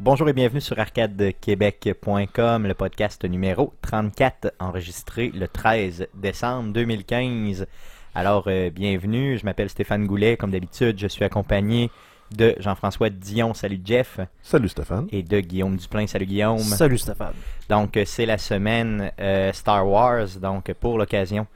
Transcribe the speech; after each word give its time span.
Bonjour 0.00 0.28
et 0.28 0.32
bienvenue 0.32 0.62
sur 0.62 0.78
arcadequebec.com, 0.78 2.66
le 2.66 2.74
podcast 2.74 3.22
numéro 3.24 3.74
34, 3.82 4.54
enregistré 4.58 5.28
le 5.28 5.46
13 5.46 6.08
décembre 6.14 6.72
2015. 6.72 7.66
Alors, 8.14 8.44
euh, 8.46 8.70
bienvenue, 8.70 9.36
je 9.38 9.44
m'appelle 9.44 9.68
Stéphane 9.68 10.06
Goulet, 10.06 10.36
comme 10.38 10.50
d'habitude, 10.52 10.98
je 10.98 11.06
suis 11.06 11.24
accompagné 11.24 11.90
de 12.30 12.56
Jean-François 12.58 13.10
Dion, 13.10 13.52
salut 13.52 13.80
Jeff, 13.84 14.20
Salut 14.42 14.68
Stéphane. 14.68 15.06
et 15.12 15.22
de 15.22 15.40
Guillaume 15.40 15.76
Duplain, 15.76 16.06
salut 16.06 16.26
Guillaume. 16.26 16.58
Salut 16.60 16.96
Stéphane. 16.98 17.34
Donc, 17.68 17.96
euh, 17.96 18.04
c'est 18.06 18.26
la 18.26 18.38
semaine 18.38 19.12
euh, 19.20 19.52
Star 19.52 19.86
Wars, 19.86 20.28
donc 20.40 20.72
pour 20.74 20.96
l'occasion, 20.96 21.46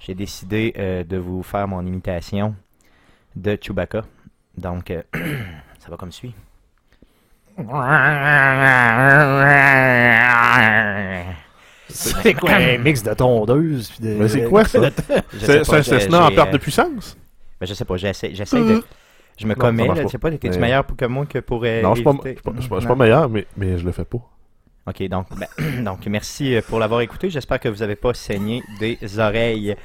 j'ai 0.00 0.14
décidé 0.14 0.74
euh, 0.76 1.02
de 1.04 1.16
vous 1.16 1.42
faire 1.42 1.66
mon 1.66 1.84
imitation 1.86 2.54
de 3.36 3.56
Chewbacca. 3.60 4.04
Donc, 4.56 4.90
euh, 4.90 5.02
ça 5.78 5.88
va 5.90 5.96
comme 5.96 6.12
suit. 6.12 6.34
C'est 11.88 12.34
quoi 12.34 12.52
un 12.52 12.78
mix 12.78 13.02
de 13.02 13.12
tondeuse 13.14 13.90
puis 13.90 14.00
de... 14.08 14.14
Mais 14.14 14.28
c'est 14.28 14.44
quoi 14.44 14.64
ça? 14.64 14.78
C'est 15.38 15.72
un 15.74 15.82
Cessna 15.82 16.24
en 16.26 16.30
perte 16.30 16.48
euh, 16.48 16.52
de 16.52 16.58
puissance? 16.58 17.16
Ben, 17.60 17.66
je 17.66 17.74
sais 17.74 17.84
pas, 17.84 17.96
j'essaie, 17.96 18.30
j'essaie 18.32 18.60
de. 18.60 18.82
Je 19.36 19.46
me 19.46 19.54
Non, 19.54 19.58
commets, 19.58 19.86
marche 19.86 19.98
là, 19.98 20.02
pas. 20.04 20.08
je 20.08 20.12
sais 20.12 20.18
pas, 20.18 20.30
t'es-tu 20.30 20.48
Mais- 20.50 20.58
meilleur 20.58 20.84
pour 20.84 20.96
que 20.96 21.04
moi 21.06 21.26
que 21.26 21.38
pour. 21.40 21.62
euh, 21.64 21.82
non, 21.82 21.90
je 21.94 21.96
suis 21.96 22.04
pas, 22.04 22.12
je 22.12 22.16
éviter? 22.28 22.34
suis 22.34 22.42
pas, 22.42 22.52
je 22.56 22.60
suis 22.60 22.68
pas- 22.68 22.76
je 22.76 22.80
suis 22.80 22.88
Non. 22.88 22.94
pas 22.96 23.04
meilleur, 23.04 23.28
mais, 23.28 23.46
mais 23.56 23.78
je 23.78 23.84
le 23.84 23.92
fais 23.92 24.04
pas. 24.04 24.18
Ok, 24.86 25.02
donc, 25.08 25.26
ben, 25.36 25.84
donc 25.84 26.06
merci 26.06 26.54
euh, 26.54 26.60
pour 26.66 26.78
l'avoir 26.78 27.00
écouté. 27.00 27.28
J'espère 27.30 27.58
que 27.60 27.68
vous 27.68 27.78
n'avez 27.78 27.96
pas 27.96 28.14
saigné 28.14 28.62
des 28.78 28.98
oreilles. 29.18 29.76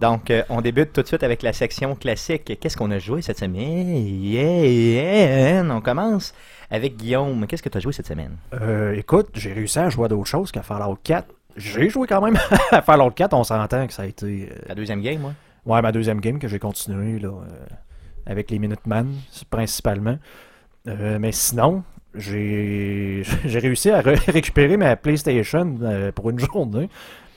Donc, 0.00 0.30
euh, 0.30 0.42
on 0.48 0.60
débute 0.60 0.92
tout 0.92 1.02
de 1.02 1.06
suite 1.08 1.22
avec 1.24 1.42
la 1.42 1.52
section 1.52 1.94
classique. 1.96 2.58
Qu'est-ce 2.60 2.76
qu'on 2.76 2.90
a 2.92 2.98
joué 3.00 3.20
cette 3.22 3.38
semaine? 3.38 3.96
Yeah, 3.96 4.64
yeah. 4.64 5.64
On 5.68 5.80
commence 5.80 6.32
avec 6.70 6.96
Guillaume. 6.96 7.46
Qu'est-ce 7.48 7.62
que 7.62 7.68
tu 7.68 7.78
as 7.78 7.80
joué 7.80 7.92
cette 7.92 8.06
semaine? 8.06 8.36
Euh, 8.60 8.94
écoute, 8.94 9.30
j'ai 9.34 9.52
réussi 9.52 9.78
à 9.78 9.88
jouer 9.90 10.04
à 10.04 10.08
d'autres 10.08 10.26
choses 10.28 10.52
qu'à 10.52 10.62
Fallout 10.62 10.98
4. 11.02 11.26
J'ai 11.56 11.88
joué 11.88 12.06
quand 12.06 12.20
même 12.20 12.38
à 12.70 12.82
Fallout 12.82 13.10
4, 13.10 13.34
on 13.34 13.42
s'entend 13.42 13.86
que 13.88 13.92
ça 13.92 14.02
a 14.02 14.06
été... 14.06 14.48
euh, 14.52 14.54
La 14.68 14.74
deuxième 14.76 15.02
game, 15.02 15.20
moi? 15.20 15.32
Ouais, 15.66 15.82
ma 15.82 15.90
deuxième 15.90 16.20
game 16.20 16.38
que 16.38 16.46
j'ai 16.46 16.60
continué 16.60 17.18
là, 17.18 17.28
euh, 17.30 17.66
avec 18.26 18.50
les 18.52 18.60
Minutemen, 18.60 19.08
principalement. 19.50 20.18
Euh, 20.86 21.18
mais 21.18 21.32
sinon, 21.32 21.82
j'ai 22.14 23.22
réussi 23.44 23.90
à 23.90 24.00
re- 24.00 24.30
récupérer 24.30 24.76
ma 24.76 24.94
PlayStation 24.94 25.74
euh, 25.82 26.12
pour 26.12 26.30
une 26.30 26.38
journée. 26.38 26.88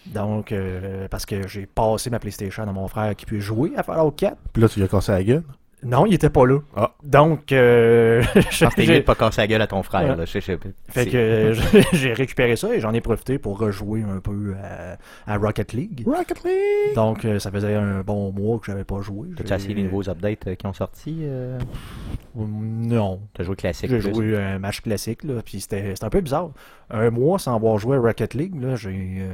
Donc, 0.07 0.52
euh, 0.52 1.07
parce 1.09 1.25
que 1.25 1.47
j'ai 1.47 1.66
passé 1.66 2.09
ma 2.09 2.19
PlayStation 2.19 2.63
à 2.63 2.71
mon 2.71 2.88
frère 2.88 3.16
qui 3.16 3.25
peut 3.25 3.39
jouer 3.39 3.71
à 3.77 3.83
Fallout 3.83 4.11
4. 4.11 4.35
Puis 4.53 4.61
là, 4.61 4.67
tu 4.69 4.80
lui 4.80 4.85
as 4.85 4.89
cassé 4.89 5.11
la 5.11 5.23
gueule? 5.23 5.44
Non, 5.83 6.05
il 6.05 6.13
était 6.13 6.30
pas 6.30 6.45
là. 6.45 6.59
Ah. 6.75 6.91
Donc, 7.03 7.52
euh, 7.52 8.22
Je 8.35 8.39
pense 8.39 8.59
que 8.59 8.75
t'es 8.75 8.81
mieux 8.83 8.88
j'ai- 8.94 8.99
de 8.99 9.03
pas 9.05 9.16
casser 9.16 9.41
la 9.41 9.47
gueule 9.47 9.61
à 9.63 9.67
ton 9.67 9.81
frère. 9.81 10.09
Ouais. 10.11 10.16
Là. 10.16 10.25
Je- 10.25 10.39
je- 10.39 10.52
Fait 10.89 11.05
que 11.07 11.17
euh, 11.17 11.53
j'ai- 11.94 12.13
récupéré 12.13 12.55
ça 12.55 12.72
et 12.73 12.79
j'en 12.79 12.94
ai 12.94 13.02
profité 13.02 13.39
pour 13.39 13.57
rejouer 13.57 14.03
un 14.03 14.19
peu 14.19 14.53
à, 14.63 15.31
à 15.33 15.38
Rocket 15.38 15.73
League. 15.73 16.03
Rocket 16.05 16.44
League! 16.44 16.94
Donc 16.95 17.25
euh, 17.25 17.39
ça 17.39 17.49
faisait 17.49 17.73
un 17.73 18.02
bon 18.02 18.31
mois 18.31 18.59
que 18.59 18.67
j'avais 18.67 18.83
pas 18.83 19.02
joué. 19.02 19.29
T'as-tu 19.35 19.53
essayé 19.53 19.73
les 19.73 19.83
nouveaux 19.83 20.07
updates 20.07 20.45
euh, 20.47 20.53
qui 20.55 20.67
ont 20.67 20.73
sorti? 20.73 21.17
euh? 21.23 21.57
Non. 22.35 23.19
T'as 23.34 23.44
joué 23.44 23.56
classique? 23.56 23.90
J'ai 23.90 24.01
joué 24.13 24.38
un 24.38 24.59
match 24.59 24.81
classique 24.81 25.23
là, 25.23 25.41
puis 25.44 25.61
c'était 25.61 25.95
c'était 25.95 26.06
un 26.06 26.09
peu 26.09 26.22
bizarre. 26.22 26.51
Un 26.90 27.09
mois 27.09 27.40
sans 27.40 27.56
avoir 27.56 27.78
joué 27.78 27.97
à 27.97 28.00
Rocket 28.00 28.34
League, 28.34 28.61
là, 28.61 28.75
j'ai 28.75 29.17
euh, 29.19 29.34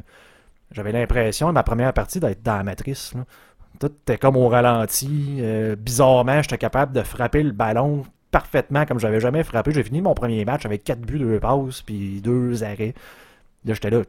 j'avais 0.71 0.91
l'impression 0.91 1.51
ma 1.51 1.63
première 1.63 1.93
partie 1.93 2.19
d'être 2.19 2.43
dans 2.43 2.57
la 2.57 2.63
matrice. 2.63 3.13
Tout 3.79 3.87
était 3.87 4.17
comme 4.17 4.35
au 4.35 4.47
ralenti. 4.47 5.37
euh, 5.39 5.75
bizarrement, 5.75 6.41
j'étais 6.41 6.57
capable 6.57 6.93
de 6.93 7.01
frapper 7.03 7.43
le 7.43 7.51
ballon 7.51 8.03
parfaitement 8.31 8.85
comme 8.85 8.99
j'avais 8.99 9.19
jamais 9.19 9.43
frappé. 9.43 9.71
J'ai 9.71 9.83
fini 9.83 10.01
mon 10.01 10.13
premier 10.13 10.43
match 10.45 10.65
avec 10.65 10.83
4 10.83 10.99
buts, 10.99 11.19
2 11.19 11.39
passes, 11.39 11.81
puis 11.81 12.21
2 12.21 12.63
arrêts. 12.63 12.93
Là, 13.67 13.73
j'étais 13.73 13.89
là, 13.89 14.01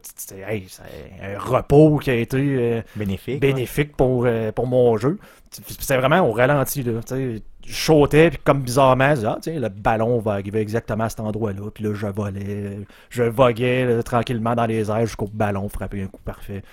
hey, 0.47 0.65
c'est 0.69 0.83
un 1.21 1.37
repos 1.37 1.97
qui 1.97 2.09
a 2.09 2.15
été 2.15 2.37
euh, 2.37 2.81
Bénéfique. 2.95 3.41
bénéfique 3.41 3.95
pour, 3.97 4.23
euh, 4.25 4.53
pour 4.53 4.67
mon 4.67 4.95
jeu. 4.97 5.17
C'était 5.51 5.97
vraiment 5.97 6.21
au 6.21 6.31
ralenti. 6.31 6.81
Là, 6.81 7.01
je 7.09 7.39
sautais, 7.67 8.29
puis 8.29 8.39
comme 8.43 8.61
bizarrement, 8.61 9.13
ah, 9.25 9.37
tiens, 9.41 9.59
le 9.59 9.67
ballon 9.67 10.19
va 10.19 10.33
arriver 10.33 10.61
exactement 10.61 11.03
à 11.03 11.09
cet 11.09 11.19
endroit-là. 11.19 11.69
Puis 11.73 11.83
là, 11.83 11.93
je 11.93 12.07
volais, 12.07 12.79
je 13.09 13.23
voguais 13.23 13.85
là, 13.85 14.01
tranquillement 14.01 14.55
dans 14.55 14.65
les 14.65 14.89
airs 14.89 15.05
jusqu'au 15.05 15.29
ballon, 15.31 15.67
frapper 15.67 16.03
un 16.03 16.07
coup 16.07 16.21
parfait. 16.23 16.63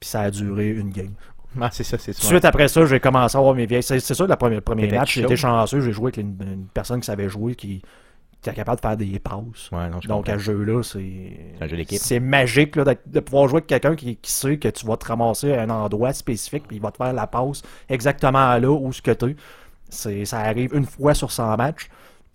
Puis 0.00 0.10
ça 0.10 0.22
a 0.22 0.30
duré 0.30 0.70
une 0.70 0.90
game. 0.90 1.12
Ah, 1.60 1.70
c'est 1.72 1.84
ça, 1.84 1.98
c'est 1.98 2.12
ça. 2.12 2.22
suite 2.26 2.44
après 2.44 2.68
ça, 2.68 2.84
j'ai 2.84 3.00
commencé 3.00 3.36
à 3.36 3.38
avoir 3.38 3.54
mes 3.54 3.66
vieilles. 3.66 3.82
C'est 3.82 4.00
c'est 4.00 4.14
ça, 4.14 4.26
le 4.26 4.36
premier, 4.36 4.60
premier 4.60 4.90
match. 4.90 5.14
J'étais 5.14 5.36
chanceux, 5.36 5.80
j'ai 5.80 5.92
joué 5.92 6.06
avec 6.06 6.16
une, 6.16 6.36
une 6.40 6.66
personne 6.74 7.00
qui 7.00 7.06
savait 7.06 7.28
jouer, 7.28 7.54
qui, 7.54 7.80
qui 8.40 8.48
était 8.48 8.56
capable 8.56 8.76
de 8.76 8.80
faire 8.82 8.96
des 8.96 9.18
passes. 9.18 9.70
Ouais, 9.72 9.88
non, 9.88 10.00
je 10.00 10.08
Donc 10.08 10.28
à 10.28 10.34
ce 10.34 10.44
jeu-là, 10.44 10.82
c'est. 10.82 11.32
C'est 11.98 12.20
magique 12.20 12.76
là, 12.76 12.84
de 12.84 13.20
pouvoir 13.20 13.48
jouer 13.48 13.58
avec 13.58 13.66
quelqu'un 13.66 13.96
qui, 13.96 14.16
qui 14.16 14.30
sait 14.30 14.58
que 14.58 14.68
tu 14.68 14.86
vas 14.86 14.96
te 14.96 15.06
ramasser 15.06 15.52
à 15.54 15.62
un 15.62 15.70
endroit 15.70 16.12
spécifique 16.12 16.64
puis 16.68 16.76
il 16.76 16.82
va 16.82 16.90
te 16.90 16.98
faire 16.98 17.12
la 17.12 17.26
passe 17.26 17.62
exactement 17.88 18.56
là 18.58 18.70
où 18.70 18.92
ce 18.92 19.02
que 19.02 19.10
tu 19.10 19.36
c'est 19.88 20.24
Ça 20.24 20.40
arrive 20.40 20.74
une 20.74 20.84
fois 20.84 21.14
sur 21.14 21.32
100 21.32 21.56
matchs. 21.56 21.88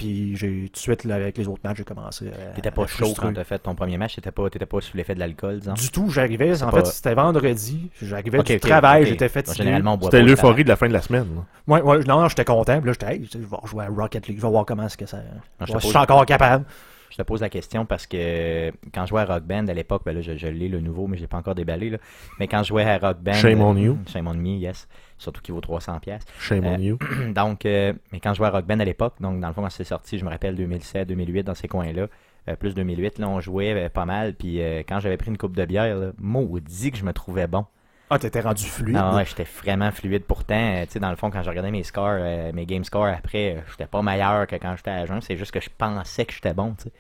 Puis 0.04 0.36
j'ai 0.36 0.66
tout 0.68 0.74
de 0.74 0.78
suite 0.78 1.04
là, 1.06 1.16
avec 1.16 1.38
les 1.38 1.48
autres 1.48 1.62
matchs, 1.64 1.78
j'ai 1.78 1.84
commencé 1.86 2.28
à. 2.28 2.54
T'étais 2.56 2.72
pas 2.72 2.84
à 2.84 2.88
chaud 2.88 3.06
frustrer. 3.06 3.28
quand 3.28 3.34
t'as 3.34 3.44
fait 3.46 3.60
ton 3.60 3.74
premier 3.74 3.98
match, 3.98 4.16
t'étais 4.16 4.32
pas, 4.32 4.50
t'étais 4.50 4.66
pas 4.66 4.82
sous 4.82 4.98
l'effet 4.98 5.16
de 5.16 5.20
l'alcool, 5.20 5.60
disons? 5.60 5.74
Du 5.74 5.90
tout, 5.92 6.10
j'arrivais. 6.10 6.62
En 6.62 6.70
pas- 6.72 6.80
fait, 6.80 6.88
c'était 6.88 7.14
vendredi. 7.14 7.90
J'arrivais 8.02 8.40
Ok, 8.40 8.48
du 8.48 8.60
travail, 8.60 9.04
ok. 9.04 9.08
j'étais 9.10 9.28
Bon, 9.28 9.34
fatigué. 9.34 9.58
Généralement, 9.64 9.94
on 9.94 9.98
boit 9.98 10.12
C'était 10.12 10.24
l'euphorie 10.24 10.64
de 10.66 10.70
la 10.70 10.76
fin 10.76 10.88
de 10.90 10.94
la 10.94 11.02
semaine. 11.02 11.28
là. 11.36 11.74
Ouais, 11.74 11.82
ouais, 11.82 12.00
non, 12.06 12.20
non, 12.20 12.28
j'étais 12.28 12.44
content. 12.46 12.78
Puis 12.82 12.88
là, 12.88 12.94
j'étais, 12.94 13.14
hey, 13.16 13.30
je 13.32 13.38
vais 13.38 13.46
rejouer 13.52 13.86
à 13.86 13.88
Rocket 13.88 14.28
League. 14.28 14.38
Je 14.38 14.42
vais 14.46 14.52
voir 14.52 14.66
comment 14.66 14.86
est-ce 14.86 14.98
que 14.98 15.06
ça. 15.06 15.18
Non, 15.62 15.66
je 15.80 15.88
suis 15.88 15.98
encore 15.98 16.26
capable. 16.26 16.66
Je 17.14 17.18
te 17.20 17.22
pose 17.22 17.42
la 17.42 17.50
question 17.50 17.86
parce 17.86 18.08
que 18.08 18.72
quand 18.92 19.04
je 19.06 19.10
jouais 19.10 19.22
à 19.22 19.26
Rock 19.26 19.44
Band 19.44 19.68
à 19.68 19.74
l'époque, 19.76 20.02
ben 20.04 20.16
là, 20.16 20.22
je, 20.22 20.36
je 20.36 20.48
l'ai 20.48 20.68
le 20.68 20.80
nouveau, 20.80 21.06
mais 21.06 21.16
j'ai 21.16 21.28
pas 21.28 21.38
encore 21.38 21.54
déballé. 21.54 21.92
Là. 21.92 22.00
Mais 22.40 22.48
quand 22.48 22.64
je 22.64 22.70
jouais 22.70 22.84
à 22.84 22.98
Rock 22.98 23.20
Band. 23.20 23.34
Shame 23.34 23.62
on 23.62 23.78
you. 23.78 24.00
Shame 24.08 24.26
on 24.28 24.34
me, 24.34 24.58
yes. 24.58 24.88
Surtout 25.20 25.40
qu'il 25.40 25.54
vaut 25.54 25.62
300$. 25.62 26.00
pièces. 26.00 26.24
Shame 26.40 26.66
on 26.66 26.74
Euh, 26.74 26.78
you. 26.78 26.98
donc, 27.36 27.68
euh, 27.68 27.94
mais 28.12 28.20
quand 28.20 28.34
je 28.34 28.38
jouais 28.38 28.48
à 28.48 28.50
Rock 28.50 28.66
Band 28.66 28.80
à 28.80 28.86
l'époque, 28.86 29.14
donc 29.20 29.40
dans 29.40 29.48
le 29.48 29.54
fond, 29.54 29.62
quand 29.62 29.70
c'est 29.70 29.84
sorti, 29.84 30.18
je 30.18 30.26
me 30.26 30.32
rappelle 30.32 30.56
2007, 30.56 31.08
2008, 31.08 31.44
dans 31.44 31.54
ces 31.54 31.68
coins-là, 31.68 32.08
euh, 32.48 32.56
plus 32.56 32.74
2008, 32.74 33.20
là, 33.20 33.30
on 33.30 33.40
jouait 33.40 33.90
pas 33.90 34.06
mal. 34.06 34.34
Puis 34.34 34.60
quand 34.90 35.00
j'avais 35.00 35.18
pris 35.18 35.30
une 35.30 35.38
coupe 35.38 35.56
de 35.56 35.66
bière, 35.66 35.96
là, 35.96 36.12
maudit 36.18 36.90
que 36.90 36.98
je 36.98 37.06
me 37.06 37.14
trouvais 37.14 37.46
bon. 37.46 37.68
Ah, 38.14 38.20
t'étais 38.20 38.42
rendu 38.42 38.64
fluide. 38.64 38.96
Non, 38.96 39.16
ouais, 39.16 39.26
j'étais 39.26 39.44
vraiment 39.64 39.92
fluide. 39.92 40.24
Pourtant, 40.26 40.54
euh, 40.54 40.86
tu 40.86 40.92
sais, 40.92 41.00
dans 41.00 41.10
le 41.10 41.16
fond, 41.16 41.32
quand 41.32 41.42
je 41.42 41.50
regardais 41.50 41.72
mes 41.72 41.82
scores, 41.82 42.18
euh, 42.20 42.52
mes 42.54 42.68
game 42.68 42.84
scores 42.84 43.08
après, 43.08 43.56
euh, 43.56 43.62
j'étais 43.72 43.88
pas 43.88 44.04
meilleur 44.04 44.46
que 44.46 44.56
quand 44.58 44.76
j'étais 44.78 44.92
à 44.92 45.08
jeun. 45.08 45.20
C'est 45.22 45.36
juste 45.36 45.50
que 45.52 45.60
je 45.60 45.70
pensais 45.76 46.24
que 46.26 46.32
j'étais 46.32 46.54
bon, 46.54 46.76
tu 46.78 46.84
sais. 46.84 46.92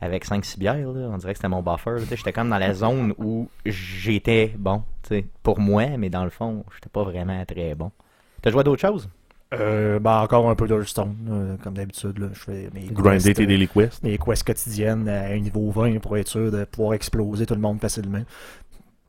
Avec 0.00 0.24
5-6 0.26 0.58
bières, 0.58 0.74
là, 0.74 1.08
on 1.12 1.18
dirait 1.18 1.34
que 1.34 1.38
c'était 1.38 1.48
mon 1.48 1.62
buffer. 1.62 1.90
là, 1.92 2.00
tu 2.00 2.06
sais, 2.06 2.16
J'étais 2.16 2.32
comme 2.32 2.50
dans 2.50 2.58
la 2.58 2.74
zone 2.74 3.14
où 3.16 3.48
j'étais 3.64 4.52
bon, 4.58 4.82
tu 5.04 5.10
sais, 5.10 5.26
pour 5.44 5.60
moi, 5.60 5.86
mais 5.98 6.10
dans 6.10 6.24
le 6.24 6.30
fond, 6.30 6.64
j'étais 6.74 6.88
pas 6.88 7.04
vraiment 7.04 7.44
très 7.44 7.76
bon. 7.76 7.92
T'as 8.42 8.50
joué 8.50 8.60
à 8.60 8.64
d'autres 8.64 8.82
choses? 8.82 9.08
Euh, 9.52 10.00
ben, 10.00 10.20
encore 10.20 10.50
un 10.50 10.56
peu 10.56 10.66
d'Hearthstone, 10.66 11.14
euh, 11.30 11.56
comme 11.62 11.74
d'habitude. 11.74 12.18
là. 12.18 12.26
Je 12.32 12.40
fais 12.40 12.70
mes 12.74 12.86
Grinder 12.88 13.22
quests, 13.22 13.36
tes 13.36 13.46
daily 13.46 13.68
quests. 13.68 14.02
mes 14.02 14.18
quests 14.18 14.42
quotidiennes 14.44 15.08
à 15.08 15.26
un 15.26 15.38
niveau 15.38 15.70
20 15.70 16.00
pour 16.00 16.16
être 16.16 16.26
sûr 16.26 16.50
de 16.50 16.64
pouvoir 16.64 16.94
exploser 16.94 17.46
tout 17.46 17.54
le 17.54 17.60
monde 17.60 17.80
facilement. 17.80 18.22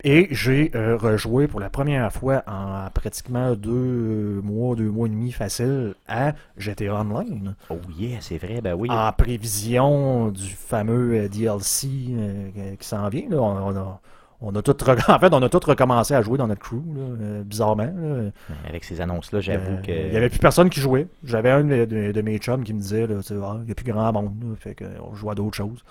Et 0.07 0.27
j'ai 0.29 0.69
euh, 0.75 0.95
rejoué 0.97 1.47
pour 1.47 1.59
la 1.59 1.71
première 1.71 2.11
fois 2.13 2.43
en 2.45 2.87
pratiquement 2.93 3.55
deux 3.55 4.39
mois, 4.43 4.75
deux 4.75 4.89
mois 4.91 5.07
et 5.07 5.09
demi 5.09 5.31
facile 5.31 5.95
à 6.07 6.33
GTA 6.57 6.93
Online. 7.01 7.55
Oh 7.71 7.77
yeah, 7.97 8.19
c'est 8.21 8.37
vrai, 8.37 8.61
ben 8.61 8.75
oui. 8.75 8.87
En 8.91 9.11
prévision 9.13 10.29
du 10.29 10.47
fameux 10.51 11.21
euh, 11.23 11.27
DLC 11.27 11.87
euh, 12.11 12.75
qui 12.79 12.87
s'en 12.87 13.09
vient. 13.09 13.27
là. 13.31 13.37
On, 13.41 13.73
on 13.73 13.75
a, 13.75 13.99
on 14.41 14.55
a 14.55 14.61
tout 14.61 14.77
en 15.09 15.19
fait, 15.19 15.33
on 15.33 15.41
a 15.41 15.49
tout 15.49 15.59
recommencé 15.65 16.13
à 16.13 16.21
jouer 16.21 16.37
dans 16.37 16.47
notre 16.47 16.61
crew, 16.61 16.75
là, 16.95 17.01
euh, 17.21 17.43
bizarrement. 17.43 17.91
là. 17.97 18.29
Avec 18.69 18.83
ces 18.83 19.01
annonces-là, 19.01 19.39
j'avoue 19.39 19.77
que. 19.81 19.91
Il 19.91 20.11
n'y 20.11 20.17
avait 20.17 20.29
plus 20.29 20.37
personne 20.37 20.69
qui 20.69 20.81
jouait. 20.81 21.07
J'avais 21.23 21.49
un 21.49 21.63
de, 21.63 21.85
de- 21.85 22.11
de 22.11 22.21
mes 22.21 22.37
chums 22.37 22.63
qui 22.63 22.75
me 22.75 22.79
disait 22.79 23.07
Ah, 23.09 23.55
il 23.59 23.65
n'y 23.65 23.71
a 23.71 23.75
plus 23.75 23.91
grand 23.91 24.13
monde. 24.13 24.55
fait 24.59 24.75
qu'on 24.75 25.15
joue 25.15 25.31
à 25.31 25.35
d'autres 25.35 25.57
choses. 25.57 25.83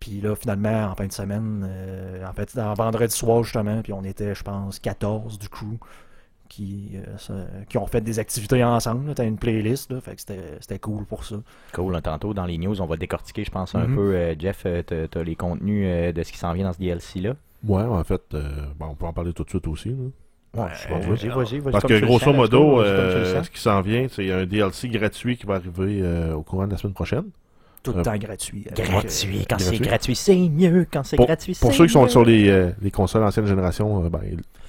Puis 0.00 0.20
là, 0.20 0.34
finalement, 0.36 0.84
en 0.90 0.94
fin 0.94 1.06
de 1.06 1.12
semaine, 1.12 1.66
euh, 1.68 2.24
en 2.26 2.32
fait, 2.32 2.56
en 2.58 2.74
vendredi 2.74 3.14
soir, 3.14 3.42
justement, 3.42 3.80
puis 3.82 3.92
on 3.92 4.04
était, 4.04 4.34
je 4.34 4.42
pense, 4.42 4.78
14 4.78 5.38
du 5.38 5.48
crew 5.48 5.76
qui, 6.48 6.92
euh, 7.30 7.44
qui 7.68 7.76
ont 7.78 7.86
fait 7.86 8.00
des 8.02 8.18
activités 8.18 8.62
ensemble. 8.62 9.12
T'as 9.14 9.24
une 9.24 9.36
playlist, 9.38 9.90
là, 9.90 10.00
fait 10.00 10.14
que 10.14 10.20
c'était 10.20 10.58
c'était 10.60 10.78
cool 10.78 11.04
pour 11.04 11.24
ça. 11.24 11.36
Cool, 11.72 11.92
là, 11.92 12.00
tantôt 12.02 12.34
dans 12.34 12.44
les 12.44 12.56
news, 12.58 12.80
on 12.80 12.86
va 12.86 12.96
décortiquer, 12.96 13.44
je 13.44 13.50
pense, 13.50 13.74
un 13.74 13.86
Mhm. 13.88 13.94
peu. 13.94 14.14
euh, 14.14 14.34
Jeff, 14.38 14.64
t'as 14.86 15.08
t'as 15.08 15.22
les 15.24 15.34
contenus 15.34 15.84
euh, 15.88 16.12
de 16.12 16.22
ce 16.22 16.30
qui 16.30 16.38
s'en 16.38 16.52
vient 16.52 16.64
dans 16.66 16.72
ce 16.72 16.78
DLC-là. 16.78 17.34
Ouais, 17.66 17.82
en 17.82 18.04
fait, 18.04 18.22
euh, 18.34 18.48
bon, 18.78 18.86
on 18.90 18.94
peut 18.94 19.06
en 19.06 19.12
parler 19.12 19.32
tout 19.32 19.42
de 19.44 19.48
suite 19.48 19.66
aussi. 19.66 19.88
là. 19.90 20.62
Ouais, 20.62 20.70
Euh, 20.90 20.98
vas-y, 21.00 21.28
vas-y, 21.28 21.58
vas-y. 21.58 21.72
Parce 21.72 21.84
que 21.84 21.98
tu 21.98 22.06
grosso 22.06 22.24
sens, 22.26 22.36
modo, 22.36 22.82
tu 22.82 22.88
euh, 22.88 23.42
ce 23.42 23.50
qui 23.50 23.60
s'en 23.60 23.80
vient, 23.80 24.06
c'est 24.08 24.30
un 24.30 24.46
DLC 24.46 24.88
gratuit 24.88 25.36
qui 25.36 25.44
va 25.46 25.54
arriver 25.56 26.00
euh, 26.02 26.34
au 26.34 26.42
courant 26.42 26.66
de 26.66 26.72
la 26.72 26.78
semaine 26.78 26.94
prochaine. 26.94 27.24
Tout 27.86 27.92
le 27.94 28.00
Euh, 28.00 28.02
temps 28.02 28.16
gratuit. 28.16 28.64
avec, 28.70 28.90
Gratuit. 28.90 29.38
euh, 29.40 29.44
Quand 29.48 29.56
c'est 29.58 29.76
gratuit. 29.78 30.14
c'est 30.16 30.36
mieux. 30.36 30.86
Quand 30.92 31.02
c'est 31.04 31.16
gratuit, 31.16 31.56
pour 31.60 31.72
ceux 31.74 31.86
qui 31.86 31.92
sont 31.92 32.06
sur 32.08 32.24
les, 32.24 32.48
euh, 32.48 32.70
les 32.82 32.90
consoles 32.90 33.22
ancienne 33.24 33.46
génération, 33.46 34.04
euh, 34.04 34.08
ben, 34.08 34.20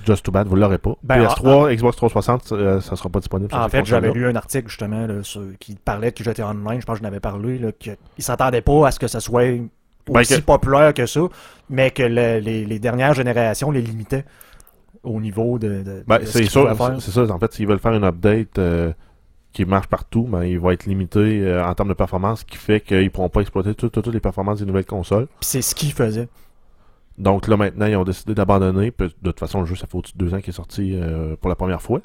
Just 0.05 0.23
Too 0.25 0.31
Bad, 0.31 0.47
vous 0.47 0.55
l'aurez 0.55 0.77
pas. 0.77 0.95
Ben, 1.03 1.17
PS3, 1.25 1.73
Xbox 1.75 1.97
360, 1.97 2.51
euh, 2.53 2.79
ça 2.81 2.95
sera 2.95 3.09
pas 3.09 3.19
disponible. 3.19 3.49
sur 3.51 3.59
En 3.59 3.67
fait, 3.69 3.83
j'avais 3.85 4.11
lu 4.11 4.25
un 4.27 4.35
article 4.35 4.69
justement 4.69 5.05
là, 5.07 5.23
sur- 5.23 5.41
qui 5.59 5.75
parlait 5.75 6.11
que 6.11 6.23
j'étais 6.23 6.43
online, 6.43 6.79
je 6.81 6.85
pense 6.85 6.97
que 6.99 7.03
j'en 7.03 7.07
avais 7.09 7.19
parlé, 7.19 7.57
là, 7.57 7.71
qu'ils 7.71 7.97
s'attendaient 8.19 8.61
pas 8.61 8.87
à 8.87 8.91
ce 8.91 8.99
que 8.99 9.07
ça 9.07 9.19
soit 9.19 9.43
Ben, 10.09 10.21
aussi 10.21 10.35
que- 10.35 10.41
populaire 10.45 10.93
que 10.93 11.05
ça, 11.05 11.21
mais 11.69 11.91
que 11.91 12.03
le- 12.03 12.39
les, 12.39 12.65
les 12.65 12.79
dernières 12.79 13.13
générations 13.13 13.71
les 13.71 13.81
limitaient 13.81 14.23
au 15.03 15.19
niveau 15.19 15.59
de, 15.59 15.83
de, 15.83 16.03
Ben, 16.07 16.19
de 16.19 16.25
c'est 16.25 16.43
sûr, 16.45 16.69
c'est 16.99 17.11
ça. 17.11 17.21
En 17.33 17.39
fait, 17.39 17.53
s'ils 17.53 17.67
veulent 17.67 17.79
faire 17.79 17.93
une 17.93 18.03
update 18.03 18.57
euh, 18.59 18.91
qui 19.53 19.65
marche 19.65 19.87
partout, 19.87 20.23
ben, 20.23 20.43
il 20.43 20.59
va 20.59 20.73
être 20.73 20.85
limité 20.85 21.19
euh, 21.41 21.65
en 21.65 21.73
termes 21.73 21.89
de 21.89 21.93
performance, 21.95 22.41
ce 22.41 22.45
qui 22.45 22.57
fait 22.57 22.79
qu'ils 22.81 23.09
pourront 23.09 23.29
pas 23.29 23.41
exploiter 23.41 23.73
tout- 23.73 23.89
tout- 23.89 24.01
toutes 24.01 24.13
les 24.13 24.19
performances 24.19 24.59
des 24.59 24.65
nouvelles 24.65 24.85
consoles. 24.85 25.27
C'est 25.41 25.61
ce 25.61 25.73
qu'ils 25.73 25.93
faisaient. 25.93 26.27
Donc 27.17 27.47
là, 27.47 27.57
maintenant, 27.57 27.87
ils 27.87 27.95
ont 27.95 28.03
décidé 28.03 28.35
d'abandonner. 28.35 28.93
De 28.99 29.07
toute 29.23 29.39
façon, 29.39 29.61
le 29.61 29.65
jeu, 29.65 29.75
ça 29.75 29.87
fait 29.87 29.97
au-dessus 29.97 30.13
de 30.15 30.23
deux 30.23 30.33
ans 30.35 30.39
qu'il 30.39 30.49
est 30.49 30.53
sorti 30.53 30.91
euh, 30.95 31.35
pour 31.41 31.49
la 31.49 31.55
première 31.55 31.81
fois. 31.81 32.01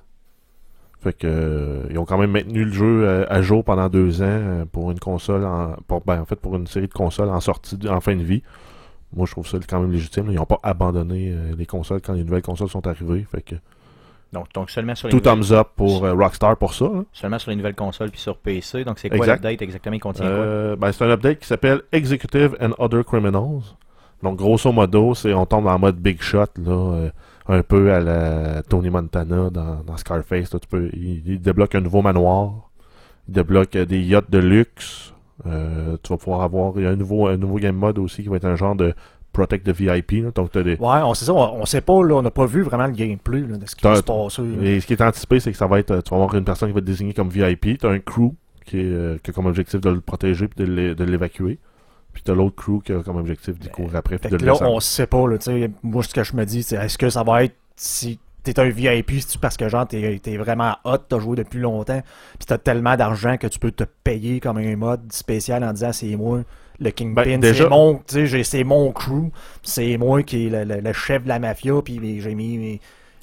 Fait 1.01 1.13
que 1.13 1.27
euh, 1.27 1.83
ils 1.91 1.99
ont 1.99 2.05
quand 2.07 2.17
même 2.17 2.31
maintenu 2.31 2.65
le 2.65 2.73
jeu 2.73 3.05
euh, 3.05 3.27
à 3.29 3.43
jour 3.43 3.65
pendant 3.65 3.89
deux 3.89 4.23
ans 4.23 4.65
pour 4.71 4.91
une 4.93 5.01
console, 5.01 5.45
en, 5.45 5.75
pour, 5.89 6.01
ben, 6.03 6.21
en 6.23 6.25
fait, 6.25 6.37
pour 6.37 6.57
une 6.57 6.67
série 6.69 6.87
de 6.89 6.93
consoles 6.95 7.29
en 7.29 7.41
sortie, 7.41 7.77
de- 7.77 7.89
en 7.89 8.01
fin 8.01 8.15
de 8.17 8.23
vie. 8.23 8.43
Moi, 9.15 9.27
je 9.27 9.33
trouve 9.33 9.47
ça 9.47 9.59
quand 9.69 9.81
même 9.81 9.93
légitime. 9.93 10.27
Ils 10.31 10.37
n'ont 10.37 10.47
pas 10.47 10.61
abandonné 10.63 11.35
les 11.59 11.67
consoles 11.67 12.01
quand 12.01 12.15
les 12.15 12.25
nouvelles 12.25 12.41
consoles 12.41 12.71
sont 12.71 12.87
arrivées. 12.87 13.27
Fait 13.31 13.43
que 13.43 13.57
Donc, 14.33 14.47
donc 14.55 14.71
seulement 14.71 14.95
sur 14.95 15.09
les 15.09 15.13
tout 15.13 15.19
nouvelles- 15.19 15.45
thumbs 15.47 15.53
up 15.59 15.69
pour 15.77 16.05
euh, 16.05 16.15
Rockstar 16.15 16.57
pour 16.57 16.73
ça. 16.73 16.87
hein. 16.87 17.05
Seulement 17.13 17.39
sur 17.39 17.51
les 17.51 17.57
nouvelles 17.57 17.75
consoles 17.75 18.11
puis 18.11 18.21
sur 18.21 18.37
PC. 18.39 18.85
Donc, 18.85 18.99
c'est 18.99 19.11
quoi 19.11 19.27
l'update 19.27 19.61
exactement? 19.61 19.95
Il 19.95 19.99
contient 20.01 20.25
Euh, 20.27 20.75
ben, 20.77 20.91
c'est 20.91 21.05
un 21.05 21.11
update 21.11 21.39
qui 21.41 21.47
s'appelle 21.47 21.83
Executive 21.93 22.57
and 22.61 22.71
Other 22.79 23.05
Criminals. 23.05 23.63
Donc, 24.23 24.39
grosso 24.39 24.73
modo, 24.73 25.15
c'est 25.15 25.35
on 25.35 25.45
tombe 25.47 25.67
en 25.67 25.79
mode 25.79 25.97
big 25.97 26.23
shot, 26.23 26.47
là, 26.65 26.73
euh, 26.73 27.11
un 27.49 27.63
peu 27.63 27.93
à 27.93 28.01
la 28.01 28.63
Tony 28.63 28.89
Montana 28.89 29.51
dans, 29.51 29.83
dans 29.85 29.97
Scarface. 29.97 30.53
là. 30.55 30.61
tu 30.61 30.69
peux, 30.69 30.89
il, 30.95 31.23
il 31.29 31.41
débloque 31.41 31.75
un 31.75 31.81
nouveau 31.81 32.01
manoir, 32.03 32.71
il 33.29 33.35
débloque 33.35 33.77
des 33.77 34.01
yachts 34.01 34.31
de 34.31 34.39
luxe. 34.39 35.13
Tu 35.45 35.51
vas 36.09 36.17
pouvoir 36.17 36.43
avoir 36.43 36.75
il 36.77 36.85
y 36.85 36.87
a 36.87 36.91
un 36.91 36.97
nouveau, 36.97 37.27
un 37.27 37.37
nouveau 37.37 37.57
game 37.57 37.75
mode 37.77 37.99
aussi 37.99 38.23
qui 38.23 38.29
va 38.29 38.37
être 38.37 38.45
un 38.45 38.55
genre 38.57 38.77
de 38.77 38.95
Protect 39.33 39.65
the 39.65 39.71
VIP. 39.75 40.23
là. 40.25 40.31
donc, 40.35 40.51
t'as 40.53 40.63
des, 40.63 40.73
Ouais, 40.77 41.01
on 41.05 41.15
sait 41.15 41.25
ça, 41.25 41.33
on, 41.33 41.63
on 41.63 41.65
sait 41.67 41.81
pas, 41.81 42.03
là, 42.05 42.17
on 42.17 42.23
n'a 42.23 42.31
pas 42.31 42.45
vu 42.47 42.63
vraiment 42.63 42.87
le 42.87 42.93
gameplay 42.93 43.41
là, 43.41 43.57
de 43.57 43.67
ce 43.67 43.75
qui 43.75 43.83
T'as- 43.83 43.91
va 43.91 43.97
se 43.97 44.03
passer. 44.03 44.43
Et 44.63 44.81
ce 44.81 44.87
qui 44.87 44.93
est 44.93 45.01
anticipé, 45.03 45.41
c'est 45.41 45.51
que 45.53 45.57
ça 45.57 45.67
va 45.67 45.79
être, 45.79 46.03
tu 46.03 46.11
vas 46.11 46.17
avoir 46.17 46.35
une 46.35 46.45
personne 46.45 46.69
qui 46.69 46.75
va 46.75 46.79
être 46.81 46.85
désignée 46.85 47.15
comme 47.15 47.29
VIP, 47.31 47.79
tu 47.79 47.87
as 47.87 47.91
un 47.91 47.99
crew 47.99 48.33
qui, 48.67 48.79
est, 48.79 48.85
euh, 48.85 49.17
qui 49.23 49.31
a 49.31 49.33
comme 49.33 49.47
objectif 49.47 49.81
de 49.81 49.89
le 49.91 50.01
protéger 50.01 50.49
puis 50.49 50.65
de 50.67 50.71
l'é- 50.71 50.95
de 50.95 51.05
l'évacuer. 51.05 51.59
Puis 52.13 52.23
tu 52.23 52.31
as 52.31 52.35
l'autre 52.35 52.57
crew 52.57 52.83
qui 52.85 52.93
a 52.93 53.03
comme 53.03 53.17
objectif 53.17 53.59
d'y 53.59 53.69
courir 53.71 53.97
après 53.97 54.19
Fait 54.19 54.29
puis 54.29 54.33
de 54.33 54.37
que 54.37 54.43
le 54.43 54.47
là, 54.49 54.53
descendre. 54.53 54.73
on 54.73 54.81
sait 54.81 55.07
pas, 55.07 55.27
là, 55.27 55.39
tu 55.39 55.45
sais, 55.45 55.71
moi, 55.83 56.03
ce 56.03 56.13
que 56.13 56.23
je 56.23 56.37
me 56.37 56.45
dis, 56.45 56.63
c'est 56.63 56.77
est-ce 56.77 56.99
que 56.99 57.09
ça 57.09 57.23
va 57.23 57.45
être 57.45 57.55
si 57.75 58.19
t'es 58.43 58.61
un 58.61 58.69
VIP, 58.69 59.13
c'est 59.21 59.41
parce 59.41 59.57
que 59.57 59.67
genre 59.69 59.87
t'es 59.87 60.21
es 60.27 60.37
vraiment 60.37 60.75
hot, 60.85 60.99
t'as 61.09 61.19
joué 61.21 61.37
depuis 61.37 61.59
longtemps, 61.61 62.03
puis 62.39 62.45
t'as 62.47 62.59
tellement 62.59 62.97
d'argent 62.97 63.37
que 63.39 63.47
tu 63.47 63.59
peux 63.59 63.71
te 63.71 63.85
payer 64.05 64.41
comme 64.41 64.59
un 64.59 64.77
mode 64.77 65.11
spécial 65.13 65.65
en 65.65 65.73
disant 65.73 65.93
c'est 65.93 66.15
moi 66.17 66.41
le 66.81 66.91
Kingpin, 66.91 67.23
Ben, 67.25 67.41
déjà- 67.41 67.65
c'est 67.65 67.71
mon, 67.71 67.95
tu 67.97 68.03
sais, 68.15 68.27
j'ai- 68.27 68.45
c'est 68.45 68.65
mon 68.65 68.91
crew, 68.93 69.31
c'est 69.63 69.97
moi 69.99 70.23
qui 70.23 70.47
est 70.47 70.51
le, 70.51 70.65
le- 70.65 70.81
le 70.81 70.93
chef 70.93 71.23
de 71.25 71.29
la 71.29 71.39
mafia, 71.39 71.75
puis 71.85 72.21
j'ai 72.21 72.35
mis 72.35 72.59
mes, 72.59 72.81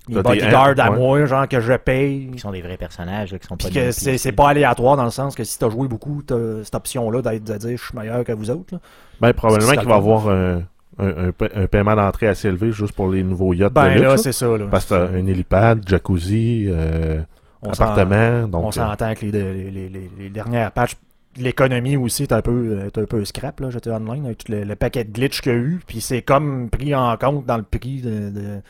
bodyguards 0.07 0.73
à 0.79 0.89
ouais. 0.91 0.97
moi, 0.97 1.25
genre 1.25 1.47
que 1.47 1.59
je 1.59 1.73
paye. 1.73 2.29
Qui 2.33 2.39
sont 2.39 2.51
des 2.51 2.61
vrais 2.61 2.77
personnages, 2.77 3.31
là, 3.31 3.37
qui 3.39 3.47
sont 3.47 3.57
pas 3.57 3.65
Puis 3.69 3.73
des 3.73 3.89
que 3.91 4.17
c'est 4.17 4.31
pas 4.31 4.49
aléatoire 4.49 4.97
dans 4.97 5.03
le 5.03 5.11
sens 5.11 5.35
que 5.35 5.43
si 5.43 5.59
t'as 5.59 5.69
joué 5.69 5.87
beaucoup, 5.87 6.21
t'as 6.25 6.63
cette 6.63 6.73
option-là 6.75 7.21
d'être 7.21 7.43
de 7.43 7.57
dire 7.57 7.77
je 7.77 7.83
suis 7.83 7.97
meilleur 7.97 8.23
que 8.23 8.31
vous 8.31 8.49
autres. 8.49 8.73
là. 8.73 8.79
Ben, 9.21 9.33
probablement 9.33 9.73
qu'il 9.73 9.87
va 9.87 9.93
y 9.95 9.97
avoir 9.97 10.29
un, 10.29 10.63
un, 10.97 11.27
un 11.27 11.31
pa- 11.31 11.49
un 11.55 11.67
paiement 11.67 11.95
d'entrée 11.95 12.27
assez 12.27 12.47
élevé 12.47 12.71
juste 12.71 12.93
pour 12.93 13.09
les 13.09 13.21
nouveaux 13.23 13.53
yachts 13.53 13.73
Ben 13.73 13.85
de 13.85 13.89
luxe. 13.89 14.01
là, 14.03 14.09
là. 14.09 14.17
c'est 14.17 14.31
ça. 14.31 14.47
Là. 14.57 14.65
Parce 14.71 14.85
que 14.85 14.89
t'as 14.95 15.07
un 15.15 15.27
hélipad, 15.27 15.87
jacuzzi, 15.87 16.65
euh, 16.69 17.21
On 17.61 17.69
appartement. 17.69 18.43
On 18.45 18.47
Donc, 18.47 18.67
euh, 18.69 18.71
s'entend 18.71 19.13
que 19.13 19.25
les, 19.25 19.31
les, 19.31 19.69
les, 19.71 19.89
les- 19.89 20.11
les 20.17 20.29
dernières 20.29 20.71
patchs, 20.71 20.95
l'économie 21.43 21.97
aussi 21.97 22.23
est 22.23 22.31
un 22.31 22.41
peu, 22.41 22.79
est 22.85 22.97
un 22.97 23.05
peu 23.05 23.23
scrap. 23.25 23.59
Là. 23.59 23.69
J'étais 23.69 23.91
online 23.91 24.25
avec 24.25 24.39
tout 24.45 24.51
le, 24.51 24.63
le 24.63 24.75
paquet 24.75 25.03
de 25.03 25.11
glitch 25.11 25.41
qu'il 25.41 25.51
y 25.51 25.55
a 25.55 25.57
eu. 25.57 25.79
Puis 25.87 26.01
c'est 26.01 26.21
comme 26.21 26.69
pris 26.69 26.93
en 26.95 27.15
compte 27.17 27.45
dans 27.45 27.57
le 27.57 27.63
prix 27.63 28.01
de, 28.01 28.29
de- 28.29 28.61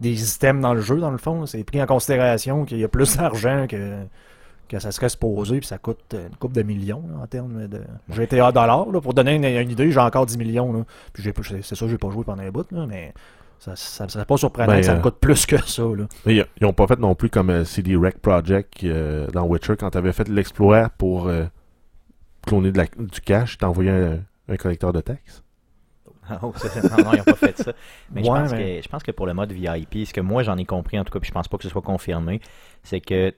des 0.00 0.16
systèmes 0.16 0.60
dans 0.60 0.74
le 0.74 0.80
jeu, 0.80 0.98
dans 0.98 1.10
le 1.10 1.18
fond. 1.18 1.46
C'est 1.46 1.64
pris 1.64 1.80
en 1.82 1.86
considération 1.86 2.64
qu'il 2.64 2.78
y 2.78 2.84
a 2.84 2.88
plus 2.88 3.16
d'argent 3.16 3.66
que, 3.68 3.96
que 4.68 4.78
ça 4.78 4.90
serait 4.92 5.08
supposé. 5.08 5.58
Puis 5.58 5.66
ça 5.68 5.78
coûte 5.78 6.14
une 6.14 6.36
couple 6.36 6.54
de 6.56 6.62
millions 6.62 7.02
là, 7.10 7.22
en 7.22 7.26
termes 7.26 7.66
de 7.68 7.80
GTA 8.10 8.52
dollars. 8.52 8.90
Là. 8.90 9.00
Pour 9.00 9.14
donner 9.14 9.34
une, 9.36 9.44
une 9.44 9.70
idée, 9.70 9.90
j'ai 9.90 10.00
encore 10.00 10.26
10 10.26 10.36
millions. 10.38 10.72
Là. 10.72 10.84
Puis 11.12 11.22
c'est 11.62 11.74
ça, 11.76 11.86
j'ai 11.88 11.98
pas 11.98 12.10
joué 12.10 12.24
pendant 12.24 12.42
un 12.42 12.50
bout. 12.50 12.66
Là, 12.72 12.86
mais 12.86 13.14
ça, 13.60 13.76
ça 13.76 14.06
serait 14.08 14.24
pas 14.26 14.36
surprenant 14.36 14.72
Ben, 14.72 14.80
que 14.80 14.86
ça 14.86 14.94
me 14.94 14.98
euh, 14.98 15.02
coûte 15.02 15.16
plus 15.20 15.46
que 15.46 15.56
ça. 15.64 15.82
Là. 15.82 16.04
ils 16.26 16.44
ils 16.60 16.66
ont 16.66 16.72
pas 16.74 16.86
fait 16.86 16.98
non 16.98 17.14
plus 17.14 17.30
comme 17.30 17.48
euh, 17.50 17.64
CD 17.64 17.96
Rec 17.96 18.18
Project 18.20 18.82
euh, 18.84 19.26
dans 19.28 19.44
Witcher 19.44 19.76
quand 19.78 19.90
t'avais 19.90 20.12
fait 20.12 20.28
l'exploit 20.28 20.90
pour 20.98 21.28
euh, 21.28 21.44
cloner 22.44 22.72
de 22.72 22.78
la- 22.78 22.86
du 22.86 23.20
cash, 23.20 23.58
t'as 23.58 23.66
envoyé 23.68 23.90
un, 23.90 24.18
un 24.48 24.56
collecteur 24.56 24.92
de 24.92 25.00
taxes. 25.00 25.42
Oh, 26.42 26.52
ça, 26.56 26.68
non, 26.82 27.04
non, 27.04 27.10
ils 27.12 27.18
n'ont 27.18 27.24
pas 27.24 27.34
fait 27.34 27.58
ça. 27.58 27.72
Mais, 28.10 28.22
je, 28.24 28.26
pense 28.28 28.50
mais- 28.52 28.76
Que, 28.78 28.82
je 28.84 28.88
pense 28.88 29.02
que 29.02 29.10
pour 29.10 29.26
le 29.26 29.34
mode 29.34 29.52
VIP, 29.52 30.06
ce 30.06 30.12
que 30.14 30.22
moi 30.22 30.42
j'en 30.42 30.56
ai 30.56 30.64
compris 30.64 30.98
en 30.98 31.04
tout 31.04 31.12
cas, 31.12 31.18
puis 31.20 31.28
je 31.28 31.34
pense 31.34 31.48
pas 31.48 31.58
que 31.58 31.62
ce 31.64 31.68
soit 31.68 31.82
confirmé, 31.82 32.40
c'est 32.82 33.00
que 33.00 33.30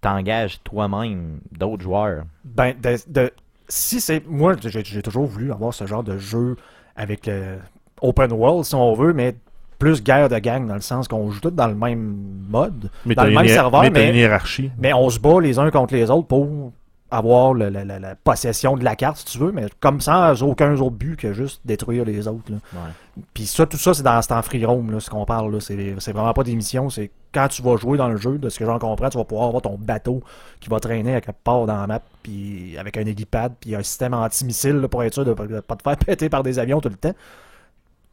tu 0.00 0.08
engages 0.08 0.62
toi-même 0.64 1.40
d'autres 1.52 1.82
joueurs. 1.82 2.24
Ben, 2.44 2.74
de, 2.80 2.96
de- 3.08 3.32
si 3.68 4.00
c'est. 4.00 4.26
Moi, 4.26 4.56
j'ai 4.64 5.02
toujours 5.02 5.26
voulu 5.26 5.52
avoir 5.52 5.74
ce 5.74 5.86
genre 5.86 6.02
de 6.02 6.16
jeu 6.16 6.56
avec 6.96 7.28
euh, 7.28 7.58
open 8.00 8.32
world, 8.32 8.64
si 8.64 8.74
on 8.74 8.94
veut, 8.94 9.12
mais 9.12 9.36
plus 9.78 10.02
guerre 10.02 10.28
de 10.30 10.38
gang, 10.38 10.66
dans 10.66 10.74
le 10.74 10.80
sens 10.80 11.08
qu'on 11.08 11.30
joue 11.30 11.40
tous 11.40 11.50
dans 11.50 11.66
le 11.68 11.74
même 11.74 12.16
mode, 12.48 12.90
Mais 13.04 13.14
Dans 13.14 13.24
le 13.24 13.32
même 13.32 13.48
serveur, 13.48 13.82
mais 13.82 13.90
t'as 13.90 14.00
mais- 14.00 14.08
une 14.10 14.16
hiérarchie. 14.16 14.70
mais 14.78 14.92
on 14.94 15.10
se 15.10 15.18
bat 15.18 15.40
les 15.40 15.58
uns 15.58 15.70
contre 15.70 15.92
les 15.94 16.08
autres 16.10 16.28
pour 16.28 16.72
avoir 17.12 17.54
le- 17.54 17.68
la, 17.68 17.84
la- 17.84 17.98
la 17.98 18.14
possession 18.16 18.76
de 18.76 18.82
la 18.84 18.96
carte, 18.96 19.18
si 19.18 19.24
tu 19.26 19.38
veux, 19.38 19.52
mais 19.52 19.66
comme 19.80 20.00
sans 20.00 20.42
aucun 20.42 20.72
autre 20.78 20.96
but 20.96 21.16
que 21.16 21.32
juste 21.32 21.60
détruire 21.64 22.04
les 22.04 22.26
autres. 22.26 22.50
là. 22.50 22.56
Ouais. 22.74 23.22
Puis 23.34 23.46
ça, 23.46 23.66
tout 23.66 23.76
ça, 23.76 23.92
c'est 23.94 24.02
dans, 24.02 24.18
en 24.30 24.42
free 24.42 24.64
roam, 24.64 24.90
là, 24.90 24.98
ce 24.98 25.10
qu'on 25.10 25.24
parle. 25.26 25.52
là. 25.52 25.60
C'est 25.60 26.12
vraiment 26.12 26.32
pas 26.32 26.42
des 26.44 26.56
missions. 26.56 26.88
C'est 26.90 27.10
quand 27.34 27.48
tu 27.48 27.62
vas 27.62 27.76
jouer 27.76 27.98
dans 27.98 28.08
le 28.08 28.16
jeu, 28.16 28.38
de 28.38 28.48
ce 28.48 28.58
que 28.58 28.64
j'en 28.64 28.78
comprends, 28.78 29.10
tu 29.10 29.18
vas 29.18 29.24
pouvoir 29.24 29.48
avoir 29.48 29.62
ton 29.62 29.76
bateau 29.78 30.22
qui 30.60 30.68
va 30.70 30.80
traîner 30.80 31.14
à 31.16 31.20
quelque 31.20 31.42
part 31.44 31.66
dans 31.66 31.76
la 31.80 31.86
map, 31.86 32.00
puis 32.22 32.76
avec 32.78 32.96
un 32.96 33.02
hélipad, 33.02 33.52
puis 33.60 33.74
un 33.74 33.82
système 33.82 34.14
antimissile 34.14 34.76
là, 34.76 34.88
pour 34.88 35.02
être 35.04 35.14
sûr 35.14 35.24
de 35.24 35.34
de 35.34 35.60
pas 35.60 35.76
te 35.76 35.82
faire 35.82 35.96
péter 36.06 36.28
par 36.28 36.42
des 36.42 36.58
avions 36.58 36.80
tout 36.80 36.88
le 36.88 36.96
temps. 36.96 37.14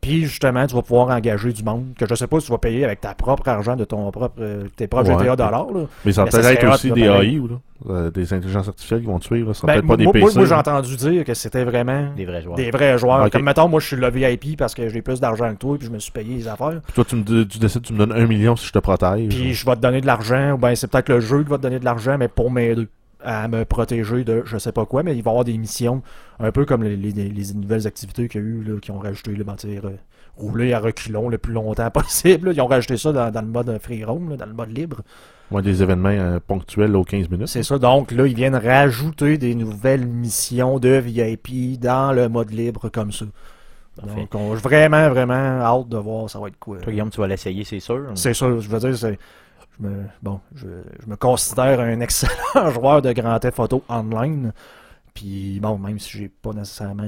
Puis 0.01 0.21
justement, 0.25 0.65
tu 0.65 0.75
vas 0.75 0.81
pouvoir 0.81 1.09
engager 1.09 1.51
du 1.51 1.61
monde, 1.63 1.87
que 1.97 2.05
je 2.07 2.15
sais 2.15 2.27
pas 2.27 2.39
si 2.39 2.45
tu 2.45 2.51
vas 2.53 2.57
payer 2.57 2.85
avec 2.85 3.01
ta 3.01 3.13
propre 3.13 3.47
argent 3.49 3.75
de 3.75 3.83
ton 3.83 4.09
propre, 4.11 4.35
euh, 4.39 4.63
tes 4.77 4.87
propres 4.87 5.09
Ouais. 5.11 5.19
GTA 5.25 5.35
dollars. 5.35 5.71
Là. 5.73 5.81
Mais 6.05 6.13
ça 6.13 6.23
va 6.23 6.31
ça 6.31 6.39
peut-être 6.39 6.63
être 6.63 6.73
aussi 6.73 6.91
hot, 6.91 6.95
des. 6.95 7.01
AI 7.03 7.37
ou 7.39 7.47
là, 7.49 7.55
euh, 7.89 8.09
des 8.09 8.33
intelligences 8.33 8.69
artificielles 8.69 9.01
qui 9.01 9.07
vont 9.07 9.19
te 9.19 9.25
suivre. 9.25 9.51
sera 9.53 9.67
Ben, 9.67 9.73
peut-être 9.73 9.85
moi, 9.85 9.95
pas 9.95 9.97
des 9.97 10.03
moi, 10.05 10.13
PC. 10.13 10.37
moi, 10.37 10.45
j'ai 10.45 10.51
là. 10.53 10.59
entendu 10.59 10.95
dire 10.95 11.23
que 11.25 11.33
c'était 11.33 11.65
vraiment 11.65 12.13
Des 12.15 12.25
vrais 12.25 12.41
joueurs. 12.41 12.55
des 12.55 12.71
vrais 12.71 12.97
joueurs. 12.97 13.25
Ok. 13.25 13.31
Comme 13.33 13.43
mettons, 13.43 13.67
moi 13.67 13.79
je 13.81 13.87
suis 13.87 13.95
le 13.97 14.09
VIP 14.09 14.55
parce 14.57 14.73
que 14.73 14.87
j'ai 14.87 15.01
plus 15.01 15.19
d'argent 15.19 15.49
que 15.51 15.57
toi, 15.59 15.77
puis 15.77 15.87
je 15.87 15.91
me 15.91 15.99
suis 15.99 16.11
payé 16.13 16.35
les 16.37 16.47
affaires. 16.47 16.79
Puis 16.85 16.93
toi, 16.93 17.03
tu, 17.05 17.15
me, 17.17 17.23
dis- 17.23 17.47
tu 17.47 17.57
décides, 17.59 17.81
tu 17.81 17.91
me 17.91 17.97
donnes 17.97 18.13
un 18.13 18.25
million 18.25 18.55
si 18.55 18.67
je 18.67 18.71
te 18.71 18.79
protège. 18.79 19.27
Puis 19.35 19.53
je 19.53 19.65
vais 19.65 19.75
te 19.75 19.81
donner 19.81 19.99
de 19.99 20.07
l'argent, 20.07 20.53
ou 20.53 20.57
bien 20.57 20.73
c'est 20.75 20.89
peut-être 20.89 21.09
le 21.09 21.19
jeu 21.19 21.43
qui 21.43 21.49
va 21.49 21.57
te 21.57 21.63
donner 21.63 21.79
de 21.79 21.85
l'argent, 21.85 22.15
mais 22.17 22.29
pour 22.29 22.49
m'aider 22.51 22.87
à 23.23 23.47
me 23.47 23.65
protéger 23.65 24.23
de 24.23 24.43
je 24.45 24.57
sais 24.57 24.71
pas 24.71 24.85
quoi, 24.85 25.03
mais 25.03 25.15
il 25.17 25.23
va 25.23 25.29
y 25.29 25.31
avoir 25.31 25.43
des 25.45 25.57
missions, 25.57 26.01
un 26.39 26.51
peu 26.51 26.65
comme 26.65 26.83
les, 26.83 26.95
les- 26.95 27.11
les 27.11 27.53
nouvelles 27.53 27.85
activités 27.87 28.27
qu'il 28.27 28.41
y 28.41 28.43
a 28.43 28.47
eu, 28.47 28.63
là, 28.63 28.79
qui 28.79 28.91
ont 28.91 28.99
rajouté 28.99 29.31
le 29.31 29.43
mentir, 29.43 29.85
euh, 29.85 29.95
rouler 30.37 30.73
à 30.73 30.79
reculons 30.79 31.27
le 31.29 31.37
plus 31.37 31.53
longtemps 31.53 31.89
possible. 31.91 32.47
là. 32.47 32.53
Ils 32.53 32.61
ont 32.61 32.67
rajouté 32.67 32.95
ça 32.97 33.11
dans, 33.11 33.29
dans 33.31 33.41
le 33.41 33.47
mode 33.47 33.77
free 33.81 34.03
roam, 34.05 34.29
là, 34.29 34.37
dans 34.37 34.45
le 34.45 34.53
mode 34.53 34.75
libre. 34.75 35.01
Moi, 35.51 35.61
des 35.61 35.81
événements 35.83 36.09
euh, 36.09 36.39
ponctuels 36.45 36.95
aux 36.95 37.03
15 37.03 37.29
minutes. 37.29 37.47
C'est 37.47 37.63
ça, 37.63 37.77
donc 37.79 38.11
là, 38.11 38.25
ils 38.27 38.35
viennent 38.35 38.55
rajouter 38.55 39.37
des 39.37 39.55
nouvelles 39.55 40.05
missions 40.05 40.79
de 40.79 40.89
VIP 40.89 41.79
dans 41.79 42.13
le 42.13 42.29
mode 42.29 42.51
libre 42.51 42.89
comme 42.89 43.11
ça. 43.11 43.25
Parfait. 43.99 44.15
Donc, 44.21 44.35
on, 44.35 44.53
vraiment, 44.53 45.09
vraiment 45.09 45.33
hâte 45.33 45.89
de 45.89 45.97
voir 45.97 46.29
ça 46.29 46.39
va 46.39 46.47
être 46.47 46.59
quoi. 46.59 46.77
Toi, 46.77 46.93
Guillaume, 46.93 47.09
tu 47.09 47.19
vas 47.19 47.27
l'essayer, 47.27 47.65
c'est 47.65 47.81
sûr. 47.81 48.05
C'est 48.15 48.33
ça, 48.33 48.45
je 48.59 48.69
veux 48.69 48.79
dire, 48.79 48.95
c'est. 48.97 49.19
Je 49.81 49.87
me, 49.87 50.03
bon, 50.21 50.39
je, 50.55 50.67
je 51.01 51.07
me 51.09 51.15
considère 51.15 51.79
un 51.79 51.99
excellent 52.01 52.69
joueur 52.71 53.01
de 53.01 53.11
Grand 53.13 53.39
Theft 53.39 53.59
Auto 53.59 53.83
online. 53.89 54.51
Puis 55.13 55.59
bon, 55.61 55.77
même 55.77 55.99
si 55.99 56.17
j'ai 56.17 56.29
pas 56.29 56.51
nécessairement 56.53 57.03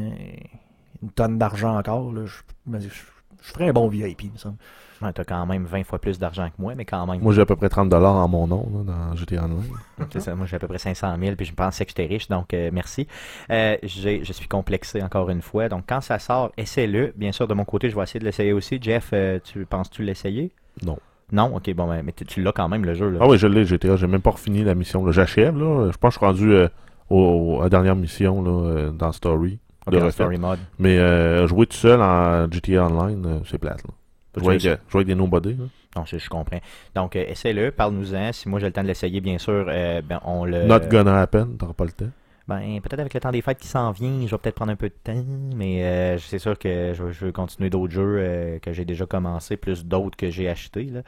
une 1.02 1.10
tonne 1.12 1.38
d'argent 1.38 1.78
encore, 1.78 2.12
là, 2.14 2.26
je, 2.26 2.80
je, 2.80 2.88
je 2.88 3.52
ferais 3.52 3.70
un 3.70 3.74
bon 3.74 3.88
VIP, 3.88 4.24
il 4.24 4.32
me 4.32 4.38
semble. 4.38 4.56
Ouais, 5.02 5.12
T'as 5.14 5.24
quand 5.24 5.44
même 5.48 5.66
20 5.66 5.84
fois 5.84 5.98
plus 5.98 6.20
d'argent 6.20 6.48
que 6.50 6.62
moi, 6.62 6.76
mais 6.76 6.86
quand 6.86 7.08
même. 7.08 7.22
Moi, 7.22 7.34
j'ai 7.34 7.42
à 7.42 7.46
peu 7.48 7.56
près 7.56 7.70
30$ 7.70 7.92
en 8.06 8.28
mon 8.28 8.46
nom 8.46 8.70
là, 8.72 8.84
dans 8.84 9.16
GTA 9.16 9.46
Online. 9.46 9.64
C'est 10.14 10.20
ça, 10.20 10.36
moi 10.36 10.46
j'ai 10.46 10.58
à 10.58 10.60
peu 10.60 10.68
près 10.68 10.78
500 10.78 11.16
000 11.20 11.36
puis 11.36 11.48
je 11.48 11.54
pensais 11.54 11.86
que 11.86 11.90
j'étais 11.90 12.06
riche, 12.06 12.28
donc 12.28 12.54
euh, 12.54 12.70
merci. 12.72 13.08
Euh, 13.50 13.78
j'ai- 13.82 14.24
je 14.24 14.32
suis 14.32 14.48
complexé 14.48 15.02
encore 15.02 15.32
une 15.32 15.42
fois, 15.42 15.70
donc 15.70 15.86
quand 15.90 16.02
ça 16.02 16.20
sort, 16.20 16.52
essaie-le. 16.56 17.14
Bien 17.16 17.32
sûr, 17.32 17.48
de 17.48 17.56
mon 17.56 17.66
côté, 17.66 17.90
je 17.90 17.96
vais 17.96 18.04
essayer 18.04 18.20
de 18.20 18.26
l'essayer 18.26 18.54
aussi. 18.54 18.78
Jeff, 18.80 19.10
euh, 19.14 19.40
tu 19.44 19.66
penses-tu 19.66 20.04
l'essayer? 20.04 20.52
Non. 20.86 21.00
Non, 21.32 21.56
ok, 21.56 21.74
bon, 21.74 21.88
ben, 21.88 22.04
mais 22.04 22.12
tu 22.14 22.42
l'as 22.42 22.52
quand 22.52 22.68
même 22.68 22.84
le 22.86 22.94
jeu. 22.94 23.10
Là. 23.10 23.20
Ah 23.22 23.28
oui, 23.28 23.38
je 23.38 23.48
l'ai, 23.48 23.66
GTA. 23.66 23.96
J'ai 23.96 24.08
même 24.08 24.22
pas 24.22 24.34
fini 24.34 24.64
la 24.64 24.76
mission. 24.76 25.10
J'achève, 25.12 25.58
là. 25.58 25.90
Je 25.92 25.98
pense 25.98 26.18
que 26.18 26.26
je 26.26 26.34
suis 26.36 26.46
rendu 26.46 26.54
euh, 26.54 26.68
au- 27.10 27.60
à 27.62 27.64
la 27.64 27.70
dernière 27.70 27.96
mission 27.96 28.42
là, 28.44 28.52
euh, 28.52 28.92
dans 28.92 29.12
Story. 29.12 29.60
De 29.90 29.98
dans. 30.00 30.12
Story 30.12 30.38
Mode. 30.38 30.60
Mais 30.78 30.98
euh, 31.00 31.48
jouer 31.48 31.66
tout 31.66 31.78
seul 31.78 32.02
en 32.02 32.50
GTA 32.52 32.86
Online, 32.88 33.26
euh, 33.26 33.40
c'est 33.50 33.58
plate. 33.58 33.82
Là. 33.84 34.42
Jouer, 34.42 34.58
avec, 34.94 35.08
des 35.08 35.16
nobody. 35.16 35.56
Là. 35.56 35.66
Non, 35.98 36.04
je, 36.06 36.18
je 36.18 36.30
comprends. 36.30 36.60
Donc, 36.96 37.16
euh, 37.16 37.26
essaie-le, 37.28 37.72
parle-nous-en. 37.72 38.32
Si 38.32 38.48
moi 38.48 38.60
j'ai 38.60 38.68
le 38.68 38.72
temps 38.72 38.84
de 38.84 38.88
l'essayer, 38.88 39.20
bien 39.20 39.38
sûr, 39.38 39.66
ben, 39.66 40.20
on 40.24 40.46
le. 40.46 40.66
Not 40.66 40.88
gonna 40.90 41.20
happen, 41.22 41.58
t'auras 41.58 41.74
pas 41.74 41.86
le 41.86 41.92
temps. 41.92 42.12
Ben, 42.48 42.82
peut-être 42.82 43.00
avec 43.00 43.14
le 43.14 43.20
temps 43.20 43.32
des 43.32 43.42
fêtes 43.42 43.60
qui 43.60 43.68
s'en 43.68 43.92
vient, 43.92 44.26
je 44.26 44.32
vais 44.32 44.38
peut-être 44.38 44.56
prendre 44.56 44.72
un 44.72 44.76
peu 44.76 44.90
de 44.90 44.96
temps, 45.04 45.24
mais 45.56 45.84
euh, 45.84 46.18
c'est 46.18 46.40
sûr 46.40 46.58
que 46.58 46.92
je, 46.94 47.04
veux- 47.04 47.12
je 47.12 47.26
veux 47.26 47.32
continuer 47.32 47.70
d'autres 47.70 47.94
jeux 47.94 48.16
euh, 48.20 48.60
que 48.60 48.74
j'ai 48.74 48.84
déjà 48.84 49.06
commencé, 49.06 49.58
plus 49.58 49.86
d'autres 49.86 50.18
que 50.18 50.30
j'ai 50.30 50.50
achetés. 50.50 50.86
Là. 50.86 51.02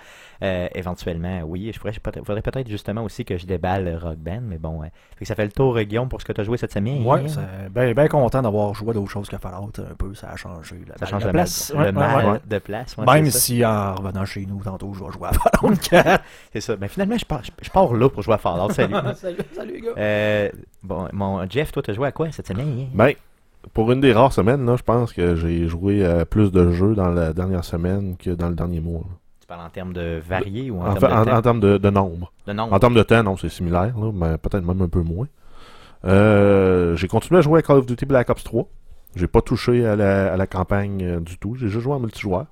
Euh, 0.43 0.67
éventuellement, 0.75 1.41
oui. 1.45 1.71
Je 1.73 1.79
pourrais, 1.79 1.91
il 1.93 2.23
faudrait 2.25 2.41
peut-être 2.41 2.69
justement 2.69 3.03
aussi 3.03 3.25
que 3.25 3.37
je 3.37 3.45
déballe 3.45 3.99
Rock 4.01 4.17
Band, 4.17 4.41
mais 4.43 4.57
bon. 4.57 4.81
euh, 4.81 4.85
fait 5.17 5.19
que 5.21 5.25
ça 5.25 5.35
fait 5.35 5.45
le 5.45 5.51
tour, 5.51 5.77
Guillaume, 5.81 6.07
pour 6.07 6.21
ce 6.21 6.25
que 6.25 6.33
tu 6.33 6.39
as 6.41 6.43
joué 6.43 6.57
cette 6.57 6.71
semaine. 6.71 7.03
C'est 7.27 7.69
bien 7.73 7.93
ben 7.93 8.07
content 8.07 8.41
d'avoir 8.41 8.73
joué 8.73 8.91
à 8.91 8.93
d'autres 8.93 9.09
choses 9.11 9.27
que 9.27 9.37
Fallout 9.37 9.71
un 9.79 9.95
peu. 9.95 10.13
Ça 10.13 10.29
a 10.29 10.35
changé. 10.35 10.75
Ça 10.99 11.05
change 11.07 11.23
mal- 11.25 11.31
place. 11.33 11.71
le 11.73 11.79
Ouais, 11.79 11.85
ouais, 11.87 11.91
mal 11.91 12.25
ouais. 12.33 12.39
de 12.45 12.57
place. 12.59 12.95
ouais, 12.97 13.05
Même 13.05 13.29
si 13.31 13.65
en 13.65 13.95
revenant 13.95 14.25
chez 14.25 14.45
nous, 14.45 14.61
tantôt, 14.63 14.93
je 14.93 15.03
vais 15.03 15.11
jouer 15.11 15.27
à 15.29 15.33
Fallout 15.33 15.75
4. 15.77 16.23
C'est 16.53 16.61
ça. 16.61 16.75
Mais 16.79 16.87
finalement, 16.87 17.17
je 17.17 17.25
pars, 17.25 17.43
je, 17.43 17.51
je 17.61 17.69
pars 17.69 17.93
là 17.93 18.09
pour 18.09 18.21
jouer 18.21 18.35
à 18.35 18.37
Fallout. 18.37 18.69
Salut. 18.71 18.93
salut, 19.15 19.37
salut, 19.55 19.73
les 19.73 19.81
gars. 19.81 19.91
Euh, 19.97 20.49
bon, 20.83 21.07
mon 21.39 21.49
Jeff, 21.49 21.71
toi, 21.71 21.81
t'as 21.83 21.93
joué 21.93 22.07
à 22.07 22.11
quoi 22.11 22.31
cette 22.31 22.47
semaine? 22.47 22.87
Ben, 22.93 23.13
pour 23.73 23.91
une 23.91 24.01
des 24.01 24.11
rares 24.13 24.33
semaines, 24.33 24.65
là, 24.65 24.75
je 24.75 24.83
pense 24.83 25.13
que 25.13 25.35
j'ai 25.35 25.67
joué 25.67 26.05
à 26.05 26.25
plus 26.25 26.51
de 26.51 26.71
jeux 26.71 26.95
dans 26.95 27.09
la 27.09 27.33
dernière 27.33 27.63
semaine 27.63 28.15
que 28.17 28.31
dans 28.31 28.49
le 28.49 28.55
dernier 28.55 28.79
mois. 28.79 29.01
là. 29.01 29.15
Tu 29.41 29.47
parles 29.47 29.61
en 29.65 29.69
termes 29.69 29.93
de 29.93 30.21
varié 30.27 30.71
ou 30.71 30.81
en, 30.81 30.93
termes 30.95 31.25
de, 31.25 31.31
en 31.31 31.41
termes 31.41 31.59
de, 31.59 31.77
de 31.77 31.89
nombre. 31.89 32.31
de 32.47 32.53
nombre? 32.53 32.73
En 32.73 32.79
termes 32.79 32.95
de 32.95 33.03
temps, 33.03 33.23
non, 33.23 33.37
c'est 33.37 33.49
similaire, 33.49 33.93
là, 33.97 34.11
mais 34.13 34.37
peut-être 34.37 34.65
même 34.65 34.81
un 34.81 34.87
peu 34.89 35.01
moins. 35.01 35.27
Euh, 36.05 36.95
j'ai 36.95 37.07
continué 37.07 37.39
à 37.39 37.41
jouer 37.41 37.59
à 37.59 37.61
Call 37.61 37.77
of 37.77 37.85
Duty 37.85 38.05
Black 38.05 38.29
Ops 38.29 38.43
3. 38.43 38.67
J'ai 39.15 39.27
pas 39.27 39.41
touché 39.41 39.85
à 39.85 39.95
la, 39.95 40.33
à 40.33 40.37
la 40.37 40.47
campagne 40.47 41.03
euh, 41.03 41.19
du 41.19 41.37
tout. 41.37 41.55
J'ai 41.55 41.67
juste 41.69 41.83
joué 41.83 41.93
en 41.93 41.99
multijoueur. 41.99 42.45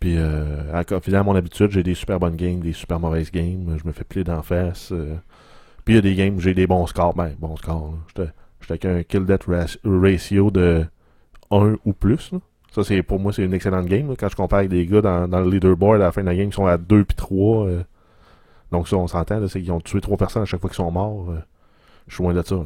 Puis, 0.00 0.14
euh, 0.16 0.62
à- 0.72 0.80
à 1.18 1.22
mon 1.22 1.36
habitude, 1.36 1.70
j'ai 1.70 1.82
des 1.82 1.94
super 1.94 2.18
bonnes 2.18 2.36
games, 2.36 2.60
des 2.60 2.72
super 2.72 2.98
mauvaises 2.98 3.30
games. 3.30 3.76
Je 3.82 3.86
me 3.86 3.92
fais 3.92 4.04
plier 4.04 4.24
d'en 4.24 4.42
face. 4.42 4.92
Puis, 5.90 5.94
il 5.94 5.96
y 5.96 5.98
a 5.98 6.02
des 6.02 6.14
games 6.14 6.36
où 6.36 6.40
j'ai 6.40 6.54
des 6.54 6.66
bons 6.68 6.86
scores. 6.86 7.14
Ben, 7.14 7.34
bons 7.38 7.56
scores. 7.56 7.94
J'étais 8.16 8.30
avec 8.72 8.84
un 8.84 9.02
kill-death 9.02 9.46
ratio 9.84 10.50
de 10.50 10.84
1 11.50 11.76
ou 11.84 11.92
plus. 11.92 12.30
là. 12.32 12.38
Ça, 12.72 12.84
c'est 12.84 13.02
pour 13.02 13.18
moi, 13.18 13.32
c'est 13.32 13.42
une 13.42 13.54
excellente 13.54 13.86
game. 13.86 14.08
là. 14.08 14.14
Quand 14.16 14.28
je 14.28 14.36
compare 14.36 14.60
avec 14.60 14.70
des 14.70 14.86
gars 14.86 15.00
dans, 15.00 15.26
dans 15.26 15.40
le 15.40 15.50
leaderboard 15.50 15.96
à 16.00 16.04
la 16.04 16.12
fin 16.12 16.20
de 16.22 16.26
la 16.26 16.36
game 16.36 16.50
qui 16.50 16.54
sont 16.56 16.66
à 16.66 16.78
2 16.78 17.04
puis 17.04 17.16
3. 17.16 17.66
euh, 17.66 17.82
donc 18.70 18.86
ça, 18.86 18.96
on 18.96 19.08
s'entend, 19.08 19.44
c'est 19.48 19.60
qu'ils 19.60 19.72
ont 19.72 19.80
tué 19.80 20.00
trois 20.00 20.16
personnes 20.16 20.42
à 20.42 20.44
chaque 20.44 20.60
fois 20.60 20.70
qu'ils 20.70 20.76
sont 20.76 20.90
morts. 20.92 21.30
euh, 21.30 21.40
je 22.06 22.14
suis 22.14 22.22
loin 22.22 22.32
de 22.34 22.42
ça. 22.42 22.54
Là. 22.54 22.64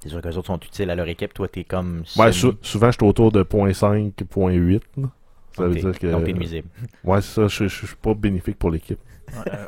C'est 0.00 0.08
sûr 0.08 0.22
que 0.22 0.28
les 0.28 0.36
autres 0.38 0.46
sont 0.46 0.58
utiles 0.60 0.88
à 0.90 0.94
leur 0.94 1.06
équipe. 1.08 1.34
Toi, 1.34 1.48
t'es 1.48 1.64
comme. 1.64 2.02
Ouais, 2.16 2.32
sou- 2.32 2.54
souvent, 2.62 2.90
je 2.90 2.96
suis 2.98 3.06
autour 3.06 3.30
de 3.30 3.42
0.5, 3.42 4.12
0.8. 4.14 4.80
là. 4.96 5.08
Ça 5.54 5.64
donc 5.64 5.74
veut 5.74 5.80
dire 5.80 5.98
que. 5.98 6.06
Donc, 6.06 6.24
t'es 6.24 6.32
nuisible. 6.32 6.68
Ouais, 7.04 7.20
c'est 7.20 7.34
ça, 7.34 7.48
je, 7.48 7.64
je, 7.64 7.68
je 7.82 7.86
suis 7.88 7.96
pas 7.96 8.14
bénéfique 8.14 8.58
pour 8.58 8.70
l'équipe. 8.70 8.98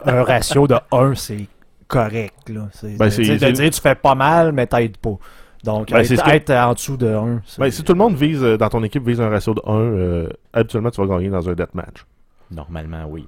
un 0.07 0.23
ratio 0.25 0.67
de 0.67 0.77
1, 0.91 1.15
c'est 1.15 1.47
correct. 1.95 2.49
Là. 2.51 2.69
C'est, 2.73 2.97
Ben, 2.99 3.11
c'est- 3.11 3.23
de 3.23 3.39
c'est- 3.39 3.53
dire 3.53 3.71
tu 3.71 3.81
fais 3.81 3.95
pas 3.95 4.15
mal, 4.15 4.53
mais 4.53 4.67
t'aides 4.67 4.97
pas. 4.99 5.17
Donc, 5.65 5.91
Ben, 5.91 6.05
c'est 6.05 6.15
être, 6.15 6.21
ce 6.21 6.25
que- 6.31 6.37
être 6.37 6.51
en 6.51 6.73
dessous 6.75 6.97
de 6.99 7.07
1. 7.07 7.41
c'est- 7.47 7.61
Ben, 7.61 7.71
si 7.71 7.83
tout 7.83 7.93
le 7.95 7.99
monde 7.99 8.15
vise, 8.17 8.43
euh, 8.43 8.59
dans 8.59 8.69
ton 8.69 8.83
équipe, 8.85 9.07
vise 9.07 9.21
un 9.21 9.31
ratio 9.31 9.55
de 9.55 9.63
1, 9.65 9.73
euh, 9.81 10.29
habituellement, 10.53 10.91
tu 10.91 11.01
vas 11.01 11.07
gagner 11.07 11.31
dans 11.31 11.49
un 11.49 11.55
deathmatch. 11.55 12.05
Normalement, 12.51 13.05
oui. 13.09 13.27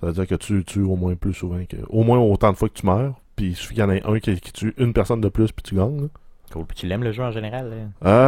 Ça 0.00 0.06
veut 0.06 0.12
dire 0.12 0.26
que 0.26 0.34
tu 0.34 0.64
tues 0.64 0.82
au 0.82 0.96
moins 0.96 1.14
plus 1.14 1.34
souvent 1.34 1.58
que. 1.68 1.76
Au 1.88 2.02
moins 2.02 2.18
autant 2.18 2.50
de 2.52 2.56
fois 2.56 2.68
que 2.68 2.74
tu 2.74 2.86
meurs. 2.86 3.14
Puis 3.34 3.48
il 3.48 3.54
suffit 3.56 3.74
qu'il 3.74 3.82
y 3.82 3.86
en 3.86 3.90
ait 3.90 4.02
un 4.06 4.18
qui, 4.18 4.40
qui 4.40 4.52
tue 4.52 4.74
une 4.78 4.92
personne 4.94 5.20
de 5.20 5.28
plus, 5.28 5.52
puis 5.52 5.62
tu 5.62 5.74
gagnes. 5.74 6.00
là. 6.02 6.08
Cool. 6.52 6.64
Puis 6.64 6.76
tu 6.76 6.86
l'aimes 6.86 7.02
le 7.02 7.12
jeu 7.12 7.22
en 7.24 7.30
général? 7.32 7.68
là? 7.68 7.76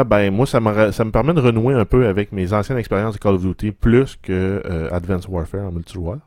Ah, 0.00 0.04
ben, 0.04 0.30
moi, 0.34 0.44
ça 0.44 0.60
me, 0.60 0.90
ça 0.90 1.04
me 1.04 1.10
permet 1.10 1.32
de 1.32 1.40
renouer 1.40 1.72
un 1.74 1.84
peu 1.86 2.06
avec 2.06 2.32
mes 2.32 2.52
anciennes 2.52 2.76
expériences 2.78 3.14
de 3.14 3.18
Call 3.20 3.34
of 3.36 3.42
Duty, 3.42 3.70
plus 3.72 4.16
que 4.20 4.60
euh, 4.66 4.88
Advanced 4.92 5.30
Warfare 5.30 5.66
en 5.66 5.72
multijoueur. 5.72 6.18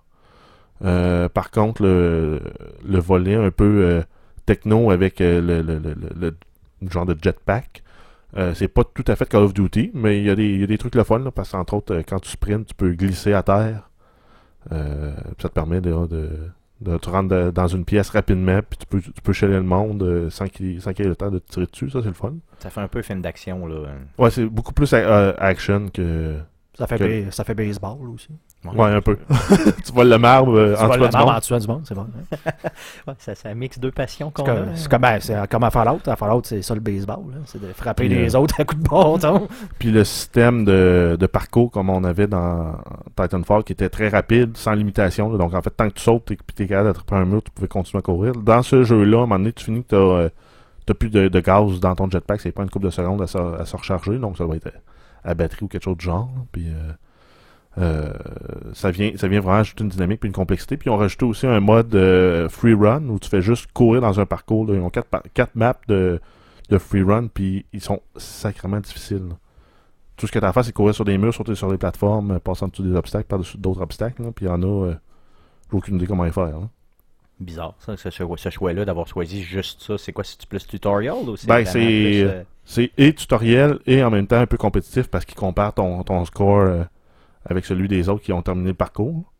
Euh, 0.83 1.29
par 1.29 1.51
contre, 1.51 1.83
le, 1.83 2.39
le 2.83 2.99
volet 2.99 3.35
un 3.35 3.51
peu 3.51 3.83
euh, 3.83 4.01
techno 4.45 4.91
avec 4.91 5.21
euh, 5.21 5.39
le, 5.41 5.61
le, 5.61 5.77
le, 5.79 5.95
le- 6.19 6.35
le 6.81 6.89
genre 6.89 7.05
de 7.05 7.15
jetpack, 7.21 7.83
euh, 8.37 8.53
c'est 8.55 8.67
pas 8.67 8.83
tout 8.83 9.03
à 9.07 9.15
fait 9.15 9.27
Call 9.29 9.43
of 9.43 9.53
Duty, 9.53 9.91
mais 9.93 10.17
il 10.19 10.25
y, 10.25 10.29
a 10.29 10.35
des- 10.35 10.49
il 10.49 10.61
y 10.61 10.63
a 10.63 10.67
des 10.67 10.77
trucs 10.79 10.95
le 10.95 11.03
fun, 11.03 11.19
là, 11.19 11.29
parce 11.31 11.51
qu'entre 11.51 11.75
autres, 11.75 12.01
quand 12.07 12.19
tu 12.19 12.29
sprints, 12.29 12.65
tu 12.67 12.73
peux 12.73 12.91
glisser 12.93 13.33
à 13.33 13.43
terre. 13.43 13.89
Euh, 14.71 15.13
puis 15.15 15.35
ça 15.41 15.49
te 15.49 15.53
permet 15.53 15.81
de, 15.81 15.91
de, 16.07 16.29
de 16.81 16.97
te 16.97 17.09
rendre 17.09 17.29
de- 17.29 17.51
dans 17.51 17.67
une 17.67 17.83
pièce 17.85 18.09
rapidement, 18.09 18.59
puis 18.67 18.77
tu 18.79 18.85
peux, 18.85 19.01
tu 19.01 19.21
peux 19.23 19.33
chiller 19.33 19.53
le 19.53 19.63
monde 19.63 20.29
sans 20.29 20.47
qu'il 20.47 20.81
sans 20.81 20.91
ait 20.91 21.03
le 21.03 21.15
temps 21.15 21.29
de 21.31 21.39
te 21.39 21.51
tirer 21.51 21.65
dessus, 21.65 21.89
ça 21.89 21.99
c'est 22.01 22.07
le 22.07 22.13
fun. 22.13 22.33
Ça 22.59 22.69
fait 22.69 22.81
un 22.81 22.87
peu 22.87 23.01
film 23.01 23.21
d'action, 23.21 23.65
là. 23.67 23.87
Ouais, 24.17 24.29
c'est 24.31 24.45
beaucoup 24.45 24.73
plus 24.73 24.93
action 24.93 25.87
que. 25.93 26.37
Ça 26.75 26.87
fait, 26.87 26.97
que- 26.99 27.25
ba- 27.25 27.31
ça 27.31 27.43
fait 27.43 27.53
baseball 27.55 28.07
aussi. 28.09 28.29
Ouais, 28.63 28.91
un 28.91 29.01
peu. 29.01 29.17
tu 29.85 29.91
vois 29.91 30.03
le 30.03 30.17
marbre 30.19 30.55
euh, 30.55 30.75
Tu 30.77 30.83
en 30.83 30.87
le 30.89 30.93
du 30.93 30.99
marbre 31.01 31.17
monde. 31.19 31.29
en 31.35 31.39
tuant 31.39 31.57
du 31.57 31.67
monde, 31.67 31.81
c'est 31.83 31.95
bon. 31.95 32.05
hein. 32.33 32.35
Ouais, 33.07 33.13
ça, 33.17 33.33
ça 33.33 33.53
mixe 33.55 33.79
deux 33.79 33.91
passions 33.91 34.29
qu'on 34.29 34.43
a. 34.43 34.45
comme, 34.45 34.75
c'est 34.75 34.87
comme, 34.89 35.01
ben, 35.01 35.19
c'est 35.19 35.49
comme 35.49 35.63
à 35.63 35.71
Fallout. 35.71 35.99
À 36.05 36.15
Fallout, 36.15 36.41
c'est 36.43 36.61
ça 36.61 36.75
le 36.75 36.79
baseball. 36.79 37.23
C'est 37.45 37.59
de 37.59 37.73
frapper 37.73 38.07
Puis, 38.07 38.15
les 38.15 38.35
euh, 38.35 38.39
autres 38.39 38.59
à 38.61 38.63
coups 38.65 38.83
de 38.83 38.87
bâton. 38.87 39.47
Puis 39.79 39.89
le 39.91 40.03
système 40.03 40.63
de, 40.63 41.17
de 41.19 41.25
parcours 41.25 41.71
comme 41.71 41.89
on 41.89 42.03
avait 42.03 42.27
dans 42.27 42.75
Titanfall 43.15 43.63
qui 43.63 43.73
était 43.73 43.89
très 43.89 44.09
rapide, 44.09 44.55
sans 44.57 44.73
limitation. 44.73 45.31
là. 45.31 45.39
Donc 45.39 45.55
en 45.55 45.61
fait, 45.63 45.71
tant 45.71 45.89
que 45.89 45.95
tu 45.95 46.03
sautes 46.03 46.29
et 46.29 46.35
que 46.35 46.43
tu 46.55 46.63
es 46.63 46.67
capable 46.67 46.89
d'attraper 46.89 47.15
un 47.15 47.25
mur, 47.25 47.41
tu 47.43 47.49
pouvais 47.51 47.67
continuer 47.67 47.99
à 47.99 48.03
courir. 48.03 48.33
Dans 48.33 48.61
ce 48.61 48.83
jeu-là, 48.83 49.17
à 49.17 49.21
un 49.21 49.25
moment 49.25 49.39
donné, 49.39 49.53
tu 49.53 49.65
finis 49.65 49.83
que 49.83 50.27
tu 50.27 50.31
n'as 50.87 50.93
plus 50.93 51.09
de, 51.09 51.29
de 51.29 51.39
gaz 51.39 51.79
dans 51.79 51.95
ton 51.95 52.07
jetpack. 52.09 52.41
C'est 52.41 52.51
pas 52.51 52.61
une 52.61 52.69
couple 52.69 52.85
de 52.85 52.91
secondes 52.91 53.23
à 53.23 53.27
se, 53.27 53.37
à 53.39 53.65
se 53.65 53.75
recharger. 53.75 54.19
Donc 54.19 54.37
ça 54.37 54.43
doit 54.45 54.55
être 54.55 54.69
à 55.23 55.33
batterie 55.33 55.63
ou 55.65 55.67
quelque 55.67 55.83
chose 55.83 55.97
de 55.97 56.01
genre. 56.01 56.29
Puis 56.51 56.67
euh, 57.77 58.11
ça, 58.73 58.91
vient, 58.91 59.11
ça 59.15 59.27
vient 59.27 59.39
vraiment 59.39 59.59
ajouter 59.59 59.83
une 59.83 59.89
dynamique 59.89 60.19
puis 60.19 60.27
une 60.27 60.33
complexité. 60.33 60.77
Puis 60.77 60.89
on 60.89 60.97
rajouté 60.97 61.25
aussi 61.25 61.47
un 61.47 61.59
mode 61.59 61.93
euh, 61.95 62.49
free 62.49 62.73
run 62.73 63.03
où 63.07 63.19
tu 63.19 63.29
fais 63.29 63.41
juste 63.41 63.71
courir 63.73 64.01
dans 64.01 64.19
un 64.19 64.25
parcours. 64.25 64.65
là. 64.67 64.73
Ils 64.75 64.81
ont 64.81 64.89
quatre, 64.89 65.07
quatre 65.33 65.55
maps 65.55 65.75
de, 65.87 66.19
de 66.69 66.77
free 66.77 67.03
run, 67.03 67.27
puis 67.27 67.65
ils 67.73 67.81
sont 67.81 68.01
sacrément 68.17 68.79
difficiles. 68.79 69.27
là. 69.29 69.35
Tout 70.17 70.27
ce 70.27 70.31
que 70.31 70.39
tu 70.39 70.45
as 70.45 70.49
à 70.49 70.53
faire, 70.53 70.65
c'est 70.65 70.73
courir 70.73 70.93
sur 70.93 71.05
des 71.05 71.17
murs, 71.17 71.33
sauter 71.33 71.55
sur 71.55 71.71
des 71.71 71.77
plateformes, 71.77 72.31
euh, 72.31 72.39
passer 72.39 72.65
en 72.65 72.67
dessous 72.67 72.83
des 72.83 72.95
obstacles, 72.95 73.25
par-dessus 73.25 73.57
d'autres 73.57 73.81
obstacles. 73.81 74.21
là. 74.23 74.31
Puis 74.35 74.45
il 74.45 74.49
y 74.49 74.51
en 74.51 74.61
a, 74.61 74.87
euh, 74.87 74.95
j'ai 75.71 75.77
aucune 75.77 75.95
idée 75.95 76.05
comment 76.07 76.25
les 76.25 76.31
faire. 76.31 76.45
là. 76.59 76.69
Bizarre, 77.39 77.73
ça, 77.79 77.95
ce, 77.97 78.49
choix-là 78.51 78.85
d'avoir 78.85 79.07
choisi 79.07 79.41
juste 79.41 79.81
ça. 79.81 79.97
C'est 79.97 80.11
quoi, 80.11 80.23
c'est 80.23 80.45
plus 80.45 80.67
tutorial 80.67 81.15
ou 81.27 81.35
c'est 81.35 81.47
Ben, 81.47 81.65
c'est- 81.65 81.79
plus, 81.79 82.45
C'est 82.63 82.91
et 82.99 83.13
tutoriel 83.13 83.79
et 83.87 84.03
en 84.03 84.11
même 84.11 84.27
temps 84.27 84.37
un 84.39 84.45
peu 84.45 84.57
compétitif 84.57 85.07
parce 85.07 85.25
qu'il 85.25 85.35
compare 85.35 85.73
ton, 85.73 86.03
ton 86.03 86.23
score 86.25 86.85
avec 87.45 87.65
celui 87.65 87.87
des 87.87 88.09
autres 88.09 88.21
qui 88.23 88.33
ont 88.33 88.41
terminé 88.41 88.69
le 88.69 88.73
parcours. 88.75 89.31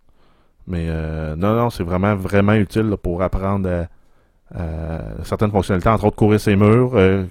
Mais 0.68 0.86
euh, 0.90 1.36
non, 1.36 1.56
non, 1.56 1.70
c'est 1.70 1.84
vraiment, 1.84 2.16
vraiment 2.16 2.54
utile 2.54 2.84
là, 2.90 2.98
pour 2.98 3.22
apprendre 3.22 3.70
à- 3.70 3.88
à 4.54 5.24
certaines 5.24 5.52
fonctionnalités, 5.52 5.90
entre 5.90 6.06
autres 6.06 6.16
courir 6.18 6.40
ses 6.40 6.56
murs, 6.56 6.92
euh, 6.96 7.26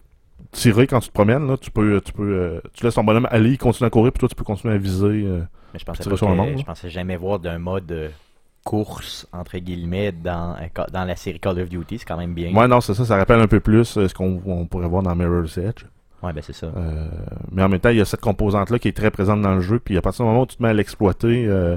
tirer 0.53 0.87
quand 0.87 1.01
tu 1.01 1.09
te 1.09 1.13
promènes, 1.15 1.47
là, 1.47 1.57
tu 1.57 1.71
peux, 1.71 2.01
tu 2.01 2.13
peux, 2.13 2.23
euh, 2.33 2.61
tu 2.73 2.85
laisses 2.85 2.95
ton 2.95 3.05
bonhomme 3.05 3.29
aller, 3.31 3.51
il 3.51 3.59
continue 3.59 3.87
à 3.87 3.91
courir, 3.91 4.13
puis 4.13 4.21
toi 4.21 4.29
tu 4.29 4.35
peux 4.35 4.45
continuer 4.45 4.75
à 4.75 4.79
viser. 4.79 5.07
euh. 5.07 5.43
Mais 5.73 5.79
je 5.79 5.85
pensais 5.85 6.03
tirer 6.03 6.17
sur 6.17 6.29
le 6.29 6.35
monde, 6.35 6.59
je 6.59 6.65
pensais 6.65 6.91
jamais 6.91 7.17
voir 7.17 7.39
d'un 7.39 7.59
mode 7.59 7.91
euh, 7.93 8.09
course 8.65 9.27
entre 9.33 9.59
guillemets 9.59 10.13
dans 10.13 10.57
euh, 10.57 10.85
dans 10.93 11.05
la 11.05 11.15
série 11.17 11.39
Call 11.39 11.61
of 11.61 11.69
Duty. 11.69 11.99
C'est 11.99 12.05
quand 12.05 12.17
même 12.17 12.35
bien. 12.35 12.53
Ouais, 12.55 12.67
non, 12.67 12.81
c'est 12.81 12.95
ça, 12.95 13.05
ça 13.05 13.17
rappelle 13.17 13.41
un 13.41 13.47
peu 13.47 13.61
plus 13.61 13.97
euh, 13.97 14.09
ce 14.09 14.15
qu'on 14.15 14.41
on 14.45 14.67
pourrait 14.67 14.89
voir 14.89 15.03
dans 15.03 15.15
Mirror's 15.15 15.57
Edge. 15.59 15.85
Ouais, 16.23 16.33
ben 16.33 16.43
c'est 16.43 16.53
ça. 16.53 16.67
Euh, 16.67 17.09
mais 17.51 17.63
en 17.63 17.69
même 17.69 17.81
temps, 17.81 17.89
il 17.91 17.97
y 17.97 18.01
a 18.01 18.05
cette 18.05 18.21
composante-là 18.21 18.79
qui 18.79 18.89
est 18.89 18.97
très 18.97 19.11
présente 19.11 19.41
dans 19.41 19.55
le 19.55 19.61
jeu. 19.61 19.79
Puis 19.79 19.97
à 19.97 20.03
partir 20.03 20.25
du 20.25 20.31
moment 20.31 20.43
où 20.43 20.47
tu 20.47 20.57
te 20.57 20.63
mets 20.63 20.69
à 20.69 20.75
l'exploiter, 20.75 21.47
euh, 21.47 21.77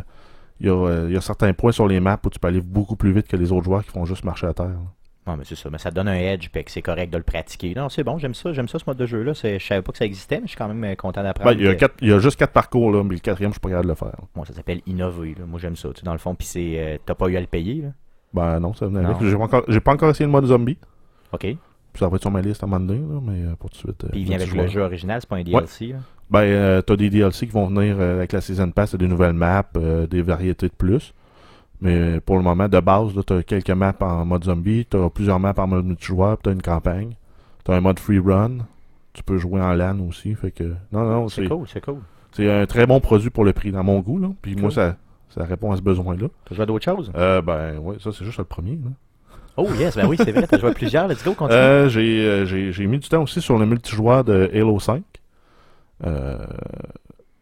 il, 0.59 0.67
y 0.67 0.69
a, 0.69 0.73
euh, 0.73 1.05
il 1.07 1.13
y 1.13 1.17
a 1.17 1.21
certains 1.21 1.53
points 1.53 1.71
sur 1.71 1.87
les 1.87 1.99
maps 1.99 2.19
où 2.25 2.29
tu 2.29 2.39
peux 2.39 2.47
aller 2.49 2.59
beaucoup 2.61 2.95
plus 2.97 3.11
vite 3.13 3.27
que 3.27 3.37
les 3.37 3.51
autres 3.53 3.63
joueurs 3.65 3.83
qui 3.85 3.91
font 3.91 4.03
juste 4.05 4.23
marcher 4.25 4.47
à 4.47 4.53
terre. 4.53 4.65
là. 4.67 4.75
Ouais, 5.25 5.35
mais 5.37 5.45
c'est 5.45 5.55
ça. 5.55 5.69
Mais 5.71 5.77
ça 5.77 5.89
donne 5.89 6.09
un 6.09 6.15
edge, 6.15 6.49
puis 6.51 6.61
que 6.65 6.69
c'est 6.69 6.81
correct 6.81 7.09
de 7.09 7.15
le 7.15 7.23
pratiquer. 7.23 7.73
Non, 7.73 7.87
c'est 7.87 8.03
bon, 8.03 8.17
j'aime 8.17 8.33
ça, 8.33 8.51
j'aime 8.51 8.67
ça 8.67 8.77
ce 8.77 8.83
mode 8.85 8.97
de 8.97 9.05
jeu-là. 9.05 9.31
Je 9.31 9.57
savais 9.57 9.81
pas 9.81 9.93
que 9.93 9.97
ça 9.97 10.03
existait, 10.03 10.35
mais 10.41 10.47
je 10.47 10.49
suis 10.49 10.57
quand 10.57 10.67
même 10.67 10.93
content 10.97 11.23
d'apprendre. 11.23 11.51
Ben, 11.51 11.57
il, 11.57 11.63
y 11.65 11.69
a 11.69 11.75
que- 11.75 11.79
quatre- 11.79 11.95
il 12.01 12.09
y 12.09 12.11
a 12.11 12.19
juste 12.19 12.37
quatre 12.37 12.51
parcours, 12.51 12.91
là, 12.91 13.01
mais 13.05 13.13
le 13.13 13.19
quatrième, 13.21 13.51
je 13.51 13.53
suis 13.53 13.61
pas 13.61 13.69
capable 13.69 13.85
de 13.85 13.91
le 13.91 13.95
faire. 13.95 14.11
Bon, 14.35 14.43
ça 14.43 14.51
s'appelle 14.53 14.81
innover. 14.85 15.35
là. 15.39 15.45
Moi, 15.47 15.61
j'aime 15.61 15.77
ça. 15.77 15.87
Tu 15.93 16.01
sais, 16.01 16.05
dans 16.05 16.11
le 16.11 16.17
fond, 16.17 16.35
puis 16.35 16.45
c'est, 16.45 16.73
euh, 16.77 16.97
t'as 17.05 17.15
pas 17.15 17.29
eu 17.29 17.37
à 17.37 17.39
le 17.39 17.47
payer. 17.47 17.83
Là. 17.83 17.89
Ben 18.33 18.59
non, 18.59 18.73
ça 18.73 18.87
venait 18.87 19.01
Non. 19.01 19.17
J'ai 19.21 19.37
pas, 19.37 19.43
encore, 19.43 19.63
pas 19.65 19.91
encore 19.93 20.09
essayé 20.09 20.25
le 20.25 20.31
mode 20.33 20.45
zombie. 20.45 20.77
Ok. 21.31 21.55
Puis 21.93 21.99
Puis 21.99 21.99
ça 21.99 22.09
va 22.09 22.15
être 22.15 22.21
sur 22.23 22.31
ma 22.31 22.41
liste 22.41 22.63
à 22.63 22.65
un 22.65 22.69
moment 22.69 22.85
donné, 22.85 22.99
là, 22.99 23.19
mais 23.21 23.43
euh, 23.51 23.55
pour 23.55 23.69
tout 23.69 23.75
de 23.77 23.91
suite. 23.91 24.03
euh, 24.05 24.09
il 24.13 24.23
vient 24.25 24.35
avec 24.37 24.53
le 24.53 24.67
jeu 24.67 24.81
original, 24.81 25.21
c'est 25.21 25.29
pas 25.29 25.35
un 25.37 25.43
DLC. 25.43 25.87
là? 25.87 25.99
Ben, 26.29 26.39
euh, 26.41 26.81
t'as 26.81 26.95
des 26.95 27.09
DLC 27.11 27.45
qui 27.45 27.53
vont 27.53 27.67
venir 27.67 27.97
euh, 27.99 28.17
avec 28.17 28.31
la 28.31 28.41
Season 28.41 28.71
Pass, 28.71 28.95
des 28.95 29.07
nouvelles 29.07 29.33
maps, 29.33 29.63
euh, 29.77 30.07
des 30.07 30.21
variétés 30.23 30.67
de 30.67 30.73
plus. 30.73 31.13
Mais 31.81 32.19
pour 32.21 32.37
le 32.37 32.43
moment, 32.43 32.67
de 32.69 32.79
base, 32.79 33.11
t'as 33.27 33.43
quelques 33.43 33.69
maps 33.69 33.93
en 33.99 34.25
mode 34.25 34.45
zombie, 34.45 34.85
t'as 34.89 35.09
plusieurs 35.09 35.39
maps 35.39 35.53
en 35.57 35.67
mode 35.67 35.85
multijoueur, 35.85 36.37
puis 36.37 36.43
t'as 36.45 36.53
une 36.53 36.61
campagne. 36.61 37.15
T'as 37.63 37.75
un 37.75 37.81
mode 37.81 37.99
free 37.99 38.19
run. 38.19 38.59
Tu 39.11 39.21
peux 39.21 39.37
jouer 39.37 39.61
en 39.61 39.73
LAN 39.73 39.99
aussi. 40.07 40.33
Fait 40.33 40.49
que. 40.51 40.63
Non, 40.91 41.03
non, 41.03 41.27
C'est 41.27 41.47
cool, 41.47 41.67
c'est 41.67 41.83
cool. 41.83 41.99
c'est 42.31 42.49
un 42.49 42.65
très 42.65 42.87
bon 42.87 42.99
produit 42.99 43.29
pour 43.29 43.43
le 43.45 43.53
prix, 43.53 43.71
dans 43.71 43.83
mon 43.83 43.99
goût. 43.99 44.17
Là. 44.17 44.29
Puis 44.41 44.55
moi, 44.55 44.71
ça, 44.71 44.95
ça 45.29 45.43
répond 45.43 45.71
à 45.71 45.77
ce 45.77 45.81
besoin-là. 45.81 46.27
T'as 46.45 46.55
joué 46.55 46.63
à 46.63 46.65
d'autres 46.65 46.85
choses? 46.85 47.11
Euh, 47.15 47.41
ben, 47.41 47.77
ouais, 47.79 47.97
ça, 47.99 48.11
c'est 48.11 48.25
juste 48.25 48.37
le 48.39 48.43
premier. 48.45 48.71
Là. 48.83 48.89
Oh 49.57 49.67
yes, 49.77 49.95
ben 49.95 50.07
oui, 50.07 50.17
c'est 50.17 50.31
vrai, 50.31 50.47
t'as 50.47 50.59
joué 50.59 50.69
à 50.69 50.73
plusieurs. 50.73 51.07
Let's 51.07 51.23
go, 51.23 51.33
continue. 51.37 51.59
Euh, 51.59 51.89
j'ai, 51.89 52.25
euh, 52.25 52.45
j'ai, 52.45 52.87
mis 52.87 52.99
du 52.99 53.07
temps 53.07 53.21
aussi 53.23 53.41
sur 53.41 53.57
le 53.57 53.65
multijoueur 53.65 54.23
de 54.23 54.49
Halo 54.53 54.79
5. 54.79 55.03
Euh, 56.05 56.37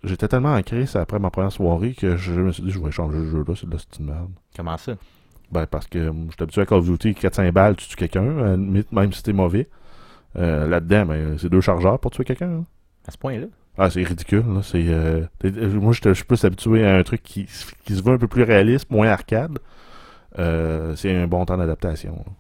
j'étais 0.04 0.28
tellement 0.28 0.54
en 0.54 0.62
crise 0.62 0.96
après 0.96 1.20
ma 1.20 1.30
première 1.30 1.52
soirée 1.52 1.94
que 1.94 2.18
je 2.18 2.34
me 2.34 2.52
suis 2.52 2.64
dit, 2.64 2.72
je 2.72 2.80
vais 2.80 2.92
changer 2.92 3.18
de 3.18 3.26
jeu 3.26 3.44
là, 3.48 3.54
c'est 3.56 3.68
de 3.68 4.08
la 4.08 4.14
merde. 4.14 4.32
Comment 4.56 4.78
ça? 4.78 4.94
Ben, 5.52 5.66
parce 5.66 5.88
que 5.88 6.00
euh, 6.00 6.12
j'étais 6.30 6.44
habitué 6.44 6.62
à 6.62 6.66
Call 6.66 6.80
of 6.80 6.86
Duty, 6.86 7.12
4-5 7.12 7.52
balles, 7.52 7.76
tu 7.76 7.88
tues 7.88 7.96
quelqu'un, 7.96 8.22
même 8.58 9.14
si 9.14 9.24
t'es 9.24 9.34
mauvais. 9.34 9.68
Euh, 10.38 10.68
là-dedans, 10.68 11.06
ben, 11.08 11.38
c'est 11.38 11.50
deux 11.50 11.62
chargeurs 11.62 12.00
pour 12.00 12.12
tuer 12.12 12.24
quelqu'un. 12.24 12.50
hein. 12.50 12.66
À 13.08 13.12
ce 13.12 13.18
point-là? 13.18 13.48
Ah, 13.78 13.90
c'est 13.90 14.04
ridicule. 14.04 14.44
Là. 14.48 14.62
C'est, 14.64 14.86
euh, 14.88 15.26
moi, 15.44 15.94
je 15.94 16.14
suis 16.14 16.24
plus 16.24 16.44
habitué 16.46 16.86
à 16.86 16.96
un 16.96 17.04
truc 17.04 17.24
qui, 17.24 17.48
qui 17.86 17.96
se 17.96 18.04
veut 18.04 18.14
un 18.14 18.18
peu 18.18 18.28
plus 18.28 18.44
réaliste, 18.44 18.90
moins 18.90 19.10
arcade. 19.10 19.60
Euh, 20.40 20.96
c'est 20.96 21.16
un 21.16 21.28
bon 21.28 21.46
temps 21.46 21.58
d'adaptation. 21.58 22.14
là. 22.14 22.32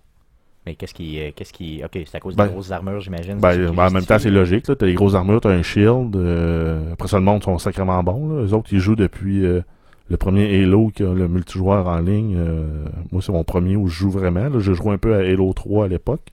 Mais 0.66 0.76
qu'est-ce 0.76 0.94
qui. 0.94 1.20
euh, 1.20 1.32
qu'est-ce 1.36 1.52
qui. 1.54 1.82
Ok, 1.84 2.00
c'est 2.06 2.16
à 2.16 2.20
cause 2.20 2.36
Ben- 2.36 2.46
des 2.46 2.52
grosses 2.54 2.72
armures, 2.72 3.00
j'imagine. 3.02 3.40
Ben, 3.40 3.52
c'est 3.54 3.66
ce 3.66 3.70
qui 3.72 3.76
ben, 3.76 3.88
en 3.88 3.92
même 3.92 4.06
temps, 4.06 4.20
c'est 4.20 4.30
logique. 4.30 4.68
Là. 4.68 4.76
T'as 4.76 4.86
des 4.86 4.94
grosses 4.94 5.16
armures, 5.16 5.42
t'as 5.42 5.50
un 5.50 5.64
shield. 5.64 6.16
euh, 6.16 6.94
après 6.94 7.08
ça, 7.08 7.18
le 7.18 7.24
monde 7.26 7.44
sont 7.44 7.58
sacrément 7.58 8.02
bons. 8.04 8.30
Là. 8.30 8.44
Eux 8.44 8.54
autres, 8.54 8.72
ils 8.72 8.80
jouent 8.80 8.96
depuis 8.96 9.44
euh, 9.46 9.62
le 10.10 10.18
premier 10.18 10.62
Halo, 10.64 10.90
qui 10.94 11.02
a 11.04 11.14
le 11.14 11.28
multijoueur 11.28 11.88
en 11.88 11.98
ligne. 12.00 12.36
euh, 12.38 12.86
moi, 13.12 13.22
c'est 13.24 13.32
mon 13.32 13.44
premier 13.44 13.76
où 13.76 13.88
je 13.88 13.96
joue 13.96 14.12
vraiment. 14.12 14.50
Là. 14.50 14.60
Je 14.60 14.72
jouais 14.74 14.92
un 14.94 14.98
peu 15.00 15.16
à 15.16 15.20
Halo 15.20 15.52
3 15.54 15.86
à 15.86 15.88
l'époque. 15.88 16.28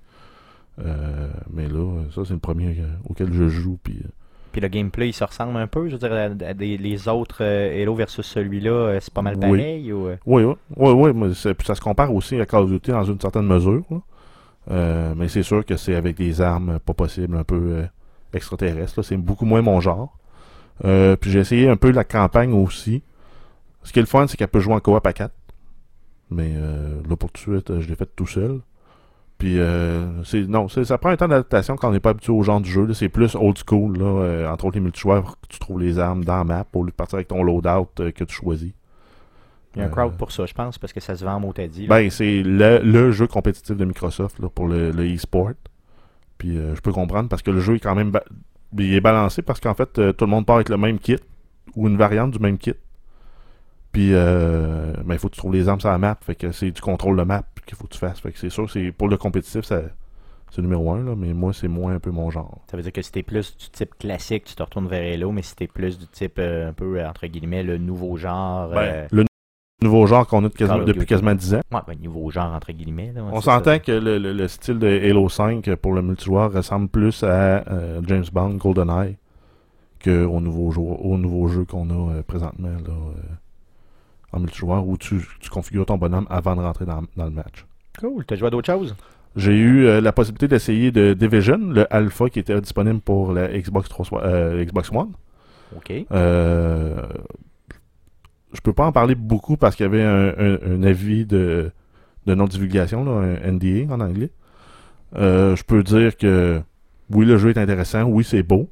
Euh, 0.84 1.28
mais 1.52 1.66
là, 1.66 2.02
ça, 2.14 2.22
c'est 2.24 2.34
le 2.34 2.38
premier 2.38 2.66
euh, 2.78 2.86
auquel 3.08 3.32
je 3.32 3.48
joue. 3.48 3.78
Puis, 3.82 3.98
euh, 4.04 4.08
Puis 4.58 4.62
le 4.64 4.68
gameplay, 4.68 5.10
il 5.10 5.12
se 5.12 5.22
ressemble 5.22 5.56
un 5.56 5.68
peu. 5.68 5.86
Je 5.88 5.92
veux 5.92 5.98
dire, 5.98 6.12
à, 6.12 6.46
à 6.48 6.52
des- 6.52 6.76
les 6.76 7.06
autres 7.06 7.44
euh, 7.44 7.80
Halo 7.80 7.94
versus 7.94 8.26
celui-là, 8.26 8.70
euh, 8.72 8.98
c'est 9.00 9.14
pas 9.14 9.22
mal 9.22 9.34
Oui. 9.36 9.40
pareil. 9.40 9.92
Ou, 9.92 10.08
euh, 10.08 10.16
Oui, 10.26 10.42
oui, 10.42 10.54
oui, 10.76 10.90
oui, 10.90 11.12
mais 11.14 11.32
ça 11.34 11.74
se 11.76 11.80
compare 11.80 12.12
aussi 12.12 12.40
à 12.40 12.44
Call 12.44 12.64
of 12.64 12.70
Duty 12.70 12.90
dans 12.90 13.04
une 13.04 13.20
certaine 13.20 13.46
mesure. 13.46 13.84
Euh, 14.68 15.14
mais 15.16 15.28
c'est 15.28 15.44
sûr 15.44 15.64
que 15.64 15.76
c'est 15.76 15.94
avec 15.94 16.16
des 16.16 16.40
armes 16.40 16.80
pas 16.80 16.92
possibles, 16.92 17.36
un 17.36 17.44
peu 17.44 17.54
euh, 17.54 17.84
extraterrestres. 18.34 19.02
C'est 19.04 19.16
beaucoup 19.16 19.44
moins 19.44 19.62
mon 19.62 19.78
genre. 19.80 20.18
Puis 20.82 21.30
j'ai 21.30 21.38
essayé 21.38 21.68
un 21.68 21.76
peu 21.76 21.92
la 21.92 22.02
campagne 22.02 22.52
aussi. 22.52 23.04
Ce 23.84 23.92
qui 23.92 24.00
est 24.00 24.02
le 24.02 24.06
fun, 24.08 24.26
c'est 24.26 24.36
qu'elle 24.36 24.48
peut 24.48 24.58
jouer 24.58 24.74
en 24.74 24.80
coop 24.80 25.06
à 25.06 25.12
4. 25.12 25.32
Mais 26.32 26.52
là, 27.08 27.16
pour 27.16 27.30
tout 27.30 27.50
de 27.52 27.58
suite, 27.60 27.78
je 27.80 27.88
l'ai 27.88 27.94
fait 27.94 28.08
tout 28.16 28.26
seul. 28.26 28.58
Puis 29.38 29.60
euh, 29.60 30.22
c'est 30.24 30.48
non, 30.48 30.66
c'est- 30.68 30.84
ça 30.84 30.98
prend 30.98 31.10
un 31.10 31.16
temps 31.16 31.28
d'adaptation 31.28 31.76
quand 31.76 31.88
on 31.88 31.92
n'est 31.92 32.00
pas 32.00 32.10
habitué 32.10 32.32
au 32.32 32.42
genre 32.42 32.60
du 32.60 32.68
jeu. 32.70 32.86
là. 32.86 32.94
C'est 32.94 33.08
plus 33.08 33.36
old 33.36 33.56
school. 33.64 33.96
Là, 33.96 34.04
euh, 34.04 34.50
entre 34.50 34.64
autres, 34.64 34.74
les 34.76 34.80
multijoueurs, 34.80 35.36
tu 35.48 35.58
trouves 35.60 35.80
les 35.80 35.98
armes 36.00 36.24
dans 36.24 36.38
la 36.38 36.44
map 36.44 36.66
au 36.72 36.82
lieu 36.82 36.90
de 36.90 36.94
partir 36.96 37.16
avec 37.16 37.28
ton 37.28 37.42
loadout 37.44 37.88
euh, 38.00 38.10
que 38.10 38.24
tu 38.24 38.34
choisis. 38.34 38.72
Il 39.76 39.78
y 39.78 39.82
a 39.82 39.84
un 39.84 39.88
Euh, 39.88 39.92
crowd 39.92 40.16
pour 40.16 40.32
ça, 40.32 40.44
je 40.46 40.54
pense, 40.54 40.78
parce 40.78 40.92
que 40.92 40.98
ça 41.00 41.14
se 41.14 41.24
vend 41.24 41.34
en 41.34 41.40
mot 41.40 41.54
dit. 41.70 41.86
Ben, 41.86 42.10
c'est 42.10 42.42
le, 42.42 42.80
le 42.82 43.12
jeu 43.12 43.26
compétitif 43.28 43.76
de 43.76 43.84
Microsoft 43.84 44.40
là, 44.40 44.48
pour 44.48 44.66
le, 44.66 44.90
le 44.90 45.14
e-sport. 45.14 45.50
Puis 46.38 46.54
je 46.56 46.80
peux 46.80 46.92
comprendre 46.92 47.28
parce 47.28 47.42
que 47.42 47.50
le 47.52 47.60
jeu 47.60 47.76
est 47.76 47.80
quand 47.80 47.94
même 47.94 48.10
ba- 48.10 48.24
il 48.76 48.92
est 48.94 49.00
balancé 49.00 49.42
parce 49.42 49.60
qu'en 49.60 49.74
fait, 49.74 49.92
tout 49.92 50.24
le 50.24 50.30
monde 50.30 50.46
part 50.46 50.56
avec 50.56 50.68
le 50.68 50.76
même 50.78 50.98
kit 50.98 51.16
ou 51.76 51.86
une 51.86 51.96
variante 51.96 52.32
du 52.32 52.38
même 52.40 52.58
kit. 52.58 52.74
Puis 53.92 54.10
euh, 54.14 54.92
ben, 55.04 55.14
il 55.14 55.18
faut 55.18 55.28
que 55.28 55.34
tu 55.34 55.38
trouves 55.40 55.54
les 55.54 55.68
armes 55.68 55.80
sur 55.80 55.90
la 55.90 55.98
map. 55.98 56.16
Fait 56.22 56.34
que 56.34 56.50
c'est 56.52 56.70
du 56.70 56.80
contrôle 56.80 57.16
de 57.16 57.22
map 57.22 57.42
qu'il 57.68 57.76
faut 57.78 57.84
que 57.86 57.92
tu 57.92 57.98
fasses. 58.00 58.18
Fait 58.20 58.32
que 58.32 58.38
c'est 58.38 58.50
sûr, 58.50 58.68
c'est 58.70 58.90
pour 58.90 59.08
le 59.08 59.16
compétitif, 59.16 59.64
ça, 59.64 59.82
c'est 60.50 60.62
numéro 60.62 60.90
un, 60.92 61.04
là, 61.04 61.14
mais 61.16 61.32
moi, 61.34 61.52
c'est 61.52 61.68
moins 61.68 61.94
un 61.94 61.98
peu 62.00 62.10
mon 62.10 62.30
genre. 62.30 62.62
Ça 62.70 62.76
veut 62.76 62.82
dire 62.82 62.92
que 62.92 63.02
si 63.02 63.12
t'es 63.12 63.22
plus 63.22 63.56
du 63.56 63.68
type 63.70 63.96
classique, 63.98 64.44
tu 64.44 64.54
te 64.54 64.62
retournes 64.62 64.88
vers 64.88 65.14
Halo, 65.14 65.30
mais 65.30 65.42
si 65.42 65.54
t'es 65.54 65.66
plus 65.68 65.98
du 65.98 66.06
type 66.08 66.38
euh, 66.38 66.70
un 66.70 66.72
peu, 66.72 66.98
euh, 66.98 67.08
entre 67.08 67.26
guillemets, 67.26 67.62
le 67.62 67.76
nouveau 67.78 68.16
genre. 68.16 68.70
euh, 68.72 68.74
Ben, 68.74 69.08
le 69.12 69.24
nouveau 69.82 70.06
genre 70.06 70.26
qu'on 70.26 70.44
a 70.44 70.48
de 70.48 70.54
quasiment- 70.54 70.82
depuis 70.84 71.06
quasiment 71.06 71.34
10 71.34 71.54
ans. 71.54 71.60
ouais, 71.72 71.80
ben, 71.86 71.96
nouveau 72.02 72.30
genre, 72.30 72.52
entre 72.54 72.72
guillemets. 72.72 73.12
là, 73.14 73.22
On 73.30 73.40
s'entend 73.42 73.78
que 73.78 73.92
le, 73.92 74.18
le- 74.18 74.32
le 74.32 74.48
style 74.48 74.78
de 74.78 74.88
Halo 74.88 75.28
5 75.28 75.72
pour 75.76 75.92
le 75.92 76.02
multijoueur 76.02 76.52
ressemble 76.52 76.88
plus 76.88 77.22
à 77.22 77.28
euh, 77.70 78.00
James 78.06 78.24
Bond 78.32 78.54
GoldenEye 78.54 79.18
qu'au 80.02 80.40
nouveau 80.40 80.70
jeu, 80.70 80.80
au 80.80 81.18
nouveau 81.18 81.48
jeu 81.48 81.64
qu'on 81.64 81.90
a 81.90 82.14
euh, 82.16 82.22
présentement 82.22 82.68
là, 82.68 82.92
euh, 82.92 83.12
en 84.32 84.40
multijoueur 84.40 84.86
où 84.86 84.96
tu, 84.96 85.20
tu 85.40 85.50
configures 85.50 85.86
ton 85.86 85.96
bonhomme 85.98 86.26
avant 86.30 86.54
de 86.56 86.60
rentrer 86.60 86.84
dans, 86.84 87.02
dans 87.16 87.24
le 87.24 87.30
match. 87.30 87.64
Cool. 88.00 88.24
T'as 88.26 88.36
joué 88.36 88.48
à 88.48 88.50
d'autres 88.50 88.66
choses? 88.72 88.94
J'ai 89.36 89.56
eu 89.56 89.86
euh, 89.86 90.00
la 90.00 90.12
possibilité 90.12 90.48
d'essayer 90.48 90.90
de 90.90 91.14
Division, 91.14 91.58
le 91.58 91.92
alpha 91.94 92.28
qui 92.28 92.38
était 92.38 92.60
disponible 92.60 93.00
pour 93.00 93.32
la 93.32 93.48
Xbox, 93.48 93.88
3, 93.88 94.22
euh, 94.24 94.64
Xbox 94.64 94.90
One. 94.92 95.12
Ok. 95.76 95.92
Euh, 96.12 97.02
je 98.52 98.60
peux 98.60 98.72
pas 98.72 98.86
en 98.86 98.92
parler 98.92 99.14
beaucoup 99.14 99.56
parce 99.56 99.76
qu'il 99.76 99.84
y 99.84 99.88
avait 99.88 100.02
un, 100.02 100.28
un- 100.28 100.58
un 100.66 100.82
avis 100.82 101.26
de, 101.26 101.70
de 102.26 102.34
non-divulgation, 102.34 103.06
un 103.20 103.52
NDA 103.52 103.92
en 103.92 104.00
anglais. 104.00 104.30
Euh, 105.16 105.54
je 105.56 105.62
peux 105.64 105.82
dire 105.82 106.16
que 106.16 106.60
oui, 107.10 107.26
le 107.26 107.36
jeu 107.38 107.50
est 107.50 107.58
intéressant, 107.58 108.04
oui, 108.04 108.24
c'est 108.24 108.42
beau. 108.42 108.68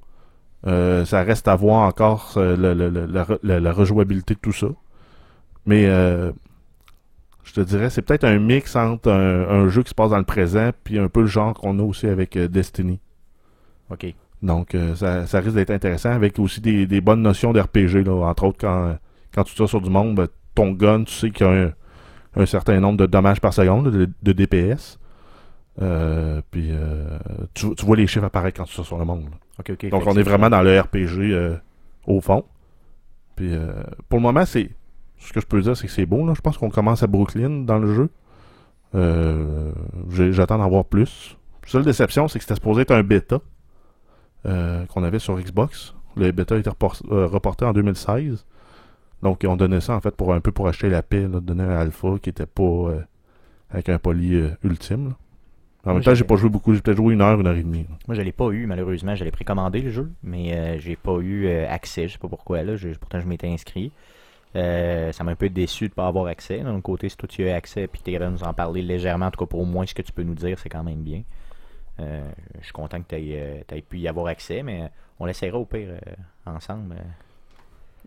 Ça 0.64 1.22
reste 1.22 1.46
à 1.48 1.54
voir 1.54 1.82
encore 1.82 2.32
la 2.36 3.72
rejouabilité 3.72 4.34
de 4.34 4.40
tout 4.40 4.52
ça. 4.52 4.66
Mais 5.66 5.86
euh, 5.86 6.32
je 7.44 7.52
te 7.52 7.60
dirais, 7.60 7.90
c'est 7.90 8.02
peut-être 8.02 8.24
un 8.24 8.38
mix 8.38 8.76
entre 8.76 9.10
un, 9.10 9.48
un 9.48 9.68
jeu 9.68 9.82
qui 9.82 9.90
se 9.90 9.94
passe 9.94 10.10
dans 10.10 10.18
le 10.18 10.24
présent 10.24 10.70
puis 10.84 10.98
un 10.98 11.08
peu 11.08 11.20
le 11.20 11.26
genre 11.26 11.54
qu'on 11.54 11.78
a 11.78 11.82
aussi 11.82 12.06
avec 12.06 12.36
euh, 12.36 12.48
Destiny. 12.48 13.00
Ok. 13.90 14.06
Donc, 14.42 14.74
euh, 14.74 14.94
ça, 14.94 15.26
ça 15.26 15.40
risque 15.40 15.54
d'être 15.54 15.70
intéressant 15.70 16.10
avec 16.10 16.38
aussi 16.38 16.60
des, 16.60 16.86
des 16.86 17.00
bonnes 17.00 17.22
notions 17.22 17.52
d'RPG. 17.52 18.04
là. 18.04 18.26
Entre 18.28 18.44
autres, 18.44 18.58
quand, 18.60 18.96
quand 19.34 19.44
tu 19.44 19.54
tires 19.54 19.68
sur 19.68 19.80
du 19.80 19.90
monde, 19.90 20.14
ben, 20.14 20.28
ton 20.54 20.72
gun, 20.72 21.04
tu 21.04 21.12
sais 21.12 21.30
qu'il 21.30 21.46
y 21.46 21.48
a 21.48 21.52
un, 21.52 21.72
un 22.36 22.46
certain 22.46 22.78
nombre 22.80 22.98
de 22.98 23.06
dommages 23.06 23.40
par 23.40 23.52
seconde, 23.54 23.90
de, 23.90 24.08
de 24.22 24.32
DPS. 24.32 24.98
Euh, 25.82 26.40
puis, 26.50 26.68
euh, 26.70 27.18
tu, 27.54 27.74
tu 27.74 27.84
vois 27.84 27.96
les 27.96 28.06
chiffres 28.06 28.24
apparaître 28.24 28.56
quand 28.58 28.64
tu 28.64 28.74
tires 28.74 28.84
sur 28.86 28.98
le 28.98 29.04
monde. 29.04 29.24
là. 29.24 29.36
Ok, 29.58 29.70
ok. 29.70 29.90
Donc, 29.90 30.06
on 30.06 30.16
est 30.16 30.22
vraiment 30.22 30.50
dans 30.50 30.62
le 30.62 30.78
RPG 30.80 31.18
euh, 31.32 31.56
au 32.06 32.20
fond. 32.20 32.44
Puis, 33.36 33.54
euh, 33.54 33.72
pour 34.08 34.18
le 34.18 34.22
moment, 34.22 34.44
c'est 34.46 34.70
ce 35.18 35.32
que 35.32 35.40
je 35.40 35.46
peux 35.46 35.60
dire, 35.60 35.76
c'est 35.76 35.86
que 35.86 35.92
c'est 35.92 36.06
beau. 36.06 36.26
Là. 36.26 36.34
Je 36.34 36.40
pense 36.40 36.58
qu'on 36.58 36.70
commence 36.70 37.02
à 37.02 37.06
Brooklyn 37.06 37.64
dans 37.64 37.78
le 37.78 37.94
jeu. 37.94 38.10
Euh, 38.94 39.72
J'attends 40.10 40.58
d'en 40.58 40.68
voir 40.68 40.84
plus. 40.84 41.36
Seule 41.66 41.84
déception, 41.84 42.28
c'est 42.28 42.38
que 42.38 42.44
c'était 42.44 42.54
supposé 42.54 42.82
être 42.82 42.92
un 42.92 43.02
bêta 43.02 43.40
euh, 44.46 44.84
qu'on 44.86 45.02
avait 45.02 45.18
sur 45.18 45.38
Xbox. 45.38 45.94
Le 46.16 46.30
bêta 46.32 46.54
a 46.54 46.58
été 46.58 46.70
euh, 46.70 47.26
reporté 47.26 47.64
en 47.64 47.72
2016. 47.72 48.46
Donc, 49.22 49.44
on 49.46 49.56
donnait 49.56 49.80
ça 49.80 49.94
en 49.94 50.00
fait 50.00 50.14
pour 50.14 50.32
un 50.32 50.40
peu 50.40 50.52
pour 50.52 50.68
acheter 50.68 50.88
la 50.88 51.02
paix, 51.02 51.22
là, 51.22 51.28
de 51.28 51.40
donner 51.40 51.64
un 51.64 51.76
alpha 51.78 52.16
qui 52.22 52.30
était 52.30 52.46
pas 52.46 52.62
euh, 52.62 53.00
avec 53.70 53.88
un 53.88 53.98
poly 53.98 54.42
ultime. 54.62 55.08
là. 55.08 55.14
En 55.90 55.94
même 55.94 56.02
temps, 56.02 56.14
j'ai- 56.14 56.24
pas 56.24 56.34
joué 56.36 56.48
beaucoup, 56.50 56.74
j'ai 56.74 56.80
peut-être 56.80 56.96
joué 56.96 57.14
une 57.14 57.20
heure, 57.20 57.40
une 57.40 57.46
heure 57.46 57.54
et 57.56 57.62
demie. 57.62 57.86
là. 57.88 57.96
Moi, 58.08 58.16
je 58.16 58.22
l'ai 58.22 58.32
pas 58.32 58.50
eu, 58.50 58.66
malheureusement. 58.66 59.14
Je 59.14 59.22
l'ai 59.24 59.30
précommandé, 59.30 59.82
le 59.82 59.90
jeu, 59.90 60.10
mais 60.22 60.56
euh, 60.56 60.78
j'ai 60.80 60.96
pas 60.96 61.16
eu 61.18 61.46
euh, 61.46 61.68
accès. 61.70 62.08
Je 62.08 62.14
sais 62.14 62.18
pas 62.18 62.28
pourquoi, 62.28 62.62
là. 62.62 62.74
Pourtant, 63.00 63.20
je 63.20 63.26
m'étais 63.26 63.48
inscrit. 63.48 63.92
Euh, 64.56 65.12
ça 65.12 65.22
m'a 65.22 65.32
un 65.32 65.36
peu 65.36 65.48
déçu 65.50 65.88
de 65.88 65.94
pas 65.94 66.06
avoir 66.06 66.26
accès. 66.26 66.58
D'un 66.60 66.80
côté, 66.80 67.08
si 67.08 67.16
toi 67.16 67.28
tu 67.28 67.48
as 67.48 67.54
accès 67.54 67.82
et 67.82 67.88
que 67.88 67.98
tu 68.02 68.10
es 68.10 68.12
capable 68.14 68.34
de 68.34 68.38
nous 68.40 68.44
en 68.48 68.54
parler 68.54 68.82
légèrement, 68.82 69.26
en 69.26 69.30
tout 69.30 69.38
cas 69.40 69.46
pour 69.46 69.60
au 69.60 69.64
moins 69.64 69.84
ce 69.86 69.94
que 69.94 70.02
tu 70.02 70.12
peux 70.12 70.22
nous 70.22 70.34
dire, 70.34 70.58
c'est 70.58 70.68
quand 70.70 70.82
même 70.82 71.02
bien. 71.02 71.22
Euh, 72.00 72.28
je 72.60 72.64
suis 72.64 72.72
content 72.72 73.00
que 73.00 73.08
tu 73.08 73.16
aies, 73.16 73.64
pu 73.88 73.98
y 73.98 74.08
avoir 74.08 74.26
accès, 74.26 74.62
mais 74.62 74.90
on 75.18 75.26
l'essaiera 75.26 75.58
au 75.58 75.64
pire 75.64 75.88
euh, 75.90 76.50
ensemble. 76.54 76.94
euh. 76.94 77.02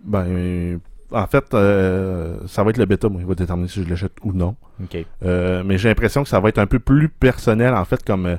Ben, 0.03 0.25
euh, 0.27 0.77
en 1.11 1.27
fait, 1.27 1.53
euh, 1.53 2.39
ça 2.47 2.63
va 2.63 2.69
être 2.69 2.77
le 2.77 2.85
bêta, 2.85 3.09
moi, 3.09 3.21
il 3.21 3.27
va 3.27 3.35
déterminer 3.35 3.67
si 3.67 3.83
je 3.83 3.89
l'achète 3.89 4.13
ou 4.23 4.31
non. 4.33 4.55
Euh, 5.23 5.63
mais 5.63 5.77
j'ai 5.77 5.89
l'impression 5.89 6.23
que 6.23 6.29
ça 6.29 6.39
va 6.39 6.49
être 6.49 6.59
un 6.59 6.67
peu 6.67 6.79
plus 6.79 7.09
personnel, 7.09 7.73
en 7.73 7.85
fait, 7.85 8.03
comme, 8.03 8.25
euh, 8.27 8.37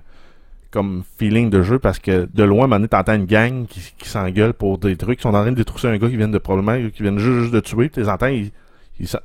comme 0.71 1.03
feeling 1.19 1.51
de 1.51 1.63
jeu, 1.63 1.79
parce 1.79 1.99
que 1.99 2.29
de 2.33 2.43
loin, 2.45 2.67
maintenant, 2.67 2.87
t'entends 2.89 3.15
une 3.15 3.27
gang 3.27 3.67
qui, 3.67 3.81
s'engueule 4.09 4.55
pour 4.55 4.79
des 4.79 4.97
trucs, 4.97 5.19
qui 5.19 5.23
sont 5.23 5.31
en 5.31 5.43
train 5.43 5.51
de 5.51 5.57
détrousser 5.57 5.89
un 5.89 5.99
gars 5.99 6.09
qui 6.09 6.17
vient 6.17 6.29
de 6.29 6.39
probablement, 6.39 6.91
qui 6.91 7.03
viennent 7.03 7.19
juste, 7.19 7.53
de 7.53 7.61
tuer, 7.61 7.89
puis 7.89 8.03
les 8.03 8.09
entends, 8.09 8.27
ils 8.27 8.51
ils 8.99 9.09
s'en- 9.09 9.19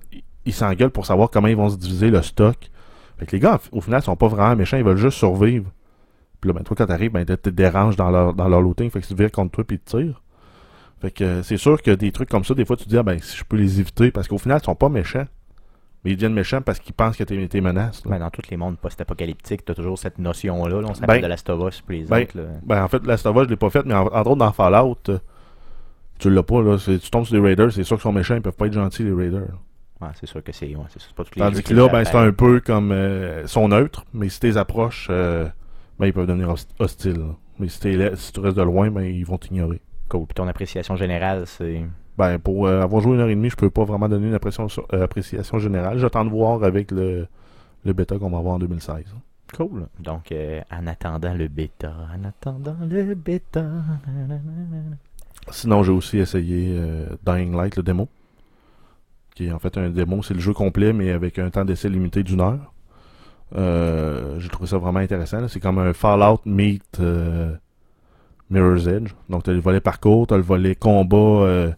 ils 0.46 0.54
s'engueulent 0.54 0.92
pour 0.92 1.06
savoir 1.06 1.30
comment 1.30 1.48
ils 1.48 1.56
vont 1.56 1.70
se 1.70 1.78
diviser 1.78 2.10
le 2.10 2.22
stock. 2.22 2.56
Fait 3.18 3.26
que 3.26 3.32
les 3.34 3.40
gars, 3.40 3.60
au 3.72 3.82
final, 3.82 4.02
sont 4.02 4.16
pas 4.16 4.28
vraiment 4.28 4.56
méchants, 4.56 4.78
ils 4.78 4.84
veulent 4.84 4.98
juste 4.98 5.18
survivre. 5.18 5.72
Puis 6.42 6.50
là, 6.50 6.54
ben, 6.54 6.64
toi, 6.64 6.76
quand 6.78 6.86
t'arrives, 6.86 7.12
ben, 7.12 7.26
te 7.26 7.50
déranges 7.50 7.96
dans 7.96 8.10
leur, 8.12 8.34
dans 8.34 8.48
leur 8.48 8.62
looting, 8.62 8.90
fait 8.90 9.02
que 9.02 9.08
tu 9.08 9.16
vires 9.16 9.32
contre 9.32 9.52
toi 9.52 9.64
puis 9.64 9.78
ils 9.78 9.80
te 9.80 9.98
tirent. 9.98 10.22
Fait 11.02 11.12
que 11.12 11.24
euh, 11.24 11.44
c'est 11.44 11.58
sûr 11.58 11.82
que 11.82 11.92
des 11.92 12.12
trucs 12.12 12.30
comme 12.30 12.44
ça, 12.44 12.54
des 12.54 12.66
fois, 12.66 12.78
tu 12.78 12.86
te 12.86 12.90
dis, 12.90 12.98
ah, 12.98 13.04
ben, 13.04 13.20
si 13.22 13.38
je 13.38 13.44
peux 13.44 13.58
les 13.58 13.80
éviter, 13.80 14.12
parce 14.12 14.28
qu'au 14.28 14.38
final, 14.38 14.60
ils 14.62 14.66
sont 14.66 14.76
pas 14.76 14.90
méchants. 14.90 15.26
Mais 16.06 16.12
ils 16.12 16.16
deviennent 16.16 16.34
méchants 16.36 16.62
parce 16.62 16.80
qu'ils 16.80 16.94
pensent 16.94 17.18
que 17.18 17.24
t'es 17.24 17.48
t'es 17.48 17.60
menace. 17.62 18.02
Ben, 18.06 18.20
dans 18.20 18.30
tous 18.30 18.48
les 18.52 18.56
mondes 18.58 18.78
post-apocalyptiques, 18.78 19.66
tu 19.66 19.72
as 19.72 19.76
toujours 19.76 19.98
cette 19.98 20.20
notion-là. 20.20 20.80
là. 20.82 20.88
on 20.90 20.94
s'appelle 20.94 21.18
Ben, 21.18 21.24
de 21.24 21.28
Last 21.28 21.50
of 21.50 21.68
Us 21.68 21.84
les 21.90 22.04
ben, 22.04 22.22
autres. 22.24 22.38
là. 22.38 22.44
Ben, 22.64 22.84
en 22.84 22.88
fait, 22.88 23.06
la 23.06 23.18
Stava, 23.18 23.44
je 23.44 23.50
l'ai 23.50 23.56
pas 23.56 23.70
faite, 23.72 23.86
mais 23.88 23.96
en- 23.96 24.06
entre 24.06 24.28
autres, 24.30 24.36
dans 24.36 24.52
Fallout, 24.52 24.98
euh, 25.10 25.18
tu 26.20 26.30
l'as 26.30 26.44
pas, 26.44 26.62
là. 26.62 26.78
Tu 26.78 27.00
tombes 27.10 27.26
sur 27.26 27.36
des 27.36 27.46
Raiders, 27.46 27.72
c'est 27.74 27.84
sûr 27.84 27.98
qu'ils 27.98 28.04
sont 28.04 28.14
méchants, 28.14 28.36
ils 28.36 28.42
peuvent 28.42 28.54
pas 28.54 28.68
être 28.68 28.74
gentils, 28.74 29.04
les 29.04 29.14
Raiders. 29.14 29.50
Ouais, 30.02 30.10
c'est 30.14 30.28
sûr 30.28 30.44
que 30.44 30.52
c'est 30.52 30.68
ouais, 30.68 30.84
pas 31.16 31.24
tous 31.24 31.32
les 31.36 31.42
Tandis 31.42 31.64
que 31.64 31.74
là, 31.74 31.88
ben, 31.90 32.04
c'est 32.06 32.16
un 32.16 32.32
peu 32.32 32.60
comme. 32.60 32.92
Euh, 32.92 33.42
ils 33.44 33.50
sont 33.50 33.68
neutres, 33.68 34.06
mais 34.14 34.30
si 34.30 34.40
tu 34.40 34.48
les 34.48 34.58
approches, 34.58 35.08
euh, 35.10 35.48
ben, 36.00 36.06
ils 36.08 36.14
peuvent 36.14 36.28
devenir 36.28 36.50
host- 36.50 36.70
hostiles. 36.80 37.18
là. 37.18 37.36
Mais 37.58 37.68
si, 37.70 37.80
t'es 37.80 38.16
si 38.16 38.32
tu 38.34 38.40
restes 38.42 38.58
de 38.58 38.62
loin, 38.62 38.92
ben, 38.92 39.04
ils 39.04 39.26
vont 39.26 39.38
t'ignorer. 39.38 39.82
Cool. 40.10 40.26
Puis 40.28 40.36
ton 40.36 40.48
appréciation 40.48 40.96
générale, 40.98 41.44
c'est. 41.48 41.84
Ben, 42.18 42.40
pour 42.40 42.66
euh, 42.68 42.82
avoir 42.82 43.02
joué 43.02 43.16
une 43.16 43.20
heure 43.22 43.28
et 43.30 43.36
demie, 43.36 43.50
je 43.50 43.58
peux 43.58 43.70
pas 43.70 43.84
vraiment 43.84 44.08
donner 44.08 44.28
une 44.28 44.34
appréciation, 44.34 44.70
sur- 44.70 44.88
euh, 44.94 45.04
appréciation 45.04 45.60
générale. 45.60 45.98
J'attends 46.00 46.24
de 46.24 46.30
voir 46.30 46.64
avec 46.64 46.92
le, 46.92 47.28
le 47.84 47.94
bêta 47.94 48.18
qu'on 48.18 48.30
va 48.30 48.38
avoir 48.38 48.56
en 48.56 48.60
2016. 48.60 49.04
Cool. 49.56 49.88
Donc, 50.00 50.32
euh, 50.32 50.62
en 50.72 50.88
attendant 50.88 51.34
le 51.34 51.48
bêta, 51.50 51.94
en 52.18 52.24
attendant 52.24 52.76
le 52.88 53.14
bêta. 53.16 53.62
nanana. 54.08 54.42
Sinon, 55.52 55.84
j'ai 55.84 55.92
aussi 55.92 56.18
essayé 56.18 56.76
euh, 56.80 57.08
Dying 57.26 57.56
Light, 57.56 57.76
le 57.76 57.84
démo. 57.84 58.08
Qui 59.36 59.48
est 59.48 59.52
en 59.52 59.60
fait 59.60 59.78
un 59.78 59.90
démo, 59.90 60.24
c'est 60.24 60.34
le 60.34 60.40
jeu 60.40 60.54
complet, 60.54 60.94
mais 60.94 61.12
avec 61.12 61.38
un 61.38 61.50
temps 61.50 61.66
d'essai 61.66 61.90
limité 61.90 62.24
d'une 62.24 62.40
heure. 62.42 62.72
Euh, 63.56 64.40
j'ai 64.40 64.50
trouvé 64.50 64.68
ça 64.68 64.78
vraiment 64.78 65.00
intéressant. 65.00 65.48
C'est 65.50 65.60
comme 65.60 65.78
un 65.80 65.94
Fallout 65.94 66.40
meet 66.46 66.82
euh, 67.00 67.54
Mirror's 68.50 68.88
Edge. 68.88 69.12
Donc, 69.30 69.44
tu 69.44 69.50
as 69.50 69.54
le 69.54 69.60
volet 69.60 69.82
parcours, 69.82 70.28
tu 70.28 70.34
as 70.34 70.38
le 70.38 70.44
volet 70.44 70.76
combat 70.76 71.18
euh, 71.18 71.72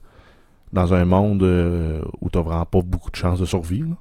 dans 0.73 0.93
un 0.93 1.05
monde 1.05 1.43
euh, 1.43 2.01
où 2.21 2.29
tu 2.29 2.37
vraiment 2.39 2.65
pas 2.65 2.81
beaucoup 2.81 3.11
de 3.11 3.15
chances 3.15 3.39
de 3.39 3.45
survie. 3.45 3.81
là. 3.81 3.95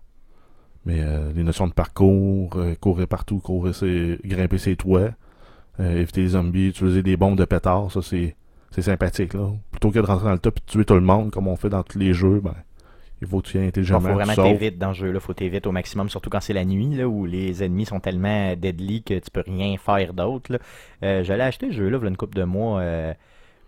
Mais 0.84 1.00
euh, 1.00 1.32
les 1.34 1.42
notions 1.42 1.66
de 1.66 1.72
parcours, 1.72 2.56
euh, 2.56 2.74
courir 2.80 3.08
partout, 3.08 3.38
courir 3.38 3.74
ses, 3.74 4.18
grimper 4.24 4.58
ses 4.58 4.76
toits, 4.76 5.10
éviter 5.78 6.22
les 6.22 6.28
zombies, 6.28 6.68
utiliser 6.68 7.02
des 7.02 7.16
bombes 7.16 7.36
de 7.36 7.44
pétard, 7.44 7.90
ça 7.92 8.00
c'est 8.02 8.34
c'est 8.70 8.82
sympathique 8.82 9.34
là. 9.34 9.50
Plutôt 9.70 9.90
que 9.90 9.98
de 9.98 10.04
rentrer 10.06 10.26
dans 10.26 10.32
le 10.32 10.38
top 10.38 10.58
et 10.58 10.60
de 10.60 10.66
tuer 10.66 10.84
tout 10.84 10.94
le 10.94 11.00
monde 11.00 11.30
comme 11.30 11.48
on 11.48 11.56
fait 11.56 11.68
dans 11.68 11.82
tous 11.82 11.98
les 11.98 12.12
jeux, 12.14 12.40
ben 12.40 12.54
il 13.22 13.26
faut 13.28 13.40
que 13.40 13.46
tu 13.48 13.56
y 13.56 13.60
ailles 13.60 13.66
Il 13.66 13.68
intelligemment. 13.68 14.00
faut 14.08 14.14
vraiment 14.14 14.34
t'éviter 14.34 14.70
dans 14.72 14.92
ce 14.92 15.00
jeu-là. 15.00 15.20
faut 15.20 15.32
t'éviter 15.32 15.66
au 15.68 15.72
maximum, 15.72 16.08
surtout 16.08 16.28
quand 16.30 16.40
c'est 16.40 16.52
la 16.52 16.64
nuit, 16.64 16.94
là, 16.94 17.08
où 17.08 17.24
les 17.26 17.62
ennemis 17.64 17.86
sont 17.86 18.00
tellement 18.00 18.54
deadly 18.56 19.02
que 19.02 19.14
tu 19.18 19.30
peux 19.30 19.42
rien 19.46 19.76
faire 19.78 20.12
d'autre. 20.12 20.52
là. 20.52 21.22
J'allais 21.22 21.44
acheter 21.44 21.68
ce 21.68 21.76
jeu-là, 21.76 21.98
il 21.98 22.02
y 22.02 22.06
a 22.06 22.08
une 22.08 22.16
couple 22.16 22.36
de 22.36 22.44
mois. 22.44 22.82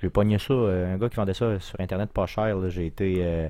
J'ai 0.00 0.10
pogné 0.10 0.38
ça. 0.38 0.52
euh, 0.54 0.94
un 0.94 0.98
gars 0.98 1.08
qui 1.08 1.16
vendait 1.16 1.34
ça 1.34 1.58
sur 1.60 1.80
Internet 1.80 2.10
pas 2.10 2.26
cher. 2.26 2.56
là, 2.56 2.68
J'ai 2.68 2.86
été 2.86 3.16
euh, 3.20 3.48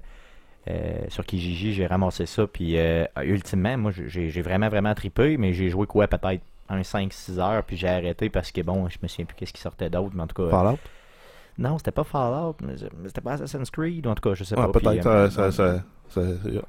euh, 0.68 0.98
sur 1.08 1.24
Kijiji, 1.24 1.72
j'ai 1.74 1.86
ramassé 1.86 2.26
ça. 2.26 2.46
Puis, 2.46 2.78
euh, 2.78 3.04
ultimement, 3.22 3.76
moi, 3.78 3.92
j'ai 3.94 4.42
vraiment, 4.42 4.68
vraiment 4.68 4.94
trippé, 4.94 5.36
mais 5.36 5.52
j'ai 5.52 5.70
joué 5.70 5.86
quoi, 5.86 6.06
peut-être 6.08 6.42
un 6.70 6.82
5-6 6.82 7.38
heures, 7.38 7.62
puis 7.64 7.76
j'ai 7.78 7.88
arrêté 7.88 8.28
parce 8.28 8.52
que, 8.52 8.60
bon, 8.60 8.88
je 8.90 8.98
me 9.02 9.08
souviens 9.08 9.24
plus 9.24 9.34
qu'est-ce 9.36 9.52
qui 9.54 9.60
sortait 9.62 9.88
d'autre, 9.88 10.10
mais 10.14 10.22
en 10.22 10.26
tout 10.26 10.42
cas... 10.42 10.50
Fallout? 10.50 10.78
Non, 11.56 11.78
c'était 11.78 11.90
pas 11.92 12.04
Fallout, 12.04 12.56
mais 12.62 12.74
c'était 13.06 13.20
pas 13.22 13.32
Assassin's 13.32 13.70
Creed, 13.70 14.06
en 14.06 14.14
tout 14.14 14.28
cas, 14.28 14.34
je 14.34 14.44
sais 14.44 14.54
Ouais, 14.58 14.66
pas. 14.66 14.78
peut-être. 14.80 15.06
euh, 15.06 15.30
ça- 15.30 15.50
ça- 15.50 15.82
ça- 16.10 16.20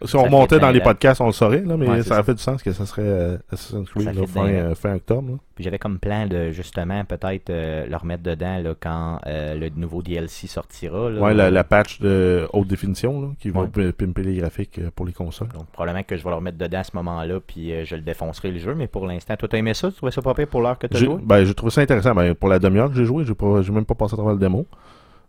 si 0.06 0.16
on 0.16 0.24
remontait 0.24 0.60
dans 0.60 0.72
les 0.72 0.82
podcasts, 0.82 1.22
on 1.22 1.28
le 1.28 1.32
saurait, 1.32 1.62
là, 1.62 1.78
mais 1.78 1.88
Ouais, 1.90 2.04
ça 2.04 2.18
a 2.18 2.24
fait 2.24 2.34
du 2.34 2.42
sens 2.42 2.62
que 2.64 2.72
ça 2.72 2.86
serait 2.86 3.02
euh, 3.06 3.38
Assassin's 3.52 3.90
Creed 3.90 4.14
là, 4.16 4.28
fin, 4.28 4.48
euh, 4.48 4.76
fin 4.76 4.96
octobre. 4.96 5.30
là. 5.32 5.38
Puis 5.56 5.64
j'avais 5.64 5.80
comme 5.80 6.00
plan 6.00 6.26
de 6.28 6.52
justement 6.52 7.04
peut-être 7.06 7.50
euh, 7.50 7.86
le 7.88 7.96
remettre 7.98 8.24
dedans 8.24 8.60
là, 8.60 8.74
quand 8.80 9.20
euh, 9.28 9.56
le 9.56 9.70
nouveau 9.76 10.02
DLC 10.02 10.48
sortira. 10.48 11.10
Là. 11.10 11.20
Ouais, 11.22 11.34
la, 11.34 11.52
la 11.52 11.64
patch 11.64 12.00
de 12.00 12.48
haute 12.54 12.68
définition 12.68 13.22
là, 13.22 13.28
qui 13.40 13.50
va 13.50 13.62
Ouais. 13.62 13.92
pimper 13.92 14.24
les 14.24 14.38
graphiques 14.38 14.80
pour 14.96 15.06
les 15.06 15.14
consoles. 15.14 15.50
Donc 15.50 15.68
probablement 15.68 16.04
que 16.04 16.16
je 16.16 16.24
vais 16.24 16.30
le 16.30 16.36
remettre 16.38 16.58
dedans 16.58 16.80
à 16.80 16.84
ce 16.84 16.96
moment-là, 16.96 17.40
puis 17.46 17.74
je 17.86 17.96
le 17.96 18.02
défoncerai 18.02 18.52
le 18.52 18.60
jeu. 18.60 18.74
Mais 18.76 18.88
pour 18.88 19.06
l'instant, 19.06 19.36
toi 19.36 19.50
t'as 19.50 19.58
aimé 19.58 19.74
ça? 19.74 19.90
Tu 19.90 19.98
trouvais 19.98 20.12
ça 20.12 20.22
pas 20.22 20.34
pire 20.34 20.48
pour 20.48 20.62
l'heure 20.62 20.78
que 20.80 20.88
t'as 20.88 20.98
J'ai 20.98 21.06
joué? 21.06 21.18
ben, 21.22 21.44
j'ai 21.44 21.54
trouvé 21.54 21.72
ça 21.72 21.82
intéressant. 21.82 22.16
Ben, 22.16 22.34
pour 22.36 22.50
la 22.50 22.60
demi-heure 22.60 22.90
que 22.90 22.96
j'ai 22.96 23.06
joué, 23.06 23.26
j'ai 23.26 23.72
même 23.72 23.86
pas 23.86 23.96
passé 23.96 24.14
à 24.14 24.18
travers 24.18 24.34
le 24.34 24.40
démo. 24.40 24.66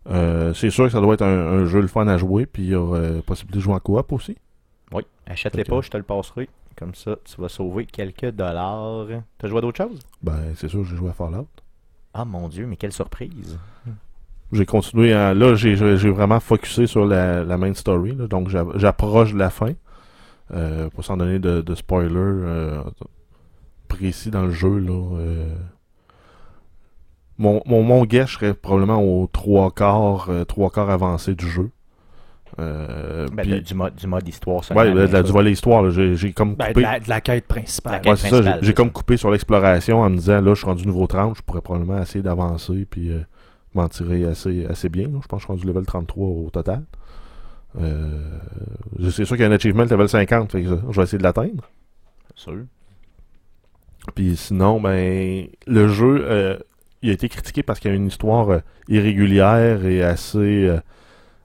Euh, 0.09 0.53
c'est 0.53 0.69
sûr 0.71 0.85
que 0.85 0.91
ça 0.91 0.99
doit 1.01 1.13
être 1.13 1.21
un, 1.21 1.27
un 1.61 1.65
jeu 1.65 1.79
le 1.81 1.87
fun 1.87 2.07
à 2.07 2.17
jouer, 2.17 2.45
puis 2.45 2.63
il 2.63 2.69
y 2.69 2.75
aura 2.75 2.97
euh, 2.97 3.21
possibilité 3.21 3.59
de 3.59 3.63
jouer 3.63 3.73
en 3.75 3.79
coop 3.79 4.11
aussi. 4.13 4.35
Oui. 4.91 5.03
Achète-les 5.27 5.63
pas, 5.63 5.81
je 5.81 5.89
te 5.89 5.97
le 5.97 6.03
passerai. 6.03 6.49
Comme 6.75 6.95
ça, 6.95 7.15
tu 7.25 7.39
vas 7.39 7.49
sauver 7.49 7.85
quelques 7.85 8.31
dollars. 8.31 9.05
T'as 9.37 9.47
joué 9.47 9.59
à 9.59 9.61
d'autres 9.61 9.77
choses? 9.83 9.99
Ben, 10.23 10.39
c'est 10.55 10.67
sûr, 10.69 10.83
j'ai 10.85 10.95
joué 10.95 11.09
à 11.09 11.13
Fallout. 11.13 11.47
Ah 12.13 12.25
mon 12.25 12.47
dieu, 12.49 12.65
mais 12.65 12.75
quelle 12.77 12.91
surprise! 12.93 13.57
J'ai 14.51 14.65
continué 14.65 15.13
à. 15.13 15.33
Là, 15.33 15.55
j'ai 15.55 15.75
vraiment 15.75 16.39
focusé 16.39 16.87
sur 16.87 17.05
la, 17.05 17.43
la 17.43 17.57
main 17.57 17.73
story. 17.73 18.15
là. 18.15 18.27
donc, 18.27 18.49
j'a- 18.49 18.65
j'approche 18.75 19.33
de 19.33 19.37
la 19.37 19.49
fin. 19.49 19.73
Euh, 20.53 20.89
pour 20.89 21.05
s'en 21.05 21.15
donner 21.15 21.39
de, 21.39 21.61
de 21.61 21.75
spoilers 21.75 22.09
euh, 22.17 22.81
précis 23.87 24.31
dans 24.31 24.43
le 24.45 24.51
jeu. 24.51 24.79
Là, 24.79 25.17
mon, 27.37 27.61
mon, 27.65 27.83
mon 27.83 28.05
guess 28.05 28.29
serait 28.31 28.53
probablement 28.53 29.01
aux 29.03 29.27
trois 29.27 29.71
quarts, 29.71 30.27
euh, 30.29 30.43
trois 30.45 30.69
quarts 30.69 30.89
avancé 30.89 31.33
du 31.35 31.47
jeu. 31.49 31.69
Euh, 32.59 33.27
Ben, 33.33 33.47
de- 33.47 33.59
du, 33.59 33.73
mode, 33.73 33.95
du 33.95 34.07
mode 34.07 34.27
histoire 34.27 34.63
seulement. 34.63 34.83
ouais, 34.83 34.91
de, 34.91 35.07
bien 35.07 35.21
de 35.21 35.25
du 35.25 35.31
volet 35.31 35.51
histoire. 35.53 35.89
J'ai 35.91 36.15
j'ai 36.17 36.33
comme 36.33 36.55
Ben, 36.55 36.65
de, 36.65 36.69
coupé. 36.73 36.81
la, 36.81 36.99
de 36.99 37.07
la 37.09 37.21
quête 37.21 37.47
principale. 37.47 38.01
Ouais, 38.05 38.15
c'est 38.17 38.27
ça, 38.29 38.37
principale, 38.41 38.59
j'ai- 38.63 38.73
comme 38.73 38.87
ça. 38.87 38.93
coupé 38.93 39.17
sur 39.17 39.31
l'exploration 39.31 40.01
en 40.01 40.09
me 40.09 40.17
disant 40.17 40.41
là, 40.41 40.53
je 40.53 40.59
suis 40.59 40.65
rendu 40.65 40.85
niveau 40.85 41.07
30, 41.07 41.37
je 41.37 41.41
pourrais 41.43 41.61
probablement 41.61 42.01
essayer 42.01 42.21
d'avancer 42.21 42.85
puis 42.89 43.09
euh, 43.09 43.21
m'en 43.73 43.87
tirer 43.87 44.25
assez, 44.25 44.65
assez 44.65 44.89
bien. 44.89 45.03
là. 45.07 45.19
Je 45.23 45.27
pense 45.27 45.37
que 45.37 45.37
je 45.37 45.43
suis 45.45 45.53
rendu 45.53 45.65
level 45.65 45.85
33 45.85 46.27
au 46.27 46.49
total. 46.51 46.83
Euh, 47.79 48.19
c'est 49.09 49.23
sûr 49.23 49.37
qu'il 49.37 49.45
y 49.45 49.47
a 49.47 49.49
un 49.49 49.53
achievement 49.55 49.83
level 49.85 50.09
50, 50.09 50.51
fait 50.51 50.61
que 50.63 50.67
je 50.89 50.95
vais 50.97 51.03
essayer 51.03 51.17
de 51.19 51.23
l'atteindre. 51.23 51.63
Sûr. 52.35 52.63
Puis 54.13 54.35
sinon, 54.35 54.81
ben, 54.81 55.47
le 55.67 55.87
jeu, 55.87 56.21
euh, 56.27 56.57
il 57.01 57.09
a 57.09 57.13
été 57.13 57.27
critiqué 57.29 57.63
parce 57.63 57.79
qu'il 57.79 57.89
y 57.91 57.93
a 57.93 57.97
une 57.97 58.07
histoire 58.07 58.49
euh, 58.49 58.59
irrégulière 58.87 59.85
et 59.85 60.03
assez, 60.03 60.37
euh, 60.67 60.79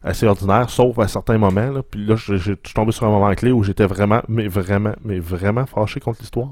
assez 0.05 0.27
ordinaire, 0.27 0.71
sauf 0.71 0.99
à 0.99 1.09
certains 1.09 1.39
moments. 1.39 1.71
Là. 1.71 1.83
Puis 1.83 2.05
là, 2.07 2.15
je 2.17 2.37
je- 2.37 2.53
je 2.53 2.69
suis 2.69 2.75
tombé 2.75 2.93
sur 2.93 3.07
un 3.07 3.11
moment 3.11 3.33
clé 3.35 3.53
où 3.53 3.63
j'étais 3.63 3.87
vraiment, 3.87 4.21
mais 4.29 4.49
vraiment, 4.49 4.93
mais 5.05 5.19
vraiment 5.19 5.67
fâché 5.67 6.01
contre 6.01 6.21
l'histoire. 6.21 6.49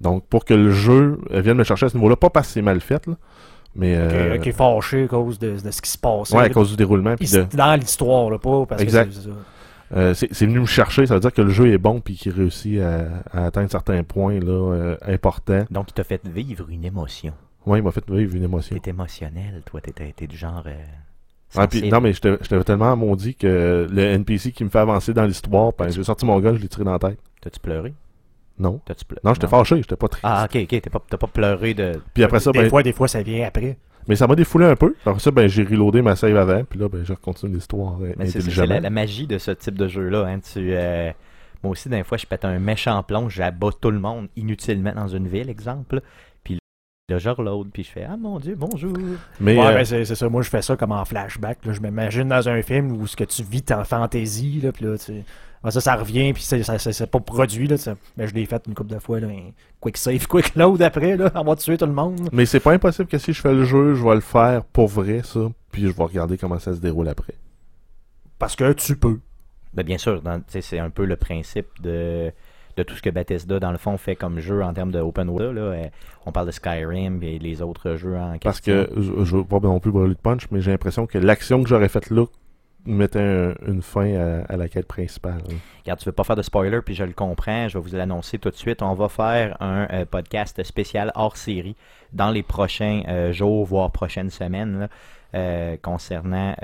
Donc, 0.00 0.24
pour 0.28 0.44
que 0.44 0.54
le 0.54 0.70
jeu 0.70 1.18
euh, 1.32 1.40
vienne 1.40 1.56
me 1.56 1.64
chercher 1.64 1.86
à 1.86 1.88
ce 1.88 1.96
niveau-là, 1.96 2.16
pas 2.16 2.30
parce 2.30 2.48
que 2.48 2.54
c'est 2.54 2.62
mal 2.62 2.80
fait, 2.80 3.06
là, 3.06 3.14
mais 3.76 3.94
euh, 3.96 4.38
Qui 4.38 4.50
est 4.50 4.52
fâché 4.52 5.04
à 5.04 5.08
cause 5.08 5.38
de, 5.38 5.52
de 5.60 5.70
ce 5.70 5.80
qui 5.82 5.90
se 5.90 5.98
passait. 5.98 6.36
ouais, 6.36 6.44
à 6.44 6.48
cause 6.50 6.70
du 6.70 6.76
déroulement. 6.76 7.16
Puis 7.16 7.30
de, 7.30 7.46
Dans 7.56 7.74
l'histoire, 7.78 8.30
là, 8.30 8.38
pas 8.38 8.66
parce 8.66 8.82
Exact. 8.82 9.06
que 9.08 9.14
c'est 9.14 9.22
ça. 9.28 9.36
euh, 9.96 10.14
c'est 10.14 10.32
c'est 10.32 10.46
venu 10.46 10.60
me 10.60 10.66
chercher, 10.66 11.06
ça 11.06 11.14
veut 11.14 11.20
dire 11.20 11.32
que 11.32 11.42
le 11.42 11.50
jeu 11.50 11.72
est 11.72 11.78
bon 11.78 12.00
puis 12.00 12.14
qu'il 12.14 12.32
réussit 12.32 12.80
à, 12.80 13.06
à 13.32 13.46
atteindre 13.46 13.70
certains 13.70 14.02
points 14.02 14.38
là, 14.40 14.46
euh, 14.52 14.96
importants. 15.06 15.64
Donc, 15.70 15.90
il 15.90 15.94
t'a 15.94 16.04
fait 16.04 16.20
vivre 16.26 16.66
une 16.70 16.84
émotion. 16.84 17.32
Ouais, 17.66 17.78
il 17.78 17.82
m'a 17.82 17.90
fait 17.92 18.04
vivre 18.10 18.34
une 18.36 18.42
émotion. 18.44 18.76
T'es 18.78 18.90
émotionnel, 18.90 19.62
toi, 19.64 19.80
t'es 19.80 19.92
t'es 19.92 20.26
du 20.26 20.36
genre. 20.36 20.62
euh, 20.66 20.74
Ah, 21.56 21.66
non, 21.90 22.00
mais 22.00 22.12
j'étais 22.12 22.36
j'étais 22.42 22.62
tellement 22.64 22.96
maudit 22.96 23.34
que 23.34 23.86
le 23.90 24.02
NPC 24.02 24.52
qui 24.52 24.64
me 24.64 24.68
fait 24.70 24.78
avancer 24.80 25.14
dans 25.14 25.24
l'histoire, 25.24 25.72
ben, 25.78 25.88
j'ai 25.88 26.02
sorti 26.04 26.26
mon 26.26 26.38
gun, 26.40 26.54
je 26.56 26.60
l'ai 26.60 26.68
tiré 26.68 26.84
dans 26.84 26.92
la 26.92 26.98
tête. 26.98 27.18
T'as-tu 27.40 27.60
pleuré? 27.60 27.94
Non. 28.58 28.80
T'as-tu 28.84 29.04
pleuré? 29.04 29.20
Non, 29.24 29.34
j'étais 29.34 29.46
fâché, 29.46 29.76
j'étais 29.76 29.96
pas 29.96 30.08
triste. 30.08 30.24
Ah, 30.26 30.46
ok, 30.48 30.60
ok, 30.62 30.80
t'as 30.82 30.90
pas, 30.90 31.02
t'as 31.08 31.16
pas 31.16 31.26
pleuré 31.26 31.74
de. 31.74 31.92
Puis 32.12 32.22
après 32.24 32.40
ça, 32.40 32.50
des, 32.52 32.60
ben, 32.60 32.68
fois, 32.70 32.82
des 32.82 32.92
fois, 32.92 33.08
ça 33.08 33.22
vient 33.22 33.46
après. 33.46 33.78
mais 34.08 34.16
ça 34.16 34.26
m'a 34.26 34.34
défoulé 34.34 34.66
un 34.66 34.76
peu. 34.76 34.94
Après 35.06 35.20
ça, 35.20 35.30
ben, 35.30 35.46
j'ai 35.48 35.62
reloadé 35.64 36.02
ma 36.02 36.16
save 36.16 36.36
avant, 36.36 36.62
puis 36.64 36.78
là, 36.78 36.88
ben, 36.88 37.04
j'ai 37.04 37.16
continué 37.16 37.54
l'histoire 37.54 37.98
euh, 38.02 38.12
Mais 38.18 38.26
c'est- 38.26 38.66
la, 38.66 38.80
la 38.80 38.90
magie 38.90 39.26
de 39.26 39.38
ce 39.38 39.50
type 39.52 39.78
de 39.78 39.88
jeu-là. 39.88 40.26
Hein. 40.26 40.40
Tu, 40.40 40.58
euh, 40.72 41.10
moi 41.62 41.72
aussi, 41.72 41.88
des 41.88 42.04
fois, 42.04 42.18
je 42.18 42.26
pète 42.26 42.44
un 42.44 42.58
méchant 42.58 43.02
plomb, 43.02 43.28
j'abats 43.28 43.70
tout 43.80 43.90
le 43.90 43.98
monde 44.00 44.28
inutilement 44.36 44.92
dans 44.94 45.08
une 45.08 45.26
ville, 45.28 45.48
exemple. 45.48 46.02
Puis 47.06 47.12
là, 47.14 47.18
je 47.18 47.28
reload, 47.28 47.68
puis 47.70 47.84
je 47.84 47.90
fais 47.90 48.06
Ah 48.08 48.16
mon 48.16 48.38
Dieu, 48.38 48.54
bonjour. 48.54 48.94
Mais, 49.38 49.58
ouais, 49.58 49.66
euh, 49.66 49.74
ben, 49.74 49.84
c'est 49.84 50.06
ça. 50.14 50.28
Moi, 50.30 50.40
je 50.40 50.48
fais 50.48 50.62
ça 50.62 50.74
comme 50.74 50.92
en 50.92 51.04
flashback. 51.04 51.58
là. 51.66 51.74
Je 51.74 51.80
m'imagine 51.80 52.28
dans 52.28 52.48
un 52.48 52.62
film 52.62 52.92
où 52.92 53.06
ce 53.06 53.14
que 53.14 53.24
tu 53.24 53.42
vis 53.42 53.62
en 53.72 53.84
fantaisie. 53.84 54.60
Là, 54.62 54.72
puis 54.72 54.86
là, 54.86 54.96
tu... 54.96 55.12
ah, 55.62 55.70
ça, 55.70 55.82
ça 55.82 55.96
revient, 55.96 56.32
puis 56.32 56.42
c'est 56.42 56.62
ça- 56.62 56.78
c'est 56.78 57.10
pas 57.10 57.20
produit. 57.20 57.66
Là, 57.66 57.76
Mais 58.16 58.26
je 58.26 58.32
l'ai 58.34 58.46
fait 58.46 58.62
une 58.66 58.72
couple 58.72 58.94
de 58.94 58.98
fois. 58.98 59.20
Là, 59.20 59.26
un 59.28 59.50
quick 59.80 59.98
save, 59.98 60.26
quick 60.28 60.54
load 60.56 60.80
après. 60.80 61.18
Là, 61.18 61.30
on 61.34 61.44
va 61.44 61.56
tuer 61.56 61.76
tout 61.76 61.84
le 61.84 61.92
monde. 61.92 62.30
mais 62.32 62.46
c'est 62.46 62.60
pas 62.60 62.72
impossible 62.72 63.06
que 63.08 63.18
si 63.18 63.34
je 63.34 63.40
fais 63.42 63.52
le 63.52 63.64
jeu, 63.66 63.94
je 63.94 64.02
vais 64.02 64.14
le 64.14 64.20
faire 64.22 64.64
pour 64.64 64.88
vrai, 64.88 65.20
ça. 65.24 65.40
Puis 65.72 65.82
je 65.82 65.88
vais 65.88 66.04
regarder 66.04 66.38
comment 66.38 66.58
ça 66.58 66.72
se 66.72 66.80
déroule 66.80 67.08
après. 67.10 67.34
Parce 68.38 68.56
que 68.56 68.72
tu 68.72 68.96
peux. 68.96 69.20
Ben, 69.74 69.82
bien 69.82 69.98
sûr, 69.98 70.22
c'est 70.48 70.78
un 70.78 70.88
peu 70.88 71.04
le 71.04 71.16
principe 71.16 71.66
de, 71.82 72.32
de 72.76 72.82
tout 72.82 72.94
ce 72.94 73.02
que 73.02 73.10
Bethesda, 73.10 73.58
dans 73.60 73.72
le 73.72 73.78
fond, 73.78 73.96
fait 73.96 74.16
comme 74.16 74.38
jeu 74.40 74.62
en 74.62 74.72
termes 74.74 74.90
de 74.92 74.98
open 75.00 75.28
world. 75.28 75.56
Là, 75.56 75.62
Euh, 75.62 75.86
on 76.26 76.32
parle 76.32 76.46
de 76.46 76.52
Skyrim 76.52 77.22
et 77.22 77.38
les 77.38 77.62
autres 77.62 77.96
jeux 77.96 78.16
en 78.16 78.36
Parce 78.38 78.60
question. 78.60 78.86
que 78.94 79.00
je, 79.00 79.24
je 79.24 79.36
veux 79.36 79.44
pas 79.44 79.60
non 79.60 79.78
plus 79.80 79.90
brûler 79.92 80.14
de 80.14 80.18
punch, 80.20 80.46
mais 80.50 80.60
j'ai 80.60 80.70
l'impression 80.70 81.06
que 81.06 81.18
l'action 81.18 81.62
que 81.62 81.68
j'aurais 81.68 81.88
faite 81.88 82.10
là 82.10 82.24
mettait 82.86 83.18
un- 83.20 83.54
une 83.66 83.80
fin 83.80 84.14
à, 84.14 84.42
à 84.52 84.56
la 84.58 84.68
quête 84.68 84.86
principale. 84.86 85.40
hein. 85.50 85.54
Regarde, 85.84 86.00
tu 86.00 86.04
veux 86.06 86.12
pas 86.12 86.24
faire 86.24 86.36
de 86.36 86.42
spoiler, 86.42 86.80
puis 86.84 86.94
je 86.94 87.04
le 87.04 87.12
comprends, 87.14 87.66
je 87.68 87.78
vais 87.78 87.82
vous 87.88 87.96
l'annoncer 87.96 88.38
tout 88.38 88.50
de 88.50 88.54
suite. 88.56 88.82
On 88.82 88.92
va 88.94 89.08
faire 89.08 89.56
un 89.60 89.86
euh, 89.90 90.04
podcast 90.04 90.62
spécial 90.64 91.10
hors 91.14 91.36
série 91.38 91.76
dans 92.12 92.30
les 92.30 92.42
prochains 92.42 93.02
euh, 93.08 93.32
jours, 93.32 93.64
voire 93.64 93.90
prochaines 93.90 94.28
semaines, 94.30 94.80
là, 94.80 94.88
euh, 95.34 95.76
concernant 95.80 96.54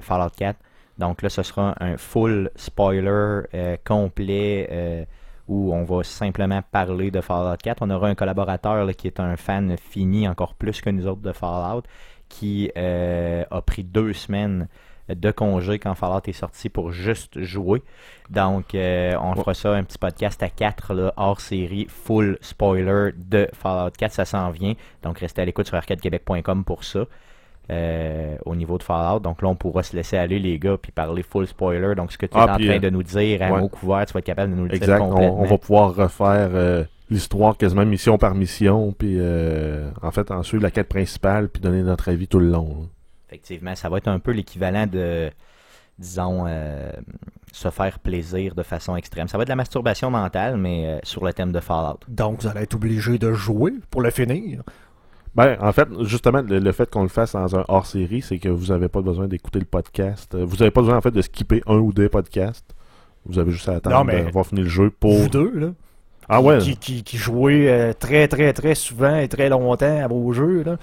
Fallout 0.00 0.30
4. 0.36 0.58
Donc 0.98 1.22
là, 1.22 1.28
ce 1.28 1.42
sera 1.42 1.74
un 1.80 1.96
full 1.96 2.50
spoiler 2.56 3.42
complet 3.84 5.06
où 5.48 5.74
on 5.74 5.84
va 5.84 6.02
simplement 6.04 6.62
parler 6.72 7.10
de 7.10 7.20
Fallout 7.20 7.56
4. 7.62 7.82
On 7.82 7.90
aura 7.90 8.08
un 8.08 8.14
collaborateur 8.14 8.84
là, 8.84 8.94
qui 8.94 9.06
est 9.06 9.20
un 9.20 9.36
fan 9.36 9.76
fini 9.76 10.26
encore 10.28 10.54
plus 10.54 10.80
que 10.80 10.90
nous 10.90 11.06
autres 11.06 11.20
de 11.22 11.32
Fallout, 11.32 11.82
qui 12.28 12.70
euh, 12.76 13.44
a 13.50 13.60
pris 13.62 13.84
deux 13.84 14.12
semaines 14.12 14.68
de 15.08 15.30
congé 15.30 15.78
quand 15.78 15.94
Fallout 15.94 16.22
est 16.26 16.32
sorti 16.32 16.70
pour 16.70 16.90
juste 16.90 17.38
jouer. 17.42 17.82
Donc, 18.30 18.74
euh, 18.74 19.14
on 19.20 19.32
Ouais. 19.32 19.40
fera 19.40 19.52
ça, 19.52 19.74
un 19.74 19.84
petit 19.84 19.98
podcast 19.98 20.42
à 20.42 20.48
4 20.48 20.94
là, 20.94 21.12
hors 21.18 21.40
série, 21.42 21.86
full 21.90 22.38
spoiler 22.40 23.10
de 23.16 23.46
Fallout 23.52 23.90
4, 23.98 24.12
ça 24.12 24.24
s'en 24.24 24.50
vient. 24.50 24.72
Donc, 25.02 25.18
restez 25.18 25.42
à 25.42 25.44
l'écoute 25.44 25.66
sur 25.66 25.76
arcadequebec.com 25.76 26.64
pour 26.64 26.84
ça. 26.84 27.04
Euh, 27.70 28.36
au 28.44 28.54
niveau 28.54 28.78
de 28.78 28.82
Fallout. 28.82 29.20
Donc 29.20 29.42
là, 29.42 29.48
on 29.48 29.54
pourra 29.56 29.82
se 29.82 29.94
laisser 29.96 30.16
aller, 30.16 30.38
les 30.38 30.58
gars, 30.58 30.76
puis 30.80 30.92
parler 30.92 31.22
full 31.22 31.46
spoiler. 31.46 31.94
Donc 31.94 32.12
ce 32.12 32.18
que 32.18 32.26
tu 32.26 32.36
es 32.36 32.40
Ah, 32.40 32.54
en 32.54 32.56
puis, 32.56 32.66
train 32.66 32.76
euh, 32.76 32.80
de 32.80 32.90
nous 32.90 33.02
dire 33.02 33.42
à 33.42 33.50
ouais. 33.52 33.60
mot 33.60 33.68
couvert, 33.68 34.04
tu 34.06 34.12
vas 34.12 34.18
être 34.18 34.24
capable 34.26 34.52
de 34.52 34.56
nous 34.56 34.66
le 34.66 34.74
Exact. 34.74 34.96
dire 34.96 35.04
On, 35.06 35.10
complètement. 35.10 35.40
on 35.40 35.44
va 35.44 35.58
pouvoir 35.58 35.94
refaire 35.94 36.50
euh, 36.54 36.84
l'histoire 37.10 37.56
quasiment 37.56 37.84
mission 37.86 38.18
par 38.18 38.34
mission, 38.34 38.92
puis 38.92 39.16
euh, 39.18 39.88
en 40.02 40.10
fait, 40.10 40.30
en 40.30 40.42
suivre 40.42 40.62
la 40.62 40.70
quête 40.70 40.88
principale, 40.88 41.48
puis 41.48 41.62
donner 41.62 41.82
notre 41.82 42.08
avis 42.10 42.28
tout 42.28 42.38
le 42.38 42.48
long. 42.50 42.68
là. 42.80 42.86
Effectivement, 43.28 43.74
ça 43.74 43.88
va 43.88 43.98
être 43.98 44.08
un 44.08 44.18
peu 44.20 44.30
l'équivalent 44.30 44.86
de, 44.86 45.30
disons, 45.98 46.44
euh, 46.46 46.92
se 47.52 47.68
faire 47.70 47.98
plaisir 47.98 48.54
de 48.54 48.62
façon 48.62 48.94
extrême. 48.96 49.26
Ça 49.28 49.36
va 49.38 49.42
être 49.42 49.48
de 49.48 49.52
la 49.52 49.56
masturbation 49.56 50.10
mentale, 50.10 50.56
mais 50.56 50.86
euh, 50.86 50.98
sur 51.02 51.24
le 51.24 51.32
thème 51.32 51.50
de 51.52 51.60
Fallout. 51.60 51.98
Donc, 52.08 52.42
vous 52.42 52.48
allez 52.48 52.62
être 52.62 52.74
obligé 52.74 53.18
de 53.18 53.32
jouer 53.32 53.72
pour 53.90 54.02
le 54.02 54.10
finir. 54.10 54.62
Ben, 55.36 55.56
en 55.60 55.72
fait, 55.72 55.88
justement, 56.02 56.42
le, 56.42 56.58
le 56.60 56.72
fait 56.72 56.88
qu'on 56.88 57.02
le 57.02 57.08
fasse 57.08 57.32
dans 57.32 57.56
un 57.56 57.64
hors-série, 57.68 58.22
c'est 58.22 58.38
que 58.38 58.48
vous 58.48 58.66
n'avez 58.66 58.88
pas 58.88 59.00
besoin 59.02 59.26
d'écouter 59.26 59.58
le 59.58 59.64
podcast. 59.64 60.32
Euh, 60.34 60.44
Vous 60.46 60.56
n'avez 60.58 60.70
pas 60.70 60.80
besoin, 60.80 60.96
en 60.96 61.00
fait, 61.00 61.10
de 61.10 61.22
skipper 61.22 61.60
un 61.66 61.76
ou 61.78 61.92
deux 61.92 62.08
podcasts. 62.08 62.72
Vous 63.26 63.38
avez 63.38 63.50
juste 63.50 63.68
à 63.68 63.72
attendre 63.76 63.96
Non, 63.96 64.04
mais- 64.04 64.22
d'avoir 64.22 64.46
fini 64.46 64.60
le 64.62 64.68
jeu 64.68 64.90
pour... 64.90 65.12
Vous 65.14 65.28
deux, 65.28 65.50
là. 65.54 65.66
Ah 66.28 66.40
ouais, 66.40 66.58
Qui, 66.58 66.76
qui, 66.76 67.02
qui 67.02 67.16
jouez 67.18 67.68
euh, 67.70 67.92
très, 67.92 68.28
très, 68.28 68.52
très 68.54 68.74
souvent 68.74 69.16
et 69.16 69.28
très 69.28 69.48
longtemps 69.50 69.98
à 70.02 70.06
vos 70.08 70.32
jeux, 70.32 70.62
là. 70.62 70.76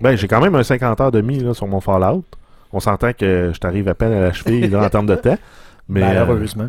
ben, 0.00 0.14
j'ai 0.16 0.28
quand 0.28 0.40
même 0.40 0.54
un 0.54 0.62
50 0.62 1.00
heures 1.00 1.10
de 1.10 1.20
demi 1.20 1.40
là, 1.40 1.52
sur 1.54 1.66
mon 1.66 1.80
Fallout. 1.80 2.24
On 2.72 2.78
s'entend 2.78 3.12
que 3.12 3.50
je 3.54 3.58
t'arrive 3.58 3.88
à 3.88 3.94
peine 3.94 4.12
à 4.12 4.20
la 4.20 4.32
cheville 4.32 4.68
là, 4.68 4.84
en 4.84 4.88
termes 4.88 5.06
de 5.06 5.16
temps. 5.16 5.36
Mais, 5.88 6.02
euh, 6.02 6.06
Malheureusement. 6.24 6.68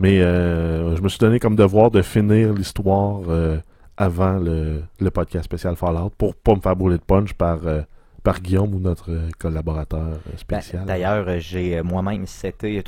mais 0.00 0.20
euh, 0.20 0.94
je 0.96 1.00
me 1.02 1.08
suis 1.08 1.18
donné 1.20 1.38
comme 1.40 1.54
devoir 1.56 1.90
de 1.92 2.02
finir 2.02 2.52
l'histoire 2.52 3.20
euh, 3.28 3.56
avant 3.98 4.38
le, 4.38 4.84
le 5.00 5.10
podcast 5.10 5.44
spécial 5.44 5.74
Fallout 5.76 6.10
pour 6.16 6.34
pas 6.36 6.54
me 6.54 6.60
faire 6.60 6.76
brûler 6.76 6.98
de 6.98 7.02
punch 7.02 7.34
par, 7.34 7.66
euh, 7.66 7.82
par 8.22 8.40
Guillaume 8.40 8.74
ou 8.74 8.78
notre 8.78 9.10
euh, 9.10 9.28
collaborateur 9.38 10.00
euh, 10.00 10.16
Ben, 10.30 10.36
spécial. 10.36 10.84
D'ailleurs, 10.86 11.26
j'ai 11.40 11.82
moi-même 11.82 12.26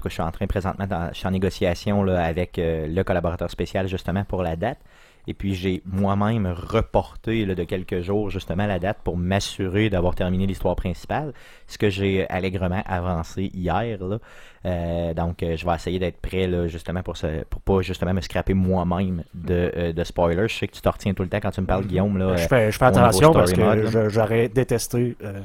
cas, 0.03 0.09
je 0.09 0.15
suis 0.15 0.23
en 0.23 0.31
train 0.31 0.47
présentement, 0.47 0.87
dans, 0.87 1.11
je 1.13 1.19
suis 1.19 1.27
en 1.27 1.33
négociation 1.33 2.05
là, 2.05 2.25
avec 2.25 2.59
euh, 2.59 2.87
le 2.87 3.03
collaborateur 3.03 3.51
spécial 3.51 3.89
justement 3.89 4.25
pour 4.25 4.43
la 4.43 4.55
date. 4.55 4.79
Et 5.27 5.35
puis 5.35 5.55
j'ai 5.55 5.83
moi-même 5.85 6.47
reporté 6.47 7.45
là, 7.47 7.55
de 7.55 7.65
quelques 7.65 8.01
jours 8.01 8.31
justement 8.31 8.67
la 8.67 8.79
date 8.79 8.99
pour 9.05 9.17
m'assurer 9.17 9.91
d'avoir 9.91 10.15
terminé 10.15 10.47
l'histoire 10.47 10.77
principale, 10.77 11.33
ce 11.67 11.79
que 11.79 11.91
j'ai 11.91 12.29
allègrement 12.29 12.83
avancé 12.87 13.51
hier. 13.55 13.99
Là. 14.03 14.19
Euh, 14.67 15.15
donc 15.15 15.43
euh, 15.43 15.57
je 15.57 15.65
vais 15.65 15.75
essayer 15.75 15.99
d'être 15.99 16.21
prêt 16.21 16.47
là, 16.47 16.67
justement 16.67 17.03
pour 17.03 17.17
pour 17.49 17.61
pas 17.63 17.83
justement 17.83 18.13
me 18.15 18.21
scraper 18.21 18.55
moi-même 18.55 19.25
de, 19.35 19.73
euh, 19.77 19.93
de 19.93 20.05
spoilers. 20.05 20.49
Je 20.49 20.57
sais 20.57 20.69
que 20.69 20.75
tu 20.75 20.83
t'en 20.83 20.91
retiens 20.91 21.15
tout 21.15 21.23
le 21.23 21.29
temps 21.29 21.41
quand 21.41 21.51
tu 21.51 21.61
me 21.61 21.67
parles, 21.67 21.85
Guillaume. 21.87 22.19
Là, 22.19 22.37
je 22.37 22.45
euh, 22.45 22.49
fais, 22.49 22.73
je 22.73 22.79
fais 22.79 22.87
attention 22.87 23.33
parce 23.33 23.53
que 23.53 24.09
j'aurais 24.09 24.49
détesté. 24.49 25.17
euh, 25.23 25.41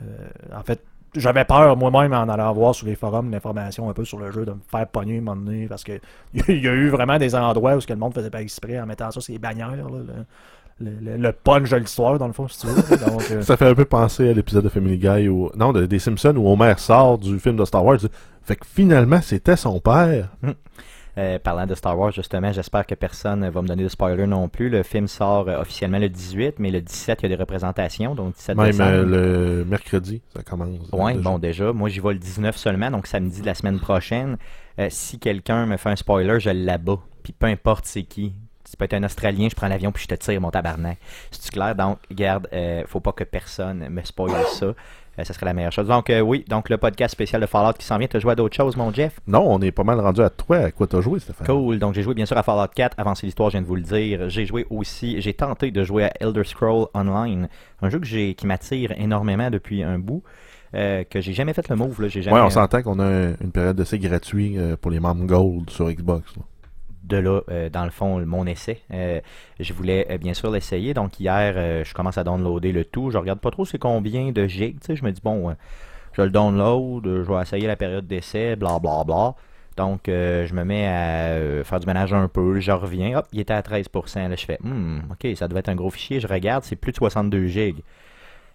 euh, 0.00 0.58
en 0.58 0.62
fait, 0.62 0.80
j'avais 1.14 1.44
peur 1.44 1.76
moi-même 1.76 2.12
en 2.12 2.28
allant 2.28 2.52
voir 2.52 2.74
sur 2.74 2.86
les 2.86 2.94
forums 2.94 3.30
l'information 3.30 3.88
un 3.90 3.92
peu 3.92 4.04
sur 4.04 4.18
le 4.18 4.30
jeu, 4.32 4.44
de 4.44 4.52
me 4.52 4.60
faire 4.70 4.86
pogner 4.88 5.18
un 5.18 5.20
moment 5.20 5.36
donné 5.40 5.66
parce 5.66 5.84
que 5.84 5.92
il 6.48 6.62
y 6.62 6.68
a 6.68 6.72
eu 6.72 6.88
vraiment 6.88 7.18
des 7.18 7.34
endroits 7.34 7.76
où 7.76 7.80
ce 7.80 7.86
que 7.86 7.92
le 7.92 7.98
monde 7.98 8.14
faisait 8.14 8.30
pas 8.30 8.40
exprès 8.42 8.80
en 8.80 8.86
mettant 8.86 9.10
ça 9.10 9.20
sur 9.20 9.32
les 9.32 9.38
bannières. 9.38 9.70
là, 9.70 9.76
le, 9.76 10.06
le- 10.80 10.90
le- 11.00 11.16
le 11.16 11.32
punch 11.32 11.70
de 11.70 11.76
l'histoire, 11.76 12.18
dans 12.18 12.26
le 12.26 12.32
fond, 12.32 12.48
si 12.48 12.60
tu 12.60 12.66
veux. 12.66 12.96
Donc, 12.96 13.22
euh, 13.30 13.42
Ça 13.42 13.56
fait 13.56 13.68
un 13.68 13.74
peu 13.74 13.84
penser 13.84 14.30
à 14.30 14.32
l'épisode 14.32 14.64
de 14.64 14.68
Family 14.68 14.98
Guy 14.98 15.28
ou 15.28 15.50
non 15.54 15.72
de- 15.72 15.86
des 15.86 15.98
Simpsons 15.98 16.34
où 16.36 16.48
Homer 16.50 16.74
sort 16.78 17.18
du 17.18 17.38
film 17.38 17.56
de 17.56 17.64
Star 17.64 17.84
Wars. 17.84 17.98
Fait 18.42 18.56
que 18.56 18.66
finalement 18.66 19.20
c'était 19.22 19.54
son 19.56 19.78
père. 19.78 20.28
Euh, 21.18 21.38
parlant 21.38 21.66
de 21.66 21.74
Star 21.74 21.98
Wars, 21.98 22.10
justement, 22.10 22.52
j'espère 22.52 22.86
que 22.86 22.94
personne 22.94 23.46
va 23.48 23.60
me 23.62 23.68
donner 23.68 23.82
de 23.82 23.88
spoiler 23.88 24.26
non 24.26 24.48
plus. 24.48 24.70
Le 24.70 24.82
film 24.82 25.06
sort 25.08 25.46
euh, 25.48 25.60
officiellement 25.60 25.98
le 25.98 26.08
18, 26.08 26.54
mais 26.58 26.70
le 26.70 26.80
17, 26.80 27.18
il 27.20 27.22
y 27.24 27.26
a 27.26 27.36
des 27.36 27.40
représentations, 27.40 28.14
donc 28.14 28.34
17 28.34 28.56
Même 28.56 28.66
décembre. 28.66 28.90
euh, 28.90 29.58
le 29.58 29.64
mercredi, 29.66 30.22
ça 30.34 30.42
commence. 30.42 30.70
Ouais, 30.90 31.12
déjà. 31.14 31.28
bon, 31.30 31.38
déjà, 31.38 31.72
moi 31.74 31.88
j'y 31.90 32.00
vais 32.00 32.14
le 32.14 32.18
19 32.18 32.56
seulement, 32.56 32.90
donc 32.90 33.06
samedi 33.06 33.42
de 33.42 33.46
la 33.46 33.54
semaine 33.54 33.78
prochaine. 33.78 34.38
Euh, 34.78 34.86
si 34.90 35.18
quelqu'un 35.18 35.66
me 35.66 35.76
fait 35.76 35.90
un 35.90 35.96
spoiler, 35.96 36.40
je 36.40 36.48
l'abats. 36.48 37.00
Puis 37.22 37.34
peu 37.34 37.46
importe 37.46 37.84
c'est 37.84 38.04
qui. 38.04 38.32
Tu 38.70 38.76
peux 38.78 38.86
être 38.86 38.94
un 38.94 39.04
Australien, 39.04 39.48
je 39.50 39.54
prends 39.54 39.68
l'avion 39.68 39.92
puis 39.92 40.04
je 40.04 40.08
te 40.08 40.14
tire 40.14 40.40
mon 40.40 40.50
tabarnak. 40.50 40.96
C'est 41.30 41.52
clair? 41.52 41.74
Donc, 41.74 41.98
garde, 42.10 42.48
euh, 42.54 42.84
faut 42.86 43.00
pas 43.00 43.12
que 43.12 43.24
personne 43.24 43.86
me 43.90 44.00
spoile 44.02 44.32
ça. 44.54 44.72
Euh, 45.18 45.24
ça 45.24 45.34
serait 45.34 45.44
la 45.46 45.52
meilleure 45.52 45.72
chose. 45.72 45.86
Donc, 45.88 46.08
euh, 46.08 46.20
oui, 46.20 46.44
donc 46.48 46.70
le 46.70 46.78
podcast 46.78 47.12
spécial 47.12 47.40
de 47.42 47.46
Fallout 47.46 47.74
qui 47.78 47.84
s'en 47.84 47.98
vient. 47.98 48.08
Tu 48.08 48.16
as 48.16 48.20
joué 48.20 48.32
à 48.32 48.34
d'autres 48.34 48.56
choses, 48.56 48.76
mon 48.76 48.90
Jeff? 48.92 49.20
Non, 49.26 49.44
on 49.46 49.60
est 49.60 49.70
pas 49.70 49.84
mal 49.84 50.00
rendu 50.00 50.22
à 50.22 50.30
toi. 50.30 50.56
À 50.56 50.70
quoi 50.70 50.86
t'as 50.86 51.00
joué, 51.02 51.18
Stéphane? 51.20 51.46
Cool. 51.46 51.78
Donc, 51.78 51.92
j'ai 51.94 52.02
joué 52.02 52.14
bien 52.14 52.24
sûr 52.26 52.36
à 52.38 52.42
Fallout 52.42 52.70
4. 52.74 52.98
Avancé 52.98 53.26
l'histoire, 53.26 53.50
je 53.50 53.54
viens 53.58 53.62
de 53.62 53.66
vous 53.66 53.76
le 53.76 53.82
dire. 53.82 54.28
J'ai 54.30 54.46
joué 54.46 54.66
aussi, 54.70 55.20
j'ai 55.20 55.34
tenté 55.34 55.70
de 55.70 55.84
jouer 55.84 56.04
à 56.04 56.12
Elder 56.20 56.44
Scroll 56.44 56.86
Online. 56.94 57.48
Un 57.82 57.90
jeu 57.90 57.98
que 57.98 58.32
qui 58.32 58.46
m'attire 58.46 58.92
énormément 58.98 59.50
depuis 59.50 59.82
un 59.82 59.98
bout. 59.98 60.22
euh, 60.74 61.04
que 61.04 61.20
j'ai 61.20 61.34
jamais 61.34 61.52
fait 61.52 61.68
le 61.68 61.76
move. 61.76 62.00
Là. 62.00 62.08
Jamais, 62.08 62.34
Ouais, 62.34 62.40
on 62.40 62.48
s'entend 62.48 62.80
qu'on 62.80 62.98
a 62.98 63.04
un- 63.04 63.34
une 63.42 63.52
période 63.52 63.76
d'essai 63.76 63.98
gratuit 63.98 64.56
euh, 64.56 64.74
pour 64.80 64.90
les 64.90 65.00
membres 65.00 65.26
Gold 65.26 65.68
sur 65.68 65.86
Xbox. 65.90 66.34
là. 66.34 66.42
De 67.04 67.16
là, 67.16 67.40
euh, 67.50 67.68
dans 67.68 67.84
le 67.84 67.90
fond, 67.90 68.24
mon 68.24 68.46
essai. 68.46 68.80
Euh, 68.92 69.20
je 69.60 69.72
voulais 69.72 70.06
euh, 70.10 70.18
bien 70.18 70.34
sûr 70.34 70.50
l'essayer. 70.50 70.94
Donc 70.94 71.20
hier, 71.20 71.84
je 71.84 71.94
commence 71.94 72.18
à 72.18 72.24
downloader 72.24 72.72
le 72.72 72.84
tout. 72.84 73.10
Je 73.10 73.18
regarde 73.18 73.40
pas 73.40 73.50
trop 73.50 73.64
c'est 73.64 73.78
combien 73.78 74.32
de 74.32 74.46
gigs. 74.46 74.78
Je 74.88 75.04
me 75.04 75.10
dis, 75.10 75.20
bon, 75.22 75.54
je 76.12 76.22
le 76.22 76.30
download, 76.30 77.04
je 77.04 77.32
vais 77.32 77.42
essayer 77.42 77.66
la 77.66 77.76
période 77.76 78.06
d'essai, 78.06 78.56
bla 78.56 78.78
bla 78.78 79.04
bla. 79.04 79.34
Donc, 79.76 80.02
je 80.06 80.52
me 80.52 80.64
mets 80.64 80.86
à 80.86 81.64
faire 81.64 81.80
du 81.80 81.86
ménage 81.86 82.12
un 82.12 82.28
peu, 82.28 82.60
je 82.60 82.72
reviens, 82.72 83.18
hop, 83.18 83.26
il 83.32 83.40
était 83.40 83.54
à 83.54 83.62
13%. 83.62 84.28
Là, 84.28 84.36
je 84.36 84.44
fais, 84.44 84.58
hmm, 84.60 85.00
ok, 85.10 85.34
ça 85.36 85.48
devait 85.48 85.60
être 85.60 85.70
un 85.70 85.74
gros 85.74 85.90
fichier. 85.90 86.20
Je 86.20 86.28
regarde, 86.28 86.64
c'est 86.64 86.76
plus 86.76 86.92
de 86.92 86.98
62 86.98 87.46
gigs. 87.46 87.82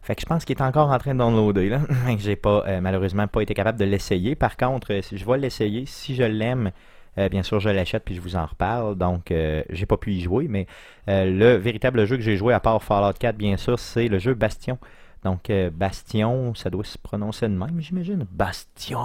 Fait 0.03 0.15
que 0.15 0.21
je 0.21 0.25
pense 0.27 0.45
qu'il 0.45 0.55
est 0.55 0.61
encore 0.61 0.91
en 0.91 0.97
train 0.99 1.13
de 1.13 1.19
downloader. 1.19 1.69
Là. 1.69 1.81
J'ai 2.19 2.35
pas, 2.35 2.63
malheureusement 2.81 3.27
pas 3.27 3.41
été 3.41 3.53
capable 3.53 3.79
de 3.79 3.85
l'essayer. 3.85 4.35
Par 4.35 4.55
contre, 4.55 5.03
si 5.03 5.17
je 5.17 5.25
vais 5.25 5.37
l'essayer, 5.37 5.85
si 5.85 6.15
je 6.15 6.23
l'aime, 6.23 6.71
euh, 7.17 7.29
bien 7.29 7.43
sûr, 7.43 7.59
je 7.59 7.69
l'achète 7.69 8.03
puis 8.03 8.15
je 8.15 8.21
vous 8.21 8.35
en 8.35 8.45
reparle. 8.45 8.95
Donc, 8.95 9.31
euh, 9.31 9.63
j'ai 9.69 9.85
pas 9.85 9.97
pu 9.97 10.13
y 10.13 10.21
jouer, 10.21 10.47
mais 10.47 10.67
euh, 11.09 11.25
le 11.25 11.55
véritable 11.55 12.05
jeu 12.05 12.17
que 12.17 12.23
j'ai 12.23 12.37
joué 12.37 12.53
à 12.53 12.59
part 12.59 12.81
Fallout 12.83 13.17
4, 13.17 13.35
bien 13.35 13.57
sûr, 13.57 13.79
c'est 13.79 14.07
le 14.07 14.19
jeu 14.19 14.33
Bastion. 14.33 14.77
Donc, 15.23 15.51
Bastion, 15.73 16.53
ça 16.55 16.69
doit 16.69 16.85
se 16.85 16.97
prononcer 16.97 17.47
de 17.47 17.53
même, 17.53 17.81
j'imagine? 17.81 18.25
Bastion. 18.31 18.99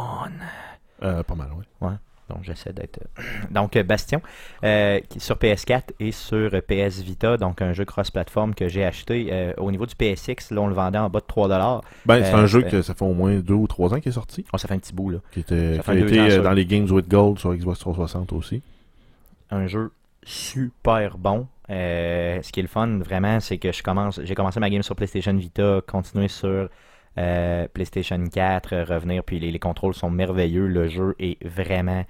Pas 1.01 1.35
mal, 1.35 1.49
oui. 1.81 1.89
Donc, 2.33 2.45
j'essaie 2.45 2.73
d'être. 2.73 3.01
Donc, 3.51 3.77
euh, 3.77 3.83
Bastion, 3.83 4.21
euh, 4.65 4.99
sur 5.19 5.37
PS4 5.37 5.91
et 6.01 6.13
sur 6.13 6.51
euh, 6.55 6.61
PS 6.61 7.01
Vita, 7.03 7.37
donc 7.37 7.61
un 7.63 7.73
jeu 7.73 7.85
cross-platform 7.85 8.55
que 8.55 8.69
j'ai 8.69 8.85
acheté 8.85 9.29
euh, 9.31 9.53
au 9.59 9.71
niveau 9.71 9.87
du 9.87 9.95
PSX. 9.95 10.51
Là, 10.51 10.61
on 10.63 10.67
le 10.67 10.75
vendait 10.75 10.99
en 10.99 11.09
bas 11.11 11.21
de 11.21 11.27
3$. 11.27 11.81
Ben, 12.07 12.25
c'est 12.25 12.33
Euh, 12.33 12.37
un 12.37 12.47
jeu 12.47 12.63
que 12.63 12.83
ça 12.83 12.95
fait 12.95 13.05
au 13.05 13.15
moins 13.15 13.37
deux 13.37 13.55
ou 13.55 13.67
trois 13.67 13.93
ans 13.95 14.01
qu'il 14.01 14.11
est 14.11 14.15
sorti. 14.15 14.45
Oh, 14.53 14.59
ça 14.59 14.67
fait 14.69 14.75
un 14.75 14.79
petit 14.79 14.93
bout, 14.95 15.11
là. 15.11 15.19
Qui, 15.33 15.41
était, 15.41 15.79
qui 15.85 15.91
a 15.91 15.95
été 15.95 16.21
euh, 16.21 16.43
dans 16.43 16.53
les 16.53 16.67
Games 16.67 16.91
with 16.91 17.09
Gold 17.09 17.39
sur 17.39 17.55
Xbox 17.55 17.79
360 17.81 18.33
aussi. 18.33 18.63
un 19.51 19.67
jeu 19.67 19.91
super 20.25 21.19
bon. 21.19 21.47
Euh, 21.71 22.41
ce 22.43 22.53
qui 22.53 22.61
est 22.61 22.63
le 22.63 22.69
fun, 22.69 22.99
vraiment, 22.99 23.41
c'est 23.41 23.59
que 23.59 23.73
je 23.73 23.83
commence, 23.83 24.21
j'ai 24.23 24.35
commencé 24.35 24.61
ma 24.61 24.69
game 24.71 24.83
sur 24.83 24.95
PlayStation 24.97 25.33
Vita, 25.35 25.81
continuer 25.87 26.29
sur 26.29 26.69
euh, 27.19 27.67
PlayStation 27.73 28.23
4, 28.27 28.73
euh, 28.73 28.85
revenir, 28.85 29.23
puis 29.25 29.39
les, 29.39 29.51
les 29.51 29.59
contrôles 29.59 29.95
sont 29.95 30.11
merveilleux. 30.11 30.67
Le 30.67 30.89
jeu 30.89 31.15
est 31.19 31.37
vraiment, 31.47 32.05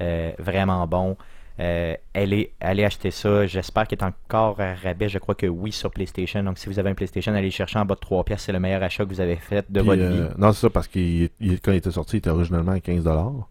euh, 0.00 0.32
vraiment 0.38 0.86
bon. 0.86 1.16
Euh, 1.60 1.94
allez, 2.14 2.52
allez 2.60 2.84
acheter 2.84 3.10
ça. 3.10 3.46
J'espère 3.46 3.86
qu'il 3.88 3.98
est 3.98 4.04
encore 4.04 4.60
à 4.60 4.74
rabais. 4.74 5.08
Je 5.08 5.18
crois 5.18 5.34
que 5.34 5.46
oui 5.46 5.72
sur 5.72 5.90
PlayStation. 5.90 6.42
Donc, 6.44 6.56
si 6.58 6.68
vous 6.68 6.78
avez 6.78 6.90
un 6.90 6.94
PlayStation, 6.94 7.32
allez 7.32 7.46
le 7.46 7.50
chercher 7.50 7.80
en 7.80 7.84
bas 7.84 7.96
de 7.96 8.00
3 8.00 8.22
pièces. 8.24 8.42
C'est 8.42 8.52
le 8.52 8.60
meilleur 8.60 8.82
achat 8.82 9.04
que 9.04 9.08
vous 9.08 9.20
avez 9.20 9.34
fait 9.36 9.64
de 9.68 9.80
Puis, 9.80 9.88
votre 9.88 10.02
euh, 10.02 10.10
vie. 10.28 10.34
non, 10.38 10.52
c'est 10.52 10.60
ça, 10.60 10.70
parce 10.70 10.88
il- 10.94 11.30
quand 11.60 11.72
il 11.72 11.78
était 11.78 11.90
sorti, 11.90 12.16
il 12.16 12.18
était 12.18 12.30
originalement 12.30 12.72
à 12.72 12.78
15$. 12.80 13.44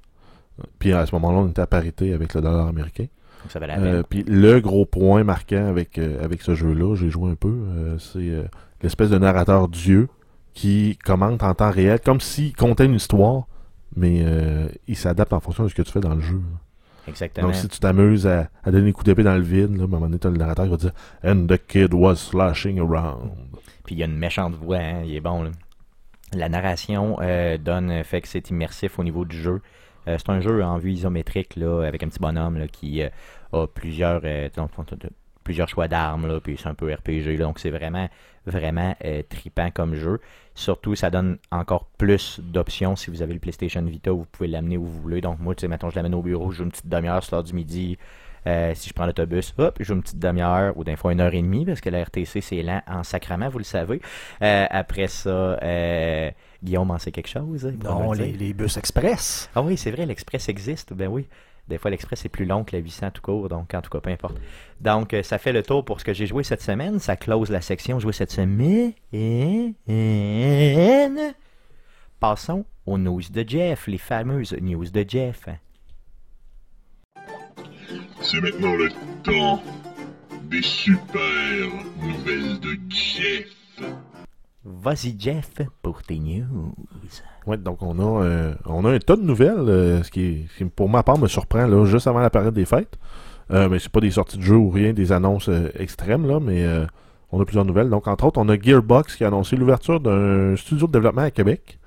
Puis 0.79 0.93
à 0.93 1.05
ce 1.05 1.13
moment-là, 1.15 1.37
on 1.39 1.49
était 1.49 1.61
à 1.61 1.67
parité 1.67 2.13
avec 2.13 2.33
le 2.33 2.41
dollar 2.41 2.67
américain. 2.67 3.05
Donc, 3.43 3.51
ça 3.51 3.59
valait 3.59 3.75
la 3.75 3.81
Euh, 3.83 3.93
peine. 4.03 4.03
puis 4.09 4.23
le 4.25 4.59
gros 4.61 4.85
point 4.85 5.23
marquant 5.23 5.67
avec, 5.67 5.97
avec 5.99 6.41
ce 6.41 6.55
jeu-là, 6.55 6.95
j'ai 6.95 7.09
joué 7.09 7.29
un 7.31 7.35
peu, 7.35 7.53
c'est 7.99 8.31
l'espèce 8.81 9.09
de 9.09 9.17
narrateur 9.17 9.67
dieu 9.67 10.07
qui 10.57 10.97
commente 11.05 11.43
en 11.43 11.53
temps 11.53 11.69
réel, 11.69 11.99
comme 11.99 12.19
s'il 12.19 12.55
contait 12.55 12.85
une 12.85 12.95
histoire, 12.95 13.43
mais 13.95 14.23
euh, 14.23 14.67
il 14.87 14.95
s'adapte 14.95 15.31
en 15.31 15.39
fonction 15.39 15.63
de 15.63 15.69
ce 15.69 15.75
que 15.75 15.83
tu 15.83 15.91
fais 15.91 15.99
dans 15.99 16.15
le 16.15 16.21
jeu. 16.21 16.41
Exactement. 17.07 17.47
Donc 17.47 17.55
si 17.55 17.67
tu 17.67 17.79
t'amuses 17.79 18.25
à, 18.25 18.49
à 18.63 18.71
donner 18.71 18.85
des 18.85 18.91
coups 18.91 19.05
d'épée 19.05 19.21
dans 19.21 19.35
le 19.35 19.43
vide, 19.43 19.75
là, 19.75 19.83
à 19.83 19.85
un 19.85 19.87
moment 19.87 20.07
donné, 20.07 20.17
t'as 20.17 20.31
le 20.31 20.37
narrateur 20.37 20.65
qui 20.65 20.71
va 20.71 20.77
dire 20.77 20.93
«And 21.23 21.45
the 21.45 21.59
kid 21.67 21.93
was 21.93 22.15
slashing 22.15 22.79
around 22.79 23.33
Puis 23.85 23.93
il 23.93 23.99
y 23.99 24.01
a 24.01 24.07
une 24.07 24.17
méchante 24.17 24.55
voix, 24.55 24.77
hein, 24.77 25.03
il 25.05 25.15
est 25.15 25.21
bon. 25.21 25.43
Là. 25.43 25.51
La 26.33 26.49
narration 26.49 27.17
euh, 27.21 27.59
donne 27.59 28.03
fait 28.03 28.21
que 28.21 28.27
c'est 28.27 28.49
immersif 28.49 28.97
au 28.97 29.03
niveau 29.03 29.25
du 29.25 29.37
jeu. 29.37 29.61
Euh, 30.07 30.17
c'est 30.17 30.31
un 30.31 30.41
jeu 30.41 30.63
en 30.63 30.79
vue 30.79 30.93
isométrique 30.93 31.55
là, 31.55 31.83
avec 31.83 32.01
un 32.01 32.07
petit 32.07 32.19
bonhomme 32.19 32.57
là, 32.57 32.67
qui 32.67 33.03
euh, 33.03 33.09
a 33.53 33.67
plusieurs, 33.67 34.21
plusieurs 35.43 35.69
choix 35.69 35.87
d'armes, 35.87 36.39
puis 36.39 36.57
c'est 36.57 36.67
un 36.67 36.73
peu 36.73 36.91
RPG. 36.91 37.37
là, 37.37 37.45
donc 37.45 37.59
c'est 37.59 37.69
vraiment, 37.69 38.09
vraiment 38.47 38.95
tripant 39.29 39.69
comme 39.69 39.93
jeu. 39.93 40.19
Surtout, 40.57 40.95
ça 40.95 41.11
donne 41.11 41.37
encore 41.51 41.85
plus 41.99 42.39
d'options 42.39 42.95
si 42.95 43.11
vous 43.11 43.21
avez 43.21 43.35
le 43.35 43.39
PlayStation 43.39 43.79
Vita, 43.83 44.11
vous 44.11 44.25
pouvez 44.25 44.47
l'amener 44.47 44.75
où 44.75 44.85
vous 44.85 45.01
voulez. 45.01 45.21
Donc 45.21 45.39
moi, 45.39 45.53
tu 45.53 45.61
sais, 45.61 45.67
mettons, 45.67 45.91
je 45.91 45.95
l'amène 45.95 46.15
au 46.15 46.23
bureau, 46.23 46.49
je 46.49 46.57
joue 46.57 46.63
une 46.63 46.71
petite 46.71 46.89
demi-heure 46.89 47.23
sur 47.23 47.35
l'heure 47.35 47.43
du 47.43 47.53
midi. 47.53 47.99
Euh, 48.47 48.73
si 48.73 48.89
je 48.89 48.93
prends 48.95 49.05
l'autobus, 49.05 49.53
hop, 49.59 49.75
je 49.79 49.83
joue 49.83 49.93
une 49.93 50.01
petite 50.01 50.17
demi-heure 50.17 50.75
ou 50.75 50.83
des 50.83 50.95
fois 50.95 51.11
une 51.11 51.21
heure 51.21 51.35
et 51.35 51.41
demie 51.43 51.63
parce 51.63 51.79
que 51.79 51.91
la 51.91 52.01
RTC 52.01 52.41
c'est 52.41 52.63
lent 52.63 52.81
en 52.87 53.03
sacrament, 53.03 53.49
vous 53.49 53.59
le 53.59 53.63
savez. 53.63 54.01
Euh, 54.41 54.65
après 54.71 55.05
ça, 55.05 55.29
euh, 55.29 56.31
Guillaume 56.63 56.89
en 56.89 56.97
sait 56.97 57.11
quelque 57.11 57.29
chose. 57.29 57.71
pourra 57.79 57.93
Non, 57.93 58.13
les 58.13 58.53
bus 58.53 58.77
express. 58.77 59.51
Ah 59.53 59.61
oui, 59.61 59.77
c'est 59.77 59.91
vrai, 59.91 60.07
l'Express 60.07 60.49
existe. 60.49 60.91
Ben 60.91 61.07
oui. 61.07 61.27
Des 61.67 61.77
fois, 61.77 61.91
l'Express 61.91 62.23
est 62.25 62.29
plus 62.29 62.45
long 62.45 62.63
que 62.63 62.75
la 62.75 62.81
800 62.81 63.11
tout 63.11 63.21
court, 63.21 63.49
donc 63.49 63.73
en 63.73 63.81
tout 63.81 63.89
cas, 63.89 63.99
peu 63.99 64.09
importe. 64.09 64.37
Donc, 64.79 65.13
euh, 65.13 65.21
ça 65.21 65.37
fait 65.37 65.51
le 65.51 65.63
tour 65.63 65.83
pour 65.83 65.99
ce 65.99 66.05
que 66.05 66.13
j'ai 66.13 66.25
joué 66.25 66.43
cette 66.43 66.61
semaine. 66.61 66.99
Ça 66.99 67.17
close 67.17 67.49
la 67.49 67.61
section 67.61 67.99
joué 67.99 68.13
cette 68.13 68.31
semaine. 68.31 69.73
Passons 72.19 72.65
aux 72.85 72.97
news 72.97 73.21
de 73.29 73.43
Jeff, 73.47 73.87
les 73.87 73.97
fameuses 73.97 74.55
news 74.61 74.85
de 74.85 75.05
Jeff. 75.07 75.49
C'est 78.21 78.41
maintenant 78.41 78.75
le 78.75 78.89
temps 79.23 79.61
des 80.43 80.61
super 80.61 81.67
nouvelles 82.01 82.59
de 82.59 82.77
Jeff. 82.89 83.47
Vas-y, 84.63 85.15
Jeff, 85.19 85.51
pour 85.81 86.01
tes 86.03 86.19
news. 86.19 86.73
Ouais, 87.47 87.55
donc 87.55 87.81
on 87.81 87.97
a, 87.97 88.23
euh, 88.23 88.53
on 88.65 88.83
a 88.83 88.91
un 88.91 88.99
tas 88.99 89.15
de 89.15 89.21
nouvelles, 89.21 89.69
euh, 89.69 90.03
ce, 90.03 90.11
qui 90.11 90.45
pour 90.75 90.89
ma 90.89 91.01
part, 91.01 91.17
me 91.17 91.27
surprend 91.27 91.65
là, 91.65 91.85
juste 91.85 92.05
avant 92.05 92.19
la 92.19 92.29
période 92.29 92.53
des 92.53 92.65
fêtes. 92.65 92.99
Euh, 93.51 93.69
mais 93.69 93.79
c'est 93.79 93.91
pas 93.91 94.01
des 94.01 94.11
sorties 94.11 94.37
de 94.37 94.43
jeux 94.43 94.57
ou 94.57 94.69
rien, 94.69 94.91
des 94.91 95.13
annonces 95.13 95.47
euh, 95.47 95.71
extrêmes, 95.79 96.27
là, 96.27 96.41
mais 96.41 96.65
on 97.31 97.39
a 97.39 97.45
plusieurs 97.45 97.63
nouvelles. 97.63 97.89
Donc, 97.89 98.07
entre 98.07 98.25
autres, 98.25 98.39
on 98.39 98.49
a 98.49 98.59
Gearbox 98.59 99.15
qui 99.15 99.23
a 99.23 99.27
annoncé 99.27 99.55
l'ouverture 99.55 100.01
d'un 100.01 100.57
studio 100.57 100.87
de 100.87 100.91
développement 100.91 101.21
à 101.21 101.31
Québec. 101.31 101.79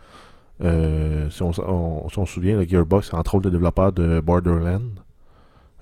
Si, 0.62 1.42
on, 1.42 2.09
se 2.09 2.25
souvient, 2.25 2.57
le 2.57 2.64
Gearbox, 2.64 3.12
entre 3.12 3.35
autres 3.35 3.46
le 3.46 3.51
développeur 3.51 3.92
de 3.92 4.20
Borderlands. 4.20 4.81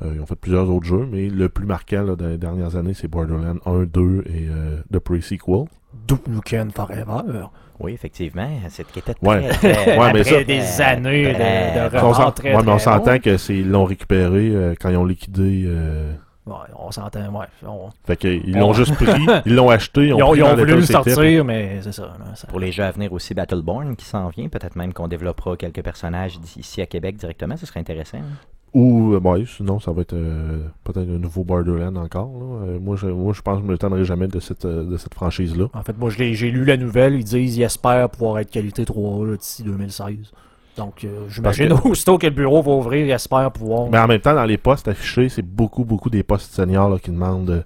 Ils 0.05 0.21
ont 0.21 0.27
fait 0.27 0.37
plusieurs 0.37 0.69
autres 0.71 0.87
jeux, 0.87 1.09
mais 1.11 1.29
le 1.29 1.49
plus 1.49 1.67
marquant 1.67 2.03
là, 2.03 2.17
des 2.17 2.39
dernières 2.39 2.77
années, 2.77 2.95
c'est 2.95 3.09
Borderlands 3.09 3.59
1, 3.67 3.85
2 3.85 4.25
et 4.27 4.49
The 4.93 4.99
Pre-Sequel. 4.99 5.67
Duke 6.07 6.27
Nukem 6.29 6.71
Forever. 6.73 7.47
Oui, 7.81 7.93
effectivement, 7.93 8.49
c'est 8.69 8.87
qui 8.91 8.99
était 8.99 9.15
Ouais. 9.23 9.49
très, 9.51 9.97
mais 9.97 9.99
Après 9.99 10.25
ça- 10.25 10.45
des 10.45 10.81
années 10.81 11.29
de, 11.29 11.33
très 11.35 11.91
de 11.91 12.01
bon. 12.01 12.13
On 12.27 12.31
très, 12.33 12.55
ouais, 12.57 12.63
mais 12.65 12.73
on 12.73 12.79
s'entend 12.79 13.19
que 13.21 13.37
c'est 13.37 13.55
ils 13.57 13.69
l'ont 13.71 13.85
récupéré 13.85 14.51
euh, 14.53 14.75
quand 14.81 14.89
ils 14.91 14.97
ont 14.97 15.05
liquidé. 15.05 15.65
euh, 15.67 16.13
Ouais, 16.47 16.55
on 16.79 16.91
s'entend, 16.91 17.21
ouais. 17.21 17.47
On- 17.67 17.91
Fait 18.07 18.17
qu'ils 18.17 18.57
On- 18.57 18.61
l'ont 18.61 18.73
juste 18.73 18.95
pris, 18.95 19.07
ils 19.47 19.55
l'ont 19.55 19.69
acheté, 19.69 20.07
ils 20.07 20.15
ont, 20.15 20.35
Ils 20.35 20.43
ont, 20.43 20.57
voulu 20.57 20.77
le 20.77 20.83
sortir, 20.83 21.45
mais 21.45 21.81
c'est 21.83 21.93
ça. 21.93 22.11
Pour 22.49 22.59
les 22.59 22.73
jeux 22.73 22.85
à 22.85 22.91
venir 22.91 23.13
aussi, 23.13 23.35
Battleborn 23.35 23.95
qui 23.97 24.07
s'en 24.07 24.29
vient. 24.31 24.49
Peut-être 24.49 24.75
même 24.75 24.93
qu'on 24.95 25.09
développera 25.09 25.57
quelques 25.59 25.83
personnages 25.83 26.41
d'ici 26.41 26.81
à 26.81 26.87
Québec 26.87 27.17
directement. 27.17 27.57
Ce 27.59 27.67
serait 27.67 27.81
intéressant. 27.81 28.19
hein. 28.19 28.39
Ou, 28.75 29.15
euh, 29.15 29.21
ouais, 29.21 29.45
sinon, 29.47 29.81
ça 29.81 29.93
va 29.93 30.03
être 30.03 30.13
euh, 30.13 30.67
peut-être 30.85 31.09
un 31.09 31.19
nouveau 31.19 31.43
Borderland 31.43 31.97
encore. 31.97 32.31
là. 32.39 32.67
Euh, 32.67 32.79
moi, 32.79 32.97
je, 32.97 33.07
moi, 33.07 33.33
je 33.33 33.41
pense 33.41 33.61
que 33.61 33.67
je 33.67 33.71
me 33.71 33.79
tendrai 33.79 34.05
jamais 34.05 34.29
de 34.29 34.41
cette, 34.41 34.67
de 34.67 34.97
cette 34.97 35.15
franchise-là. 35.15 35.67
En 35.73 35.83
fait, 35.83 35.97
moi, 35.99 36.11
j'ai 36.11 36.51
lu 36.51 36.65
la 36.65 36.77
nouvelle. 36.77 37.15
Ils 37.15 37.25
disent 37.25 37.55
qu'ils 37.55 37.63
espèrent 37.63 38.11
pouvoir 38.11 38.39
être 38.41 38.51
qualité 38.51 38.85
3 38.85 39.27
là, 39.27 39.37
d'ici 39.37 39.63
2016. 39.63 40.33
Donc, 40.77 41.05
euh, 41.05 41.27
j'imagine 41.29 41.69
Parce 41.71 41.85
aussitôt 41.87 42.19
que 42.19 42.27
le 42.27 42.33
bureau 42.33 42.63
va 42.63 42.73
ouvrir, 42.73 43.07
ils 43.07 43.11
espèrent 43.11 43.51
pouvoir. 43.51 43.89
Mais 43.91 43.99
en 43.99 44.07
même 44.07 44.21
temps, 44.21 44.35
dans 44.35 44.45
les 44.45 44.59
postes 44.59 44.87
affichés, 44.87 45.29
c'est 45.29 45.43
beaucoup, 45.43 45.85
beaucoup 45.85 46.09
des 46.09 46.23
postes 46.23 46.53
seniors 46.55 46.89
là, 46.89 46.99
qui 46.99 47.11
demandent 47.11 47.65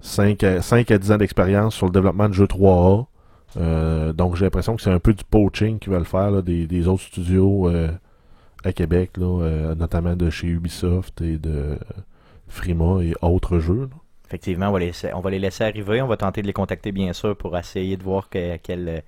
5 0.00 0.44
à, 0.44 0.62
5 0.62 0.90
à 0.90 0.98
10 0.98 1.12
ans 1.12 1.16
d'expérience 1.16 1.74
sur 1.74 1.86
le 1.86 1.92
développement 1.92 2.28
de 2.28 2.34
jeux 2.34 2.46
3A. 2.46 3.06
Euh, 3.56 4.12
donc, 4.12 4.36
j'ai 4.36 4.44
l'impression 4.44 4.76
que 4.76 4.82
c'est 4.82 4.90
un 4.90 4.98
peu 4.98 5.14
du 5.14 5.24
poaching 5.24 5.78
qu'ils 5.78 5.92
veulent 5.92 6.04
faire 6.04 6.30
là, 6.30 6.42
des, 6.42 6.66
des 6.66 6.86
autres 6.86 7.02
studios 7.02 7.70
à 8.64 8.72
Québec, 8.72 9.12
là, 9.16 9.42
euh, 9.42 9.74
notamment 9.74 10.16
de 10.16 10.28
chez 10.30 10.46
Ubisoft 10.48 11.20
et 11.22 11.38
de 11.38 11.78
Frima 12.48 13.02
et 13.02 13.14
autres 13.22 13.58
jeux. 13.58 13.88
là. 13.90 13.96
Effectivement, 14.26 14.68
on 14.68 14.72
va, 14.72 14.78
les 14.78 14.86
laisser, 14.86 15.12
on 15.12 15.20
va 15.20 15.30
les 15.30 15.38
laisser 15.40 15.64
arriver. 15.64 16.00
On 16.02 16.06
va 16.06 16.16
tenter 16.16 16.40
de 16.42 16.46
les 16.46 16.52
contacter, 16.52 16.92
bien 16.92 17.12
sûr, 17.12 17.36
pour 17.36 17.56
essayer 17.58 17.96
de 17.96 18.02
voir 18.04 18.28
que- 18.28 18.56
quel, 18.58 18.88
euh, 18.88 19.00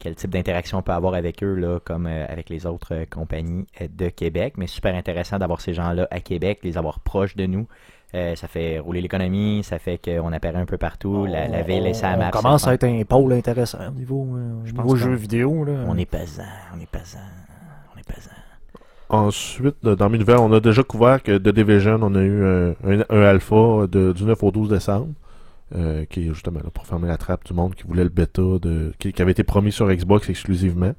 quel 0.00 0.16
type 0.16 0.30
d'interaction 0.30 0.78
on 0.78 0.82
peut 0.82 0.92
avoir 0.92 1.14
avec 1.14 1.42
eux, 1.44 1.54
là, 1.54 1.78
comme 1.84 2.06
euh, 2.06 2.26
avec 2.28 2.50
les 2.50 2.66
autres 2.66 2.92
euh, 2.94 3.04
compagnies 3.08 3.66
euh, 3.80 3.86
de 3.96 4.08
Québec. 4.08 4.54
Mais 4.56 4.66
super 4.66 4.94
intéressant 4.96 5.38
d'avoir 5.38 5.60
ces 5.60 5.74
gens-là 5.74 6.08
à 6.10 6.18
Québec, 6.20 6.58
les 6.64 6.76
avoir 6.76 6.98
proches 7.00 7.36
de 7.36 7.46
nous. 7.46 7.68
Euh, 8.14 8.34
ça 8.36 8.48
fait 8.48 8.78
rouler 8.80 9.00
l'économie, 9.02 9.62
ça 9.62 9.78
fait 9.78 9.98
qu'on 10.02 10.32
apparaît 10.32 10.58
un 10.58 10.66
peu 10.66 10.78
partout. 10.78 11.26
La, 11.26 11.46
la 11.46 11.62
ville 11.62 11.86
et 11.86 11.92
on, 11.94 12.16
map. 12.18 12.28
on 12.28 12.30
commence 12.30 12.66
à 12.66 12.74
être 12.74 12.84
un 12.84 13.04
pôle 13.04 13.34
intéressant 13.34 13.88
au 13.88 13.92
niveau, 13.92 14.26
euh, 14.34 14.64
pense 14.74 14.86
qu'on- 14.86 14.96
jeux 14.96 15.14
vidéo. 15.14 15.62
Là. 15.64 15.84
On 15.86 15.96
est 15.98 16.06
pesant, 16.06 16.42
on 16.74 16.80
est 16.80 16.90
pesant, 16.90 17.18
on 17.94 17.98
est 18.00 18.06
pesant. 18.06 18.30
Ensuite, 19.10 19.76
dans 19.84 20.10
mes 20.10 20.18
nouvelles, 20.18 20.38
on 20.38 20.52
a 20.52 20.60
déjà 20.60 20.82
couvert 20.82 21.22
que 21.22 21.38
The 21.38 21.48
Division, 21.48 21.98
on 22.02 22.14
a 22.14 22.20
eu 22.22 22.44
un, 22.44 22.70
un- 22.84 23.04
un 23.08 23.22
alpha 23.22 23.86
de, 23.86 24.12
du 24.12 24.24
9 24.24 24.42
au 24.42 24.50
12 24.50 24.68
décembre, 24.68 25.14
euh, 25.74 26.04
qui 26.04 26.28
est 26.28 26.34
justement 26.34 26.60
là 26.60 26.70
pour 26.72 26.86
fermer 26.86 27.08
la 27.08 27.16
trappe 27.16 27.44
du 27.44 27.54
monde 27.54 27.74
qui 27.74 27.84
voulait 27.84 28.02
le 28.04 28.10
bêta, 28.10 28.42
de, 28.60 28.92
qui, 28.98 29.12
qui 29.14 29.22
avait 29.22 29.32
été 29.32 29.44
promis 29.44 29.72
sur 29.72 29.88
Xbox 29.88 30.28
exclusivement. 30.28 30.94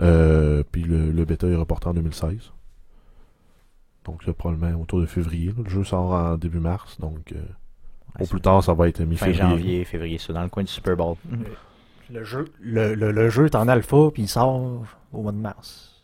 Euh, 0.00 0.62
puis 0.70 0.82
le, 0.82 1.10
le 1.10 1.24
bêta 1.24 1.46
est 1.48 1.56
reporté 1.56 1.88
en 1.88 1.94
2016. 1.94 2.52
Donc 4.04 4.20
c'est 4.24 4.32
probablement 4.34 4.80
autour 4.80 5.00
de 5.00 5.06
février. 5.06 5.48
là. 5.48 5.62
Le 5.64 5.70
jeu 5.70 5.84
sort 5.84 6.10
en 6.12 6.36
début 6.36 6.60
mars, 6.60 6.98
donc 7.00 7.32
euh, 7.32 7.40
au 8.20 8.26
plus 8.26 8.40
tard 8.40 8.62
ça 8.62 8.74
va 8.74 8.88
être 8.88 8.98
Fin 8.98 9.04
mi-février. 9.06 9.38
janvier, 9.40 9.84
février, 9.84 10.18
ça, 10.18 10.32
dans 10.32 10.42
le 10.42 10.48
coin 10.48 10.62
du 10.64 10.70
Super 10.70 10.96
Bowl. 10.96 11.16
Le 12.10 12.24
jeu, 12.24 12.46
le, 12.60 12.94
le- 12.94 13.12
le 13.12 13.28
jeu 13.28 13.46
est 13.46 13.54
en 13.54 13.68
alpha, 13.68 14.10
puis 14.12 14.22
il 14.22 14.28
sort 14.28 14.82
au 15.12 15.22
mois 15.22 15.32
de 15.32 15.36
mars. 15.38 16.00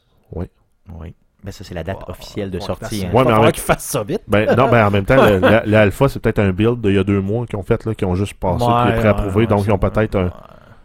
Oui. 1.01 1.15
Ben, 1.45 1.53
ça, 1.53 1.63
c'est 1.63 1.75
la 1.75 1.85
date 1.85 1.99
officielle 2.09 2.51
de 2.51 2.59
ouais, 2.59 2.65
sortie. 2.65 3.05
hein. 3.05 3.11
Ouais, 3.13 3.23
il 3.23 3.29
mais 3.29 3.33
en 3.35 3.43
même- 3.43 3.53
qu'il 3.53 3.63
fasse 3.63 3.85
ça 3.85 4.03
vite. 4.03 4.23
Ben, 4.27 4.47
non, 4.57 4.71
ben 4.71 4.87
en 4.87 4.91
même 4.91 5.05
temps, 5.05 5.17
l'alpha, 5.67 6.09
c'est 6.09 6.19
peut-être 6.19 6.39
un 6.39 6.53
build 6.53 6.81
d'il 6.81 6.95
y 6.95 6.99
a 6.99 7.05
deux 7.05 7.21
mois 7.21 7.47
qu'ils 7.47 7.59
ont 7.59 7.63
fait, 7.63 7.85
là, 7.85 7.95
qui 7.95 8.05
ont 8.07 8.15
juste 8.15 8.35
passé, 8.35 8.65
puis 8.65 8.93
est 8.95 8.99
prêt 8.99 9.09
à 9.09 9.29
Ouais, 9.37 9.47
donc 9.47 9.65
ils 9.67 9.71
ont 9.73 9.79
ça- 9.81 9.91
peut-être 9.91 10.17
un. 10.17 10.31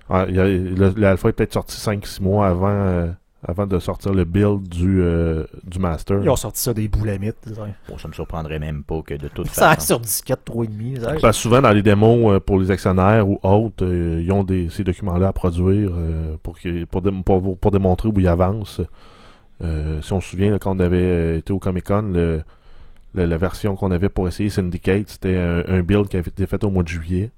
Ah, 0.09 0.25
L'alpha 0.27 1.29
est 1.29 1.33
peut-être 1.33 1.53
sorti 1.53 1.77
5-6 1.77 2.21
mois 2.21 2.47
avant, 2.47 2.67
euh, 2.69 3.07
avant 3.47 3.65
de 3.67 3.79
sortir 3.79 4.11
le 4.13 4.25
build 4.25 4.67
du, 4.67 5.01
euh, 5.01 5.45
du 5.63 5.79
master. 5.79 6.19
Ils 6.23 6.29
ont 6.29 6.35
sorti 6.35 6.61
ça 6.61 6.73
des 6.73 6.87
boulamites. 6.89 7.37
Bon, 7.87 7.97
ça 7.97 8.07
me 8.09 8.13
surprendrait 8.13 8.59
même 8.59 8.83
pas 8.83 9.01
que 9.01 9.13
de 9.13 9.27
toute 9.29 9.47
Ça 9.51 9.75
façon. 9.75 9.85
sur 9.85 9.99
disquette 10.01 10.41
3,5. 10.45 10.99
ça. 10.99 11.11
Parce 11.21 11.37
que 11.37 11.41
souvent 11.43 11.61
dans 11.61 11.69
les 11.71 11.83
démos 11.83 12.33
euh, 12.33 12.39
pour 12.41 12.59
les 12.59 12.69
actionnaires 12.71 13.29
ou 13.29 13.39
autres, 13.43 13.85
euh, 13.85 14.21
ils 14.21 14.31
ont 14.33 14.43
des, 14.43 14.67
ces 14.69 14.83
documents-là 14.83 15.29
à 15.29 15.33
produire 15.33 15.91
euh, 15.95 16.35
pour, 16.43 16.59
que- 16.59 16.83
pour, 16.85 17.01
dé- 17.01 17.11
pour, 17.23 17.57
pour 17.57 17.71
démontrer 17.71 18.09
où 18.09 18.13
ils 18.19 18.27
avancent. 18.27 18.81
Euh, 19.61 20.01
si 20.01 20.13
on 20.13 20.21
se 20.21 20.29
souvient, 20.29 20.51
là, 20.51 20.59
quand 20.59 20.75
on 20.75 20.79
avait 20.79 20.97
euh, 20.97 21.37
été 21.37 21.51
au 21.53 21.59
Comic 21.59 21.85
Con, 21.85 22.01
le, 22.13 22.43
le- 23.13 23.25
la 23.25 23.37
version 23.37 23.75
qu'on 23.75 23.91
avait 23.91 24.09
pour 24.09 24.27
essayer 24.27 24.49
Syndicate, 24.49 25.09
c'était 25.09 25.35
un, 25.37 25.63
un 25.67 25.81
build 25.81 26.07
qui 26.07 26.17
avait 26.17 26.29
été 26.29 26.47
fait 26.47 26.63
au 26.63 26.69
mois 26.69 26.83
de 26.83 26.87
juillet, 26.87 27.31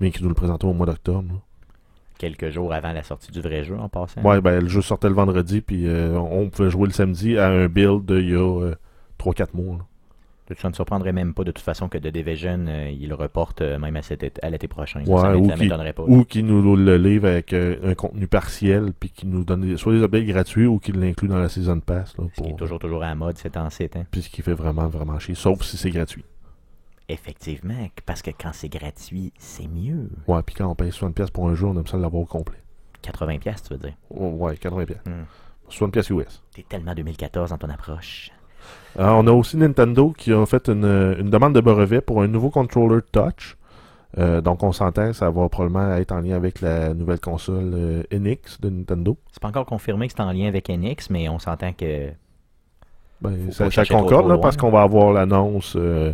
mais 0.00 0.10
qui 0.10 0.22
nous 0.22 0.28
le 0.28 0.34
présentait 0.34 0.64
au 0.66 0.72
mois 0.72 0.86
d'octobre. 0.86 1.42
Quelques 2.18 2.50
jours 2.50 2.72
avant 2.72 2.92
la 2.92 3.02
sortie 3.02 3.30
du 3.30 3.40
vrai 3.40 3.62
jeu, 3.62 3.76
en 3.78 3.88
passant. 3.88 4.22
Ouais, 4.22 4.40
ben 4.40 4.60
le 4.60 4.68
jeu 4.68 4.82
sortait 4.82 5.08
le 5.08 5.14
vendredi, 5.14 5.60
puis 5.60 5.86
euh, 5.86 6.18
on 6.18 6.48
pouvait 6.50 6.70
jouer 6.70 6.86
le 6.86 6.92
samedi 6.92 7.38
à 7.38 7.48
un 7.48 7.68
build 7.68 8.06
d'il 8.06 8.30
y 8.30 8.34
a 8.34 8.72
3-4 9.20 9.48
mois. 9.54 9.76
là. 9.76 9.84
Ça 10.56 10.68
ne 10.68 10.74
surprendrait 10.74 11.12
même 11.12 11.34
pas 11.34 11.44
de 11.44 11.50
toute 11.52 11.64
façon 11.64 11.88
que 11.88 11.98
The 11.98 12.06
Division, 12.06 12.64
euh, 12.68 12.90
il 12.90 13.08
le 13.08 13.14
reporte 13.14 13.60
euh, 13.60 13.78
même 13.78 13.96
à, 13.96 14.02
cet 14.02 14.22
été- 14.22 14.42
à 14.44 14.48
l'été 14.50 14.66
prochain. 14.68 15.04
Ouais, 15.04 15.20
ça 15.20 15.30
m'é- 15.30 15.36
ou 15.36 15.48
qui- 15.50 15.58
m'étonnerait 15.60 15.92
pas. 15.92 16.02
Ou 16.04 16.24
qui 16.24 16.42
nous 16.42 16.76
le 16.76 16.96
livre 16.96 17.28
avec 17.28 17.52
euh, 17.52 17.76
un 17.90 17.94
contenu 17.94 18.26
partiel, 18.26 18.92
puis 18.98 19.10
qui 19.10 19.26
nous 19.26 19.44
donne 19.44 19.76
soit 19.76 19.92
des 19.92 20.02
updates 20.02 20.24
gratuits 20.24 20.66
ou 20.66 20.78
qui 20.78 20.92
l'inclut 20.92 21.28
dans 21.28 21.38
la 21.38 21.48
Season 21.48 21.80
Pass. 21.80 22.16
Là, 22.16 22.24
Ce 22.34 22.42
qui 22.42 22.48
est 22.50 22.56
toujours, 22.56 22.78
toujours 22.78 23.02
à 23.02 23.08
la 23.08 23.14
mode 23.14 23.36
ces 23.38 23.50
temps-ci. 23.50 23.88
hein. 23.94 24.04
Puis 24.10 24.22
ce 24.22 24.30
qui 24.30 24.42
fait 24.42 24.54
vraiment, 24.54 24.86
vraiment 24.88 25.18
chier, 25.18 25.34
sauf 25.34 25.62
si 25.62 25.76
c'est 25.76 25.90
gratuit. 25.90 26.24
Effectivement, 27.10 27.88
parce 28.04 28.20
que 28.20 28.30
quand 28.30 28.50
c'est 28.52 28.68
gratuit, 28.68 29.32
c'est 29.38 29.66
mieux. 29.66 30.10
Ouais, 30.26 30.42
puis 30.42 30.54
quand 30.54 30.66
on 30.66 30.74
paye 30.74 30.90
60$ 30.90 31.12
pièces 31.14 31.30
pour 31.30 31.48
un 31.48 31.54
jeu, 31.54 31.66
on 31.66 31.76
aime 31.78 31.86
ça 31.86 31.96
l'avoir 31.96 32.22
au 32.22 32.26
complet. 32.26 32.58
80$, 33.02 33.38
piastres, 33.38 33.68
tu 33.68 33.74
veux 33.74 33.80
dire? 33.80 33.94
Oh, 34.10 34.28
ouais, 34.30 34.56
80$. 34.56 34.84
pièces. 34.86 34.98
Hmm. 35.06 35.24
60$ 35.70 35.90
pièces 35.90 36.10
US. 36.10 36.42
T'es 36.54 36.64
tellement 36.68 36.94
2014 36.94 37.50
dans 37.50 37.58
ton 37.58 37.70
approche. 37.70 38.30
Alors, 38.98 39.18
on 39.20 39.26
a 39.28 39.32
aussi 39.32 39.56
Nintendo 39.56 40.12
qui 40.16 40.32
a 40.32 40.44
fait 40.44 40.68
une, 40.68 41.16
une 41.18 41.30
demande 41.30 41.54
de 41.54 41.60
brevet 41.60 42.00
pour 42.00 42.20
un 42.22 42.26
nouveau 42.28 42.50
controller 42.50 43.00
touch. 43.12 43.56
Euh, 44.16 44.40
donc 44.40 44.62
on 44.62 44.72
s'entend, 44.72 45.12
ça 45.12 45.30
va 45.30 45.48
probablement 45.50 45.94
être 45.96 46.12
en 46.12 46.20
lien 46.20 46.34
avec 46.34 46.60
la 46.62 46.94
nouvelle 46.94 47.20
console 47.20 47.70
euh, 47.74 48.02
NX 48.10 48.60
de 48.60 48.70
Nintendo. 48.70 49.16
C'est 49.30 49.40
pas 49.42 49.48
encore 49.48 49.66
confirmé 49.66 50.08
que 50.08 50.14
c'est 50.16 50.22
en 50.22 50.32
lien 50.32 50.48
avec 50.48 50.68
NX, 50.70 51.10
mais 51.10 51.28
on 51.28 51.38
s'entend 51.38 51.72
que 51.74 52.08
Ben, 53.20 53.52
ça, 53.52 53.68
concorde 53.84 54.08
trop 54.08 54.22
là, 54.28 54.34
loin. 54.34 54.38
parce 54.38 54.56
qu'on 54.56 54.70
va 54.70 54.80
avoir 54.82 55.12
l'annonce 55.12 55.74
euh, 55.76 56.12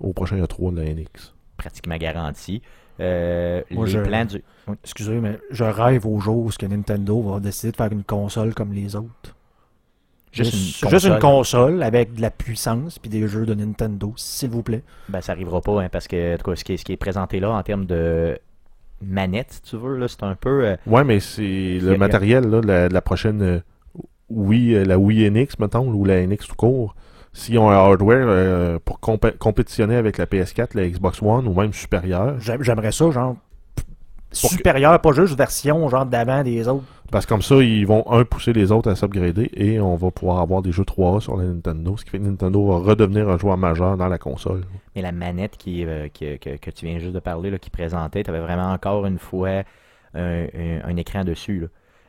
au 0.00 0.12
prochain 0.12 0.36
E3 0.36 0.74
de 0.74 0.80
la 0.82 0.92
NX. 0.94 1.32
pratiquement 1.56 1.96
garanti. 1.96 2.60
Euh, 2.98 3.62
Moi, 3.70 3.84
les 3.86 3.90
je- 3.92 4.00
plans 4.00 4.24
du. 4.24 4.42
Excusez, 4.82 5.20
mais 5.20 5.38
je 5.50 5.64
rêve 5.64 6.06
au 6.06 6.18
jour 6.18 6.38
où 6.44 6.50
ce 6.50 6.58
que 6.58 6.66
Nintendo 6.66 7.20
va 7.22 7.38
décider 7.40 7.70
de 7.70 7.76
faire 7.76 7.92
une 7.92 8.02
console 8.04 8.52
comme 8.52 8.72
les 8.72 8.96
autres. 8.96 9.35
Juste 10.36 10.52
Juste, 10.54 10.82
une 10.82 10.90
juste 10.90 11.06
une 11.06 11.18
console. 11.18 11.82
avec 11.82 12.14
de 12.14 12.20
la 12.22 12.30
puissance 12.30 12.98
puis 12.98 13.08
des 13.10 13.26
jeux 13.26 13.46
de 13.46 13.54
Nintendo, 13.54 14.12
s'il 14.16 14.50
vous 14.50 14.62
plaît. 14.62 14.82
Ben, 15.08 15.20
ça 15.20 15.32
arrivera 15.32 15.60
pas, 15.60 15.82
hein, 15.82 15.88
parce 15.90 16.06
que 16.08 16.34
en 16.34 16.38
tout 16.38 16.50
cas, 16.50 16.56
ce, 16.56 16.64
qui 16.64 16.74
est, 16.74 16.76
ce 16.76 16.84
qui 16.84 16.92
est 16.92 16.96
présenté 16.96 17.40
là 17.40 17.50
en 17.50 17.62
termes 17.62 17.86
de 17.86 18.38
manette, 19.02 19.52
si 19.52 19.62
tu 19.62 19.76
veux, 19.76 19.96
là, 19.98 20.08
c'est 20.08 20.22
un 20.22 20.34
peu. 20.34 20.64
euh, 20.66 20.76
Ouais, 20.86 21.04
mais 21.04 21.20
c'est 21.20 21.78
le 21.80 21.92
a- 21.94 21.96
matériel 21.98 22.44
là, 22.48 22.60
de 22.60 22.66
la, 22.66 22.88
de 22.88 22.94
la 22.94 23.00
prochaine 23.02 23.42
euh, 23.42 23.60
Wii, 24.30 24.74
euh, 24.74 24.84
la 24.84 24.98
Wii 24.98 25.30
NX, 25.30 25.58
mettons, 25.58 25.88
ou 25.92 26.04
la 26.04 26.26
NX 26.26 26.46
tout 26.48 26.56
court. 26.56 26.94
s'ils 27.32 27.58
ont 27.58 27.68
un 27.70 27.74
hardware 27.74 28.26
euh, 28.28 28.78
pour 28.84 28.98
compé- 29.00 29.36
compétitionner 29.36 29.96
avec 29.96 30.16
la 30.18 30.24
PS4, 30.26 30.68
la 30.74 30.88
Xbox 30.88 31.20
One 31.22 31.46
ou 31.46 31.52
même 31.54 31.72
supérieur. 31.74 32.40
J'aime- 32.40 32.62
J'aimerais 32.62 32.92
ça, 32.92 33.10
genre. 33.10 33.36
Pour 34.40 34.50
que- 34.50 34.56
Supérieur, 34.56 35.00
pas 35.00 35.12
juste 35.12 35.36
version 35.36 35.88
genre 35.88 36.04
d'avant 36.06 36.42
des 36.42 36.66
autres. 36.68 36.84
Parce 37.10 37.24
que 37.24 37.28
comme 37.30 37.42
ça, 37.42 37.54
ils 37.56 37.86
vont, 37.86 38.04
un, 38.10 38.24
pousser 38.24 38.52
les 38.52 38.72
autres 38.72 38.90
à 38.90 38.96
s'upgrader 38.96 39.48
et 39.54 39.78
on 39.80 39.94
va 39.94 40.10
pouvoir 40.10 40.40
avoir 40.40 40.60
des 40.60 40.72
jeux 40.72 40.82
3A 40.84 41.20
sur 41.20 41.36
la 41.36 41.44
Nintendo, 41.44 41.96
ce 41.96 42.04
qui 42.04 42.10
fait 42.10 42.18
que 42.18 42.24
Nintendo 42.24 42.66
va 42.66 42.78
redevenir 42.78 43.28
un 43.28 43.38
joueur 43.38 43.56
majeur 43.56 43.96
dans 43.96 44.08
la 44.08 44.18
console. 44.18 44.64
Mais 44.96 45.02
la 45.02 45.12
manette 45.12 45.56
qui, 45.56 45.86
euh, 45.86 46.08
qui- 46.08 46.38
que, 46.40 46.56
que 46.56 46.70
tu 46.70 46.86
viens 46.86 46.98
juste 46.98 47.12
de 47.14 47.20
parler, 47.20 47.50
là, 47.50 47.58
qui 47.58 47.70
présentait, 47.70 48.24
tu 48.24 48.30
avais 48.30 48.40
vraiment 48.40 48.72
encore 48.72 49.06
une 49.06 49.18
fois 49.20 49.62
un, 50.14 50.44
un- 50.46 50.80
un 50.84 50.96
écran 50.96 51.22
dessus. 51.24 51.60
là. 51.60 51.66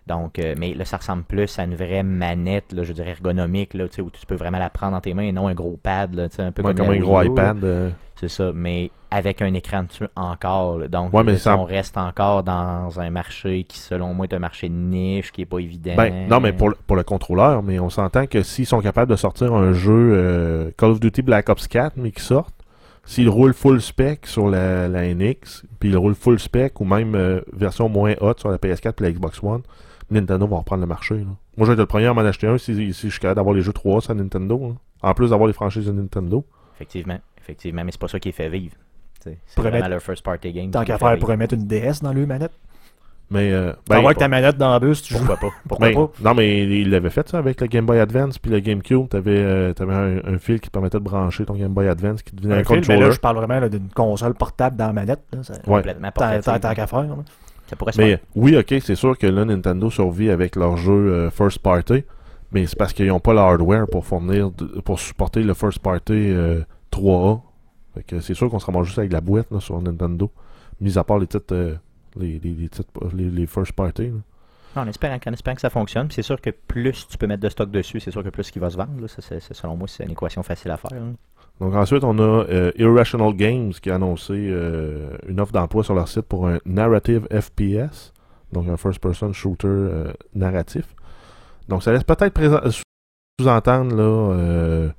Donc, 0.07 0.39
euh, 0.39 0.55
mais 0.57 0.73
là, 0.73 0.85
ça 0.85 0.97
ressemble 0.97 1.23
plus 1.23 1.59
à 1.59 1.63
une 1.63 1.75
vraie 1.75 2.03
manette, 2.03 2.71
là, 2.73 2.83
je 2.83 2.93
dirais 2.93 3.11
ergonomique, 3.11 3.73
là, 3.73 3.87
tu 3.87 3.95
sais, 3.95 4.01
où 4.01 4.09
tu 4.09 4.25
peux 4.25 4.35
vraiment 4.35 4.59
la 4.59 4.69
prendre 4.69 4.93
dans 4.93 5.01
tes 5.01 5.13
mains 5.13 5.23
et 5.23 5.31
non 5.31 5.47
un 5.47 5.53
gros 5.53 5.77
pad, 5.81 6.13
là, 6.15 6.27
un 6.39 6.51
peu 6.51 6.63
Ouais, 6.63 6.73
comme, 6.73 6.89
un 6.89 6.97
gros 6.99 7.21
iPad. 7.21 7.63
euh, 7.63 7.89
C'est 8.15 8.29
ça, 8.29 8.51
mais 8.53 8.89
avec 9.11 9.41
un 9.41 9.53
écran 9.53 9.83
dessus 9.83 10.07
encore. 10.15 10.79
là. 10.79 10.87
Donc, 10.87 11.13
Ouais, 11.13 11.23
mais 11.23 11.33
là, 11.33 11.37
ça- 11.37 11.57
on 11.57 11.63
reste 11.65 11.97
encore 11.97 12.43
dans 12.43 12.99
un 12.99 13.09
marché 13.11 13.63
qui, 13.63 13.77
selon 13.79 14.13
moi, 14.13 14.25
est 14.25 14.33
un 14.33 14.39
marché 14.39 14.69
de 14.69 14.73
niche, 14.73 15.31
qui 15.31 15.41
est 15.41 15.45
pas 15.45 15.59
évident. 15.59 15.93
Ben, 15.95 16.27
non, 16.27 16.39
mais 16.39 16.51
pour, 16.53 16.69
le- 16.69 16.77
pour 16.87 16.95
le 16.95 17.03
contrôleur, 17.03 17.61
mais 17.61 17.79
on 17.79 17.89
s'entend 17.89 18.25
que 18.25 18.41
s'ils 18.41 18.65
sont 18.65 18.81
capables 18.81 19.11
de 19.11 19.15
sortir 19.17 19.53
un 19.53 19.71
jeu 19.73 19.91
euh, 20.15 20.71
Call 20.77 20.91
of 20.91 20.99
Duty 20.99 21.21
Black 21.21 21.47
Ops 21.49 21.67
4, 21.67 21.93
mais 21.97 22.11
qui 22.11 22.21
sortent, 22.23 22.55
s'ils 23.05 23.29
roulent 23.29 23.53
full 23.53 23.79
spec 23.81 24.25
sur 24.27 24.49
la, 24.49 24.87
la 24.89 25.03
NX, 25.13 25.63
puis 25.79 25.89
ils 25.89 25.95
roulent 25.97 26.15
full 26.15 26.39
spec 26.39 26.81
ou 26.81 26.85
même 26.85 27.15
euh, 27.15 27.39
version 27.53 27.87
moins 27.87 28.15
haute 28.19 28.39
sur 28.41 28.49
la 28.49 28.57
PS4 28.57 28.95
et 28.99 29.03
la 29.03 29.11
Xbox 29.11 29.41
One, 29.43 29.61
Nintendo 30.09 30.47
va 30.47 30.57
reprendre 30.57 30.81
le 30.81 30.87
marché. 30.87 31.15
là. 31.15 31.21
Moi, 31.25 31.35
je 31.59 31.65
vais 31.65 31.73
être 31.73 31.79
le 31.79 31.85
premier 31.85 32.05
à 32.05 32.13
m'en 32.13 32.21
acheter 32.21 32.47
un 32.47 32.57
si, 32.57 32.73
si 32.93 33.07
je 33.07 33.11
suis 33.11 33.19
capable 33.19 33.35
d'avoir 33.37 33.55
les 33.55 33.61
jeux 33.61 33.73
3 33.73 34.01
sur 34.01 34.13
la 34.13 34.21
Nintendo. 34.21 34.57
là. 34.59 34.75
En 35.09 35.13
plus 35.13 35.29
d'avoir 35.31 35.47
les 35.47 35.53
franchises 35.53 35.85
de 35.85 35.91
Nintendo. 35.91 36.45
Effectivement, 36.75 37.19
effectivement, 37.39 37.83
mais 37.83 37.91
c'est 37.91 37.99
pas 38.01 38.07
ça 38.07 38.19
qui 38.19 38.29
les 38.29 38.33
fait 38.33 38.49
vivre. 38.49 38.75
C'est 39.19 39.37
vraiment 39.57 39.77
mettre- 39.77 39.89
leur 39.89 40.01
first 40.01 40.23
party 40.23 40.53
game. 40.53 40.71
Tant 40.71 40.83
qu'à 40.85 40.97
faire, 40.97 41.09
vivre. 41.09 41.19
pourrait 41.21 41.37
mettre 41.37 41.53
une 41.55 41.67
DS 41.67 42.01
dans 42.01 42.13
le 42.13 42.25
manette. 42.25 42.51
Mais, 43.29 43.51
euh, 43.51 43.73
Ben, 43.89 43.95
ben, 43.97 44.01
voir 44.03 44.13
que 44.13 44.19
ta 44.19 44.29
manette 44.29 44.57
dans 44.57 44.73
le 44.73 44.79
bus, 44.87 45.01
tu 45.01 45.13
joues. 45.13 45.19
Pourquoi 45.19 45.35
pas? 45.49 45.55
Pourquoi 45.67 45.87
ben, 45.89 45.95
pas? 45.95 46.11
non, 46.23 46.33
mais 46.33 46.63
il 46.63 46.89
l'avait 46.89 47.09
fait 47.09 47.27
ça 47.27 47.39
avec 47.39 47.59
le 47.59 47.67
Game 47.67 47.85
Boy 47.85 47.99
Advance 47.99 48.39
puis 48.39 48.49
le 48.49 48.59
GameCube. 48.59 49.09
T'avais 49.09 49.35
euh, 49.37 49.73
t'avais 49.73 49.93
un, 49.93 50.19
un 50.23 50.37
fil 50.37 50.61
qui 50.61 50.69
te 50.69 50.71
permettait 50.71 50.97
de 50.99 51.03
brancher 51.03 51.43
ton 51.45 51.55
Game 51.55 51.73
Boy 51.73 51.89
Advance 51.89 52.21
qui 52.23 52.33
devenait 52.35 52.53
un, 52.53 52.57
Un 52.57 52.59
mais 52.59 52.63
controller. 52.63 52.99
là, 53.01 53.11
je 53.11 53.19
parle 53.19 53.35
vraiment 53.35 53.67
d'une 53.67 53.89
console 53.89 54.33
portable 54.33 54.77
dans 54.77 54.87
la 54.87 54.93
manette. 54.93 55.19
Là, 55.33 55.43
ça- 55.43 55.53
Ouais. 55.55 55.59
Complètement 55.79 56.07
Tant 56.07 56.21
portatif. 56.21 56.45
tant- 56.45 56.59
tant 56.59 56.73
qu'à 56.73 56.87
faire. 56.87 57.01
là. 57.03 57.15
Ça 57.67 57.75
pourrait 57.75 57.91
se 57.91 57.99
Mais 58.01 58.09
faire. 58.11 58.19
oui, 58.35 58.55
ok, 58.57 58.75
c'est 58.81 58.95
sûr 58.95 59.17
que 59.17 59.27
là, 59.27 59.43
Nintendo 59.45 59.89
survit 59.89 60.29
avec 60.29 60.55
leur 60.55 60.77
jeu 60.77 60.91
euh, 60.93 61.29
first 61.29 61.59
party, 61.59 62.03
mais 62.51 62.65
c'est 62.65 62.77
parce 62.77 62.93
qu'ils 62.93 63.07
n'ont 63.07 63.19
pas 63.19 63.33
le 63.33 63.39
hardware 63.39 63.87
pour 63.87 64.05
fournir, 64.05 64.51
de- 64.51 64.79
pour 64.81 64.99
supporter 64.99 65.43
le 65.43 65.53
first 65.53 65.79
party 65.79 66.13
euh, 66.13 66.61
3A. 66.91 67.41
Fait 67.95 68.03
que 68.03 68.19
c'est 68.21 68.33
sûr 68.33 68.49
qu'on 68.49 68.59
se 68.59 68.65
ramasse 68.65 68.85
juste 68.85 68.99
avec 68.99 69.11
la 69.11 69.21
boîte 69.21 69.47
là, 69.51 69.59
sur 69.59 69.81
Nintendo, 69.81 70.31
mis 70.79 70.97
à 70.97 71.03
part 71.03 71.19
les 71.19 71.27
titres, 71.27 71.53
euh, 71.53 71.75
les, 72.17 72.39
les, 72.39 72.51
les 72.53 72.69
titres, 72.69 72.89
les, 73.13 73.45
first 73.47 73.73
party. 73.73 74.07
là. 74.07 74.13
Non, 74.75 74.83
en 74.83 74.87
espérant, 74.87 75.17
en 75.27 75.33
espérant 75.33 75.55
que 75.55 75.61
ça 75.61 75.69
fonctionne. 75.71 76.07
C'est 76.11 76.21
sûr 76.21 76.39
que 76.39 76.51
plus 76.51 77.07
tu 77.09 77.17
peux 77.17 77.25
mettre 77.27 77.41
de 77.41 77.49
stock 77.49 77.71
dessus, 77.71 77.99
c'est 77.99 78.11
sûr 78.11 78.23
que 78.23 78.29
plus 78.29 78.49
il 78.55 78.59
va 78.59 78.69
se 78.69 78.77
vendre. 78.77 79.01
là. 79.01 79.07
Ça, 79.07 79.21
c'est- 79.21 79.39
c'est- 79.39 79.53
selon 79.55 79.75
moi, 79.75 79.87
c'est 79.87 80.03
une 80.03 80.11
équation 80.11 80.43
facile 80.43 80.69
à 80.71 80.77
faire. 80.77 80.91
Donc 81.59 81.73
ensuite, 81.73 82.03
on 82.03 82.17
a 82.19 82.45
euh, 82.45 82.71
Irrational 82.77 83.33
Games 83.33 83.71
qui 83.73 83.89
a 83.89 83.95
annoncé 83.95 84.33
euh, 84.33 85.17
une 85.27 85.39
offre 85.39 85.53
d'emploi 85.53 85.83
sur 85.83 85.95
leur 85.95 86.07
site 86.07 86.23
pour 86.23 86.47
un 86.47 86.59
narrative 86.65 87.27
FPS, 87.31 88.13
donc 88.51 88.67
un 88.67 88.77
first-person 88.77 89.33
shooter 89.33 89.67
euh, 89.67 90.13
narratif. 90.35 90.85
Donc 91.67 91.83
ça 91.83 91.91
laisse 91.91 92.03
peut-être 92.03 92.39
sous-entendre 93.39 93.95
là, 93.95 94.89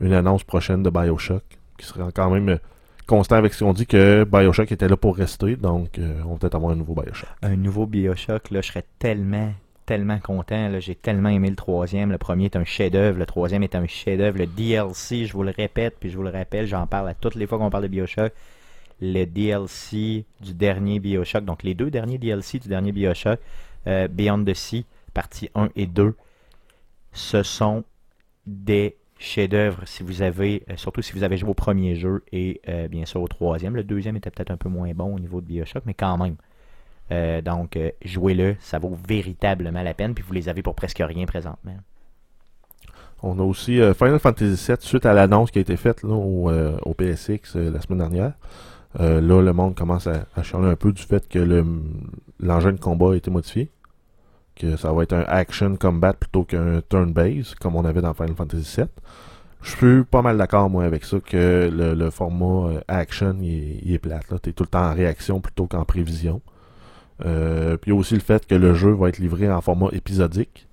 une 0.00 0.12
annonce 0.12 0.44
prochaine 0.44 0.82
de 0.82 0.90
Bioshock, 0.90 1.42
qui 1.78 1.86
serait 1.86 2.12
quand 2.14 2.30
même 2.30 2.58
constant 3.06 3.36
avec 3.36 3.54
ce 3.54 3.64
qu'on 3.64 3.72
dit 3.72 3.86
que 3.86 4.24
Bioshock 4.24 4.70
était 4.70 4.88
là 4.88 4.96
pour 4.96 5.16
rester, 5.16 5.56
donc 5.56 5.98
on 6.24 6.32
va 6.32 6.38
peut-être 6.38 6.54
avoir 6.54 6.72
un 6.72 6.76
nouveau 6.76 6.94
Bioshock. 6.94 7.28
Un 7.42 7.56
nouveau 7.56 7.86
Bioshock, 7.86 8.50
là, 8.50 8.60
je 8.60 8.68
serais 8.68 8.84
tellement, 8.98 9.52
tellement 9.86 10.18
content. 10.18 10.78
J'ai 10.80 10.94
tellement 10.94 11.28
aimé 11.28 11.48
le 11.48 11.56
troisième. 11.56 12.10
Le 12.10 12.18
premier 12.18 12.46
est 12.46 12.56
un 12.56 12.64
chef-d'œuvre. 12.64 13.18
Le 13.18 13.26
troisième 13.26 13.62
est 13.62 13.74
un 13.74 13.86
chef-d'œuvre. 13.86 14.38
Le 14.38 14.46
DLC, 14.46 15.24
je 15.24 15.32
vous 15.32 15.44
le 15.44 15.52
répète, 15.56 15.96
puis 15.98 16.10
je 16.10 16.16
vous 16.16 16.24
le 16.24 16.30
rappelle, 16.30 16.66
j'en 16.66 16.86
parle 16.86 17.08
à 17.08 17.14
toutes 17.14 17.36
les 17.36 17.46
fois 17.46 17.58
qu'on 17.58 17.70
parle 17.70 17.84
de 17.84 17.88
Bioshock. 17.88 18.32
Le 19.00 19.24
DLC 19.24 20.24
du 20.40 20.54
dernier 20.54 20.98
Bioshock, 20.98 21.44
donc 21.44 21.62
les 21.62 21.74
deux 21.74 21.90
derniers 21.90 22.18
DLC 22.18 22.58
du 22.58 22.68
dernier 22.68 22.92
Bioshock, 22.92 23.38
euh, 23.86 24.08
Beyond 24.08 24.44
the 24.44 24.54
Sea, 24.54 24.84
partie 25.14 25.50
1 25.54 25.68
et 25.76 25.86
2, 25.86 26.14
ce 27.12 27.42
sont 27.42 27.84
des 28.46 28.96
chefs-d'œuvre 29.18 29.82
si 29.86 30.02
vous 30.02 30.22
avez, 30.22 30.62
euh, 30.70 30.76
surtout 30.76 31.02
si 31.02 31.12
vous 31.12 31.22
avez 31.22 31.36
joué 31.36 31.50
au 31.50 31.54
premier 31.54 31.94
jeu 31.94 32.22
et 32.32 32.60
euh, 32.68 32.88
bien 32.88 33.04
sûr 33.04 33.22
au 33.22 33.28
troisième. 33.28 33.76
Le 33.76 33.84
deuxième 33.84 34.16
était 34.16 34.30
peut-être 34.30 34.50
un 34.50 34.56
peu 34.56 34.68
moins 34.68 34.92
bon 34.92 35.14
au 35.14 35.18
niveau 35.18 35.40
de 35.40 35.46
Bioshock, 35.46 35.84
mais 35.86 35.94
quand 35.94 36.16
même. 36.18 36.36
Euh, 37.12 37.40
donc, 37.40 37.76
euh, 37.76 37.90
jouez-le, 38.04 38.56
ça 38.60 38.78
vaut 38.78 38.96
véritablement 39.08 39.82
la 39.82 39.94
peine, 39.94 40.14
puis 40.14 40.24
vous 40.26 40.32
les 40.32 40.48
avez 40.48 40.62
pour 40.62 40.74
presque 40.74 41.02
rien 41.04 41.26
présentement. 41.26 41.76
On 43.22 43.38
a 43.38 43.42
aussi 43.42 43.80
euh, 43.80 43.94
Final 43.94 44.18
Fantasy 44.18 44.72
VII, 44.72 44.76
suite 44.80 45.06
à 45.06 45.14
l'annonce 45.14 45.50
qui 45.50 45.58
a 45.58 45.62
été 45.62 45.76
faite 45.76 46.04
au, 46.04 46.50
PSX 46.96 47.54
la 47.56 47.80
semaine 47.80 47.98
dernière. 47.98 48.32
Là, 48.98 49.20
le 49.20 49.52
monde 49.52 49.74
commence 49.74 50.06
à, 50.06 50.26
à 50.34 50.42
chialer 50.42 50.68
un 50.68 50.76
peu 50.76 50.90
du 50.90 51.02
fait 51.02 51.28
que 51.28 51.38
le- 51.38 51.66
l'engin 52.40 52.72
de 52.72 52.80
combat 52.80 53.12
a 53.12 53.16
été 53.16 53.30
modifié. 53.30 53.70
Que 54.54 54.76
ça 54.76 54.90
va 54.90 55.02
être 55.02 55.12
un 55.12 55.24
action 55.28 55.76
combat 55.76 56.14
plutôt 56.14 56.44
qu'un 56.44 56.80
turn-base, 56.88 57.54
comme 57.56 57.76
on 57.76 57.84
avait 57.84 58.00
dans 58.00 58.14
Final 58.14 58.34
Fantasy 58.34 58.80
VII. 58.80 58.86
Je 59.60 59.76
suis 59.76 60.04
pas 60.04 60.22
mal 60.22 60.38
d'accord, 60.38 60.70
moi, 60.70 60.84
avec 60.84 61.04
ça, 61.04 61.18
que 61.20 61.68
le, 61.70 62.10
format 62.10 62.80
action, 62.88 63.36
il 63.42 63.52
est, 63.52 63.80
il 63.82 63.92
est 63.92 63.98
plate. 63.98 64.24
Tu 64.42 64.48
es 64.48 64.52
tout 64.54 64.62
le 64.62 64.68
temps 64.68 64.90
en 64.90 64.94
réaction 64.94 65.40
plutôt 65.40 65.66
qu'en 65.66 65.84
prévision. 65.84 66.40
Euh, 67.24 67.76
puis 67.76 67.92
aussi 67.92 68.14
le 68.14 68.20
fait 68.20 68.46
que 68.46 68.54
le 68.54 68.74
jeu 68.74 68.90
va 68.92 69.08
être 69.08 69.18
livré 69.18 69.50
en 69.50 69.60
format 69.60 69.88
épisodique. 69.92 70.68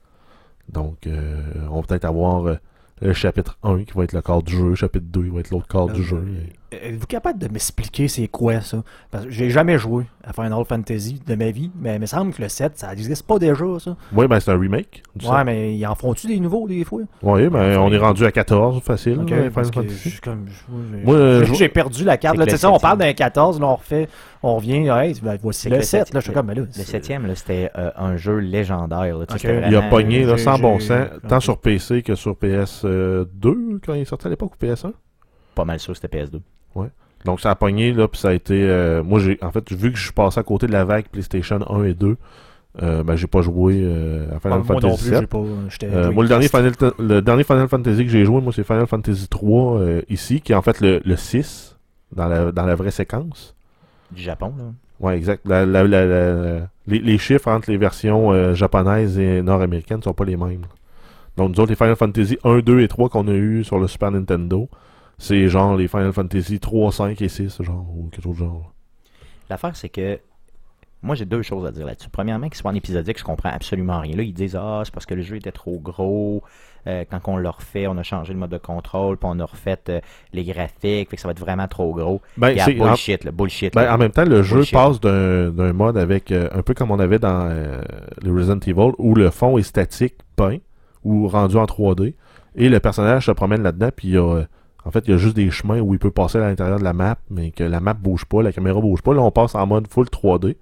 Donc, 0.69 1.07
euh, 1.07 1.41
on 1.69 1.81
va 1.81 1.87
peut-être 1.87 2.05
avoir 2.05 2.45
euh, 2.47 2.55
le 3.01 3.13
chapitre 3.13 3.57
1 3.63 3.83
qui 3.83 3.93
va 3.93 4.03
être 4.03 4.13
le 4.13 4.21
corps 4.21 4.43
du 4.43 4.55
jeu, 4.55 4.75
chapitre 4.75 5.05
2 5.09 5.23
qui 5.23 5.29
va 5.29 5.39
être 5.39 5.51
l'autre 5.51 5.67
corps 5.67 5.89
du 5.89 6.01
Euh, 6.01 6.03
jeu. 6.03 6.23
Êtes-vous 6.83 7.07
capable 7.07 7.39
de 7.39 7.47
m'expliquer 7.47 8.07
c'est 8.07 8.27
quoi 8.27 8.61
ça? 8.61 8.83
Parce 9.11 9.25
que 9.25 9.31
j'ai 9.31 9.49
jamais 9.49 9.77
joué 9.77 10.05
à 10.23 10.33
Final 10.33 10.63
Fantasy 10.65 11.21
de 11.25 11.35
ma 11.35 11.51
vie, 11.51 11.71
mais 11.79 11.95
il 11.95 12.01
me 12.01 12.05
semble 12.05 12.33
que 12.33 12.41
le 12.41 12.49
7, 12.49 12.77
ça 12.77 12.89
n'existe 12.89 13.27
pas 13.27 13.37
déjà, 13.39 13.65
ça. 13.79 13.95
Oui, 14.13 14.27
ben 14.27 14.39
c'est 14.39 14.51
un 14.51 14.57
remake. 14.59 15.03
du 15.15 15.27
Ouais, 15.27 15.43
mais 15.43 15.75
ils 15.75 15.85
en 15.85 15.95
font-tu 15.95 16.27
des 16.27 16.39
nouveaux, 16.39 16.67
des 16.67 16.83
fois? 16.83 17.01
Oui, 17.21 17.49
ben 17.49 17.77
on 17.77 17.91
est 17.91 17.97
rendu 17.97 18.25
à 18.25 18.31
14, 18.31 18.81
facile. 18.81 19.19
Final 19.27 19.51
Fantasy. 19.51 20.19
comme, 20.23 20.45
Moi, 21.03 21.15
euh, 21.15 21.45
j'ai- 21.53 21.69
perdu 21.69 22.03
la 22.03 22.17
carte. 22.17 22.37
Là, 22.37 22.45
sais, 22.47 22.65
on 22.65 22.79
parle 22.79 22.97
d'un 22.99 23.13
14, 23.13 23.59
là, 23.59 23.67
on 23.67 23.75
refait, 23.75 24.07
on 24.41 24.55
revient, 24.55 24.87
hey, 24.89 25.15
ben, 25.21 25.37
voici 25.41 25.67
le 25.69 25.75
que 25.75 25.79
le 25.81 25.85
7. 25.85 25.99
Là, 25.99 26.05
septième- 26.05 26.21
je 26.21 26.23
suis 26.25 26.33
comme, 26.33 26.45
mais 26.47 26.55
là, 26.55 26.61
Le 26.61 26.67
c'est- 26.71 26.83
septième, 26.83 27.25
là, 27.27 27.35
c'était 27.35 27.71
euh, 27.77 27.91
un 27.97 28.15
jeu 28.17 28.37
légendaire. 28.37 29.17
là, 29.17 29.25
Il 29.69 29.75
a 29.75 29.81
pogné 29.83 30.25
là, 30.25 30.37
sans 30.37 30.57
bon 30.59 30.79
sens, 30.79 31.07
tant 31.27 31.39
sur 31.39 31.57
PC 31.57 32.01
que 32.01 32.15
sur 32.15 32.35
PS2 32.35 33.79
quand 33.85 33.93
il 33.93 34.01
est 34.01 34.05
sorti 34.05 34.27
à 34.27 34.29
l'époque 34.29 34.53
ou 34.53 34.57
PS1. 34.65 34.93
Pas 35.55 35.65
mal 35.65 35.79
sûr, 35.79 35.95
c'était 35.95 36.07
PS2. 36.07 36.41
Donc 37.25 37.39
ça 37.39 37.51
a 37.51 37.55
pogné 37.55 37.93
là, 37.93 38.07
puis 38.09 38.19
ça 38.19 38.29
a 38.29 38.33
été. 38.33 38.53
euh, 38.63 39.01
moi 39.01 39.19
j'ai 39.19 39.37
en 39.41 39.51
fait 39.51 39.71
vu 39.71 39.91
que 39.91 39.97
je 39.97 40.03
suis 40.03 40.11
passé 40.11 40.39
à 40.39 40.43
côté 40.43 40.67
de 40.67 40.73
la 40.73 40.83
vague 40.83 41.05
PlayStation 41.09 41.59
1 41.69 41.83
et 41.85 41.93
2, 41.93 42.17
euh, 42.81 43.03
ben 43.03 43.15
j'ai 43.15 43.27
pas 43.27 43.41
joué 43.41 43.79
euh, 43.81 44.25
à 44.35 44.39
Final 44.41 44.59
moi 44.67 44.75
non 44.81 44.89
Fantasy 44.97 45.09
plus, 45.11 45.27
pas. 45.27 45.37
Euh, 45.83 46.11
moi, 46.11 46.23
le 46.23 46.27
dernier, 46.27 46.47
Final, 46.49 46.73
le 46.99 47.21
dernier 47.21 47.43
Final 47.45 47.67
Fantasy 47.69 48.03
que 48.03 48.09
j'ai 48.11 48.25
joué, 48.25 48.41
moi, 48.41 48.51
c'est 48.53 48.65
Final 48.65 48.87
Fantasy 48.87 49.27
3 49.29 49.77
euh, 49.79 50.01
ici, 50.09 50.41
qui 50.41 50.51
est 50.51 50.55
en 50.55 50.61
fait 50.61 50.81
le, 50.81 51.01
le 51.05 51.15
6 51.15 51.77
dans 52.13 52.27
la, 52.27 52.51
dans 52.51 52.65
la 52.65 52.75
vraie 52.75 52.91
séquence. 52.91 53.55
Du 54.11 54.21
Japon, 54.21 54.53
là. 54.57 54.65
Ouais, 54.99 55.15
exact. 55.17 55.47
La- 55.47 55.65
la- 55.65 55.83
la- 55.87 56.67
les, 56.87 56.99
les 56.99 57.17
chiffres 57.17 57.47
entre 57.49 57.69
les 57.71 57.77
versions 57.77 58.53
japonaises 58.53 59.17
et 59.17 59.41
nord-américaines 59.41 60.01
sont 60.03 60.13
pas 60.13 60.25
les 60.25 60.35
mêmes. 60.37 60.63
Donc, 61.37 61.51
nous 61.55 61.59
autres, 61.61 61.69
les 61.71 61.75
Final 61.77 61.95
Fantasy 61.95 62.37
1, 62.43 62.59
2 62.59 62.81
et 62.81 62.87
3 62.87 63.07
qu'on 63.09 63.27
a 63.27 63.33
eu 63.33 63.63
sur 63.63 63.79
le 63.79 63.87
Super 63.87 64.11
Nintendo, 64.11 64.67
c'est 65.17 65.47
genre 65.47 65.75
les 65.75 65.87
Final 65.87 66.11
Fantasy 66.13 66.59
3, 66.59 66.91
5 66.91 67.21
et 67.21 67.29
6, 67.29 67.61
genre, 67.61 67.85
ou 67.95 68.09
quelque 68.11 68.23
chose 68.23 68.35
de 68.35 68.39
genre. 68.43 68.73
L'affaire, 69.49 69.75
c'est 69.75 69.89
que 69.89 70.19
moi, 71.01 71.15
j'ai 71.15 71.25
deux 71.25 71.41
choses 71.41 71.65
à 71.65 71.71
dire 71.71 71.85
là-dessus. 71.85 72.09
Premièrement, 72.09 72.47
qu'ils 72.47 72.55
soient 72.57 72.71
en 72.71 72.75
épisodique, 72.75 73.19
je 73.19 73.25
comprends 73.25 73.49
absolument 73.49 73.99
rien. 73.99 74.15
Là, 74.15 74.23
ils 74.23 74.33
disent 74.33 74.55
Ah, 74.55 74.81
c'est 74.85 74.93
parce 74.93 75.05
que 75.05 75.13
le 75.13 75.21
jeu 75.21 75.35
était 75.35 75.51
trop 75.51 75.77
gros. 75.77 76.41
Euh, 76.87 77.03
quand 77.09 77.19
on 77.27 77.37
l'a 77.37 77.51
refait, 77.51 77.87
on 77.87 77.97
a 77.97 78.03
changé 78.03 78.33
le 78.33 78.39
mode 78.39 78.49
de 78.51 78.57
contrôle, 78.57 79.17
puis 79.17 79.29
on 79.31 79.39
a 79.39 79.45
refait 79.45 79.79
euh, 79.89 80.01
les 80.33 80.43
graphiques, 80.43 81.09
fait 81.09 81.15
que 81.15 81.21
ça 81.21 81.27
va 81.29 81.31
être 81.31 81.39
vraiment 81.39 81.67
trop 81.67 81.93
gros. 81.93 82.21
Ben, 82.35 82.57
c'est- 82.57 82.79
en, 82.81 82.89
bullshit, 82.89 83.23
là, 83.23 83.31
bullshit. 83.31 83.73
ben, 83.73 83.83
là. 83.83 83.95
en 83.95 83.97
même 83.97 84.11
temps, 84.11 84.25
le 84.25 84.43
jeu 84.43 84.57
Bullshit. 84.57 84.73
passe 84.73 84.99
d'un 84.99 85.73
mode 85.73 85.97
avec 85.97 86.31
euh, 86.31 86.49
un 86.53 86.61
peu 86.61 86.73
comme 86.73 86.91
on 86.91 86.99
avait 86.99 87.19
dans 87.19 87.47
euh, 87.49 87.81
le 88.21 88.33
Resident 88.33 88.59
Evil, 88.59 88.91
où 88.97 89.15
le 89.15 89.29
fond 89.29 89.57
est 89.57 89.63
statique, 89.63 90.15
peint, 90.35 90.57
ou 91.05 91.27
rendu 91.29 91.55
en 91.57 91.65
3D, 91.65 92.15
et 92.55 92.67
le 92.67 92.79
personnage 92.81 93.25
se 93.27 93.31
promène 93.31 93.63
là-dedans, 93.63 93.89
puis 93.95 94.09
il 94.09 94.13
y 94.15 94.17
a, 94.17 94.43
en 94.85 94.91
fait, 94.91 95.03
il 95.07 95.11
y 95.11 95.13
a 95.13 95.17
juste 95.17 95.35
des 95.35 95.49
chemins 95.51 95.79
où 95.79 95.93
il 95.93 95.99
peut 95.99 96.11
passer 96.11 96.37
à 96.37 96.41
l'intérieur 96.41 96.79
de 96.79 96.83
la 96.83 96.93
map, 96.93 97.17
mais 97.29 97.51
que 97.51 97.63
la 97.63 97.79
map 97.79 97.93
bouge 97.93 98.25
pas, 98.25 98.41
la 98.43 98.51
caméra 98.51 98.79
bouge 98.81 99.01
pas. 99.01 99.13
Là, 99.13 99.21
on 99.21 99.31
passe 99.31 99.55
en 99.55 99.65
mode 99.65 99.87
full 99.87 100.07
3D. 100.07 100.55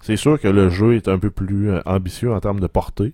C'est 0.00 0.16
sûr 0.16 0.38
que 0.40 0.48
le 0.48 0.68
jeu 0.68 0.94
est 0.94 1.08
un 1.08 1.18
peu 1.18 1.30
plus 1.30 1.70
euh, 1.70 1.80
ambitieux 1.86 2.32
en 2.32 2.38
termes 2.40 2.60
de 2.60 2.66
portée. 2.66 3.12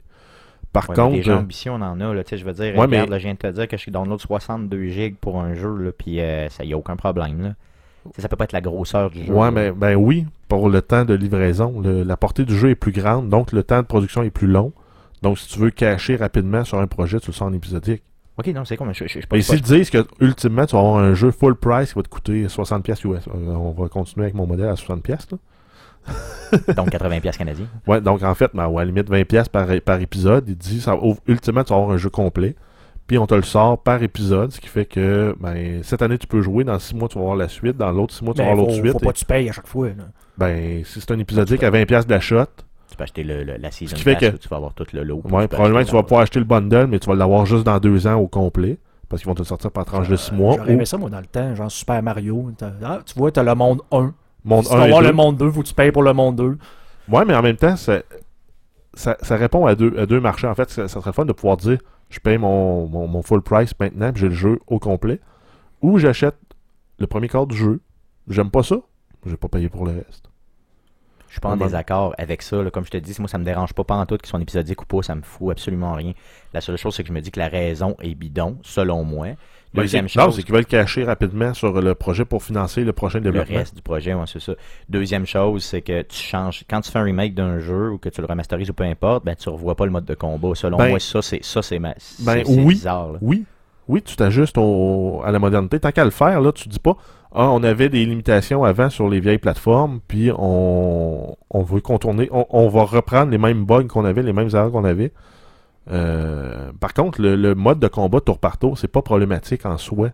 Par 0.72 0.88
Ouais, 0.88 0.96
contre, 0.96 1.12
des 1.16 1.22
gens 1.22 1.32
euh, 1.32 1.38
ambitieux, 1.40 1.70
on 1.70 1.80
en 1.82 2.00
a. 2.00 2.14
Là, 2.14 2.24
tu 2.24 2.30
sais, 2.30 2.38
je 2.38 2.44
veux 2.44 2.52
dire, 2.52 2.74
Ouais, 2.74 2.80
regarde, 2.86 2.90
mais- 2.90 3.06
là, 3.06 3.18
je 3.18 3.24
viens 3.24 3.34
de 3.34 3.38
te 3.38 3.46
dire 3.46 3.68
que 3.68 3.76
je 3.76 3.82
suis 3.82 3.92
download 3.92 4.20
62 4.20 4.86
gigs 4.86 5.16
pour 5.20 5.40
un 5.40 5.54
jeu, 5.54 5.74
là, 5.76 5.90
puis 5.96 6.20
euh, 6.20 6.48
ça 6.48 6.64
y 6.64 6.72
a 6.72 6.76
aucun 6.78 6.96
problème. 6.96 7.42
Là. 7.42 7.54
Ça 8.18 8.28
peut 8.28 8.36
pas 8.36 8.44
être 8.44 8.52
la 8.52 8.60
grosseur 8.60 9.10
du 9.10 9.24
jeu. 9.24 9.32
ouais, 9.32 9.50
mais 9.52 9.70
ben 9.70 9.94
oui, 9.94 10.26
pour 10.48 10.68
le 10.68 10.82
temps 10.82 11.04
de 11.04 11.14
livraison, 11.14 11.80
le- 11.80 12.02
la 12.02 12.16
portée 12.16 12.44
du 12.44 12.56
jeu 12.56 12.70
est 12.70 12.74
plus 12.74 12.90
grande, 12.92 13.28
donc 13.28 13.52
le 13.52 13.62
temps 13.62 13.80
de 13.80 13.86
production 13.86 14.22
est 14.22 14.30
plus 14.30 14.48
long. 14.48 14.72
Donc, 15.22 15.38
si 15.38 15.48
tu 15.48 15.60
veux 15.60 15.70
cacher 15.70 16.16
rapidement 16.16 16.64
sur 16.64 16.80
un 16.80 16.86
projet, 16.88 17.20
tu 17.20 17.28
le 17.28 17.32
sors 17.34 17.46
en 17.46 17.52
épisodique. 17.52 18.02
Ok, 18.48 18.54
non, 18.54 18.64
c'est 18.64 18.76
comme. 18.76 18.92
Je, 18.94 19.06
je, 19.06 19.20
je, 19.20 19.26
pas- 19.26 19.36
Et 19.36 19.42
s'ils 19.42 19.60
disent 19.62 19.90
que 19.90 20.04
ultimement 20.20 20.66
tu 20.66 20.74
vas 20.74 20.80
avoir 20.80 20.96
un 20.98 21.14
jeu 21.14 21.30
full 21.30 21.54
price 21.54 21.90
qui 21.92 21.94
va 21.98 22.02
te 22.02 22.08
coûter 22.08 22.46
60$ 22.46 22.82
pièces 22.82 23.04
US, 23.04 23.26
euh, 23.28 23.30
on 23.54 23.70
va 23.72 23.88
continuer 23.88 24.24
avec 24.24 24.34
mon 24.34 24.46
modèle 24.46 24.68
à 24.68 24.74
60$. 24.74 25.00
pièces, 25.00 25.28
là. 25.30 25.38
donc 26.74 26.88
80$ 26.90 27.20
piastres 27.20 27.38
canadiens. 27.38 27.66
Ouais, 27.86 28.00
donc 28.00 28.22
en 28.22 28.34
fait, 28.34 28.50
ben, 28.54 28.66
ouais, 28.68 28.82
à 28.82 28.84
la 28.84 28.90
limite 28.90 29.08
20$ 29.10 29.24
pièces 29.24 29.48
par, 29.48 29.66
par 29.84 30.00
épisode, 30.00 30.44
il 30.48 30.56
dit 30.56 30.80
ça, 30.80 30.96
ultimement 31.28 31.62
tu 31.64 31.70
vas 31.72 31.76
avoir 31.78 31.92
un 31.92 31.96
jeu 31.96 32.10
complet. 32.10 32.56
Puis 33.06 33.18
on 33.18 33.26
te 33.26 33.34
le 33.34 33.42
sort 33.42 33.82
par 33.82 34.02
épisode, 34.02 34.52
ce 34.52 34.60
qui 34.60 34.68
fait 34.68 34.84
que 34.86 35.34
ben, 35.40 35.82
cette 35.82 36.02
année 36.02 36.18
tu 36.18 36.26
peux 36.26 36.40
jouer, 36.40 36.64
dans 36.64 36.78
6 36.78 36.94
mois 36.94 37.08
tu 37.08 37.16
vas 37.16 37.22
avoir 37.22 37.36
la 37.36 37.48
suite, 37.48 37.76
dans 37.76 37.90
l'autre 37.92 38.14
6 38.14 38.24
mois 38.24 38.34
tu 38.34 38.38
vas 38.38 38.46
Ben, 38.46 38.50
avoir 38.52 38.66
faut, 38.66 38.70
l'autre 38.72 38.82
suite. 38.82 38.92
faut 38.92 38.98
pas 39.00 39.10
et- 39.10 39.12
que 39.12 39.18
tu 39.18 39.24
payes 39.24 39.48
à 39.48 39.52
chaque 39.52 39.66
fois. 39.66 39.88
là. 39.88 40.04
ben, 40.38 40.84
si 40.84 41.00
c'est 41.00 41.10
un 41.10 41.18
épisodique 41.18 41.62
à 41.62 41.70
20$ 41.70 41.84
pièces 41.86 42.06
d'achat, 42.06 42.46
peux 43.02 43.04
acheter 43.04 43.24
le, 43.24 43.44
le- 43.44 43.56
la 43.56 43.70
season 43.70 43.96
qui 43.96 44.02
fait 44.02 44.14
pass, 44.14 44.30
que- 44.30 44.34
où 44.34 44.38
tu 44.38 44.48
vas 44.48 44.56
avoir 44.56 44.74
tout 44.74 44.86
le 44.92 45.02
lot. 45.02 45.22
ouais, 45.30 45.42
tu 45.48 45.54
probablement 45.54 45.80
que 45.82 45.88
tu 45.88 45.94
vas 45.94 46.02
pouvoir 46.02 46.20
acheter 46.22 46.38
le 46.38 46.44
bundle, 46.44 46.86
mais 46.86 46.98
tu 46.98 47.06
vas 47.08 47.14
l'avoir 47.14 47.46
juste 47.46 47.64
dans 47.64 47.78
2 47.78 48.06
ans 48.06 48.14
au 48.16 48.28
complet. 48.28 48.78
Parce 49.08 49.20
qu'ils 49.20 49.28
vont 49.28 49.34
te 49.34 49.42
sortir 49.42 49.70
par 49.70 49.84
tranche 49.84 50.08
de 50.08 50.16
6 50.16 50.32
mois. 50.32 50.54
J'aurais 50.56 50.70
Ou 50.70 50.72
aimé 50.72 50.86
ça, 50.86 50.96
moi, 50.96 51.10
dans 51.10 51.20
le 51.20 51.26
temps, 51.26 51.54
genre 51.54 51.70
Super 51.70 52.02
Mario. 52.02 52.50
Ah, 52.82 53.00
tu 53.04 53.14
vois, 53.18 53.30
t'as 53.30 53.42
le 53.42 53.54
monde 53.54 53.82
1. 53.90 54.14
monde 54.44 54.64
si 54.64 54.70
tu 54.70 54.74
veux 54.74 54.80
1 54.80 54.84
et 54.84 54.86
avoir 54.86 55.02
2. 55.02 55.06
le 55.08 55.12
monde 55.12 55.36
2, 55.36 55.50
faut 55.50 55.60
que 55.62 55.66
tu 55.66 55.74
payes 55.74 55.92
pour 55.92 56.02
le 56.02 56.14
monde 56.14 56.36
2. 56.36 56.56
Ouais, 57.10 57.24
mais 57.26 57.34
en 57.34 57.42
même 57.42 57.56
temps, 57.56 57.76
ça, 57.76 58.00
ça, 58.94 59.18
ça 59.20 59.36
répond 59.36 59.66
à 59.66 59.74
deux, 59.74 59.98
à 59.98 60.06
deux 60.06 60.18
marchés. 60.20 60.46
En 60.46 60.54
fait, 60.54 60.70
ça, 60.70 60.88
ça 60.88 61.00
serait 61.00 61.12
fun 61.12 61.26
de 61.26 61.32
pouvoir 61.32 61.58
dire 61.58 61.78
je 62.08 62.20
paye 62.20 62.38
mon, 62.38 62.86
mon, 62.88 63.06
mon 63.06 63.20
full 63.22 63.42
price 63.42 63.72
maintenant, 63.78 64.12
j'ai 64.14 64.28
le 64.28 64.34
jeu 64.34 64.60
au 64.66 64.78
complet. 64.78 65.20
Ou 65.82 65.98
j'achète 65.98 66.36
le 66.98 67.06
premier 67.06 67.28
quart 67.28 67.46
du 67.46 67.56
jeu. 67.56 67.80
J'aime 68.28 68.50
pas 68.50 68.62
ça. 68.62 68.76
Je 69.26 69.30
vais 69.30 69.36
pas 69.36 69.48
payer 69.48 69.68
pour 69.68 69.84
le 69.84 69.92
reste. 69.92 70.30
Je 71.32 71.36
suis 71.36 71.40
pas 71.40 71.48
en 71.48 71.56
désaccord 71.56 72.14
avec 72.18 72.42
ça. 72.42 72.62
là. 72.62 72.70
Comme 72.70 72.84
je 72.84 72.90
te 72.90 72.98
dis, 72.98 73.16
moi, 73.18 73.26
ça 73.26 73.38
me 73.38 73.44
dérange 73.44 73.72
pas, 73.72 73.84
pas 73.84 73.94
en 73.94 74.04
tout 74.04 74.18
qu'ils 74.18 74.26
soient 74.28 74.38
épisodiques 74.38 74.82
ou 74.82 74.84
pas. 74.84 75.02
Ça 75.02 75.14
me 75.14 75.22
fout 75.22 75.50
absolument 75.50 75.94
rien. 75.94 76.12
La 76.52 76.60
seule 76.60 76.76
chose, 76.76 76.94
c'est 76.94 77.02
que 77.04 77.08
je 77.08 77.14
me 77.14 77.22
dis 77.22 77.30
que 77.30 77.40
la 77.40 77.48
raison 77.48 77.96
est 78.02 78.14
bidon, 78.14 78.58
selon 78.62 79.02
moi. 79.02 79.28
Ben, 79.72 79.80
Deuxième 79.80 80.10
c'est- 80.10 80.18
non, 80.18 80.26
chose, 80.26 80.36
c'est 80.36 80.42
qu'ils 80.42 80.54
veulent 80.54 80.66
cacher 80.66 81.04
rapidement 81.04 81.54
sur 81.54 81.80
le 81.80 81.94
projet 81.94 82.26
pour 82.26 82.42
financer 82.42 82.84
le 82.84 82.92
prochain 82.92 83.16
le 83.20 83.24
développement. 83.24 83.56
reste 83.56 83.74
du 83.74 83.80
projet, 83.80 84.12
ouais, 84.12 84.24
c'est 84.26 84.40
ça. 84.42 84.52
Deuxième 84.90 85.24
chose, 85.24 85.64
c'est 85.64 85.80
que 85.80 86.02
tu 86.02 86.16
changes. 86.18 86.64
Quand 86.68 86.82
tu 86.82 86.90
fais 86.90 86.98
un 86.98 87.04
remake 87.04 87.32
d'un 87.34 87.58
jeu 87.60 87.92
ou 87.92 87.96
que 87.96 88.10
tu 88.10 88.20
le 88.20 88.26
remasterises 88.26 88.68
ou 88.68 88.74
peu 88.74 88.84
importe, 88.84 89.24
ben 89.24 89.34
tu 89.34 89.48
revois 89.48 89.74
pas 89.74 89.86
le 89.86 89.90
mode 89.90 90.04
de 90.04 90.12
combat. 90.14 90.50
Selon 90.54 90.76
Ben- 90.76 90.90
moi, 90.90 91.00
ça, 91.00 91.22
c'est 91.22 91.42
ça, 91.42 91.62
c'est 91.62 91.78
ma... 91.78 91.94
Ben, 92.18 92.42
oui. 92.46 92.66
bizarre. 92.74 93.12
là. 93.14 93.18
Oui, 93.22 93.46
oui, 93.88 94.02
tu 94.02 94.14
t'ajustes 94.16 94.58
au- 94.58 95.22
à 95.24 95.30
la 95.30 95.38
modernité. 95.38 95.80
Tant 95.80 95.90
qu'à 95.92 96.04
le 96.04 96.10
faire, 96.10 96.42
là, 96.42 96.52
tu 96.52 96.68
dis 96.68 96.78
pas 96.78 96.98
Ah, 97.34 97.48
on 97.50 97.62
avait 97.62 97.88
des 97.88 98.04
limitations 98.04 98.62
avant 98.64 98.90
sur 98.90 99.08
les 99.08 99.20
vieilles 99.20 99.38
plateformes, 99.38 100.00
puis 100.06 100.30
on, 100.36 101.36
on 101.50 101.62
veut 101.62 101.80
contourner, 101.80 102.28
on, 102.30 102.46
on 102.50 102.68
va 102.68 102.84
reprendre 102.84 103.30
les 103.30 103.38
mêmes 103.38 103.64
bugs 103.64 103.86
qu'on 103.86 104.04
avait, 104.04 104.22
les 104.22 104.34
mêmes 104.34 104.50
erreurs 104.52 104.70
qu'on 104.70 104.84
avait. 104.84 105.12
Euh, 105.90 106.70
par 106.78 106.92
contre, 106.94 107.20
le, 107.22 107.34
le 107.36 107.54
mode 107.54 107.80
de 107.80 107.88
combat 107.88 108.20
tour 108.20 108.38
par 108.38 108.58
tour, 108.58 108.76
c'est 108.78 108.88
pas 108.88 109.02
problématique 109.02 109.64
en 109.66 109.78
soi. 109.78 110.10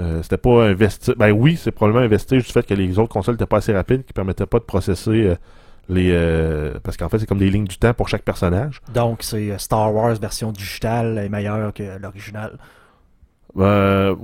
Euh, 0.00 0.22
c'était 0.22 0.38
pas 0.38 0.64
un 0.64 0.72
vestige. 0.74 1.14
Ben 1.16 1.30
oui, 1.32 1.56
c'est 1.56 1.70
probablement 1.70 2.04
un 2.04 2.08
vestige 2.08 2.44
du 2.46 2.52
fait 2.52 2.66
que 2.66 2.74
les 2.74 2.98
autres 2.98 3.12
consoles 3.12 3.34
n'étaient 3.34 3.46
pas 3.46 3.58
assez 3.58 3.72
rapides, 3.74 4.04
qui 4.04 4.12
permettaient 4.12 4.46
pas 4.46 4.58
de 4.58 4.64
processer 4.64 5.26
euh, 5.28 5.34
les. 5.88 6.10
euh, 6.12 6.74
parce 6.82 6.96
qu'en 6.96 7.08
fait, 7.08 7.18
c'est 7.18 7.26
comme 7.26 7.38
des 7.38 7.50
lignes 7.50 7.66
du 7.66 7.76
temps 7.78 7.94
pour 7.94 8.08
chaque 8.08 8.22
personnage. 8.22 8.80
Donc, 8.92 9.22
c'est 9.22 9.56
Star 9.58 9.94
Wars 9.94 10.14
version 10.14 10.50
digitale 10.50 11.18
est 11.18 11.28
meilleure 11.28 11.72
que 11.74 11.98
l'original. 12.00 12.58
Ben, 13.54 14.16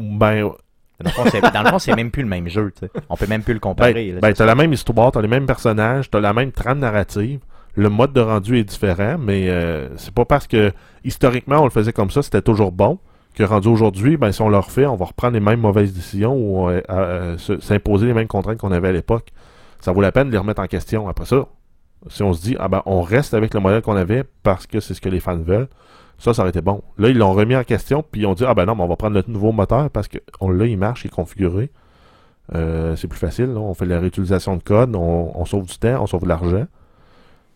Dans 1.01 1.11
le 1.11 1.15
fond, 1.15 1.25
c'est- 1.31 1.41
dans 1.53 1.63
le 1.63 1.69
fond, 1.71 1.79
c'est 1.79 1.95
même 1.95 2.11
plus 2.11 2.23
le 2.23 2.29
même 2.29 2.49
jeu. 2.49 2.73
tu 2.73 2.87
sais. 2.87 2.93
On 3.09 3.17
peut 3.17 3.27
même 3.27 3.43
plus 3.43 3.55
le 3.55 3.61
comparer. 3.61 3.93
Ben, 4.13 4.21
ben, 4.21 4.33
t'as 4.33 4.47
la 4.47 4.55
même 4.55 4.73
histoire, 4.73 5.13
t'as 5.13 5.21
les 5.23 5.29
mêmes 5.29 5.47
personnages, 5.47 6.11
t'as 6.11 6.21
la 6.21 6.33
même 6.33 6.51
trame 6.53 6.81
narrative. 6.81 7.41
Le 7.77 7.89
mode 7.89 8.13
de 8.13 8.21
rendu 8.21 8.59
est 8.59 8.65
différent, 8.65 9.17
mais 9.19 9.49
euh, 9.49 9.89
c'est 9.97 10.13
pas 10.13 10.25
parce 10.25 10.49
que 10.49 10.73
historiquement 11.05 11.61
on 11.61 11.65
le 11.65 11.71
faisait 11.71 11.93
comme 11.93 12.11
ça, 12.11 12.23
c'était 12.23 12.43
toujours 12.43 12.73
bon, 12.73 12.99
que 13.37 13.45
rendu 13.45 13.69
aujourd'hui, 13.69 14.17
ben 14.17 14.33
si 14.33 14.43
on 14.43 14.49
le 14.49 14.59
refait, 14.59 14.87
on 14.87 14.97
va 14.97 15.05
reprendre 15.05 15.35
les 15.35 15.41
mêmes 15.41 15.61
mauvaises 15.61 15.93
décisions 15.95 16.35
ou 16.35 16.69
euh, 16.69 16.83
euh, 16.91 17.39
se- 17.39 17.61
s'imposer 17.61 18.07
les 18.07 18.15
mêmes 18.15 18.27
contraintes 18.27 18.59
qu'on 18.59 18.73
avait 18.73 18.89
à 18.89 18.93
l'époque. 18.93 19.29
Ça 19.81 19.93
vaut 19.93 20.01
la 20.01 20.11
peine 20.11 20.27
de 20.27 20.33
les 20.33 20.39
remettre 20.39 20.61
en 20.61 20.67
question 20.67 21.09
après 21.09 21.27
ça. 21.27 21.47
Si 22.09 22.25
on 22.25 22.33
se 22.33 22.43
dit, 22.43 22.57
ah 22.59 22.67
ben 22.67 22.83
on 22.87 23.03
reste 23.03 23.35
avec 23.35 23.55
le 23.55 23.61
modèle 23.61 23.83
qu'on 23.83 23.95
avait 23.97 24.25
parce 24.43 24.67
que 24.67 24.81
c'est 24.81 24.95
ce 24.95 25.01
que 25.01 25.09
les 25.09 25.21
fans 25.21 25.37
veulent, 25.37 25.69
ça, 26.19 26.35
ça 26.35 26.43
aurait 26.43 26.51
été 26.51 26.61
bon. 26.61 26.83
Là, 26.99 27.09
ils 27.11 27.17
l'ont 27.19 27.33
remis 27.33 27.55
en 27.57 27.65
question, 27.65 28.03
puis 28.09 28.23
ils 28.23 28.27
ont 28.27 28.35
dit, 28.35 28.45
ah 28.45 28.55
ben 28.55 28.67
non, 28.67 28.75
mais 28.75 28.83
on 28.83 28.89
va 28.89 28.97
prendre 28.97 29.15
notre 29.15 29.31
nouveau 29.31 29.53
moteur 29.53 29.89
parce 29.91 30.09
que 30.09 30.19
on 30.41 30.51
l'a, 30.51 30.67
il 30.67 30.77
marche, 30.77 31.05
il 31.05 31.09
est 31.09 31.11
configuré. 31.11 31.71
Euh, 32.55 32.97
c'est 32.97 33.09
plus 33.09 33.19
facile, 33.19 33.53
là. 33.53 33.61
on 33.61 33.75
fait 33.75 33.85
de 33.85 33.91
la 33.91 34.01
réutilisation 34.01 34.57
de 34.57 34.63
code, 34.63 34.97
on, 34.97 35.45
sauve 35.45 35.67
du 35.67 35.77
temps, 35.79 36.03
on 36.03 36.07
sauve 36.07 36.23
de 36.23 36.29
l'argent. 36.29 36.67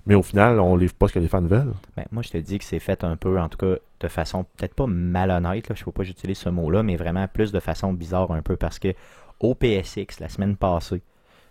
Mais 0.05 0.15
au 0.17 0.23
final, 0.23 0.59
on 0.61 0.77
livre 0.77 0.95
pas 0.95 1.07
ce 1.09 1.13
que 1.15 1.19
les 1.21 1.29
fans 1.29 1.41
veulent. 1.43 1.73
Ben, 1.97 2.05
moi, 2.11 2.23
je 2.23 2.31
te 2.31 2.37
dis 2.39 2.59
que 2.59 2.65
c'est 2.65 2.81
fait 2.81 3.05
un 3.05 3.17
peu, 3.17 3.39
en 3.41 3.49
tout 3.49 3.57
cas, 3.59 3.77
de 4.01 4.09
façon 4.09 4.45
peut-être 4.57 4.75
pas 4.75 4.87
malhonnête, 4.87 5.69
là, 5.69 5.75
je 5.77 5.81
ne 5.83 5.85
sais 5.87 5.93
pas 5.93 6.03
j'utilise 6.03 6.39
ce 6.39 6.49
mot-là, 6.49 6.83
mais 6.83 6.97
vraiment 6.97 7.27
plus 7.29 7.53
de 7.53 7.61
façon 7.61 7.93
bizarre 7.93 8.33
un 8.33 8.43
peu 8.43 8.57
parce 8.57 8.79
que 8.81 8.93
au 9.41 9.55
PSX, 9.55 10.19
la 10.21 10.29
semaine 10.29 10.57
passée, 10.57 11.03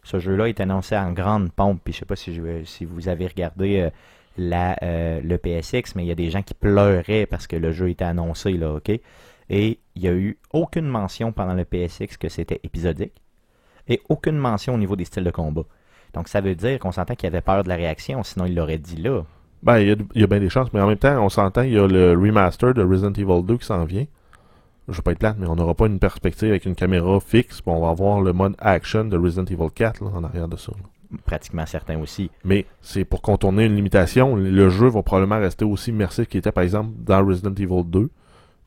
ce 0.04 0.20
jeu-là 0.20 0.50
est 0.50 0.60
annoncé 0.60 0.98
en 0.98 1.12
grande 1.12 1.52
pompe. 1.52 1.80
Puis 1.84 1.94
je 1.94 2.00
sais 2.00 2.06
pas 2.06 2.16
si, 2.18 2.34
je- 2.34 2.64
si 2.66 2.86
vous 2.86 3.08
avez 3.08 3.26
regardé 3.28 3.80
euh, 3.80 3.90
euh, 4.40 5.22
le 5.22 5.38
PSX, 5.38 5.96
mais 5.96 6.04
il 6.04 6.08
y 6.08 6.12
a 6.12 6.16
des 6.16 6.30
gens 6.30 6.42
qui 6.42 6.54
pleuraient 6.54 7.26
parce 7.26 7.48
que 7.48 7.56
le 7.56 7.72
jeu 7.72 7.90
était 7.90 8.06
annoncé, 8.06 8.54
là, 8.54 8.74
OK? 8.74 8.90
Et 9.50 9.80
il 9.96 10.02
n'y 10.02 10.08
a 10.08 10.14
eu 10.14 10.38
aucune 10.54 10.88
mention 10.88 11.32
pendant 11.32 11.54
le 11.54 11.66
PSX 11.66 12.18
que 12.18 12.30
c'était 12.30 12.62
épisodique 12.64 13.22
et 13.88 14.02
aucune 14.10 14.38
mention 14.38 14.76
au 14.76 14.78
niveau 14.78 14.96
des 14.96 15.06
styles 15.06 15.24
de 15.24 15.32
combat. 15.32 15.64
Donc 16.14 16.28
ça 16.28 16.42
veut 16.42 16.56
dire 16.56 16.80
qu'on 16.80 16.92
s'entend 16.92 17.16
qu'il 17.16 17.28
avait 17.28 17.42
peur 17.42 17.64
de 17.64 17.70
la 17.70 17.76
réaction, 17.76 18.24
sinon 18.24 18.46
il 18.46 18.56
l'aurait 18.56 18.78
dit 18.78 18.98
là. 18.98 19.24
Ben, 19.64 19.80
il 19.80 19.90
y, 20.16 20.24
a, 20.24 20.28
bien 20.28 20.40
des 20.40 20.50
chances, 20.50 20.74
mais 20.74 20.82
en 20.82 20.88
même 20.88 20.98
temps, 20.98 21.24
on 21.24 21.30
s'entend, 21.30 21.62
il 21.62 21.74
y 21.74 21.78
a 21.78 21.86
le 21.86 22.14
remaster 22.14 22.74
de 22.74 22.84
Resident 22.84 23.14
Evil 23.14 23.46
2 23.46 23.58
qui 23.58 23.66
s'en 23.66 23.84
vient. 23.84 24.06
Je 24.88 24.96
vais 24.96 25.04
pas 25.04 25.12
être 25.12 25.20
plate, 25.20 25.38
mais 25.38 25.48
on 25.48 25.56
n'aura 25.56 25.76
pas 25.76 25.86
une 25.86 26.00
perspective 26.00 26.50
avec 26.50 26.66
une 26.66 26.74
caméra 26.74 27.20
fixe, 27.20 27.62
on 27.68 27.80
va 27.80 27.90
avoir 27.90 28.22
le 28.22 28.34
mode 28.34 28.56
action 28.58 29.06
de 29.06 29.16
Resident 29.18 29.46
Evil 29.46 29.70
4 29.74 30.04
là, 30.04 30.10
en 30.16 30.24
arrière 30.24 30.48
de 30.48 30.58
ça. 30.58 30.72
Pratiquement 31.26 31.66
certains 31.66 32.00
aussi. 32.00 32.30
Mais 32.44 32.66
c'est 32.82 33.06
pour 33.06 33.22
contourner 33.22 33.66
une 33.66 33.76
limitation. 33.76 34.36
Le 34.36 34.70
jeu 34.70 34.88
va 34.88 35.04
probablement 35.04 35.40
rester 35.40 35.66
aussi 35.66 35.92
immersif 35.92 36.28
qu'il 36.28 36.40
était, 36.40 36.52
par 36.52 36.64
exemple, 36.64 36.92
dans 36.98 37.26
Resident 37.26 37.54
Evil 37.54 37.84
2, 37.86 38.10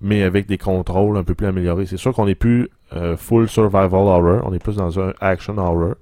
mais 0.01 0.23
avec 0.23 0.47
des 0.47 0.59
contrôles 0.59 1.17
un 1.17 1.25
peu 1.25 1.35
plus 1.35 1.47
améliorés. 1.47 1.87
C'est 1.87 1.97
sûr 1.97 2.13
qu'on 2.13 2.27
n'est 2.27 2.35
plus 2.35 2.69
euh, 2.93 3.17
full 3.17 3.49
survival 3.49 3.95
horror, 3.95 4.43
on 4.45 4.53
est 4.53 4.59
plus 4.59 4.77
dans 4.77 5.01
un 5.01 5.15
action 5.21 5.57
horror, 5.57 5.95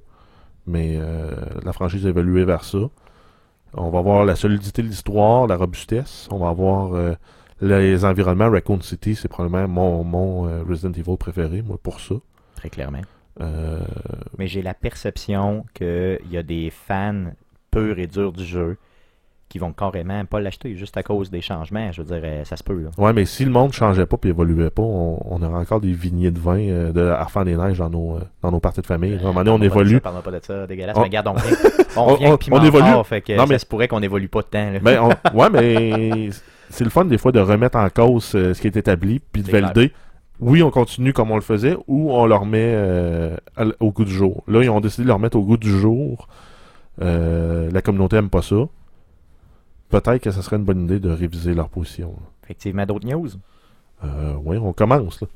mais 0.67 0.97
euh, 0.97 1.31
la 1.65 1.73
franchise 1.73 2.07
a 2.07 2.09
évolué 2.09 2.45
vers 2.45 2.65
ça. 2.65 2.79
On 3.75 3.91
va 3.91 4.01
avoir 4.01 4.25
la 4.25 4.35
solidité 4.37 4.83
de 4.83 4.89
l'histoire, 4.89 5.47
la 5.47 5.57
robustesse. 5.57 6.29
On 6.31 6.39
va 6.39 6.49
avoir 6.49 6.93
euh, 6.95 7.15
les 7.63 8.05
environnements. 8.05 8.51
Raccoon 8.51 8.81
City, 8.83 9.15
c'est 9.15 9.29
probablement 9.29 9.67
mon, 9.69 10.05
mon 10.05 10.65
Resident 10.69 10.93
Evil 10.93 11.17
préféré, 11.17 11.63
moi, 11.63 11.79
pour 11.83 12.01
ça. 12.01 12.17
Très 12.57 12.69
clairement. 12.69 13.01
Euh, 13.41 13.79
Mais 14.39 14.47
j'ai 14.47 14.63
la 14.63 14.75
perception 14.75 15.65
qu'il 15.75 16.19
y 16.31 16.37
a 16.37 16.43
des 16.43 16.71
fans 16.71 17.25
purs 17.71 17.99
et 17.99 18.07
durs 18.07 18.33
du 18.33 18.45
jeu 18.45 18.77
qui 19.49 19.59
vont 19.59 19.73
carrément 19.75 20.25
pas 20.25 20.41
l'acheter 20.41 20.75
juste 20.77 20.97
à 20.97 21.03
cause 21.03 21.31
des 21.31 21.43
changements. 21.43 21.93
Je 21.93 22.01
veux 22.03 22.07
dire, 22.09 22.23
euh, 22.25 22.45
ça 22.45 22.57
se 22.57 22.63
peut. 22.65 22.81
Là. 22.85 22.89
Ouais, 22.97 23.13
mais 23.13 23.27
si 23.27 23.45
le 23.45 23.51
monde 23.51 23.73
changeait 23.73 24.07
pas 24.07 24.17
et 24.25 24.29
évoluait 24.29 24.71
pas, 24.71 24.83
on, 24.83 25.19
on 25.27 25.43
aurait 25.43 25.59
encore 25.61 25.81
des 25.81 25.93
vignées 25.93 26.31
de 26.31 26.39
vin 26.39 26.59
euh, 26.59 26.91
de 26.93 27.03
Arfan 27.03 27.45
des 27.45 27.55
Neiges 27.57 27.77
dans 27.79 27.91
nos, 27.91 28.17
euh, 28.17 28.21
dans 28.41 28.51
nos 28.51 28.61
parties 28.61 28.81
de 28.81 28.87
famille. 28.87 29.15
À 29.17 29.21
un 29.21 29.23
moment 29.25 29.45
donné, 29.45 29.51
on 29.51 29.63
évolue. 29.63 29.95
ça, 29.97 30.01
Parle-moi 30.01 30.23
pas 30.23 30.31
de 30.31 30.41
ça, 30.43 30.67
dégueulasse. 30.67 30.97
On- 30.97 31.01
Mais 31.01 31.07
regarde, 31.07 31.29
on 31.29 31.35
vient, 31.35 31.57
on 31.97 32.01
On- 32.01 32.15
vient 32.17 32.33
on- 32.33 32.39
on 32.57 32.65
évolue. 32.65 32.91
fort, 32.93 33.07
fait 33.07 33.21
que 33.21 33.33
Non, 33.35 33.41
ça 33.47 33.47
mais- 33.53 33.59
se 33.59 33.67
pourrait 33.67 33.89
qu'on 33.89 34.01
évolue 34.03 34.29
pas 34.29 34.41
de 34.41 34.47
temps. 34.47 34.71
Là. 34.83 35.03
On- 35.35 35.39
ouais, 35.39 35.51
mais 35.51 36.31
c'est 36.71 36.85
le 36.85 36.91
fun 36.91 37.05
des 37.05 37.19
fois 37.19 37.33
de 37.33 37.41
remettre 37.41 37.77
en 37.77 37.91
cause 37.91 38.33
euh, 38.35 38.55
ce 38.55 38.61
qui 38.63 38.69
est 38.69 38.77
établi 38.79 39.21
puis 39.21 39.43
de 39.43 39.51
valider. 39.51 39.93
Oui, 40.41 40.63
on 40.63 40.71
continue 40.71 41.13
comme 41.13 41.31
on 41.31 41.37
le 41.37 41.43
faisait 41.43 41.77
ou 41.87 42.13
on 42.13 42.27
le 42.27 42.35
remet 42.35 42.73
euh, 42.75 43.37
au 43.81 43.93
goût 43.93 44.05
du 44.05 44.13
jour. 44.13 44.43
Là, 44.49 44.63
ils 44.63 44.71
ont 44.71 44.81
décidé 44.81 45.05
de 45.05 45.09
le 45.09 45.15
remettre 45.15 45.37
au 45.37 45.43
goût 45.43 45.57
du 45.57 45.71
jour. 45.71 46.27
Euh, 47.01 47.71
la 47.71 47.83
communauté 47.83 48.17
aime 48.17 48.31
pas 48.31 48.43
ça. 48.43 48.57
Peut-être 49.89 50.23
que 50.23 50.31
ce 50.31 50.43
serait 50.43 50.57
une 50.57 50.65
bonne 50.65 50.85
idée 50.85 51.01
de 51.01 51.11
réviser 51.11 51.55
leur 51.55 51.69
position. 51.69 52.15
Effectivement, 52.45 52.87
d'autres 52.87 53.07
news. 53.07 53.29
Euh, 54.05 54.35
oui, 54.43 54.57
on 54.57 54.73
commence. 54.73 55.21
Là. 55.21 55.29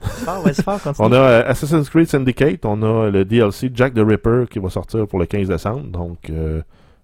Fort, 0.00 0.82
continue. 0.82 0.94
On 0.98 1.12
a 1.12 1.16
euh, 1.16 1.42
Assassin's 1.46 1.88
Creed 1.88 2.06
Syndicate, 2.06 2.64
on 2.64 2.82
a 2.82 3.10
le 3.10 3.24
DLC 3.24 3.70
Jack 3.74 3.94
the 3.94 3.98
Ripper 3.98 4.44
qui 4.48 4.58
va 4.60 4.70
sortir 4.70 5.06
pour 5.08 5.18
le 5.18 5.26
15 5.26 5.48
décembre, 5.48 5.84
donc 5.86 6.30
euh, 6.30 6.62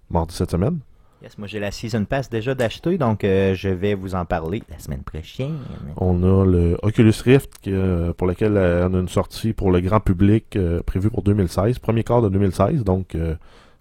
mardi 0.09 0.35
cette 0.35 0.53
semaine. 0.53 0.79
Yes, 1.23 1.39
moi 1.39 1.49
j'ai 1.49 1.59
la 1.59 1.71
Season 1.71 2.05
Pass 2.05 2.29
déjà 2.29 2.55
d'acheter, 2.55 2.99
donc 2.99 3.25
euh, 3.25 3.55
je 3.55 3.71
vais 3.71 3.95
vous 3.95 4.15
en 4.15 4.27
parler 4.27 4.63
la 4.69 4.79
semaine 4.79 5.03
prochaine. 5.03 5.57
On 5.97 6.23
a 6.23 6.45
le 6.45 6.77
Oculus 6.83 7.15
Rift 7.25 7.67
euh, 7.69 8.13
pour 8.13 8.27
lequel 8.27 8.57
euh, 8.57 8.87
on 8.89 8.95
a 8.95 8.99
une 9.01 9.09
sortie 9.09 9.55
pour 9.55 9.71
le 9.71 9.81
grand 9.81 10.01
public 10.01 10.59
prévue 10.85 11.09
pour 11.09 11.23
2016, 11.23 11.79
premier 11.79 12.05
quart 12.05 12.21
de 12.21 12.29
2016, 12.29 12.85
donc 12.85 13.17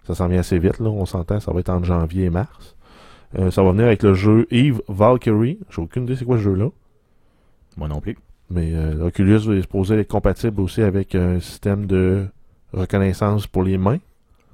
ça 0.06 0.14
s'en 0.14 0.28
vient 0.28 0.40
assez 0.40 0.58
vite, 0.58 0.78
là, 0.78 0.88
on 0.88 1.04
s'entend, 1.04 1.40
ça 1.40 1.52
va 1.52 1.60
être 1.60 1.68
entre 1.68 1.84
janvier 1.84 2.24
et 2.24 2.30
mars. 2.30 2.74
Ça 3.50 3.62
va 3.62 3.72
venir 3.72 3.86
avec 3.86 4.02
le 4.02 4.14
jeu 4.14 4.46
Eve 4.50 4.80
Valkyrie. 4.88 5.58
J'ai 5.68 5.82
aucune 5.82 6.04
idée 6.04 6.16
c'est 6.16 6.24
quoi 6.24 6.38
ce 6.38 6.42
jeu-là. 6.42 6.68
Moi 7.76 7.88
non 7.88 8.00
plus. 8.00 8.16
Mais 8.48 8.72
Oculus 9.02 9.52
est 9.58 9.62
supposé 9.62 9.98
être 9.98 10.08
compatible 10.08 10.62
aussi 10.62 10.80
avec 10.80 11.14
un 11.14 11.38
système 11.40 11.84
de 11.84 12.28
reconnaissance 12.72 13.46
pour 13.46 13.62
les 13.62 13.76
mains. 13.76 13.98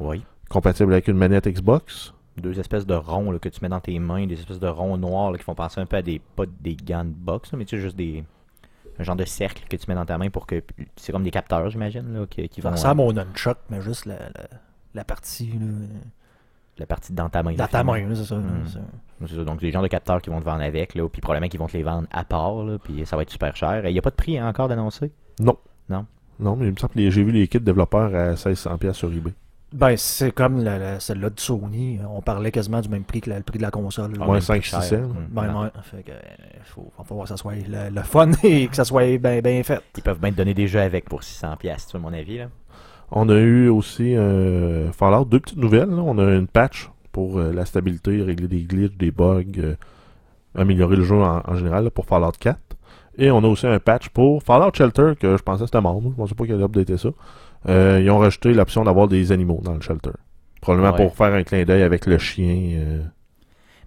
Oui. 0.01 0.23
Compatible 0.49 0.95
avec 0.95 1.07
une 1.07 1.17
manette 1.17 1.47
Xbox. 1.47 2.13
Deux 2.39 2.59
espèces 2.59 2.87
de 2.87 2.95
ronds 2.95 3.31
là, 3.31 3.39
que 3.39 3.49
tu 3.49 3.61
mets 3.63 3.69
dans 3.69 3.81
tes 3.81 3.99
mains, 3.99 4.27
des 4.27 4.35
espèces 4.41 4.59
de 4.61 4.67
ronds 4.69 4.97
noirs 4.97 5.33
là, 5.33 5.39
qui 5.39 5.45
font 5.45 5.55
penser 5.55 5.81
un 5.81 5.87
peu 5.87 5.97
à 5.97 6.03
des. 6.03 6.19
pas 6.19 6.45
des 6.61 6.75
gants 6.77 7.05
de 7.05 7.11
boxe, 7.11 7.53
là, 7.53 7.59
mais 7.59 7.65
tu 7.65 7.77
sais, 7.77 7.83
juste 7.83 7.97
des. 7.97 8.25
Un 8.99 9.05
genre 9.05 9.17
de 9.17 9.25
cercle 9.25 9.65
que 9.69 9.77
tu 9.77 9.85
mets 9.89 9.95
dans 9.95 10.05
ta 10.07 10.17
main 10.19 10.31
pour 10.31 10.47
que. 10.47 10.63
C'est 10.97 11.13
comme 11.13 11.25
des 11.25 11.31
capteurs, 11.31 11.69
j'imagine, 11.71 12.13
là, 12.15 12.27
qui, 12.27 12.49
qui 12.49 12.61
Ça 12.63 12.69
vont. 12.69 12.75
ressemble 12.75 13.01
au 13.03 13.13
nunchuck, 13.13 13.59
mais 13.71 13.81
juste 13.83 14.07
la, 14.07 14.19
la, 14.19 14.49
la 14.95 15.05
partie 15.05 15.47
là, 15.53 15.67
La 16.79 16.87
partie 16.87 17.13
dans 17.13 17.29
ta 17.29 17.43
main. 17.43 17.53
dans 17.53 17.65
là, 17.65 17.69
ta 17.69 17.85
main, 17.85 18.07
là, 18.09 18.15
c'est 18.15 18.25
ça. 18.25 18.37
Mm. 18.37 18.65
C'est 19.27 19.37
ça, 19.37 19.45
donc 19.45 19.61
des 19.61 19.71
genres 19.71 19.83
de 19.83 19.89
capteurs 19.89 20.21
qui 20.21 20.31
vont 20.31 20.41
te 20.41 20.45
vendre 20.45 20.63
avec, 20.63 20.95
là, 20.95 21.09
puis 21.09 21.21
probablement 21.21 21.49
qu'ils 21.49 21.61
vont 21.61 21.69
te 21.69 21.77
les 21.77 21.83
vendre 21.85 22.09
à 22.11 22.25
part, 22.25 22.65
là, 22.65 22.79
puis 22.83 23.05
ça 23.07 23.15
va 23.17 23.23
être 23.23 23.31
super 23.31 23.55
cher. 23.55 23.87
Il 23.87 23.93
n'y 23.93 23.99
a 23.99 24.03
pas 24.03 24.11
de 24.11 24.17
prix 24.17 24.39
hein, 24.39 24.49
encore 24.49 24.69
d'annoncer. 24.69 25.13
Non. 25.39 25.57
Non? 25.89 26.07
Non, 26.41 26.57
mais 26.57 26.67
il 26.67 26.73
me 26.73 26.77
semble 26.77 26.95
que 26.95 27.11
j'ai 27.11 27.23
vu 27.23 27.31
les 27.31 27.47
kits 27.47 27.61
développeurs 27.61 28.15
à 28.15 28.35
1600$ 28.35 28.79
piastres 28.79 28.99
sur 28.99 29.13
eBay. 29.13 29.33
Ben, 29.73 29.97
c'est 29.97 30.33
comme 30.33 30.63
la, 30.63 30.79
la- 30.79 31.01
celle-là 31.01 31.31
de 31.31 31.41
Sony. 31.41 31.99
On 32.09 32.21
parlait 32.21 32.51
quasiment 32.53 32.81
du 32.81 32.89
même 32.89 33.05
prix 33.05 33.21
que 33.23 33.31
la- 33.31 33.39
le 33.39 33.43
prix 33.43 33.59
de 33.59 33.63
la 33.63 33.71
console. 33.71 34.11
même 34.19 34.41
5, 34.41 34.61
plus 34.61 34.69
cher. 34.69 34.83
600. 34.83 34.97
Mm. 34.97 35.13
Ben, 35.31 35.47
Non. 35.53 35.61
ouais, 35.63 35.69
fait 35.83 36.03
que, 36.03 36.11
euh, 36.11 36.15
faut, 36.65 36.93
faut 37.05 37.15
voir 37.15 37.25
que 37.25 37.31
ça 37.31 37.37
soit 37.37 37.55
le, 37.55 37.91
le 37.95 38.03
fun 38.03 38.31
et 38.43 38.69
que 38.69 38.77
ça 38.77 38.85
soit 38.85 39.17
bien 39.19 39.63
fait. 39.63 39.81
Ils 39.97 40.03
peuvent 40.03 40.21
bien 40.21 40.31
te 40.31 40.37
donner 40.37 40.55
des 40.55 40.67
jeux 40.69 40.81
avec 40.81 41.07
pour 41.09 41.21
600$, 41.23 41.57
piastres, 41.57 41.91
tu 41.93 41.99
vois, 41.99 42.09
à 42.09 42.11
mon 42.13 42.19
avis. 42.19 42.39
Là. 42.39 42.49
On 43.11 43.29
a 43.29 43.35
eu 43.37 43.69
aussi 43.69 44.15
euh, 44.17 44.91
Fallout, 44.93 45.25
deux 45.25 45.41
petites 45.41 45.59
nouvelles. 45.59 45.91
là. 45.91 46.03
On 46.05 46.19
a 46.19 46.35
une 46.35 46.47
patch 46.47 46.91
pour 47.11 47.39
euh, 47.39 47.53
la 47.53 47.65
stabilité, 47.67 48.23
régler 48.23 48.49
des 48.49 48.63
glitches, 48.63 48.97
des 48.97 49.11
bugs, 49.11 49.45
euh, 49.59 49.75
améliorer 50.55 50.97
le 50.97 51.05
jeu 51.05 51.17
en, 51.17 51.41
en 51.47 51.57
général 51.57 51.85
là, 51.85 51.91
pour 51.91 52.07
Fallout 52.07 52.33
4. 52.39 52.59
Et 53.19 53.31
on 53.31 53.39
a 53.39 53.47
aussi 53.47 53.67
un 53.67 53.79
patch 53.79 54.09
pour 54.09 54.43
Fallout 54.43 54.71
Shelter 54.75 55.13
que 55.21 55.37
je 55.37 55.43
pensais 55.43 55.61
que 55.61 55.67
c'était 55.67 55.81
mort. 55.83 56.01
Je 56.03 56.09
pensais 56.09 56.35
pas 56.35 56.45
qu'il 56.45 56.55
allait 56.55 56.65
updater 56.65 56.97
ça. 56.97 57.11
Euh, 57.69 58.01
ils 58.03 58.11
ont 58.11 58.19
rajouté 58.19 58.53
l'option 58.55 58.85
d'avoir 58.85 59.09
des 59.09 59.33
animaux 59.33 59.61
dans 59.63 59.75
le 59.75 59.81
shelter. 59.81 60.11
Probablement 60.61 60.93
Ouais. 60.93 61.05
pour 61.07 61.17
faire 61.17 61.33
un 61.35 61.43
clin 61.43 61.65
d'œil 61.65 61.83
avec 61.83 62.07
le 62.07 62.19
chien. 62.19 62.79
euh. 62.79 63.03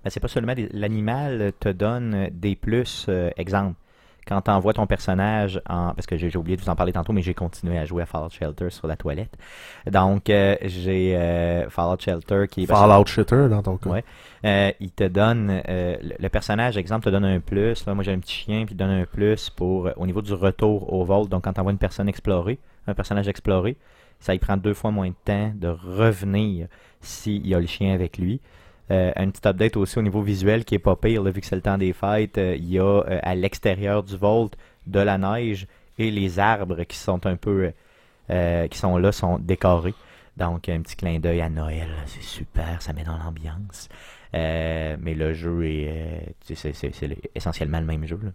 Ben, 0.03 0.09
c'est 0.09 0.19
pas 0.19 0.27
seulement 0.27 0.53
des- 0.53 0.69
l'animal 0.71 1.51
te 1.59 1.69
donne 1.69 2.29
des 2.31 2.55
plus. 2.55 3.05
euh, 3.09 3.29
exemple, 3.37 3.75
quand 4.27 4.41
tu 4.41 4.51
envoies 4.51 4.73
ton 4.73 4.85
personnage 4.87 5.61
en. 5.69 5.93
Parce 5.93 6.05
que 6.07 6.17
j'ai 6.17 6.35
oublié 6.37 6.57
de 6.57 6.61
vous 6.61 6.69
en 6.69 6.75
parler 6.75 6.91
tantôt, 6.93 7.13
mais 7.13 7.21
j'ai 7.21 7.33
continué 7.33 7.77
à 7.77 7.85
jouer 7.85 8.03
à 8.03 8.05
Fallout 8.05 8.29
Shelter 8.29 8.69
sur 8.71 8.87
la 8.87 8.95
toilette. 8.95 9.35
Donc, 9.91 10.29
euh, 10.29 10.55
j'ai 10.63 11.15
euh, 11.15 11.69
Fallout 11.69 11.99
Shelter 11.99 12.45
qui 12.49 12.63
est. 12.63 12.65
Fallout 12.65 13.05
Shitter 13.05 13.47
dans 13.49 13.61
ton 13.63 13.77
cas. 13.77 13.89
Ouais. 13.89 14.03
Euh, 14.45 14.71
il 14.79 14.91
te 14.91 15.03
donne 15.05 15.61
le, 15.67 16.27
personnage, 16.29 16.77
exemple, 16.77 17.05
te 17.05 17.09
donne 17.09 17.25
un 17.25 17.39
plus. 17.39 17.85
Là, 17.85 17.93
moi, 17.95 18.03
j'ai 18.03 18.13
un 18.13 18.19
petit 18.19 18.33
chien, 18.33 18.65
puis 18.65 18.73
il 18.73 18.77
te 18.77 18.83
donne 18.83 18.91
un 18.91 19.05
plus 19.05 19.49
pour 19.49 19.89
au 19.95 20.05
niveau 20.05 20.21
du 20.21 20.33
retour 20.33 20.91
au 20.93 21.03
vol. 21.05 21.27
Donc, 21.29 21.43
quand 21.45 21.53
tu 21.53 21.59
envoies 21.59 21.71
une 21.71 21.77
personne 21.79 22.09
explorer, 22.09 22.59
un 22.87 22.93
personnage 22.93 23.27
exploré, 23.27 23.75
ça 24.19 24.33
y 24.33 24.39
prend 24.39 24.57
deux 24.57 24.73
fois 24.73 24.91
moins 24.91 25.09
de 25.09 25.15
temps 25.25 25.51
de 25.55 25.67
revenir 25.67 26.67
s'il 27.01 27.45
y 27.47 27.53
a 27.55 27.59
le 27.59 27.67
chien 27.67 27.93
avec 27.93 28.17
lui. 28.17 28.39
Euh, 28.91 29.11
un 29.15 29.29
petit 29.31 29.47
update 29.47 29.77
aussi 29.77 29.97
au 29.97 30.01
niveau 30.03 30.21
visuel 30.21 30.63
qui 30.63 30.75
est 30.75 30.79
pas 30.79 30.95
pire, 30.95 31.23
vu 31.23 31.41
que 31.41 31.45
c'est 31.47 31.55
le 31.55 31.61
temps 31.61 31.77
des 31.77 31.91
fêtes. 31.93 32.37
euh, 32.37 32.55
il 32.55 32.69
y 32.69 32.77
a 32.79 32.83
euh, 32.83 33.19
à 33.23 33.33
l'extérieur 33.35 34.03
du 34.03 34.15
Vault 34.15 34.51
de 34.85 34.99
la 34.99 35.17
neige 35.17 35.65
et 35.97 36.11
les 36.11 36.37
arbres 36.39 36.83
qui 36.83 36.97
sont 36.97 37.25
un 37.25 37.35
peu. 37.35 37.71
euh, 38.29 38.67
qui 38.67 38.77
sont 38.77 38.97
là 38.97 39.11
sont 39.11 39.39
décorés. 39.39 39.93
Donc, 40.37 40.67
un 40.69 40.81
petit 40.81 40.95
clin 40.95 41.19
d'œil 41.19 41.41
à 41.41 41.49
Noël, 41.49 41.87
c'est 42.07 42.21
super, 42.23 42.81
ça 42.81 42.91
met 42.93 43.03
dans 43.03 43.17
l'ambiance. 43.17 43.87
Mais 44.33 45.13
le 45.15 45.33
jeu 45.33 45.65
est, 45.65 46.35
c'est, 46.41 46.73
c'est- 46.73 46.93
c'est 46.93 47.07
le- 47.07 47.15
essentiellement 47.33 47.79
le 47.79 47.85
même 47.85 48.05
jeu. 48.05 48.19
là. 48.21 48.31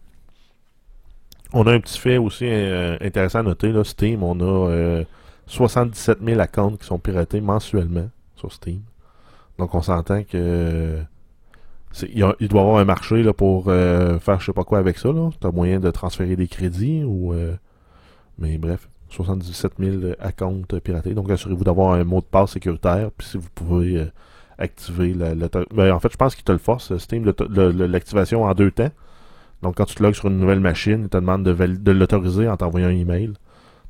On 1.52 1.66
a 1.66 1.72
un 1.72 1.80
petit 1.80 1.98
fait 1.98 2.18
aussi 2.18 2.46
euh, 2.46 2.96
intéressant 3.00 3.40
à 3.40 3.42
noter. 3.42 3.72
Là, 3.72 3.82
Steam, 3.84 4.22
on 4.22 4.38
a 4.40 4.70
euh, 4.70 5.04
77 5.46 6.18
000 6.24 6.40
accounts 6.40 6.76
qui 6.76 6.86
sont 6.86 6.98
piratés 6.98 7.40
mensuellement 7.40 8.08
sur 8.36 8.52
Steam. 8.52 8.82
Donc 9.58 9.74
on 9.74 9.82
s'entend 9.82 10.22
que 10.22 11.02
il, 12.12 12.20
doit 12.20 12.60
y 12.60 12.64
avoir 12.64 12.76
un 12.78 12.84
marché 12.84 13.22
là, 13.22 13.32
pour 13.32 13.64
euh, 13.66 14.18
faire 14.18 14.40
je 14.40 14.46
sais 14.46 14.52
pas 14.52 14.64
quoi 14.64 14.78
avec 14.78 14.98
ça. 14.98 15.10
Tu 15.40 15.46
as 15.46 15.50
moyen 15.50 15.80
de 15.80 15.90
transférer 15.90 16.36
des 16.36 16.48
crédits 16.48 17.02
ou 17.04 17.32
euh, 17.32 17.54
mais 18.38 18.58
bref, 18.58 18.88
77 19.10 19.72
000 19.78 20.12
accounts 20.20 20.62
piratés. 20.82 21.14
Donc 21.14 21.30
assurez-vous 21.30 21.64
d'avoir 21.64 21.92
un 21.94 22.04
mot 22.04 22.20
de 22.20 22.26
passe 22.26 22.52
sécuritaire. 22.52 23.10
Puis 23.16 23.26
si 23.26 23.38
vous 23.38 23.48
pouvez 23.54 23.98
euh, 23.98 24.06
activer 24.58 25.14
la, 25.14 25.34
ben, 25.34 25.92
en 25.92 26.00
fait, 26.00 26.12
je 26.12 26.16
pense 26.16 26.34
qu'il 26.34 26.44
te 26.44 26.52
le 26.52 26.58
force, 26.58 26.96
Steam, 26.98 27.24
l'activation 27.24 28.44
en 28.44 28.54
deux 28.54 28.70
temps. 28.70 28.90
Donc, 29.62 29.76
quand 29.76 29.84
tu 29.84 29.94
te 29.94 30.02
logs 30.02 30.14
sur 30.14 30.28
une 30.28 30.38
nouvelle 30.38 30.60
machine, 30.60 31.02
il 31.02 31.08
te 31.08 31.18
demande 31.18 31.42
de, 31.44 31.92
l'autoriser 31.92 32.48
en 32.48 32.56
t'envoyant 32.56 32.88
un 32.88 32.92
email. 32.96 33.32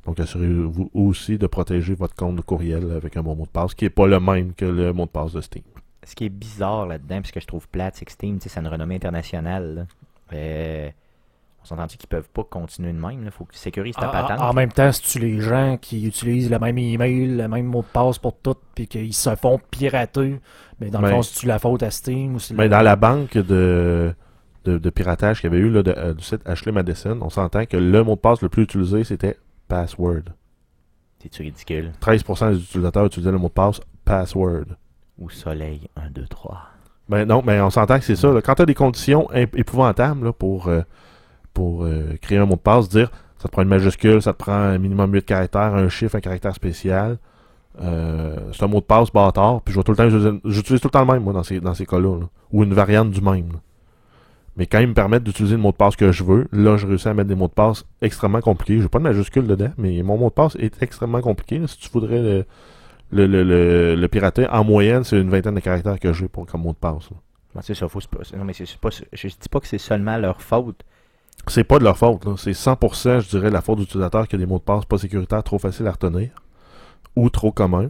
Donc, 0.05 0.19
assurez-vous 0.19 0.89
aussi 0.93 1.37
de 1.37 1.47
protéger 1.47 1.93
votre 1.93 2.15
compte 2.15 2.35
de 2.35 2.41
courriel 2.41 2.91
avec 2.91 3.15
un 3.17 3.23
bon 3.23 3.35
mot 3.35 3.45
de 3.45 3.51
passe 3.51 3.73
qui 3.73 3.85
n'est 3.85 3.89
pas 3.89 4.07
le 4.07 4.19
même 4.19 4.53
que 4.53 4.65
le 4.65 4.91
mot 4.93 5.05
de 5.05 5.11
passe 5.11 5.33
de 5.33 5.41
Steam. 5.41 5.63
Ce 6.03 6.15
qui 6.15 6.25
est 6.25 6.29
bizarre 6.29 6.87
là-dedans, 6.87 7.21
puis 7.21 7.27
ce 7.27 7.33
que 7.33 7.39
je 7.39 7.47
trouve 7.47 7.67
plate, 7.67 7.95
c'est 7.95 8.05
que 8.05 8.11
Steam, 8.11 8.39
tu 8.39 8.49
c'est 8.49 8.59
une 8.59 8.67
renommée 8.67 8.95
internationale. 8.95 9.85
Euh, 10.33 10.89
on 11.61 11.65
s'entend 11.65 11.85
qu'ils 11.85 12.09
peuvent 12.09 12.29
pas 12.33 12.43
continuer 12.43 12.91
de 12.91 12.97
même. 12.97 13.21
Il 13.23 13.31
faut 13.31 13.45
qu'ils 13.45 13.59
sécurisent 13.59 13.95
ta 13.95 14.09
En, 14.09 14.11
patente. 14.11 14.41
en 14.41 14.53
même 14.53 14.71
temps, 14.71 14.91
si 14.91 15.01
tu 15.03 15.19
les 15.19 15.39
gens 15.39 15.77
qui 15.79 16.07
utilisent 16.07 16.49
le 16.49 16.57
même 16.57 16.77
email, 16.79 17.27
le 17.37 17.47
même 17.47 17.67
mot 17.67 17.81
de 17.81 17.87
passe 17.87 18.17
pour 18.17 18.35
tout, 18.35 18.55
puis 18.73 18.87
qu'ils 18.87 19.13
se 19.13 19.35
font 19.35 19.59
pirater, 19.69 20.41
mais 20.79 20.89
dans 20.89 20.99
le 21.01 21.07
Ben- 21.07 21.15
fond, 21.15 21.21
si 21.21 21.39
tu 21.39 21.45
la 21.45 21.59
faute 21.59 21.83
à 21.83 21.91
Steam 21.91 22.33
ou 22.35 22.39
si 22.39 22.55
Mais 22.55 22.67
dans 22.67 22.81
la 22.81 22.95
banque 22.95 23.37
de, 23.37 24.11
de, 24.65 24.77
de 24.77 24.89
piratage 24.89 25.41
qu'il 25.41 25.51
y 25.51 25.53
avait 25.55 25.61
eu 25.63 25.69
là, 25.69 25.83
de- 25.83 25.93
euh, 25.97 26.13
du 26.13 26.23
site 26.23 26.41
Ashley 26.45 26.71
Madison, 26.71 27.17
on 27.21 27.29
s'entend 27.29 27.65
que 27.65 27.77
le 27.77 28.03
mot 28.03 28.15
de 28.15 28.19
passe 28.19 28.41
le 28.41 28.49
plus 28.49 28.63
utilisé, 28.63 29.03
c'était 29.03 29.37
password. 29.67 30.23
C'est-tu 31.21 31.41
ridicule? 31.43 31.91
13% 32.01 32.51
des 32.53 32.57
utilisateurs 32.59 33.05
utilisaient 33.05 33.31
le 33.31 33.37
mot 33.37 33.47
de 33.47 33.53
passe 33.53 33.79
password. 34.05 34.65
Ou 35.19 35.29
soleil, 35.29 35.87
1, 35.95 36.09
2, 36.11 36.25
3. 36.27 36.57
Ben 37.09 37.25
non, 37.25 37.43
mais 37.45 37.59
on 37.61 37.69
s'entend 37.69 37.99
que 37.99 38.05
c'est 38.05 38.15
ça. 38.15 38.31
là. 38.31 38.41
Quand 38.41 38.55
tu 38.55 38.61
as 38.61 38.65
des 38.65 38.73
conditions 38.73 39.27
épouvantables 39.33 40.25
là, 40.25 40.33
pour, 40.33 40.67
euh, 40.67 40.81
pour 41.53 41.83
euh, 41.85 42.15
créer 42.21 42.37
un 42.37 42.45
mot 42.45 42.55
de 42.55 42.59
passe, 42.61 42.89
dire 42.89 43.11
ça 43.37 43.47
te 43.47 43.51
prend 43.53 43.63
une 43.63 43.69
majuscule, 43.69 44.21
ça 44.21 44.33
te 44.33 44.37
prend 44.37 44.53
un 44.53 44.77
minimum 44.77 45.11
8 45.13 45.25
caractères, 45.25 45.73
un 45.75 45.89
chiffre, 45.89 46.15
un 46.15 46.21
caractère 46.21 46.53
spécial. 46.55 47.17
Euh, 47.81 48.35
c'est 48.53 48.63
un 48.63 48.67
mot 48.67 48.79
de 48.79 48.85
passe 48.85 49.11
bâtard, 49.11 49.61
puis 49.61 49.73
je 49.73 49.79
vais 49.79 49.83
tout 49.83 49.91
le 49.91 49.97
temps 49.97 50.09
j'utilise 50.45 50.81
tout 50.81 50.87
le 50.87 50.91
temps 50.91 51.05
le 51.05 51.13
même 51.13 51.23
moi 51.23 51.33
dans 51.33 51.43
ces, 51.43 51.59
dans 51.59 51.73
ces 51.73 51.85
cas-là. 51.85 52.19
là. 52.19 52.25
Ou 52.51 52.63
une 52.63 52.73
variante 52.73 53.11
du 53.11 53.21
même. 53.21 53.53
Mais 54.57 54.65
quand 54.65 54.79
ils 54.79 54.87
me 54.87 54.93
permettent 54.93 55.23
d'utiliser 55.23 55.55
le 55.55 55.61
mot 55.61 55.71
de 55.71 55.77
passe 55.77 55.95
que 55.95 56.11
je 56.11 56.23
veux, 56.23 56.47
là 56.51 56.75
je 56.77 56.85
réussis 56.85 57.07
à 57.07 57.13
mettre 57.13 57.29
des 57.29 57.35
mots 57.35 57.47
de 57.47 57.53
passe 57.53 57.85
extrêmement 58.01 58.41
compliqués. 58.41 58.81
J'ai 58.81 58.89
pas 58.89 58.99
de 58.99 59.03
majuscule 59.03 59.47
dedans, 59.47 59.71
mais 59.77 60.01
mon 60.03 60.17
mot 60.17 60.29
de 60.29 60.33
passe 60.33 60.55
est 60.57 60.81
extrêmement 60.83 61.21
compliqué. 61.21 61.59
là. 61.59 61.67
Si 61.67 61.77
tu 61.77 61.89
voudrais 61.89 62.19
le, 62.21 62.45
le, 63.11 63.27
le, 63.27 63.43
le- 63.43 63.95
le 63.95 64.07
pirater, 64.07 64.47
en 64.49 64.63
moyenne, 64.63 65.03
c'est 65.03 65.19
une 65.19 65.29
vingtaine 65.29 65.55
de 65.55 65.59
caractères 65.61 65.99
que 65.99 66.11
j'ai 66.13 66.27
pour 66.27 66.45
comme 66.45 66.61
mot 66.63 66.71
de 66.73 66.77
passe. 66.77 67.09
Bon, 67.55 67.61
c'est 67.61 67.73
ça, 67.73 67.87
faut, 67.87 67.99
non, 68.37 68.43
mais 68.45 68.53
c'est 68.53 68.77
pas, 68.77 68.89
je 69.13 69.27
dis 69.27 69.49
pas 69.49 69.59
que 69.59 69.67
c'est 69.67 69.77
seulement 69.77 70.17
leur 70.17 70.41
faute. 70.41 70.83
C'est 71.47 71.63
pas 71.63 71.79
de 71.79 71.83
leur 71.83 71.97
faute. 71.97 72.21
C'est 72.37 72.51
100%, 72.51 73.21
je 73.21 73.29
dirais, 73.29 73.49
la 73.49 73.61
faute 73.61 73.79
d'utilisateur 73.79 74.27
qui 74.27 74.35
a 74.35 74.37
des 74.37 74.45
mots 74.45 74.59
de 74.59 74.63
passe 74.63 74.85
pas 74.85 74.97
sécuritaires 74.97 75.43
trop 75.43 75.59
faciles 75.59 75.87
à 75.87 75.91
retenir, 75.91 76.29
ou 77.15 77.29
trop 77.29 77.51
communs, 77.51 77.89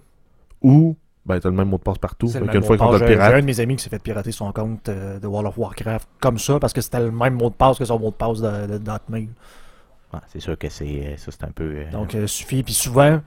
ou 0.62 0.96
ben 1.26 1.40
t'as 1.40 1.50
le 1.50 1.56
même 1.56 1.70
mot 1.70 1.78
de 1.78 1.84
passe 1.84 1.98
partout. 1.98 2.28
C'est 2.28 2.40
même 2.42 2.64
fois 2.64 2.78
mot 2.78 2.84
qu'on 2.92 2.98
J'ai 2.98 3.08
j'ai 3.08 3.20
un 3.22 3.40
de 3.42 3.46
mes 3.46 3.60
amis 3.60 3.76
qui 3.76 3.84
s'est 3.84 3.90
fait 3.90 4.02
pirater 4.02 4.32
son 4.32 4.52
compte 4.52 4.90
euh, 4.90 5.20
de 5.20 5.28
World 5.28 5.48
of 5.50 5.58
Warcraft 5.58 6.08
comme 6.20 6.40
ça 6.40 6.60
parce 6.60 6.74
que 6.74 6.82
c'était 6.82 7.00
le 7.00 7.12
même 7.12 7.36
mot 7.36 7.50
de 7.50 7.56
passe 7.56 7.78
que 7.78 7.86
son 7.86 8.00
mot 8.00 8.10
de 8.10 8.16
passe 8.16 8.40
de, 8.40 8.78
de. 8.78 8.92
Ouais, 10.14 10.20
c'est 10.28 10.40
sûr 10.40 10.58
que 10.58 10.68
c'est 10.70 10.86
euh, 11.06 11.18
ça, 11.18 11.32
c'est 11.32 11.44
un 11.44 11.52
peu. 11.52 11.64
euh, 11.64 11.92
Donc, 11.92 12.14
il 12.16 12.28
suffit. 12.28 12.64
Puis 12.64 12.74
souvent, 12.74 13.22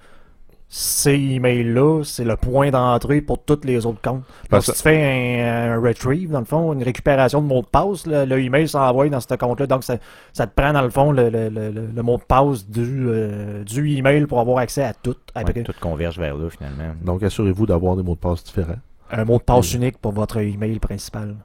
ces 0.76 1.12
emails-là, 1.14 2.02
c'est 2.02 2.24
le 2.24 2.34
point 2.36 2.70
d'entrée 2.70 3.20
pour 3.20 3.38
tous 3.44 3.60
les 3.62 3.86
autres 3.86 4.00
comptes. 4.02 4.16
Donc, 4.16 4.24
Parce- 4.50 4.66
si 4.66 4.72
tu 4.72 4.78
fais 4.82 5.40
un, 5.48 5.74
un 5.74 5.80
retrieve, 5.80 6.30
dans 6.32 6.40
le 6.40 6.44
fond, 6.44 6.72
une 6.72 6.82
récupération 6.82 7.40
de 7.40 7.46
mot 7.46 7.62
de 7.62 7.66
passe, 7.66 8.06
le, 8.08 8.24
le 8.24 8.40
email 8.40 8.66
s'envoie 8.66 9.08
dans 9.08 9.20
ce 9.20 9.32
compte-là. 9.36 9.68
Donc, 9.68 9.84
ça, 9.84 9.98
ça 10.32 10.48
te 10.48 10.52
prend, 10.60 10.72
dans 10.72 10.82
le 10.82 10.90
fond, 10.90 11.12
le, 11.12 11.30
le, 11.30 11.48
le, 11.48 11.70
le- 11.70 11.86
le 11.94 12.02
mot 12.02 12.16
de 12.16 12.24
passe 12.24 12.68
du, 12.68 13.04
euh, 13.06 13.62
du 13.62 13.96
email 13.96 14.26
pour 14.26 14.40
avoir 14.40 14.58
accès 14.58 14.82
à 14.82 14.94
tout. 14.94 15.14
ouais, 15.36 15.62
tout 15.62 15.72
converge 15.80 16.18
vers 16.18 16.36
là 16.36 16.50
finalement. 16.50 16.94
donc 17.04 17.22
assurez-vous 17.22 17.66
d'avoir 17.66 17.94
des 17.94 18.02
mots 18.02 18.14
de 18.16 18.18
passe 18.20 18.42
différents. 18.42 18.74
un 19.12 19.24
mot 19.24 19.38
de 19.38 19.44
passe 19.44 19.70
Oui. 19.70 19.76
unique 19.76 19.98
pour 19.98 20.10
votre 20.10 20.38
email 20.38 20.80
principal. 20.80 21.36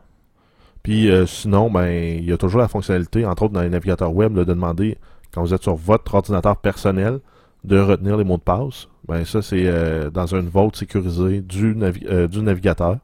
Puis 0.82 1.07
euh, 1.11 1.27
sinon, 1.27 1.69
ben 1.69 1.88
il 1.88 2.23
y 2.25 2.32
a 2.34 2.38
toujours 2.38 2.61
la 2.61 2.67
fonctionnalité, 2.67 3.25
entre 3.27 3.43
autres 3.43 3.53
dans 3.53 3.61
les 3.61 3.69
navigateurs 3.69 4.11
web, 4.13 4.36
là, 4.36 4.43
de 4.43 4.53
demander, 4.53 4.97
quand 5.32 5.41
vous 5.41 5.53
êtes 5.53 5.61
sur 5.61 5.75
votre 5.75 6.15
ordinateur 6.15 6.57
personnel, 6.57 7.19
de 7.63 7.77
retenir 7.80 8.17
les 8.17 8.23
mots 8.23 8.38
de 8.38 8.41
passe. 8.41 8.88
Ben 9.10 9.26
ça, 9.26 9.41
c'est 9.41 9.64
euh, 9.66 10.10
dans 10.10 10.28
une 10.36 10.47
vault 10.47 10.72
sécurisée 10.74 11.41
du, 11.41 11.76
navi- 11.76 12.05
euh, 12.07 12.28
du 12.28 12.41
navigateur. 12.41 12.97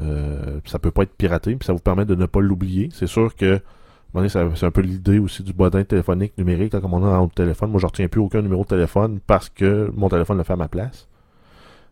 Euh, 0.00 0.58
ça 0.64 0.78
peut 0.78 0.90
pas 0.90 1.02
être 1.02 1.14
piraté, 1.14 1.54
puis 1.54 1.66
ça 1.66 1.72
vous 1.72 1.78
permet 1.78 2.04
de 2.04 2.14
ne 2.14 2.26
pas 2.26 2.40
l'oublier. 2.40 2.88
C'est 2.92 3.06
sûr 3.06 3.34
que 3.36 3.60
un 4.14 4.28
c'est 4.28 4.66
un 4.66 4.70
peu 4.70 4.82
l'idée 4.82 5.18
aussi 5.18 5.42
du 5.42 5.52
bodin 5.52 5.84
téléphonique 5.84 6.36
numérique, 6.36 6.74
là, 6.74 6.80
comme 6.80 6.92
on 6.92 7.04
a 7.04 7.16
notre 7.18 7.34
téléphone. 7.34 7.70
Moi, 7.70 7.80
je 7.80 7.86
retiens 7.86 8.08
plus 8.08 8.20
aucun 8.20 8.42
numéro 8.42 8.62
de 8.62 8.68
téléphone 8.68 9.20
parce 9.26 9.48
que 9.48 9.90
mon 9.94 10.08
téléphone 10.08 10.36
le 10.38 10.42
fait 10.44 10.52
à 10.52 10.56
ma 10.56 10.68
place. 10.68 11.08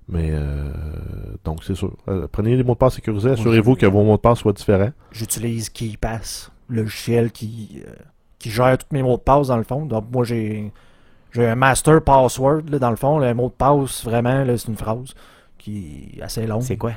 Mais 0.09 0.31
euh, 0.33 0.70
donc 1.45 1.62
c'est 1.62 1.76
sûr. 1.76 1.93
Euh, 2.09 2.26
prenez 2.31 2.57
les 2.57 2.64
mots 2.64 2.72
de 2.74 2.78
passe 2.78 2.95
sécurisés, 2.97 3.31
assurez-vous 3.31 3.76
que 3.76 3.87
vos 3.87 4.03
mots 4.03 4.16
de 4.16 4.20
passe 4.20 4.41
soient 4.41 4.53
différents. 4.53 4.91
J'utilise 5.12 5.70
KeyPass, 5.70 6.51
le 6.68 6.83
logiciel 6.83 7.31
qui, 7.31 7.81
euh, 7.87 7.93
qui 8.41 8.51
gère 8.51 8.76
tous 8.76 8.93
mes 8.93 9.03
mots 9.05 9.16
de 9.16 9.22
passe 9.22 9.47
dans 9.49 9.57
le 9.57 9.62
fond. 9.62 9.87
Donc 9.87 10.07
moi 10.12 10.24
j'ai 10.24 10.72
j'ai 11.33 11.47
un 11.49 11.55
master 11.55 12.03
password 12.03 12.62
là, 12.70 12.78
dans 12.78 12.91
le 12.91 12.97
fond. 12.97 13.18
Le 13.18 13.33
mot 13.35 13.47
de 13.49 13.53
passe, 13.53 14.05
vraiment, 14.05 14.45
là, 14.45 14.57
c'est 14.59 14.68
une 14.68 14.76
phrase 14.76 15.14
qui 15.59 16.14
est 16.18 16.22
assez 16.22 16.47
longue. 16.47 16.62
C'est 16.62 16.76
quoi? 16.76 16.93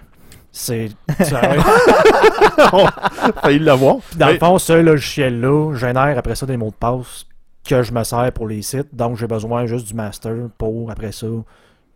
C'est. 0.52 0.90
c'est- 1.20 1.36
Failli 3.42 3.60
l'avoir. 3.60 3.98
Dans 4.18 4.28
Mais- 4.28 4.34
le 4.34 4.40
fond, 4.40 4.58
ce 4.58 4.74
logiciel-là 4.74 5.76
génère 5.76 6.18
après 6.18 6.36
ça 6.36 6.46
des 6.46 6.58
mots 6.58 6.70
de 6.70 6.76
passe 6.76 7.26
que 7.68 7.82
je 7.84 7.92
me 7.94 8.04
sers 8.04 8.32
pour 8.34 8.48
les 8.48 8.62
sites. 8.62 8.94
Donc, 8.94 9.18
j'ai 9.18 9.28
besoin 9.28 9.66
juste 9.66 9.88
du 9.88 9.94
master 9.94 10.34
pour, 10.58 10.92
après 10.92 11.12
ça, 11.12 11.28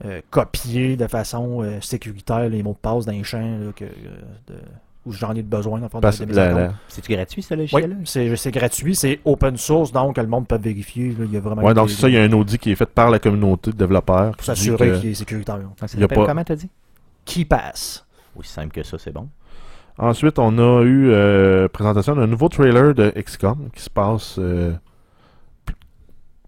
euh, 0.05 0.21
copier 0.29 0.95
de 0.95 1.07
façon 1.07 1.63
euh, 1.63 1.81
sécuritaire 1.81 2.47
les 2.49 2.63
mots 2.63 2.73
de 2.73 2.77
passe 2.77 3.05
d'un 3.05 3.23
champ 3.23 3.39
là, 3.41 3.71
que, 3.75 3.85
euh, 3.85 3.87
de- 4.47 4.53
où 5.07 5.11
j'en 5.13 5.33
ai 5.33 5.41
besoin. 5.41 5.79
Dans 5.79 5.85
le 5.85 5.89
fond, 5.89 5.97
de- 5.99 6.01
Parce 6.01 6.19
la- 6.21 6.73
C'est-tu 6.87 7.13
gratuit, 7.13 7.41
ce 7.41 7.53
Oui, 7.53 7.59
logiciel-là? 7.61 7.95
c'est 8.05 8.35
c'est 8.35 8.51
gratuit, 8.51 8.95
c'est 8.95 9.19
open 9.25 9.57
source, 9.57 9.91
donc 9.91 10.17
le 10.17 10.27
monde 10.27 10.47
peut 10.47 10.57
vérifier. 10.57 11.09
là, 11.17 11.25
il 11.25 11.31
y 11.33 11.37
a 11.37 11.39
vraiment 11.39 11.63
Ouais, 11.63 11.73
donc 11.73 11.87
des- 11.87 11.93
c'est 11.93 12.01
ça, 12.01 12.09
il 12.09 12.15
y 12.15 12.17
a 12.17 12.23
un 12.23 12.31
audit 12.33 12.57
qui 12.59 12.71
est 12.71 12.75
fait 12.75 12.85
par 12.85 13.09
la 13.09 13.19
communauté 13.19 13.71
de 13.71 13.77
développeurs. 13.77 14.31
pour 14.35 14.43
s'assurer 14.45 14.99
qu'il 14.99 15.09
est 15.09 15.13
sécuritaire. 15.13 15.59
Ah, 15.81 15.87
ça 15.87 15.97
y 15.97 15.99
a 15.99 16.01
s'appelle 16.03 16.17
pas- 16.17 16.25
comment 16.27 16.43
t'as 16.43 16.55
dit? 16.55 16.69
KeyPass. 17.25 18.05
Aussi 18.35 18.51
simple 18.51 18.73
que 18.73 18.83
ça, 18.83 18.97
c'est 18.97 19.11
bon. 19.13 19.27
Ensuite, 19.97 20.37
on 20.37 20.57
a 20.59 20.83
eu 20.83 21.09
euh, 21.09 21.67
présentation 21.67 22.15
d'un 22.15 22.27
nouveau 22.27 22.49
trailer 22.49 22.93
de 22.93 23.11
XCOM 23.15 23.69
qui 23.73 23.81
se 23.81 23.89
passe 23.89 24.35
euh, 24.37 24.73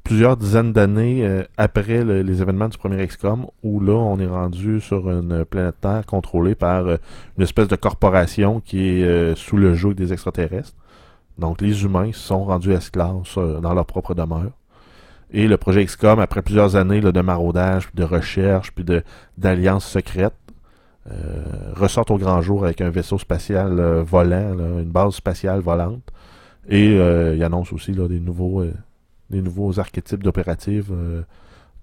plusieurs 0.09 0.37
dizaines 0.37 0.73
d'années 0.73 1.23
euh, 1.23 1.43
après 1.55 2.03
le- 2.03 2.23
les 2.23 2.41
événements 2.41 2.67
du 2.67 2.79
premier 2.79 3.05
XCOM, 3.05 3.45
où 3.61 3.79
là, 3.79 3.93
on 3.93 4.17
est 4.19 4.25
rendu 4.25 4.81
sur 4.81 5.07
une 5.07 5.45
planète 5.45 5.75
Terre 5.81 6.03
contrôlée 6.07 6.55
par 6.55 6.87
euh, 6.87 6.97
une 7.37 7.43
espèce 7.43 7.67
de 7.67 7.75
corporation 7.75 8.59
qui 8.59 8.79
est 8.87 9.03
euh, 9.03 9.35
sous 9.35 9.55
le 9.55 9.75
joug 9.75 9.93
des 9.93 10.11
extraterrestres. 10.11 10.73
Donc, 11.37 11.61
les 11.61 11.83
humains 11.83 12.09
sont 12.11 12.43
rendus 12.43 12.73
esclaves 12.73 13.21
dans 13.61 13.73
leur 13.75 13.85
propre 13.85 14.15
demeure. 14.15 14.49
Et 15.31 15.47
le 15.47 15.57
projet 15.57 15.85
XCOM, 15.85 16.19
après 16.19 16.41
plusieurs 16.41 16.75
années 16.75 17.01
de 17.01 17.21
maraudage, 17.21 17.89
de 17.93 18.03
recherche, 18.03 18.71
puis 18.73 18.83
d'alliances 19.37 19.85
secrètes, 19.85 20.33
ressortent 21.75 22.11
au 22.11 22.17
grand 22.17 22.41
jour 22.41 22.65
avec 22.65 22.81
un 22.81 22.89
vaisseau 22.89 23.17
spatial 23.19 23.79
volant, 24.01 24.57
une 24.79 24.89
base 24.89 25.13
spatiale 25.13 25.59
volante. 25.59 26.01
Et 26.67 26.97
euh, 26.97 27.35
il 27.35 27.43
annonce 27.43 27.71
aussi 27.73 27.91
des 27.93 28.19
nouveaux 28.19 28.63
des 29.29 29.41
nouveaux 29.41 29.79
archétypes 29.79 30.23
d'opératives. 30.23 30.91
euh, 30.91 31.21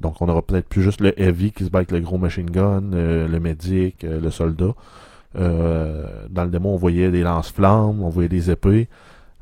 donc 0.00 0.20
on 0.20 0.28
aura 0.28 0.42
peut-être 0.42 0.68
plus 0.68 0.82
juste 0.82 1.00
le 1.00 1.18
heavy 1.18 1.52
qui 1.52 1.64
se 1.64 1.70
bat 1.70 1.78
avec 1.78 1.90
le 1.90 2.00
gros 2.00 2.18
machine 2.18 2.50
gun, 2.50 2.92
euh, 2.92 3.26
le 3.26 3.40
medic, 3.40 4.04
euh, 4.04 4.20
le 4.20 4.30
soldat. 4.30 4.74
Dans 5.34 6.44
le 6.44 6.48
démo, 6.48 6.70
on 6.70 6.76
voyait 6.76 7.10
des 7.10 7.22
lance-flammes, 7.22 8.02
on 8.02 8.08
voyait 8.08 8.28
des 8.28 8.50
épées. 8.50 8.88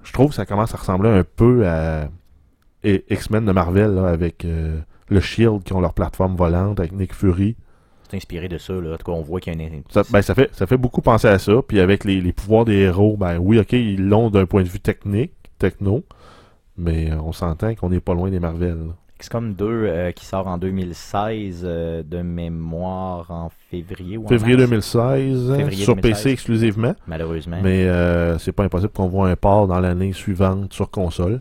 Je 0.03 0.13
trouve 0.13 0.31
que 0.31 0.35
ça 0.35 0.45
commence 0.45 0.75
à 0.75 0.79
ressembler 0.79 1.09
un 1.09 1.23
peu 1.23 1.69
à 1.69 2.09
X-Men 2.83 3.45
de 3.45 3.53
Marvel 3.53 3.95
là, 3.95 4.09
avec 4.09 4.45
le 4.45 5.21
Shield 5.21 5.63
qui 5.63 5.73
ont 5.73 5.81
leur 5.81 5.95
plateforme 5.95 6.35
volante, 6.35 6.81
avec 6.81 6.93
Nick 6.93 7.15
Fury. 7.15 7.55
C'est 8.09 8.17
inspiré 8.17 8.49
de 8.49 8.59
ça, 8.59 8.73
là. 8.75 8.95
En 8.95 8.97
tout 8.97 9.05
cas, 9.05 9.13
on 9.13 9.23
voit 9.23 9.41
qu'il 9.41 9.57
y 9.57 9.65
a 9.65 9.67
une... 9.69 9.83
Ça, 9.89 10.03
ben, 10.11 10.21
ça, 10.21 10.35
fait, 10.35 10.53
ça 10.53 10.67
fait 10.67 10.77
beaucoup 10.77 11.01
penser 11.01 11.29
à 11.29 11.39
ça. 11.39 11.63
Puis 11.67 11.79
avec 11.79 12.05
les, 12.05 12.21
les 12.21 12.33
pouvoirs 12.33 12.65
des 12.65 12.75
héros, 12.75 13.17
ben 13.17 13.39
oui, 13.39 13.61
ok, 13.61 13.73
ils 13.73 14.09
l'ont 14.09 14.31
d'un 14.31 14.47
point 14.47 14.65
de 14.65 14.69
vue 14.69 14.81
technique, 14.81 15.33
techno, 15.59 16.03
mais 16.77 17.11
euh, 17.11 17.17
on 17.21 17.33
s'entend 17.33 17.75
qu'on 17.75 17.91
n'est 17.91 18.01
pas 18.01 18.15
loin 18.15 18.31
des 18.31 18.41
Marvel. 18.41 18.77
là. 18.77 18.95
XCOM 19.19 19.55
2 19.55 19.65
euh, 19.65 20.11
qui 20.13 20.27
sort 20.27 20.47
en 20.49 20.59
2016 20.59 21.63
euh, 21.65 22.03
de 22.03 22.21
mémoire 22.21 23.31
en 23.31 23.51
février 23.71 24.17
ou 24.19 24.25
en 24.25 24.29
Février 24.29 24.57
mars, 24.57 24.71
2016, 24.71 25.57
Février 25.57 25.85
sur 25.85 25.95
2016. 25.95 26.23
PC 26.23 26.31
exclusivement, 26.33 26.95
malheureusement. 27.07 27.59
mais 27.63 27.87
euh, 27.87 28.39
c'est 28.39 28.53
pas 28.53 28.65
impossible 28.65 28.93
qu'on 28.93 29.09
voit 29.09 29.29
un 29.29 29.37
port 29.37 29.67
dans 29.69 29.79
l'année 29.81 30.13
suivante 30.13 30.73
sur 30.73 30.91
console. 30.91 31.41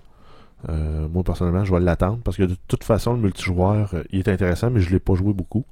Euh, 0.69 1.07
moi, 1.09 1.23
personnellement, 1.23 1.65
je 1.65 1.73
vais 1.73 1.81
l'attendre 1.81 2.19
parce 2.23 2.38
que 2.38 2.43
de 2.43 2.55
toute 2.67 2.84
façon, 2.84 3.13
le 3.13 3.19
multijoueur, 3.19 3.93
il 4.11 4.19
est 4.19 4.29
intéressant, 4.29 4.69
mais 4.69 4.79
je 4.79 4.91
l'ai 4.91 4.99
pas 4.99 5.15
joué 5.15 5.34
beaucoup. 5.34 5.65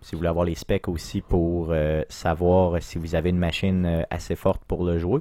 Si 0.00 0.12
vous 0.12 0.18
voulez 0.18 0.30
avoir 0.30 0.44
les 0.46 0.54
specs 0.54 0.88
aussi 0.88 1.20
pour 1.20 1.74
savoir 2.08 2.80
si 2.82 2.98
vous 2.98 3.14
avez 3.14 3.30
une 3.30 3.38
machine 3.38 4.04
assez 4.10 4.36
forte 4.36 4.62
pour 4.66 4.84
le 4.84 4.98
jouer. 4.98 5.20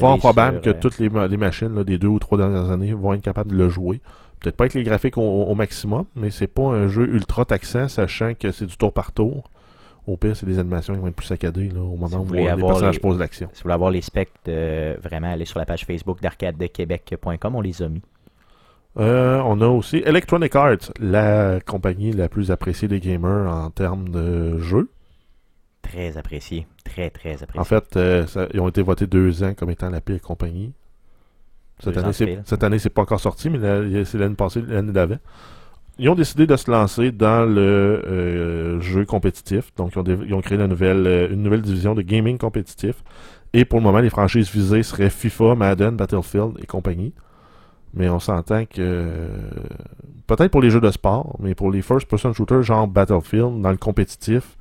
Fort 0.00 0.18
probable 0.18 0.56
sur, 0.56 0.62
que 0.62 0.70
euh, 0.70 0.80
toutes 0.80 0.98
les, 0.98 1.08
ma- 1.08 1.26
les 1.26 1.36
machines 1.36 1.74
là, 1.74 1.84
des 1.84 1.98
deux 1.98 2.08
ou 2.08 2.18
trois 2.18 2.38
dernières 2.38 2.70
années 2.70 2.92
vont 2.94 3.12
être 3.14 3.22
capables 3.22 3.50
de 3.52 3.56
le 3.56 3.68
jouer. 3.68 4.00
Peut-être 4.40 4.56
pas 4.56 4.64
avec 4.64 4.74
les 4.74 4.82
graphiques 4.82 5.16
au, 5.16 5.22
au 5.22 5.54
maximum, 5.54 6.04
mais 6.16 6.30
c'est 6.30 6.46
pas 6.46 6.62
un 6.64 6.88
jeu 6.88 7.08
ultra 7.08 7.44
taxant, 7.44 7.88
sachant 7.88 8.32
que 8.38 8.50
c'est 8.52 8.66
du 8.66 8.76
tour 8.76 8.92
par 8.92 9.12
tour. 9.12 9.50
Au 10.06 10.18
pire, 10.18 10.36
c'est 10.36 10.44
des 10.44 10.58
animations 10.58 10.94
qui 10.94 11.00
vont 11.00 11.06
être 11.06 11.14
plus 11.16 11.26
saccadées 11.26 11.70
là, 11.70 11.80
au 11.80 11.96
moment 11.96 12.18
où 12.18 12.24
voulez 12.24 12.42
les 12.42 12.62
personnages 12.66 12.94
les- 12.96 13.00
posent 13.00 13.18
l'action. 13.18 13.48
Si 13.52 13.60
vous 13.60 13.62
voulez 13.64 13.74
avoir 13.74 13.90
les 13.90 14.02
specs, 14.02 14.30
vraiment, 14.46 15.32
allez 15.32 15.46
sur 15.46 15.58
la 15.58 15.64
page 15.64 15.86
Facebook 15.86 16.20
d'arcadequebec.com, 16.20 17.54
on 17.54 17.60
les 17.62 17.82
a 17.82 17.88
mis. 17.88 18.02
Euh, 18.98 19.40
on 19.44 19.60
a 19.60 19.66
aussi 19.66 20.02
Electronic 20.06 20.54
Arts, 20.54 20.92
la 21.00 21.58
compagnie 21.60 22.12
la 22.12 22.28
plus 22.28 22.50
appréciée 22.50 22.86
des 22.86 23.00
gamers 23.00 23.50
en 23.52 23.70
termes 23.70 24.08
de 24.10 24.58
jeux. 24.58 24.88
Très 25.84 26.16
apprécié. 26.16 26.66
Très, 26.84 27.10
très 27.10 27.42
apprécié. 27.42 27.60
En 27.60 27.64
fait, 27.64 27.96
euh, 27.96 28.26
ça- 28.26 28.46
ils 28.52 28.60
ont 28.60 28.68
été 28.68 28.82
votés 28.82 29.06
deux 29.06 29.42
ans 29.44 29.54
comme 29.54 29.70
étant 29.70 29.90
la 29.90 30.00
pire 30.00 30.20
compagnie. 30.20 30.72
Cette 31.80 31.94
Deux 31.94 32.00
année, 32.00 32.12
c'est, 32.12 32.38
cette 32.44 32.62
année, 32.64 32.78
c'est 32.78 32.90
pas 32.90 33.02
encore 33.02 33.20
sorti, 33.20 33.50
mais 33.50 33.58
la- 33.58 34.04
c'est 34.04 34.18
l'année 34.18 34.34
passée, 34.36 34.62
l'année 34.66 34.92
d'avant. 34.92 35.18
Ils 35.98 36.08
ont 36.08 36.14
décidé 36.16 36.46
de 36.46 36.56
se 36.56 36.68
lancer 36.70 37.12
dans 37.12 37.44
le 37.48 37.60
euh, 37.60 38.80
jeu 38.80 39.04
compétitif. 39.04 39.72
Donc, 39.76 39.92
ils 39.94 39.98
ont, 39.98 40.02
dé- 40.02 40.18
ils 40.26 40.34
ont 40.34 40.40
créé 40.40 40.58
la 40.58 40.66
nouvelle, 40.66 41.06
euh, 41.06 41.28
une 41.30 41.42
nouvelle 41.42 41.62
division 41.62 41.94
de 41.94 42.02
gaming 42.02 42.36
compétitif. 42.38 42.96
Et 43.52 43.64
pour 43.64 43.78
le 43.78 43.84
moment, 43.84 44.00
les 44.00 44.10
franchises 44.10 44.50
visées 44.50 44.82
seraient 44.82 45.10
FIFA, 45.10 45.54
Madden, 45.54 45.96
Battlefield 45.96 46.58
et 46.60 46.66
compagnie. 46.66 47.12
Mais 47.92 48.08
on 48.08 48.18
s'entend 48.18 48.64
que 48.64 48.80
euh, 48.80 49.28
peut-être 50.26 50.50
pour 50.50 50.60
les 50.62 50.70
jeux 50.70 50.80
de 50.80 50.90
sport, 50.90 51.36
mais 51.38 51.54
pour 51.54 51.70
les 51.70 51.80
first-person 51.82 52.32
shooters 52.32 52.62
genre 52.62 52.88
Battlefield, 52.88 53.60
dans 53.62 53.70
le 53.70 53.76
compétitif, 53.76 54.56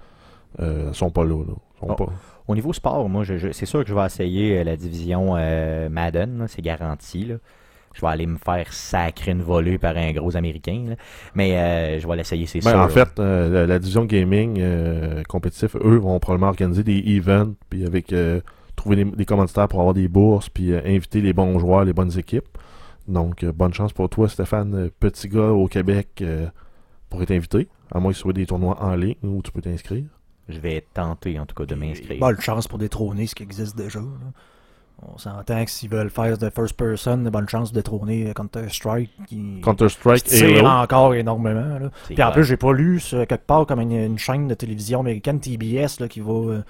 euh, 0.60 0.94
sont 0.94 1.10
pas 1.10 1.24
là. 1.24 1.38
là. 1.38 1.54
Ils 1.76 1.80
sont 1.88 1.88
Oh. 1.90 1.96
pas- 1.96 2.14
Au 2.48 2.56
niveau 2.56 2.74
sport, 2.74 3.08
moi, 3.10 3.24
je, 3.24 3.38
je- 3.38 3.52
c'est 3.54 3.66
sûr 3.66 3.84
que 3.84 3.90
je 3.90 3.94
vais 3.96 4.06
essayer 4.06 4.60
euh, 4.60 4.64
la 4.64 4.76
division 4.76 5.36
euh, 5.38 5.88
Madden, 5.90 6.46
c'est 6.50 6.62
garanti. 6.62 7.26
là. 7.26 7.36
Je 7.94 8.02
vais 8.02 8.08
aller 8.08 8.26
me 8.26 8.38
faire 8.38 8.74
sacrer 8.74 9.32
une 9.32 9.44
volée 9.44 9.78
par 9.78 9.96
un 9.98 10.12
gros 10.14 10.36
Américain. 10.36 10.84
là. 10.90 10.96
Mais 11.36 11.56
euh, 11.58 12.00
je 12.00 12.08
vais 12.08 12.16
l'essayer, 12.16 12.46
c'est 12.48 12.60
Ben, 12.64 12.72
sûr. 12.72 12.80
en 12.80 12.88
fait, 12.90 13.20
la, 13.20 13.68
la 13.68 13.80
division 13.80 14.06
gaming 14.06 14.62
compétitif, 15.30 15.76
eux 15.76 15.98
vont 15.98 16.20
probablement 16.20 16.50
organiser 16.50 16.84
des 16.84 16.98
events, 17.18 17.54
puis 17.70 17.86
avec 17.86 18.14
trouver 18.76 18.96
des, 18.96 19.06
des 19.06 19.26
commanditaires 19.26 19.68
pour 19.68 19.80
avoir 19.80 19.94
des 19.94 20.08
bourses, 20.08 20.50
puis 20.50 20.76
inviter 20.76 21.22
les 21.22 21.34
bons 21.34 21.60
joueurs, 21.60 21.86
les 21.86 21.94
bonnes 21.94 22.18
équipes. 22.18 22.58
Donc, 23.08 23.46
bonne 23.46 23.74
chance 23.74 23.94
pour 23.94 24.10
toi, 24.10 24.28
Stéphane, 24.28 24.90
petit 25.00 25.28
gars 25.30 25.52
au 25.52 25.68
Québec, 25.68 26.24
pour 27.10 27.22
être 27.22 27.32
invité. 27.32 27.68
À 27.92 28.00
moins 28.00 28.10
que 28.12 28.16
ce 28.18 28.22
soit 28.24 28.34
des 28.34 28.48
tournois 28.48 28.82
en 28.82 28.96
ligne 28.96 29.16
où 29.22 29.42
tu 29.44 29.52
peux 29.52 29.62
t'inscrire. 29.62 30.06
Je 30.50 30.60
vais 30.60 30.84
tenter, 30.94 31.40
en 31.40 31.46
tout 31.46 31.56
cas, 31.56 31.66
de 31.66 31.76
m'inscrire. 31.76 32.20
Bonne 32.20 32.40
chance 32.42 32.68
pour 32.68 32.78
détrôner 32.80 33.28
ce 33.28 33.36
qui 33.36 33.44
existe 33.44 33.78
déjà. 33.78 34.00
là. 34.00 34.06
On 35.14 35.18
s'entend 35.18 35.66
que 35.66 35.72
s'ils 35.72 35.90
veulent 35.90 36.10
faire 36.10 36.38
de 36.38 36.50
first 36.50 36.78
person, 36.78 37.18
bonne 37.18 37.50
chance 37.50 37.72
de 37.72 37.76
détrôner 37.76 38.32
Counter-Strike 38.34 39.10
qui, 39.28 39.60
Counter-Strike 39.62 40.24
qui 40.24 40.38
tire 40.38 40.60
Halo. 40.66 40.68
encore 40.84 41.14
énormément. 41.14 41.78
là. 41.80 41.90
Puis 42.06 42.22
en 42.24 42.32
plus, 42.32 42.44
j'ai 42.46 42.56
pas 42.58 42.72
lu 42.72 43.00
ce- 43.02 43.26
quelque 43.26 43.46
part 43.46 43.66
comme 43.66 43.82
une, 43.82 43.92
une 43.92 44.18
chaîne 44.18 44.48
de 44.48 44.54
télévision 44.54 45.02
américaine, 45.02 45.40
TBS, 45.40 46.00
là, 46.00 46.08
qui 46.08 46.20
va. 46.22 46.32
euh, 46.34 46.62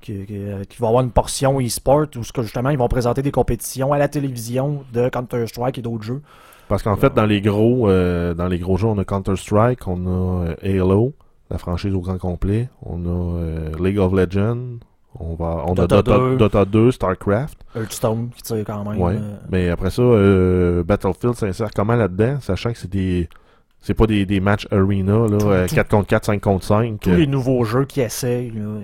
qui, 0.00 0.24
qui, 0.26 0.36
euh, 0.36 0.64
qui 0.64 0.78
va 0.80 0.88
avoir 0.88 1.04
une 1.04 1.12
portion 1.12 1.60
e-sport 1.60 2.06
où 2.16 2.24
ce 2.24 2.32
que, 2.32 2.42
justement 2.42 2.70
ils 2.70 2.78
vont 2.78 2.88
présenter 2.88 3.22
des 3.22 3.30
compétitions 3.30 3.92
à 3.92 3.98
la 3.98 4.08
télévision 4.08 4.82
de 4.92 5.08
Counter-Strike 5.08 5.78
et 5.78 5.82
d'autres 5.82 6.02
jeux. 6.02 6.22
Parce 6.66 6.82
qu'en 6.82 6.96
fait, 6.96 7.14
dans 7.14 7.24
les 7.26 7.40
gros 7.40 7.88
euh, 7.88 8.34
dans 8.34 8.48
les 8.48 8.58
gros 8.58 8.76
jeux, 8.76 8.88
on 8.88 8.98
a 8.98 9.04
Counter-Strike, 9.04 9.86
on 9.86 10.06
a 10.06 10.46
euh, 10.48 10.54
Halo, 10.64 11.12
la 11.52 11.58
franchise 11.58 11.94
au 11.94 12.00
grand 12.00 12.18
complet, 12.18 12.68
on 12.84 13.04
a 13.04 13.38
euh, 13.38 13.70
League 13.80 13.98
of 13.98 14.12
Legends, 14.12 14.78
on 15.20 15.34
va 15.34 15.62
on 15.66 15.74
Dota 15.74 15.98
a 15.98 16.02
Dota, 16.02 16.18
2. 16.18 16.36
Dota 16.36 16.64
2, 16.64 16.90
StarCraft. 16.92 17.58
Hearthstone 17.76 18.30
qui 18.34 18.42
tire 18.42 18.64
quand 18.66 18.84
même. 18.84 19.00
Ouais. 19.00 19.14
euh, 19.16 19.36
Mais 19.50 19.68
après 19.68 19.90
ça, 19.90 20.02
euh, 20.02 20.82
Battlefield 20.82 21.34
s'insère 21.34 21.68
comment 21.74 21.94
là-dedans, 21.94 22.38
sachant 22.40 22.72
que 22.72 22.78
c'est 22.78 22.90
des. 22.90 23.28
C'est 23.84 23.94
pas 23.94 24.06
des, 24.06 24.24
des 24.26 24.38
matchs 24.40 24.66
arena, 24.70 25.26
là, 25.28 25.38
Tout- 25.38 25.48
euh, 25.48 25.66
tout- 25.68 25.74
4 25.74 25.88
contre 25.88 26.06
4, 26.06 26.24
5 26.26 26.40
contre 26.40 26.64
5. 26.64 27.00
tous 27.00 27.10
les 27.10 27.26
nouveaux 27.26 27.64
jeux 27.64 27.84
qui 27.84 28.00
essayent 28.00 28.50
là, 28.50 28.78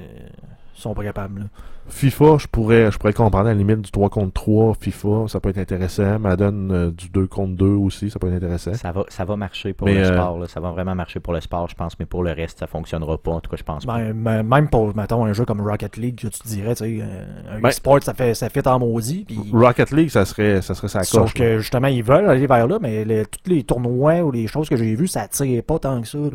sont 0.75 0.93
pas 0.93 1.05
capables. 1.05 1.41
là. 1.41 1.47
FIFA, 1.89 2.37
je 2.39 2.47
pourrais, 2.47 2.93
je 2.93 2.99
pourrais 2.99 3.13
comprendre 3.13 3.47
à 3.47 3.53
la 3.53 3.55
limite 3.55 3.81
du 3.81 3.91
3 3.91 4.11
contre 4.11 4.33
3. 4.35 4.75
FIFA, 4.79 5.27
ça 5.29 5.41
peut 5.41 5.49
être 5.49 5.59
intéressant. 5.59 6.19
Madden, 6.19 6.71
euh, 6.71 6.91
du 6.91 7.09
2 7.09 7.27
contre 7.27 7.55
2 7.57 7.67
aussi, 7.67 8.11
ça 8.11 8.19
peut 8.19 8.29
être 8.29 8.35
intéressant. 8.37 8.75
Ça 8.75 8.93
va, 8.93 9.05
ça 9.09 9.25
va 9.25 9.37
marcher 9.37 9.73
pour 9.73 9.87
Mais, 9.87 9.95
le 9.95 10.01
euh, 10.05 10.13
sport. 10.15 10.39
là. 10.39 10.47
Ça 10.49 10.61
va 10.61 10.71
vraiment 10.71 10.95
marcher 10.95 11.19
pour 11.21 11.33
le 11.33 11.41
sport, 11.41 11.69
je 11.69 11.75
pense. 11.75 11.99
Mais 11.99 12.07
pour 12.07 12.23
le 12.23 12.33
reste, 12.33 12.59
ça 12.59 12.67
fonctionnera 12.67 13.19
pas. 13.19 13.33
En 13.33 13.41
tout 13.41 13.51
cas, 13.51 13.57
je 13.57 13.63
pense 13.65 13.87
pas. 13.87 13.99
Ben, 14.13 14.43
même 14.43 14.69
pour, 14.69 14.95
mettons, 14.97 15.25
un 15.25 15.33
jeu 15.33 15.45
comme 15.45 15.61
Rocket 15.61 15.97
League, 15.97 16.17
tu 16.19 16.31
te 16.31 16.47
dirais, 16.49 16.75
tu 16.75 16.85
sais, 16.85 16.99
euh, 17.03 17.57
un 17.57 17.61
Ben- 17.61 17.69
e-sport, 17.71 18.03
ça 18.03 18.15
fait, 18.15 18.35
ça 18.35 18.49
fait 18.51 18.67
en 18.67 18.79
maudit. 18.79 19.27
Rocket 19.53 19.91
League, 19.91 20.11
ça 20.11 20.25
serait, 20.25 20.63
ça 20.63 20.75
serait 20.75 20.89
sa 20.89 21.03
sauf 21.03 21.33
coche. 21.33 21.39
là. 21.39 21.45
que, 21.47 21.59
justement, 21.59 21.89
ils 21.89 22.03
veulent 22.03 22.29
aller 22.29 22.47
vers 22.47 22.67
là, 22.67 22.79
mais 22.81 23.05
les- 23.05 23.25
tous 23.27 23.51
les 23.51 23.65
tournois 23.65 24.21
ou 24.23 24.31
les 24.31 24.47
choses 24.47 24.69
que 24.69 24.77
j'ai 24.77 24.95
vues, 24.95 25.09
ça 25.09 25.23
attire 25.23 25.63
pas 25.65 25.79
tant 25.79 26.01
que 26.01 26.07
ça. 26.09 26.19
là. 26.19 26.31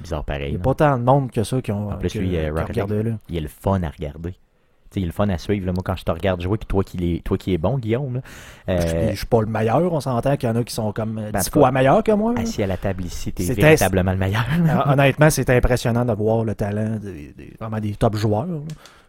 Bizarre 0.00 0.20
Il 0.22 0.24
pareil. 0.32 0.50
n'y 0.52 0.56
a 0.56 0.60
pas 0.60 0.74
tant 0.74 0.96
de 0.98 1.02
monde 1.02 1.30
que 1.30 1.42
ça 1.42 1.60
qui 1.60 1.72
ont 1.72 1.90
En 1.90 1.96
plus, 1.96 2.08
qui- 2.08 2.18
lui, 2.20 2.36
euh, 2.36 2.44
qui 2.44 2.50
ont 2.50 2.54
Rocket 2.54 2.68
regardé 2.68 3.02
là. 3.02 3.10
Il 3.28 3.36
est 3.36 3.40
le 3.40 3.48
fun 3.48 3.82
à 3.82 3.88
regarder. 3.88 4.34
Il 4.96 5.02
est 5.02 5.06
le 5.06 5.12
fun 5.12 5.28
à 5.28 5.38
suivre. 5.38 5.66
là. 5.66 5.72
Moi, 5.72 5.82
quand 5.84 5.96
je 5.96 6.04
te 6.04 6.10
regarde 6.10 6.40
jouer, 6.40 6.58
puis 6.58 6.66
toi 6.66 6.82
qui, 6.82 6.96
l'es- 6.96 7.20
toi 7.24 7.36
qui 7.38 7.52
es 7.54 7.58
bon, 7.58 7.78
Guillaume, 7.78 8.14
là, 8.16 8.20
euh, 8.70 9.10
Je, 9.10 9.16
suis 9.16 9.26
pas 9.26 9.40
le 9.40 9.46
meilleur, 9.46 9.92
on 9.92 10.00
s'entend 10.00 10.36
qu'il 10.36 10.48
y 10.48 10.52
en 10.52 10.56
a 10.56 10.64
qui 10.64 10.74
sont 10.74 10.92
comme 10.92 11.18
euh, 11.18 11.30
Ben, 11.30 11.40
dix 11.40 11.50
pas- 11.50 11.60
fois 11.60 11.70
meilleurs 11.70 12.02
que 12.02 12.12
moi. 12.12 12.32
là. 12.34 12.40
assis 12.40 12.62
à 12.62 12.66
la 12.66 12.76
table 12.76 13.04
ici, 13.04 13.32
t'es 13.32 13.44
véritablement 13.52 14.12
le 14.12 14.18
meilleur. 14.18 14.44
Euh, 14.60 14.92
Honnêtement, 14.92 15.30
c'est 15.30 15.48
impressionnant 15.50 16.04
de 16.04 16.12
voir 16.12 16.44
le 16.44 16.54
talent 16.54 16.96
des, 16.96 17.34
des- 17.36 17.52
vraiment 17.60 17.80
des 17.80 17.94
top 17.94 18.16
joueurs 18.16 18.46
là, 18.46 18.58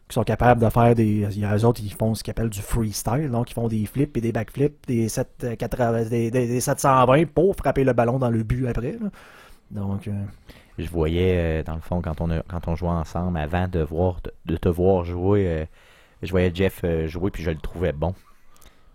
qui 0.08 0.14
sont 0.16 0.24
capables 0.24 0.62
de 0.64 0.70
faire 0.70 0.96
des. 0.96 1.28
Il 1.32 1.40
y 1.40 1.46
a 1.46 1.56
eux 1.56 1.64
autres, 1.66 1.82
ils 1.84 1.94
font 1.94 2.14
ce 2.16 2.24
qu'ils 2.24 2.32
appellent 2.32 2.50
du 2.50 2.62
freestyle, 2.62 3.30
donc 3.32 3.52
ils 3.52 3.54
font 3.54 3.68
des 3.68 3.86
flips 3.86 4.18
et 4.18 4.22
des 4.22 4.32
backflips, 4.32 4.86
des, 4.88 5.08
7, 5.08 5.28
euh, 5.44 5.56
80 5.56 6.04
des, 6.10 6.32
des- 6.32 6.48
des 6.48 6.60
720 6.60 7.26
pour 7.28 7.56
frapper 7.56 7.84
le 7.84 7.94
ballon 7.94 8.20
dans 8.20 8.30
le 8.30 8.44
but 8.44 8.68
après. 8.68 8.98
là. 9.02 9.10
Donc, 9.72 10.08
euh, 10.08 10.12
Je 10.80 10.90
voyais, 10.90 11.60
euh, 11.60 11.64
dans 11.64 11.76
le 11.76 11.82
fond, 11.82 12.02
quand 12.02 12.22
on, 12.22 12.32
a, 12.32 12.42
quand 12.44 12.68
on 12.68 12.76
jouait 12.76 12.90
ensemble, 12.90 13.38
avant 13.38 13.68
de, 13.68 13.82
voir, 13.82 14.22
de, 14.24 14.32
de 14.54 14.58
te 14.58 14.70
voir 14.70 15.04
jouer, 15.04 15.46
euh, 15.48 15.66
je 16.24 16.32
voyais 16.32 16.52
Jeff 16.54 16.82
euh, 16.86 17.08
jouer, 17.08 17.30
puis 17.32 17.44
je 17.44 17.52
le 17.52 17.58
trouvais 17.58 17.92
bon. 17.92 18.16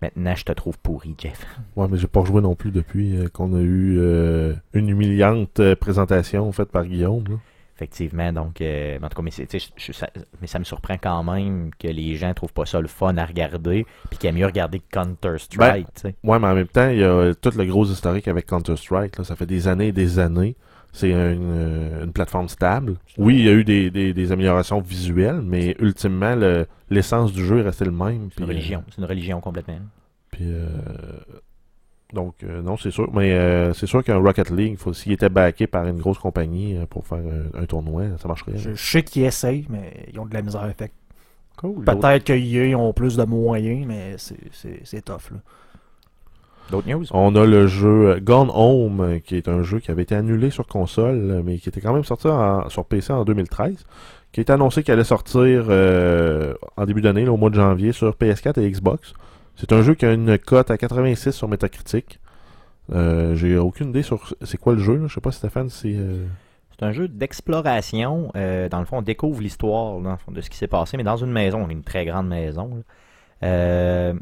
Maintenant, 0.01 0.35
je 0.35 0.43
te 0.43 0.51
trouve 0.51 0.77
pourri, 0.79 1.15
Jeff. 1.17 1.45
Ouais, 1.75 1.87
mais 1.89 1.97
j'ai 1.97 2.07
pas 2.07 2.19
rejoué 2.19 2.41
non 2.41 2.55
plus 2.55 2.71
depuis 2.71 3.15
euh, 3.17 3.27
qu'on 3.29 3.53
a 3.55 3.61
eu 3.61 3.97
euh, 3.99 4.53
une 4.73 4.89
humiliante 4.89 5.59
euh, 5.59 5.75
présentation 5.75 6.51
faite 6.51 6.69
par 6.69 6.85
Guillaume. 6.85 7.23
là. 7.29 7.35
Effectivement, 7.75 8.31
donc, 8.31 8.61
euh, 8.61 8.97
en 9.03 9.09
tout 9.09 9.17
cas, 9.17 9.21
mais, 9.21 9.31
je- 9.31 9.91
ça, 9.91 10.09
mais 10.39 10.47
ça 10.47 10.59
me 10.59 10.63
surprend 10.63 10.95
quand 10.97 11.23
même 11.23 11.71
que 11.77 11.89
les 11.89 12.15
gens 12.15 12.33
trouvent 12.33 12.53
pas 12.53 12.65
ça 12.65 12.79
le 12.79 12.87
fun 12.87 13.17
à 13.17 13.25
regarder, 13.25 13.85
puis 14.09 14.17
qu'il 14.17 14.29
y 14.29 14.33
a 14.33 14.35
mieux 14.35 14.45
regarder 14.45 14.81
Counter-Strike, 14.91 15.87
sais. 15.95 16.15
Ouais, 16.23 16.39
mais 16.39 16.47
en 16.47 16.55
même 16.55 16.67
temps, 16.67 16.89
il 16.89 16.99
y 16.99 17.03
a 17.03 17.33
tout 17.35 17.51
le 17.57 17.65
gros 17.65 17.85
historique 17.85 18.27
avec 18.29 18.45
Counter-Strike. 18.45 19.15
Ça 19.23 19.35
fait 19.35 19.45
des 19.45 19.67
années 19.67 19.87
et 19.87 19.91
des 19.91 20.19
années. 20.19 20.55
C'est 20.97 21.09
une, 21.09 21.17
euh, 21.51 22.05
une 22.05 22.13
plateforme 22.13 22.47
stable. 22.47 22.95
Oui, 23.17 23.35
il 23.35 23.45
y 23.45 23.49
a 23.49 23.51
eu 23.51 23.63
des, 23.65 23.91
des- 23.91 24.13
des 24.13 24.31
améliorations 24.31 24.79
visuelles, 24.79 25.41
mais 25.43 25.75
ultimement, 25.79 26.35
le- 26.35 26.65
l'essence 26.89 27.33
du 27.33 27.45
jeu 27.45 27.59
est 27.59 27.63
restée 27.63 27.83
le 27.85 27.91
même. 27.91 28.29
C'est 28.31 28.39
une 28.39 28.45
puis, 28.45 28.55
religion, 28.55 28.83
c'est 28.89 28.99
une 28.99 29.05
religion 29.05 29.41
complètement. 29.41 29.73
euh, 29.75 29.77
puis, 30.31 30.45
euh, 30.45 30.67
donc, 32.13 32.35
euh, 32.43 32.61
non, 32.61 32.77
c'est 32.77 32.91
sûr. 32.91 33.11
Mais 33.13 33.33
euh, 33.33 33.73
c'est 33.73 33.87
sûr 33.87 34.03
qu'un 34.03 34.17
Rocket 34.17 34.49
League, 34.51 34.77
faut- 34.77 34.93
s'il 34.93 35.11
était 35.11 35.27
backé 35.29 35.67
par 35.67 35.85
une 35.85 35.97
grosse 35.97 36.17
compagnie 36.19 36.77
euh, 36.77 36.85
pour 36.85 37.05
faire 37.05 37.17
un, 37.19 37.61
un 37.61 37.65
tournoi, 37.65 38.03
ça 38.17 38.27
marcherait. 38.27 38.57
je, 38.57 38.73
je 38.73 38.81
sais 38.91 39.03
qu'ils 39.03 39.23
essayent, 39.23 39.65
mais 39.69 40.05
ils 40.13 40.19
ont 40.19 40.25
de 40.25 40.33
la 40.33 40.41
misère. 40.41 40.71
Fait 40.77 40.87
que 40.89 40.93
Cool. 41.57 41.85
Peut-être 41.85 42.25
qu'ils 42.25 42.75
ont 42.75 42.91
plus 42.91 43.15
de 43.15 43.23
moyens, 43.23 43.85
mais 43.87 44.15
c'est 44.17 45.01
tough. 45.05 45.31
Là. 45.31 45.37
D'autres 46.71 46.89
news? 46.89 47.05
On 47.11 47.35
a 47.35 47.45
le 47.45 47.67
jeu 47.67 48.19
Gone 48.21 48.49
Home, 48.53 49.19
qui 49.23 49.35
est 49.35 49.47
un 49.47 49.61
jeu 49.63 49.79
qui 49.79 49.91
avait 49.91 50.01
été 50.03 50.15
annulé 50.15 50.49
sur 50.49 50.65
console, 50.67 51.41
mais 51.45 51.57
qui 51.57 51.69
était 51.69 51.81
quand 51.81 51.93
même 51.93 52.03
sorti 52.03 52.27
en- 52.27 52.67
sur 52.69 52.85
PC 52.85 53.13
en 53.13 53.23
2013, 53.23 53.85
qui 54.31 54.39
est 54.39 54.49
annoncé 54.49 54.81
qu'il 54.83 54.91
allait 54.93 55.03
sortir 55.03 55.65
euh, 55.69 56.53
en 56.77 56.85
début 56.85 57.01
d'année, 57.01 57.27
au 57.27 57.37
mois 57.37 57.49
de 57.51 57.55
janvier, 57.55 57.91
sur 57.91 58.15
PS4 58.15 58.59
et 58.59 58.69
Xbox. 58.69 59.13
C'est 59.55 59.71
un 59.73 59.81
jeu 59.83 59.93
qui 59.93 60.05
a 60.05 60.11
une 60.13 60.37
cote 60.37 60.71
à 60.71 60.77
86 60.77 61.31
sur 61.31 61.47
Metacritic. 61.47 62.19
Euh, 62.93 63.35
J'ai 63.35 63.57
aucune 63.57 63.89
idée 63.89 64.03
sur 64.03 64.33
c'est 64.41 64.57
quoi 64.57 64.73
le 64.73 64.79
jeu. 64.79 64.95
Là. 64.97 65.05
Je 65.07 65.13
sais 65.13 65.21
pas 65.21 65.31
Stéphane 65.31 65.69
si 65.69 65.95
euh, 65.95 66.25
C'est 66.77 66.85
un 66.85 66.91
jeu 66.91 67.07
d'exploration. 67.07 68.31
euh, 68.35 68.67
dans 68.69 68.79
le 68.79 68.85
fond, 68.85 68.97
on 68.97 69.01
découvre 69.01 69.39
l'histoire 69.41 69.99
de 70.29 70.41
ce 70.41 70.49
qui 70.49 70.57
s'est 70.57 70.67
passé, 70.67 70.97
mais 70.97 71.03
dans 71.03 71.15
une 71.17 71.31
maison, 71.31 71.67
une 71.69 71.83
très 71.83 72.05
grande 72.05 72.27
maison. 72.27 72.83
Euh, 73.43 74.13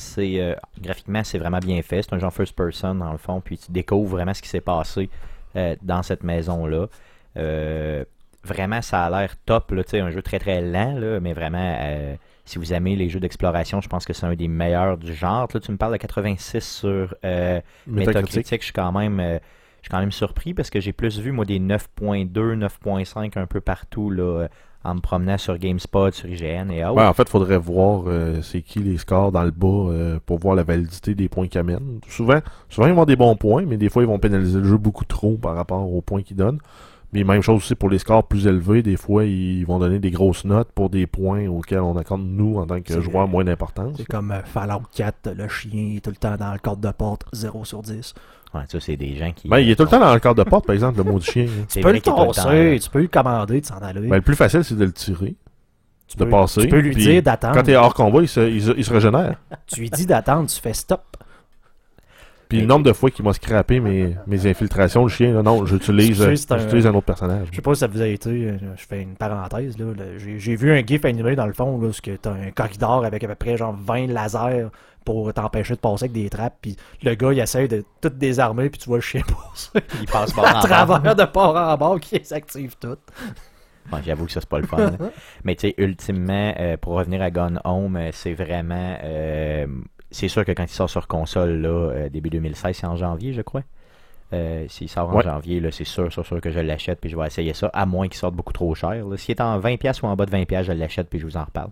c'est 0.00 0.40
euh, 0.40 0.54
graphiquement, 0.80 1.22
c'est 1.24 1.38
vraiment 1.38 1.58
bien 1.58 1.82
fait. 1.82 2.02
C'est 2.02 2.12
un 2.12 2.18
genre 2.18 2.32
first 2.32 2.54
person 2.54 2.94
dans 2.94 3.12
le 3.12 3.18
fond, 3.18 3.40
puis 3.40 3.58
tu 3.58 3.70
découvres 3.70 4.10
vraiment 4.10 4.34
ce 4.34 4.42
qui 4.42 4.48
s'est 4.48 4.60
passé 4.60 5.08
euh, 5.56 5.76
dans 5.82 6.02
cette 6.02 6.22
maison-là. 6.22 6.86
Euh, 7.36 8.04
vraiment, 8.44 8.82
ça 8.82 9.04
a 9.04 9.10
l'air 9.10 9.36
top. 9.44 9.72
Là, 9.72 9.82
un 9.92 10.10
jeu 10.10 10.22
très 10.22 10.38
très 10.38 10.60
lent, 10.60 10.98
là, 10.98 11.20
mais 11.20 11.32
vraiment, 11.32 11.76
si 12.44 12.58
vous 12.58 12.72
aimez 12.72 12.96
les 12.96 13.08
jeux 13.08 13.20
d'exploration, 13.20 13.80
je 13.80 13.88
pense 13.88 14.04
que 14.04 14.12
c'est 14.12 14.26
un 14.26 14.34
des 14.34 14.48
meilleurs 14.48 14.96
du 14.96 15.14
genre. 15.14 15.48
Là, 15.52 15.60
tu 15.60 15.70
me 15.70 15.76
parles 15.76 15.92
de 15.92 15.98
86 15.98 16.60
sur 16.60 17.14
Metacritic, 17.86 18.60
je 18.60 18.64
suis 18.64 18.72
quand 18.72 18.92
même 18.92 19.40
je 19.80 19.86
suis 19.86 19.90
quand 19.90 20.00
même 20.00 20.10
surpris 20.10 20.54
parce 20.54 20.70
que 20.70 20.80
j'ai 20.80 20.92
plus 20.92 21.20
vu 21.20 21.30
moi 21.30 21.44
des 21.44 21.60
9.2, 21.60 22.32
9.5 22.32 23.38
un 23.38 23.46
peu 23.46 23.60
partout 23.60 24.10
là 24.10 24.48
en 24.84 24.94
me 24.94 25.00
promenant 25.00 25.38
sur 25.38 25.58
GameSpot, 25.58 26.12
sur 26.12 26.28
IGN 26.28 26.70
et 26.70 26.84
autres. 26.84 26.96
Ouais, 26.96 27.04
en 27.04 27.12
fait, 27.12 27.28
faudrait 27.28 27.58
voir 27.58 28.04
euh, 28.06 28.40
c'est 28.42 28.62
qui 28.62 28.78
les 28.78 28.96
scores 28.98 29.32
dans 29.32 29.42
le 29.42 29.50
bas 29.50 29.66
euh, 29.66 30.18
pour 30.24 30.38
voir 30.38 30.54
la 30.54 30.62
validité 30.62 31.14
des 31.14 31.28
points 31.28 31.48
qu'ils 31.48 31.60
amènent. 31.60 32.00
Souvent, 32.08 32.40
souvent, 32.68 32.86
ils 32.86 32.90
vont 32.90 33.02
avoir 33.02 33.06
des 33.06 33.16
bons 33.16 33.36
points, 33.36 33.64
mais 33.66 33.76
des 33.76 33.88
fois, 33.88 34.02
ils 34.02 34.08
vont 34.08 34.18
pénaliser 34.18 34.58
le 34.58 34.64
jeu 34.64 34.76
beaucoup 34.76 35.04
trop 35.04 35.36
par 35.36 35.54
rapport 35.54 35.92
aux 35.92 36.00
points 36.00 36.22
qu'ils 36.22 36.36
donnent. 36.36 36.60
Mais 37.12 37.24
même 37.24 37.40
chose 37.40 37.56
aussi 37.56 37.74
pour 37.74 37.88
les 37.88 37.98
scores 37.98 38.24
plus 38.26 38.46
élevés. 38.46 38.82
Des 38.82 38.96
fois, 38.98 39.24
ils 39.24 39.64
vont 39.64 39.78
donner 39.78 39.98
des 39.98 40.10
grosses 40.10 40.44
notes 40.44 40.70
pour 40.74 40.90
des 40.90 41.06
points 41.06 41.46
auxquels 41.48 41.80
on 41.80 41.96
accorde, 41.96 42.20
nous, 42.22 42.58
en 42.58 42.66
tant 42.66 42.80
que 42.82 43.00
joueurs, 43.00 43.26
moins 43.26 43.44
d'importance. 43.44 43.94
C'est 43.96 44.06
comme 44.06 44.30
euh, 44.30 44.42
Fallout 44.44 44.82
4, 44.94 45.30
le 45.36 45.48
chien 45.48 45.94
est 45.96 46.00
tout 46.04 46.10
le 46.10 46.16
temps 46.16 46.36
dans 46.36 46.52
le 46.52 46.58
cadre 46.58 46.76
de 46.76 46.90
porte, 46.90 47.24
0 47.32 47.64
sur 47.64 47.80
10. 47.82 48.12
Ouais, 48.54 48.60
ça 48.68 48.78
c'est 48.80 48.96
des 48.96 49.16
gens 49.16 49.32
qui 49.34 49.48
Ben, 49.48 49.58
il 49.58 49.70
est 49.70 49.76
tout 49.76 49.84
le 49.84 49.88
temps 49.88 50.00
dans 50.00 50.12
le 50.12 50.20
cadre 50.20 50.42
de 50.42 50.48
porte, 50.48 50.66
par 50.66 50.74
exemple, 50.74 50.98
le 50.98 51.04
mot 51.04 51.18
du 51.18 51.24
chien. 51.24 51.46
C'est 51.68 51.80
Tu 51.80 51.84
peux 51.86 51.92
le 51.92 52.00
tasser, 52.00 52.78
tu 52.82 52.90
peux 52.90 53.00
le 53.02 53.08
commander 53.08 53.60
de 53.60 53.66
s'en 53.66 53.76
aller. 53.78 54.06
Ben, 54.08 54.16
le 54.16 54.22
plus 54.22 54.36
facile, 54.36 54.64
c'est 54.64 54.74
de 54.76 54.84
le 54.86 54.92
tirer, 54.92 55.34
tu, 56.06 56.16
de 56.16 56.24
peux, 56.24 56.30
passer. 56.30 56.62
tu 56.62 56.68
peux 56.68 56.78
lui 56.80 56.94
dire 56.94 57.16
Quand 57.16 57.30
d'attendre. 57.30 57.62
t'es 57.62 57.76
hors 57.76 57.92
combat, 57.92 58.22
il 58.22 58.28
se, 58.28 58.40
il 58.48 58.62
se- 58.62 58.72
il 58.76 58.84
se 58.84 58.92
régénère. 58.92 59.36
Tu 59.66 59.80
lui 59.80 59.90
dis 59.90 60.06
d'attendre, 60.06 60.48
tu 60.48 60.58
fais 60.60 60.72
stop. 60.72 61.17
Puis 62.48 62.60
le 62.60 62.66
nombre 62.66 62.84
de 62.84 62.92
fois 62.92 63.10
qu'il 63.10 63.24
m'a 63.24 63.32
scrappé 63.32 63.78
mes, 63.80 64.14
mes 64.26 64.46
infiltrations, 64.46 65.02
le 65.02 65.08
chien, 65.08 65.32
là, 65.34 65.42
non, 65.42 65.66
j'utilise 65.66 66.16
j'utilise 66.58 66.86
un 66.86 66.94
autre 66.94 67.06
personnage. 67.06 67.48
Je 67.50 67.56
sais 67.56 67.62
pas 67.62 67.74
si 67.74 67.80
ça 67.80 67.86
vous 67.86 68.00
a 68.00 68.06
été, 68.06 68.30
euh, 68.30 68.56
je 68.76 68.86
fais 68.86 69.02
une 69.02 69.16
parenthèse, 69.16 69.76
là. 69.78 69.86
J'ai 70.16 70.38
j'ai 70.38 70.56
vu 70.56 70.72
un 70.72 70.84
gif 70.84 71.04
animé 71.04 71.36
dans 71.36 71.46
le 71.46 71.52
fond, 71.52 71.78
là, 71.80 71.88
où 71.88 71.92
tu 71.92 72.10
as 72.10 72.30
un 72.30 72.50
corridor 72.52 73.04
avec 73.04 73.22
à 73.24 73.28
peu 73.28 73.34
près 73.34 73.56
genre 73.56 73.76
20 73.78 74.06
lasers 74.08 74.68
pour 75.04 75.32
t'empêcher 75.32 75.74
de 75.74 75.80
passer 75.80 76.04
avec 76.04 76.12
des 76.12 76.28
trappes, 76.28 76.56
puis 76.60 76.76
le 77.02 77.14
gars 77.14 77.32
il 77.32 77.38
essaie 77.38 77.66
de 77.68 77.82
tout 78.00 78.10
désarmer, 78.10 78.68
puis 78.68 78.78
tu 78.80 78.88
vois 78.88 78.98
le 78.98 79.02
chien 79.02 79.22
passer 79.54 79.86
Il 80.00 80.06
passe 80.06 80.34
bord 80.34 80.44
à 80.46 80.50
en 80.50 80.52
bord. 80.54 80.62
travers 80.64 81.16
de 81.16 81.24
port 81.24 81.56
en 81.56 81.76
bord 81.76 81.98
qui 82.00 82.18
les 82.18 82.32
active 82.32 82.76
toutes. 82.78 82.98
Ouais, 83.90 84.00
J'avoue 84.04 84.26
que 84.26 84.32
ça, 84.32 84.40
c'est 84.40 84.48
pas 84.48 84.58
le 84.58 84.66
fun. 84.66 84.76
là. 84.76 84.90
Mais 85.44 85.54
tu 85.54 85.68
sais, 85.68 85.74
ultimement, 85.78 86.52
euh, 86.58 86.76
pour 86.76 86.92
revenir 86.94 87.22
à 87.22 87.30
Gone 87.30 87.58
Home, 87.64 87.96
euh, 87.96 88.10
c'est 88.12 88.34
vraiment. 88.34 88.98
euh, 89.02 89.66
c'est 90.10 90.28
sûr 90.28 90.44
que 90.44 90.52
quand 90.52 90.64
il 90.64 90.68
sort 90.68 90.90
sur 90.90 91.06
console, 91.06 91.60
là, 91.60 91.68
euh, 91.68 92.08
début 92.08 92.30
2016, 92.30 92.76
c'est 92.76 92.86
en 92.86 92.96
janvier, 92.96 93.32
je 93.32 93.42
crois. 93.42 93.62
Euh, 94.34 94.66
S'il 94.68 94.88
sort 94.90 95.08
en 95.08 95.16
Ouais. 95.16 95.22
janvier, 95.22 95.62
c'est 95.70 95.84
sûr, 95.84 96.12
sûr, 96.12 96.24
sûr 96.26 96.40
que 96.40 96.50
je 96.50 96.60
l'achète 96.60 97.00
puis 97.00 97.08
je 97.08 97.16
vais 97.16 97.26
essayer 97.26 97.54
ça, 97.54 97.70
à 97.72 97.86
moins 97.86 98.08
qu'il 98.08 98.18
sorte 98.18 98.34
beaucoup 98.34 98.52
trop 98.52 98.74
cher. 98.74 99.02
S'il 99.16 99.32
est 99.34 99.40
en 99.40 99.58
20$ 99.58 100.02
ou 100.02 100.06
en 100.06 100.16
bas 100.16 100.26
de 100.26 100.30
20$, 100.30 100.64
je 100.64 100.72
l'achète 100.72 101.08
puis 101.08 101.18
je 101.18 101.24
vous 101.26 101.36
en 101.38 101.44
reparle. 101.44 101.70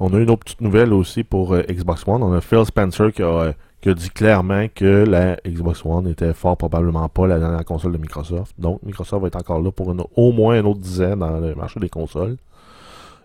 On 0.00 0.14
a 0.14 0.18
une 0.18 0.30
autre 0.30 0.44
petite 0.44 0.60
nouvelle 0.60 0.92
aussi 0.92 1.24
pour 1.24 1.54
euh, 1.54 1.62
Xbox 1.68 2.06
One. 2.06 2.22
On 2.22 2.32
a 2.32 2.40
Phil 2.40 2.64
Spencer 2.64 3.12
qui 3.12 3.22
a, 3.22 3.26
euh, 3.26 3.52
qui 3.80 3.88
a 3.88 3.94
dit 3.94 4.10
clairement 4.10 4.66
que 4.72 5.04
la 5.04 5.36
Xbox 5.44 5.84
One 5.84 6.04
n'était 6.04 6.32
fort 6.34 6.56
probablement 6.56 7.08
pas 7.08 7.26
la 7.26 7.40
dernière 7.40 7.64
console 7.64 7.90
de 7.92 7.98
Microsoft. 7.98 8.54
Donc 8.60 8.80
Microsoft 8.84 9.20
va 9.22 9.26
être 9.26 9.36
encore 9.36 9.60
là 9.60 9.72
pour 9.72 9.90
une- 9.90 10.04
au 10.14 10.30
moins 10.30 10.60
une 10.60 10.66
autre 10.66 10.78
dizaine 10.80 11.18
dans 11.18 11.40
le 11.40 11.56
marché 11.56 11.80
des 11.80 11.88
consoles. 11.88 12.36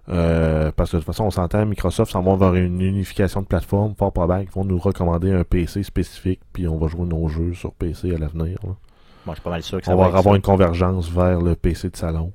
Euh, 0.09 0.71
parce 0.75 0.91
que 0.91 0.97
de 0.97 1.01
toute 1.01 1.07
façon, 1.07 1.23
on 1.25 1.31
s'entend, 1.31 1.65
Microsoft 1.65 2.11
s'en 2.11 2.21
va 2.21 2.35
vers 2.35 2.55
une 2.61 2.81
unification 2.81 3.41
de 3.41 3.45
plateforme. 3.47 3.95
Fort 3.95 4.11
probable 4.11 4.43
qu'ils 4.45 4.53
vont 4.53 4.65
nous 4.65 4.77
recommander 4.77 5.31
un 5.31 5.43
PC 5.43 5.83
spécifique, 5.83 6.41
puis 6.51 6.67
on 6.67 6.77
va 6.77 6.87
jouer 6.87 7.05
nos 7.05 7.27
jeux 7.29 7.53
sur 7.53 7.71
PC 7.73 8.13
à 8.13 8.17
l'avenir. 8.17 8.57
là. 8.63 8.71
Moi, 9.25 9.27
je 9.27 9.31
suis 9.35 9.41
pas 9.43 9.49
mal 9.51 9.63
sûr 9.63 9.79
que 9.79 9.85
ça 9.85 9.93
On 9.93 9.97
va 9.97 10.05
avoir 10.07 10.21
ça. 10.23 10.35
une 10.35 10.41
convergence 10.41 11.09
vers 11.09 11.39
le 11.39 11.55
PC 11.55 11.89
de 11.89 11.95
salon, 11.95 12.33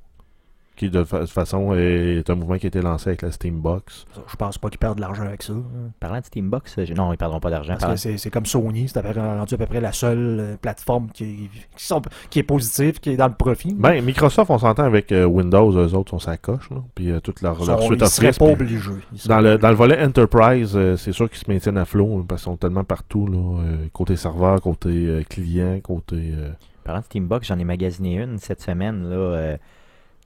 qui 0.79 0.89
de 0.91 1.05
fa- 1.05 1.27
façon 1.27 1.75
est 1.75 2.29
un 2.31 2.35
mouvement 2.35 2.57
qui 2.57 2.67
a 2.67 2.69
été 2.69 2.81
lancé 2.81 3.11
avec 3.11 3.23
la 3.23 3.31
Steambox. 3.33 4.07
Je 4.27 4.37
pense 4.37 4.57
pas 4.57 4.71
qu'ils 4.71 4.79
perdent 4.79 4.97
de 4.97 5.01
l'argent 5.03 5.25
avec 5.25 5.43
ça. 5.43 5.53
Parlant 6.01 6.21
de 6.21 6.25
Steambox, 6.25 6.79
euh, 6.79 6.87
non, 6.97 7.13
ils 7.13 7.19
perdront 7.19 7.41
pas 7.41 7.51
d'argent. 7.51 7.75
Parce 7.79 7.83
Parlant- 7.83 8.13
que 8.15 8.17
c'est 8.17 8.31
comme 8.31 8.47
Sony, 8.47 8.89
c'est 8.89 8.99
à 8.99 9.03
peu 9.03 9.11
près- 9.11 9.21
rendu 9.21 9.55
à 9.55 9.59
peu 9.59 9.67
près 9.67 9.81
la 9.81 9.93
seule 9.93 10.39
euh, 10.41 10.57
plateforme 10.57 11.09
qui, 11.13 11.25
est- 11.25 11.51
qui, 11.77 11.85
sont- 11.85 12.01
qui 12.31 12.39
est 12.39 12.43
positive, 12.45 13.01
qui 13.01 13.11
est 13.11 13.17
dans 13.17 13.29
le 13.29 13.35
profit. 13.35 13.75
Ben, 13.75 14.03
Microsoft, 14.05 14.51
on 14.51 14.59
s'entend 14.59 14.85
avec 14.85 15.13
euh, 15.13 15.25
Windows, 15.25 15.71
eux 15.73 15.95
autres, 15.95 16.15
on 16.15 16.19
s'accroche, 16.19 16.71
là, 16.71 16.77
puis 16.95 17.11
euh, 17.11 17.21
toute 17.21 17.43
leur, 17.43 17.57
Ils 17.61 17.67
leur 17.67 17.81
sont- 17.81 17.87
suite 17.89 18.01
ils 18.01 18.07
seraient 18.09 18.27
Office. 18.29 18.39
pas 18.39 18.45
puis 18.47 18.55
obligés. 18.55 18.91
Ils 19.13 19.29
Dans 19.29 19.35
pas 19.37 19.41
le, 19.43 19.59
dans 19.59 19.69
le 19.71 19.75
volet 19.75 20.03
Enterprise, 20.05 20.73
euh, 20.77 20.97
c'est 20.97 21.13
sûr 21.13 21.29
qu'ils 21.29 21.39
se 21.41 21.51
maintiennent 21.51 21.79
à 21.79 21.85
flot, 21.85 22.19
hein, 22.21 22.25
parce 22.29 22.43
qu'ils 22.43 22.53
sont 22.53 22.57
tellement 22.57 22.85
partout, 22.85 23.27
là, 23.27 23.61
euh, 23.63 23.77
côté 23.93 24.17
serveur, 24.17 24.61
côté 24.61 24.89
euh, 24.91 25.23
client, 25.29 25.81
côté... 25.83 26.17
euh, 26.17 26.51
Parlant 26.85 27.01
de 27.01 27.05
Steambox, 27.07 27.47
j'en 27.49 27.59
ai 27.59 27.65
magasiné 27.65 28.15
une 28.23 28.39
cette 28.39 28.63
semaine, 28.63 29.11
là, 29.11 29.17
euh, 29.17 29.57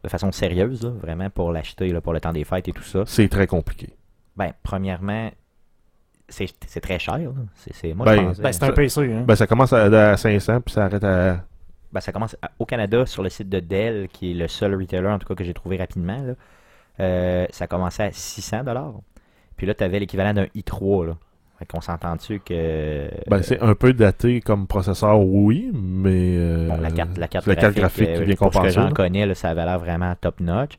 de 0.05 0.09
façon 0.09 0.33
sérieuse, 0.33 0.83
là, 0.83 0.91
vraiment 0.91 1.31
pour 1.31 1.53
l'acheter 1.53 1.93
pour 2.01 2.13
le 2.13 2.21
temps 2.21 2.33
des 2.33 2.45
fêtes 2.45 2.69
et 2.69 2.73
tout 2.73 2.83
ça. 2.83 3.05
c'est 3.07 3.29
très 3.29 3.47
compliqué. 3.47 3.91
Ben, 4.37 4.53
premièrement, 4.63 5.31
c'est 6.29 6.47
c'est 6.67 6.81
très 6.81 6.99
cher. 6.99 7.19
C'est, 7.57 7.75
c'est- 7.75 7.95
moi, 7.95 8.07
Ben, 8.07 8.17
je 8.17 8.21
pensais- 8.27 8.43
Ben, 8.43 8.53
c'est 8.53 8.63
un 8.65 8.67
ça- 8.69 8.73
PC. 8.73 9.13
Hein. 9.13 9.25
Ben, 9.27 9.37
ça 9.37 9.47
commence 9.47 9.73
à, 9.73 10.11
à 10.13 10.17
500, 10.17 10.61
puis 10.63 10.73
ça 10.75 10.85
arrête 10.87 11.05
à... 11.05 11.45
Ben, 11.93 12.01
ça 12.01 12.11
commence 12.13 12.37
à- 12.43 12.51
au 12.59 12.65
Canada 12.65 13.05
sur 13.07 13.23
le 13.23 13.29
site 13.29 13.49
de 13.51 13.61
Dell, 13.61 14.09
qui 14.09 14.31
est 14.31 14.35
le 14.35 14.49
seul 14.49 14.75
retailer 14.75 15.09
en 15.09 15.19
tout 15.19 15.29
cas 15.29 15.35
que 15.35 15.45
j'ai 15.45 15.53
trouvé 15.55 15.77
rapidement. 15.77 16.17
Là. 16.23 16.35
Euh, 17.01 17.47
ça 17.51 17.67
commençait 17.67 18.05
à 18.05 18.13
600 18.13 18.65
dollars. 18.65 18.95
Puis 19.57 19.67
là, 19.67 19.75
tu 19.75 19.85
avais 19.85 20.01
l'équivalent 20.01 20.33
d'un 20.33 20.47
i3. 20.57 21.07
Là. 21.09 21.17
Qu'on 21.69 21.81
s'entend-tu 21.81 22.41
que. 22.41 23.09
Ben, 23.29 23.43
c'est 23.43 23.61
un 23.61 23.75
peu 23.75 23.93
daté 23.93 24.41
comme 24.41 24.67
processeur, 24.67 25.21
oui, 25.21 25.71
mais. 25.75 26.37
euh, 26.39 26.69
Bon, 26.69 26.77
la 26.81 26.91
carte, 26.91 27.17
la 27.19 27.29
carte 27.29 27.47
la 27.47 27.55
carte 27.57 27.75
graphique, 27.77 28.05
graphique 28.05 28.17
qui 28.17 28.23
euh, 28.23 28.25
vient 28.25 28.37
pour 28.37 28.53
ce 28.55 28.61
que 28.61 28.69
j'en 28.71 28.91
connais, 28.91 29.27
là, 29.27 29.35
ça 29.35 29.51
avait 29.51 29.65
l'air 29.65 29.79
vraiment 29.79 30.15
top 30.21 30.41
notch. 30.41 30.73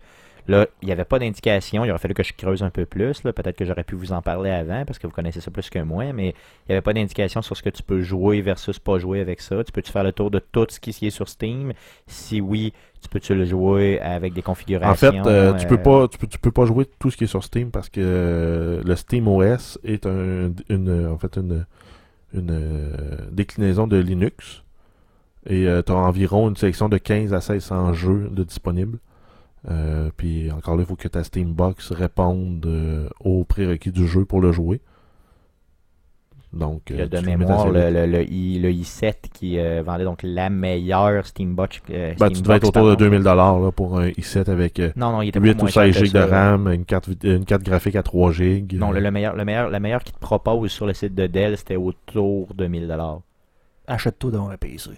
Là, 0.48 0.68
il 0.82 0.88
n'y 0.88 0.92
avait 0.92 1.06
pas 1.06 1.20
d'indication. 1.20 1.86
Il 1.86 1.90
aurait 1.90 2.00
fallu 2.00 2.14
que 2.14 2.24
je 2.24 2.34
creuse 2.34 2.64
un 2.64 2.70
peu 2.70 2.86
plus. 2.86 3.24
là. 3.24 3.32
Peut-être 3.32 3.56
que 3.56 3.64
j'aurais 3.64 3.84
pu 3.86 3.96
vous 3.96 4.12
en 4.12 4.22
parler 4.22 4.50
avant 4.52 4.84
parce 4.86 5.00
que 5.00 5.08
vous 5.08 5.14
connaissez 5.14 5.40
ça 5.40 5.52
plus 5.52 5.70
que 5.70 5.80
moi. 5.80 6.12
Mais 6.12 6.30
il 6.30 6.70
n'y 6.70 6.76
avait 6.76 6.82
pas 6.82 6.94
d'indication 6.94 7.42
sur 7.42 7.56
ce 7.56 7.64
que 7.64 7.70
tu 7.70 7.82
peux 7.82 8.02
jouer 8.02 8.42
versus 8.42 8.78
pas 8.78 8.98
jouer 8.98 9.22
avec 9.22 9.40
ça. 9.40 9.64
Tu 9.64 9.72
peux-tu 9.72 9.92
faire 9.92 10.04
le 10.04 10.12
tour 10.12 10.32
de 10.32 10.40
tout 10.40 10.68
ce 10.70 10.80
qui 10.80 10.90
est 10.90 11.10
sur 11.10 11.30
Steam? 11.30 11.72
Si 12.08 12.42
oui, 12.42 12.74
tu 13.02 13.10
peux-tu 13.10 13.36
le 13.36 13.46
jouer 13.46 14.00
avec 14.02 14.34
des 14.34 14.42
configurations 14.42 15.10
En 15.10 15.12
fait, 15.12 15.30
euh, 15.30 15.54
tu 15.54 15.66
euh, 15.66 15.70
peux 15.70 15.78
pas, 15.78 16.08
tu 16.08 16.18
peux, 16.18 16.28
tu 16.28 16.40
peux 16.40 16.52
pas 16.52 16.66
jouer 16.66 16.86
tout 17.00 17.10
ce 17.10 17.18
qui 17.18 17.24
est 17.24 17.28
sur 17.28 17.44
Steam 17.44 17.72
parce 17.72 17.90
que 17.90 18.02
euh, 18.04 18.82
le 18.84 18.96
Steam 18.96 19.28
OS 19.28 19.80
est 19.84 20.06
un, 20.06 20.52
une, 20.70 21.08
en 21.08 21.18
fait 21.18 21.38
une, 21.38 21.66
une 22.34 22.52
euh, 22.52 23.18
déclinaison 23.32 23.88
de 23.88 23.98
Linux 23.98 24.64
et 25.46 25.68
tu 25.86 25.92
as 25.92 25.96
environ 25.96 26.50
une 26.50 26.56
sélection 26.56 26.88
de 26.88 26.98
15 26.98 27.34
à 27.34 27.40
1600 27.40 27.94
jeux 27.94 28.30
de 28.32 28.44
disponibles. 28.44 28.98
Euh, 29.72 30.10
puis 30.18 30.52
encore 30.52 30.76
là, 30.76 30.84
il 30.84 30.86
faut 30.86 30.96
que 30.96 31.08
ta 31.08 31.24
Steambox 31.24 31.92
réponde 31.92 32.66
euh, 32.66 33.08
aux 33.22 33.44
prérequis 33.46 33.92
du 33.92 34.08
jeu 34.08 34.26
pour 34.26 34.42
le 34.42 34.52
jouer. 34.52 34.82
Donc, 36.52 36.84
Il 36.92 36.98
y 36.98 37.02
euh, 37.02 37.06
a 37.06 37.08
de 37.08 37.20
mémoire 37.26 37.70
le, 37.72 37.90
le, 37.90 38.06
le, 38.06 38.32
I, 38.32 38.60
le 38.60 38.70
i7 38.70 39.14
qui 39.34 39.58
euh, 39.58 39.82
vendait 39.84 40.04
donc 40.04 40.20
la 40.22 40.52
meilleure 40.52 41.26
Steambox. 41.26 41.82
euh, 41.90 42.14
Ben, 42.20 42.30
tu 42.30 42.42
devais 42.44 42.58
être 42.58 42.68
autour 42.68 42.96
de 42.96 42.96
pardon. 42.96 43.18
2000$ 43.18 43.24
là, 43.66 43.72
pour 43.72 43.98
un 43.98 44.10
i7 44.10 44.52
avec 44.52 44.80
euh, 44.80 44.92
Non, 44.96 45.12
non, 45.14 45.22
il 45.24 45.30
était 45.30 45.40
8 45.40 45.54
pas 45.56 45.58
ou 45.58 45.62
moins 45.62 45.72
cher 45.72 45.84
16 45.86 45.94
que 45.94 46.06
GB 46.06 46.20
de. 46.20 46.24
RAM, 46.24 46.68
une 46.68 46.86
carte, 46.86 47.10
une 47.24 47.46
carte 47.46 47.64
graphique 47.64 47.96
à 47.96 48.04
3 48.04 48.32
GB. 48.34 48.76
Non, 48.78 48.92
le, 48.92 49.00
le 49.00 49.10
meilleur, 49.10 49.36
le 49.36 49.46
meilleur, 49.46 49.70
la 49.72 49.80
meilleure 49.80 50.04
qui 50.04 50.12
te 50.14 50.20
propose 50.20 50.70
sur 50.72 50.86
le 50.86 50.94
site 50.94 51.16
de 51.16 51.26
Dell, 51.26 51.58
c'était 51.58 51.76
autour 51.76 52.54
de 52.54 52.68
1000 52.68 52.96
Achète-toi 53.88 54.30
dans 54.32 54.50
un 54.50 54.58
PC. 54.58 54.92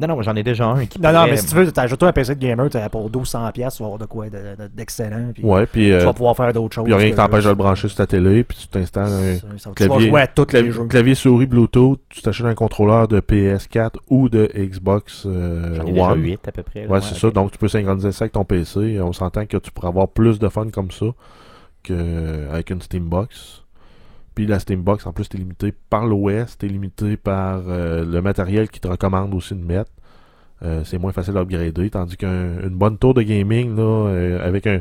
Non, 0.00 0.06
non, 0.06 0.22
j'en 0.22 0.36
ai 0.36 0.44
déjà 0.44 0.66
un 0.66 0.86
qui 0.86 1.00
Non, 1.00 1.12
non, 1.12 1.24
mais 1.26 1.36
si 1.36 1.46
tu 1.46 1.54
veux, 1.56 1.72
t'ajoutes-toi 1.72 2.08
un 2.08 2.12
PC 2.12 2.34
de 2.36 2.40
gamer, 2.40 2.70
t'as 2.70 2.88
pour 2.88 3.10
1200$, 3.10 3.50
piastres, 3.52 3.78
tu 3.78 3.82
vas 3.82 3.86
avoir 3.88 3.98
de 3.98 4.04
quoi 4.06 4.26
de- 4.30 4.36
de- 4.56 4.68
d'excellent. 4.72 5.32
puis 5.34 5.44
Ouais, 5.44 5.66
puis 5.66 5.86
Tu 5.86 5.92
euh, 5.92 6.04
vas 6.04 6.12
pouvoir 6.12 6.36
faire 6.36 6.52
d'autres 6.52 6.72
choses. 6.74 6.84
il 6.86 6.90
n'y 6.90 6.94
a 6.94 6.96
rien 6.98 7.06
qui 7.06 7.12
que 7.12 7.16
t'empêche 7.16 7.42
de 7.44 7.48
le 7.48 7.54
brancher 7.56 7.88
sur 7.88 7.96
ta 7.96 8.06
télé, 8.06 8.44
puis 8.44 8.58
tu 8.58 8.68
t'installes 8.68 9.06
un 9.12 9.34
Ça- 9.34 9.46
ça- 9.58 9.70
Tu 9.76 9.82
vas 9.82 9.88
clavier- 9.88 10.08
jouer 10.10 10.20
à 10.20 10.26
tous 10.28 10.42
les 10.42 10.46
clavier, 10.46 10.70
jeux. 10.70 10.84
clavier 10.86 11.14
souris 11.16 11.46
Bluetooth, 11.46 12.00
tu 12.10 12.22
t'achètes 12.22 12.46
un 12.46 12.54
contrôleur 12.54 13.08
de 13.08 13.18
PS4 13.20 13.98
ou 14.08 14.28
de 14.28 14.48
Xbox 14.56 15.24
euh, 15.26 15.82
ai 15.84 16.00
One. 16.00 16.22
8 16.22 16.46
à 16.46 16.52
peu 16.52 16.62
près. 16.62 16.86
Ouais, 16.86 17.00
c'est 17.00 17.16
ça. 17.16 17.30
Donc, 17.32 17.50
tu 17.50 17.58
peux 17.58 17.66
synchroniser 17.68 18.12
ça 18.12 18.24
avec 18.24 18.32
ton 18.32 18.44
PC. 18.44 19.00
On 19.00 19.12
s'entend 19.12 19.46
que 19.46 19.56
tu 19.56 19.72
pourras 19.72 19.88
avoir 19.88 20.06
plus 20.08 20.38
de 20.38 20.48
fun 20.48 20.68
comme 20.72 20.92
ça 20.92 21.06
qu'avec 21.82 22.70
une 22.70 22.80
Steambox. 22.82 23.64
Puis 24.38 24.46
la 24.46 24.60
Steambox, 24.60 25.04
en 25.04 25.12
plus, 25.12 25.28
t'es 25.28 25.36
limité 25.36 25.74
par 25.90 26.06
l'OS, 26.06 26.58
t'es 26.58 26.68
limité 26.68 27.16
par 27.16 27.60
euh, 27.66 28.04
le 28.04 28.22
matériel 28.22 28.68
qui 28.68 28.78
te 28.78 28.86
recommande 28.86 29.34
aussi 29.34 29.52
de 29.52 29.64
mettre. 29.64 29.90
Euh, 30.62 30.84
c'est 30.84 30.96
moins 30.96 31.10
facile 31.10 31.34
d'upgrader. 31.34 31.90
Tandis 31.90 32.16
qu'une 32.16 32.68
bonne 32.70 32.98
tour 32.98 33.14
de 33.14 33.22
gaming, 33.22 33.74
là, 33.74 33.82
euh, 33.82 34.46
avec 34.46 34.68
un, 34.68 34.80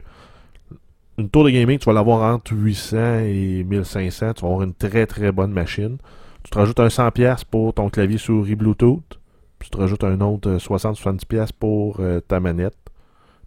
une 1.18 1.32
tour 1.32 1.44
de 1.44 1.50
gaming, 1.50 1.80
tu 1.80 1.86
vas 1.86 1.94
l'avoir 1.94 2.36
entre 2.36 2.54
800 2.54 2.98
et 3.22 3.64
1500. 3.64 4.34
Tu 4.34 4.42
vas 4.42 4.48
avoir 4.48 4.62
une 4.62 4.76
très 4.76 5.08
très 5.08 5.32
bonne 5.32 5.54
machine. 5.54 5.98
Tu 6.44 6.52
te 6.52 6.58
rajoutes 6.60 6.80
un 6.80 6.90
100$ 6.90 7.44
pour 7.50 7.74
ton 7.74 7.90
clavier 7.90 8.20
souris 8.20 8.56
Bluetooth. 8.56 9.20
Puis 9.58 9.72
tu 9.72 9.76
te 9.76 9.78
rajoutes 9.78 10.04
un 10.04 10.22
autre 10.22 10.52
euh, 10.52 10.58
60-70$ 10.60 11.50
pour 11.60 12.00
ta 12.28 12.40
manette. 12.40 12.78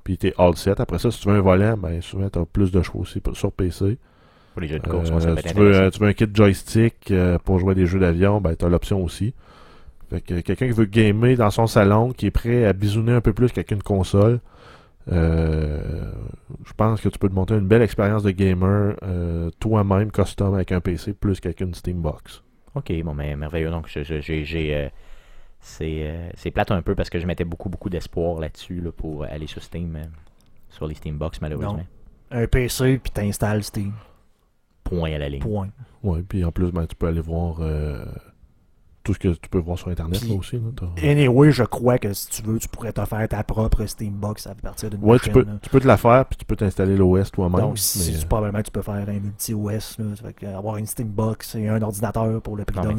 Puis 0.03 0.19
t'es 0.19 0.35
all 0.39 0.57
set. 0.57 0.81
Après 0.81 0.99
ça, 0.99 1.13
si 1.13 1.21
tu 1.21 1.29
veux 1.29 1.37
un 1.37 1.41
volant, 1.41 1.77
ben 1.77 2.03
souvent 2.03 2.29
t'as 2.29 2.45
plus 2.47 2.73
de 2.73 2.83
choix 2.83 3.03
aussi 3.03 3.23
sur 3.33 3.53
PC. 3.53 3.97
Pour 4.53 4.61
les 4.63 4.69
jeux 4.69 4.79
de 4.81 4.89
Euh, 4.89 4.91
course, 4.91 5.09
ça 5.09 5.15
tu, 5.15 5.27
veux, 5.27 5.39
intéressant. 5.39 5.61
euh, 5.61 5.91
tu 5.91 5.99
veux 6.01 6.09
un 6.09 6.13
kit 6.13 6.27
joystick 6.33 7.11
euh, 7.11 7.39
pour 7.39 7.59
jouer 7.59 7.73
à 7.73 7.75
des 7.75 7.87
jeux 7.87 8.01
d'avion, 8.01 8.41
ben 8.41 8.55
t'as 8.57 8.69
l'option 8.69 9.03
aussi. 9.05 9.33
Fait 10.11 10.21
que 10.21 10.41
quelqu'un 10.41 10.67
qui 10.67 10.73
veut 10.73 10.87
gamer 10.87 11.37
dans 11.37 11.51
son 11.51 11.67
salon, 11.69 12.11
qui 12.13 12.27
est 12.27 12.31
prêt 12.33 12.67
à 12.67 12.73
bisouner 12.73 13.13
un 13.13 13.21
peu 13.21 13.33
plus 13.33 13.53
qu'avec 13.53 13.71
une 13.71 13.83
console, 13.83 14.41
euh, 15.13 16.13
je 16.67 16.73
pense 16.73 17.01
que 17.01 17.09
tu 17.09 17.19
peux 17.19 17.29
te 17.29 17.35
monter 17.35 17.55
une 17.55 17.67
belle 17.67 17.83
expérience 17.83 18.23
de 18.23 18.31
gamer 18.31 18.97
euh, 19.03 19.51
toi-même, 19.61 20.11
custom 20.11 20.55
avec 20.55 20.73
un 20.73 20.81
PC 20.81 21.13
plus 21.15 21.41
qu'avec 21.41 21.61
une 21.61 21.75
Steambox. 21.75 22.43
Ok, 22.75 22.93
bon, 23.03 23.15
mais 23.15 23.35
merveilleux. 23.37 23.71
Donc, 23.71 23.89
je- 23.89 24.03
je- 24.05 24.21
j'ai. 24.21 24.45
j'ai, 24.45 24.75
euh, 24.75 24.89
c'est 25.63 26.01
euh, 26.05 26.29
c'est 26.37 26.51
plate 26.51 26.71
un 26.71 26.81
peu 26.83 26.95
parce 26.95 27.11
que 27.11 27.19
je 27.19 27.27
mettais 27.27 27.45
beaucoup, 27.45 27.69
beaucoup 27.69 27.91
d'espoir 27.91 28.41
là-dessus 28.41 28.81
là, 28.81 28.91
pour 28.93 29.25
aller 29.25 29.47
sur 29.47 29.63
Steam, 29.63 29.95
euh, 29.97 30.05
sur 30.71 30.87
les 30.87 30.95
Steambox, 30.95 31.41
malheureusement. 31.41 31.75
Non. 31.75 31.85
Un 32.43 32.47
PC, 32.47 32.99
puis 33.03 33.11
t'installes 33.13 33.63
Steam. 33.65 33.93
Point 34.85 35.13
à 35.13 35.19
la 35.19 35.29
ligne. 35.29 35.41
Point. 35.41 35.69
Ouais, 36.03 36.23
puis 36.23 36.45
en 36.45 36.53
plus, 36.53 36.73
ben, 36.73 36.87
tu 36.87 36.97
peux 36.97 37.07
aller 37.07 37.21
voir 37.21 37.59
euh, 37.61 38.05
tout 39.03 39.15
ce 39.15 39.19
que 39.19 39.29
tu 39.29 39.49
peux 39.49 39.59
voir 39.59 39.79
sur 39.79 39.89
Internet 39.89 40.23
là 40.29 40.35
aussi. 40.35 40.57
là, 40.57 40.63
Anyway, 41.11 41.53
je 41.53 41.65
crois 41.65 41.99
que 41.99 42.13
si 42.13 42.29
tu 42.29 42.43
veux, 42.43 42.59
tu 42.59 42.69
pourrais 42.69 42.93
te 42.93 43.03
faire 43.05 43.27
ta 43.29 43.43
propre 43.43 43.87
Steambox 43.87 44.47
à 44.47 44.55
partir 44.55 44.91
d'une 44.91 45.03
Ouais, 45.03 45.19
tu 45.19 45.31
machine. 45.31 45.33
peux, 45.45 45.51
là. 45.51 45.59
tu 45.63 45.71
peux 45.71 45.81
te 45.81 45.87
la 45.87 45.97
faire, 45.97 46.25
puis 46.27 46.37
tu 46.37 46.45
peux 46.45 46.57
t'installer 46.57 46.97
l'OS 46.97 47.31
toi-même. 47.33 47.61
Donc, 47.61 47.79
si 47.79 47.99
mais, 48.11 48.19
tu- 48.19 48.25
euh, 48.25 48.29
probablement, 48.29 48.63
tu 48.63 48.71
peux 48.71 48.83
faire 48.83 48.95
un 49.09 49.13
multi-OS. 49.21 49.97
avoir 50.55 50.77
une 50.77 50.87
Steambox 50.87 51.55
et 51.55 51.69
un 51.69 51.81
ordinateur 51.81 52.43
pour 52.43 52.57
le 52.57 52.65
prix 52.65 52.81
d'un. 52.81 52.95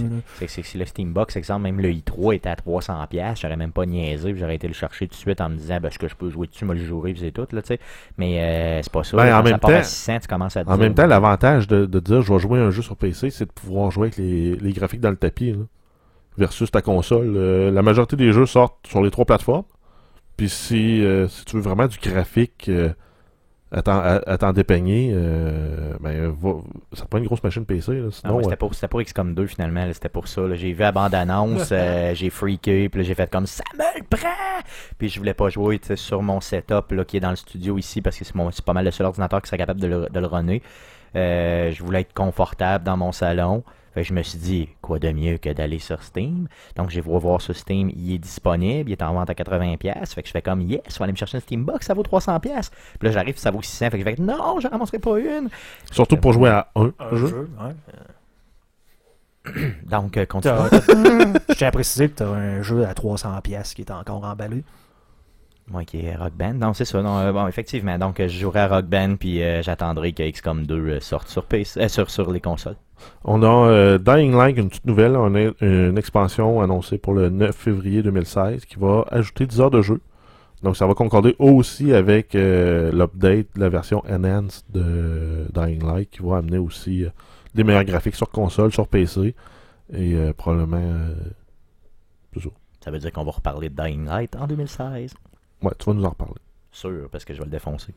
si 0.48 0.78
le 0.78 0.86
Steambox, 0.86 1.36
exemple, 1.36 1.62
même 1.64 1.80
le 1.80 1.90
i3 1.92 2.36
était 2.36 2.50
à 2.50 2.56
300$, 2.56 3.40
j'aurais 3.42 3.58
même 3.58 3.72
pas 3.72 3.86
niaisé, 3.86 4.32
puis 4.32 4.40
j'aurais 4.40 4.56
été 4.56 4.68
le 4.68 4.74
chercher 4.74 5.08
tout 5.08 5.14
de 5.16 5.20
suite 5.20 5.40
en 5.42 5.50
me 5.50 5.56
disant, 5.56 5.80
ben, 5.82 5.90
est-ce 5.90 6.00
que 6.00 6.08
je 6.08 6.16
peux 6.16 6.30
jouer 6.30 6.48
dessus, 6.48 6.66
me 6.66 6.74
le 6.74 6.84
jouer, 6.84 7.14
puis 7.14 7.22
c'est 7.22 7.32
tout, 7.32 7.48
là, 7.52 7.62
tu 7.62 7.68
sais. 7.68 7.80
Mais 8.18 8.42
euh, 8.42 8.82
c'est 8.82 8.92
pas 8.92 9.04
ça. 9.04 9.18
Ben, 9.18 9.38
en 9.40 9.44
même 9.44 9.54
à 9.56 9.60
temps- 9.60 9.84
600, 9.84 10.20
tu 10.22 10.28
commences 10.28 10.58
à 10.58 10.64
te 10.64 10.70
En 10.70 10.74
dire, 10.76 10.84
même 10.84 10.94
temps, 10.96 11.06
l'avantage 11.08 11.68
de, 11.68 11.86
de 11.86 12.00
dire 12.00 12.22
je 12.22 12.34
vais 12.34 12.40
jouer 12.40 12.60
un 12.60 12.72
jeu 12.72 12.82
sur 12.82 12.96
PC, 12.96 13.30
c'est 13.30 13.46
de 13.46 13.52
pouvoir 13.52 13.92
jouer 13.92 14.08
avec 14.08 14.18
les, 14.18 14.56
les 14.56 14.74
graphiques 14.74 15.02
dans 15.02 15.10
le 15.12 15.16
tapis. 15.16 15.52
là, 15.52 15.60
versus 16.38 16.72
ta 16.72 16.82
console. 16.82 17.34
Euh, 17.36 17.72
la 17.72 17.82
majorité 17.82 18.16
des 18.16 18.32
jeux 18.32 18.46
sortent 18.46 18.88
sur 18.88 19.02
les 19.04 19.12
trois 19.12 19.26
plateformes. 19.26 19.64
Puis 20.38 20.50
si, 20.50 21.04
euh, 21.06 21.28
si 21.28 21.46
tu 21.46 21.56
veux 21.58 21.62
vraiment 21.62 21.88
du 21.88 21.98
graphique 22.00 22.68
euh, 22.70 22.90
à 23.72 23.82
t'en- 24.38 24.52
dépeigner, 24.54 25.14
ben, 26.02 26.30
va- 26.30 26.60
ça 26.94 27.04
te 27.04 27.08
prend 27.10 27.20
une 27.20 27.26
grosse 27.26 27.42
machine 27.44 27.66
PC. 27.66 27.94
Là, 27.94 28.10
Ah 28.24 28.34
ouais, 28.34 28.44
c'était 28.44 28.58
pour, 28.58 29.02
XCOM 29.02 29.34
2 29.34 29.48
finalement, 29.48 29.88
c'était 29.94 30.10
pour 30.10 30.28
ça. 30.28 30.42
J'ai 30.56 30.74
vu 30.74 30.80
la 30.82 30.92
bande-annonce, 30.92 31.70
j'ai 32.14 32.30
freaké, 32.30 32.90
puis 32.90 33.04
j'ai 33.06 33.14
fait 33.16 33.30
comme 33.32 33.46
ça 33.46 33.64
me 33.78 34.00
le 34.00 34.04
prend! 34.10 34.28
Puis 34.98 35.08
je 35.10 35.20
voulais 35.20 35.34
pas 35.34 35.50
jouer 35.50 35.80
sur 35.96 36.22
mon 36.22 36.42
setup 36.42 36.92
là, 36.92 37.06
qui 37.06 37.18
est 37.18 37.22
dans 37.22 37.30
le 37.30 37.36
studio 37.38 37.78
ici 37.78 38.02
parce 38.02 38.18
que 38.18 38.26
c'est, 38.26 38.36
mon, 38.36 38.52
c'est 38.52 38.66
pas 38.66 38.74
mal 38.74 38.84
le 38.86 38.92
seul 38.92 39.06
ordinateur 39.08 39.42
qui 39.42 39.48
serait 39.48 39.58
capable 39.58 39.80
de 39.80 39.88
le, 39.88 40.08
de 40.12 40.20
le 40.20 40.28
runner. 40.28 40.62
Je 41.16 41.82
voulais 41.84 42.02
être 42.02 42.14
confortable 42.14 42.84
dans 42.84 42.98
mon 42.98 43.12
salon. 43.14 43.64
Fait 43.94 44.04
que 44.04 44.08
je 44.08 44.14
me 44.14 44.24
suis 44.24 44.40
dit, 44.40 44.70
quoi 44.82 45.00
de 45.00 45.12
mieux 45.12 45.38
que 45.38 45.50
d'aller 45.52 45.80
sur 45.80 46.02
Steam? 46.02 46.48
Donc, 46.76 46.90
j'ai 46.90 47.02
voulu 47.02 47.20
voir 47.20 47.42
sur 47.42 47.56
Steam, 47.56 47.90
il 47.90 48.14
est 48.14 48.20
disponible, 48.20 48.90
il 48.90 48.94
est 48.94 49.02
en 49.02 49.14
vente 49.14 49.30
à 49.30 49.34
80$. 49.34 49.78
Fait 50.14 50.22
que 50.22 50.28
je 50.28 50.32
fais 50.32 50.42
comme, 50.42 50.62
yes, 50.62 50.82
je 50.90 50.98
vais 50.98 51.04
aller 51.04 51.12
me 51.12 51.18
chercher 51.18 51.38
une 51.38 51.42
Steambox, 51.42 51.86
ça 51.88 51.94
vaut 51.94 52.04
300$. 52.04 52.40
Puis 52.40 52.60
là, 53.02 53.12
j'arrive, 53.12 53.38
ça 53.38 53.52
vaut 53.52 53.60
600$. 53.62 53.90
Fait 53.90 53.92
que 53.92 53.98
je 54.00 54.04
fais, 54.04 54.22
non, 54.22 54.60
je 54.60 54.68
ramasserai 54.68 55.00
pas 55.00 55.20
une. 55.20 55.50
surtout 55.92 56.18
pour 56.18 56.34
jouer 56.34 56.50
à 56.50 56.70
un, 56.76 56.92
Un 57.00 57.16
jeu. 57.16 57.28
jeu, 57.28 57.50
ouais. 57.62 57.74
Donc, 59.90 60.18
euh, 60.18 60.26
continue. 60.26 60.54
Je 61.50 61.54
tiens 61.56 61.68
à 61.68 61.72
préciser 61.72 62.10
que 62.10 62.18
tu 62.18 62.24
as 62.24 62.28
un 62.30 62.62
jeu 62.62 62.86
à 62.86 62.94
300$ 62.94 63.42
piastres 63.42 63.76
qui 63.76 63.82
est 63.82 63.92
encore 63.92 64.24
emballé. 64.24 64.64
Moi 65.68 65.84
qui 65.86 66.06
est 66.06 66.16
Rock 66.16 66.34
Band. 66.34 66.54
Non, 66.54 66.74
c'est 66.74 66.86
ça. 66.86 67.02
Non, 67.02 67.18
euh, 67.20 67.32
bon, 67.32 67.48
effectivement. 67.48 67.98
Donc, 67.98 68.20
euh, 68.20 68.28
je 68.28 68.38
jouerai 68.40 68.60
à 68.62 68.68
Rock 68.68 68.86
Band, 68.86 69.16
puis 69.16 69.42
euh, 69.42 69.62
j'attendrai 69.62 70.12
que 70.14 70.30
XCOM 70.30 70.66
2 70.66 70.76
euh, 70.76 71.00
sorte 71.00 71.28
sur, 71.30 71.46
PC, 71.46 71.80
euh, 71.82 71.88
sur, 71.88 72.10
sur 72.10 72.32
les 72.32 72.42
consoles. 72.42 72.76
On 73.24 73.44
a 73.44 73.70
euh, 73.70 73.98
Dying 73.98 74.36
Light, 74.36 74.58
une 74.58 74.70
petite 74.70 74.86
nouvelle, 74.86 75.16
on 75.16 75.36
a 75.36 75.52
une 75.62 75.98
expansion 75.98 76.62
annoncée 76.62 76.98
pour 76.98 77.14
le 77.14 77.30
9 77.30 77.56
février 77.56 78.02
2016 78.02 78.66
qui 78.66 78.78
va 78.80 79.06
ajouter 79.12 79.46
10 79.46 79.62
heures 79.62 79.72
de 79.72 79.82
jeu. 79.82 80.02
Donc 80.64 80.78
ça 80.78 80.86
va 80.86 80.94
concorder 80.94 81.36
aussi 81.40 81.94
avec 81.94 82.36
euh, 82.36 82.92
l'update 82.92 83.48
de 83.56 83.60
la 83.60 83.70
version 83.70 84.04
Enhanced 84.10 84.64
de 84.70 85.48
Dying 85.54 85.86
Light 85.86 86.10
qui 86.10 86.22
va 86.22 86.38
amener 86.38 86.58
aussi 86.60 87.06
euh, 87.06 87.10
des 87.56 87.64
meilleurs 87.64 87.84
graphiques 87.84 88.16
sur 88.16 88.30
console, 88.30 88.72
sur 88.72 88.88
PC 88.88 89.36
et 89.94 90.16
probablement 90.38 90.80
ça. 92.40 92.50
Ça 92.80 92.92
veut 92.92 93.00
dire 93.00 93.12
qu'on 93.12 93.26
va 93.26 93.32
reparler 93.32 93.70
de 93.70 93.76
Dying 93.76 94.06
Light 94.06 94.36
en 94.36 94.48
2016. 94.48 95.14
Ouais, 95.62 95.72
tu 95.78 95.86
vas 95.86 95.94
nous 95.94 96.06
en 96.06 96.10
reparler. 96.10 96.42
Sûr, 96.72 97.10
parce 97.12 97.26
que 97.26 97.34
je 97.34 97.40
vais 97.40 97.46
le 97.46 97.52
défoncer. 97.52 97.94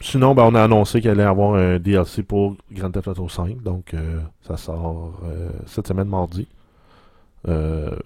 Sinon, 0.00 0.34
ben, 0.34 0.44
on 0.44 0.54
a 0.54 0.62
annoncé 0.62 1.00
qu'il 1.00 1.10
allait 1.10 1.22
y 1.22 1.26
avoir 1.26 1.54
un 1.54 1.78
DLC 1.78 2.22
pour 2.22 2.56
Grand 2.70 2.90
Theft 2.90 3.08
Auto 3.08 3.28
5. 3.28 3.62
Donc, 3.62 3.94
euh, 3.94 4.20
ça 4.46 4.56
sort 4.56 5.20
euh, 5.24 5.50
cette 5.66 5.86
semaine, 5.86 6.08
mardi. 6.08 6.48
Euh, 7.48 7.96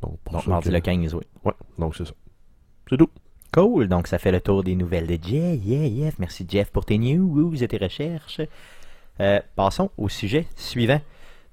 donc, 0.00 0.18
pour 0.24 0.34
Donc, 0.34 0.46
mardi 0.46 0.70
le 0.70 0.80
15, 0.80 1.14
oui. 1.14 1.22
Ouais, 1.44 1.52
donc 1.78 1.96
c'est 1.96 2.04
ça. 2.04 2.12
C'est 2.88 2.96
tout. 2.96 3.10
Cool. 3.52 3.88
Donc, 3.88 4.06
ça 4.06 4.18
fait 4.18 4.32
le 4.32 4.40
tour 4.40 4.62
des 4.62 4.76
nouvelles 4.76 5.06
de 5.06 5.18
Jeff. 5.20 5.58
Yeah, 5.64 5.86
yeah. 5.86 6.10
Merci, 6.18 6.46
Jeff, 6.48 6.70
pour 6.70 6.84
tes 6.84 6.98
news 6.98 7.62
et 7.62 7.68
tes 7.68 7.78
recherches. 7.78 8.40
Passons 9.56 9.90
au 9.98 10.08
sujet 10.08 10.46
suivant. 10.56 11.00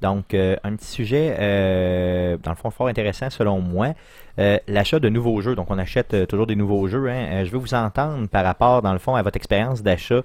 Donc, 0.02 0.34
euh, 0.34 0.56
un 0.64 0.76
petit 0.76 0.88
sujet, 0.88 1.36
euh, 1.40 2.38
dans 2.42 2.52
le 2.52 2.56
fond, 2.56 2.70
fort 2.72 2.88
intéressant 2.88 3.30
selon 3.30 3.60
moi. 3.60 3.94
Euh, 4.40 4.58
L'achat 4.68 5.00
de 5.00 5.10
nouveaux 5.10 5.42
jeux. 5.42 5.56
Donc, 5.56 5.68
on 5.70 5.78
achète 5.78 6.28
toujours 6.28 6.48
des 6.48 6.56
nouveaux 6.56 6.88
jeux. 6.88 7.10
hein. 7.10 7.44
Je 7.44 7.52
veux 7.52 7.58
vous 7.58 7.74
entendre 7.74 8.28
par 8.30 8.46
rapport, 8.46 8.82
dans 8.82 8.94
le 8.94 9.00
fond, 9.00 9.16
à 9.16 9.22
votre 9.22 9.36
expérience 9.36 9.84
d'achat 9.84 10.22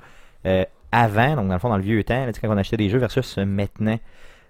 avant, 0.93 1.35
donc 1.37 1.49
dans 1.49 1.55
le 1.55 1.59
fond, 1.59 1.70
dans 1.70 1.77
le 1.77 1.83
vieux 1.83 2.05
temps, 2.05 2.25
là, 2.25 2.31
quand 2.41 2.49
on 2.49 2.57
achetait 2.57 2.77
des 2.77 2.89
jeux 2.89 2.99
versus 2.99 3.37
maintenant. 3.39 3.99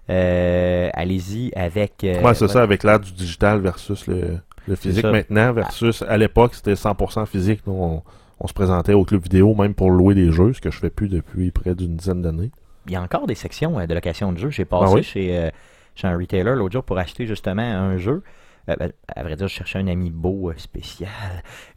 Allez-y 0.07 1.51
avec. 1.55 1.93
Ouais, 2.03 2.33
c'est 2.35 2.47
ça, 2.47 2.61
avec 2.61 2.83
l'ère 2.83 2.99
du 2.99 3.11
digital 3.11 3.61
versus 3.61 4.05
le, 4.07 4.37
le 4.67 4.75
physique 4.75 5.05
maintenant, 5.05 5.53
versus 5.53 6.03
à 6.07 6.17
l'époque, 6.17 6.53
c'était 6.55 6.73
100% 6.73 7.25
physique. 7.25 7.61
Nous, 7.65 7.73
on, 7.73 8.03
on 8.39 8.47
se 8.47 8.53
présentait 8.53 8.93
au 8.93 9.03
club 9.05 9.23
vidéo, 9.23 9.55
même 9.55 9.73
pour 9.73 9.89
louer 9.89 10.13
des 10.13 10.31
jeux, 10.31 10.53
ce 10.53 10.61
que 10.61 10.69
je 10.71 10.77
fais 10.79 10.89
plus 10.89 11.07
depuis 11.07 11.51
près 11.51 11.73
d'une 11.73 11.95
dizaine 11.95 12.21
d'années. 12.21 12.51
Il 12.87 12.91
y 12.93 12.95
a 12.95 13.01
encore 13.01 13.27
des 13.27 13.35
sections 13.35 13.79
euh, 13.79 13.85
de 13.85 13.93
location 13.93 14.31
de 14.31 14.37
jeux. 14.37 14.49
J'ai 14.49 14.65
passé 14.65 14.85
Ah 14.87 14.95
oui? 14.95 15.03
chez, 15.03 15.37
euh, 15.37 15.49
chez 15.95 16.07
un 16.07 16.17
retailer 16.17 16.55
l'autre 16.55 16.73
jour 16.73 16.83
pour 16.83 16.97
acheter 16.97 17.25
justement 17.25 17.61
un 17.61 17.97
jeu. 17.97 18.23
Euh, 18.69 18.75
ben, 18.79 18.91
à 19.15 19.21
vrai 19.23 19.35
dire, 19.35 19.47
je 19.47 19.53
cherchais 19.53 19.77
un 19.79 19.87
ami 19.87 20.09
beau 20.09 20.49
euh, 20.49 20.53
spécial 20.57 21.09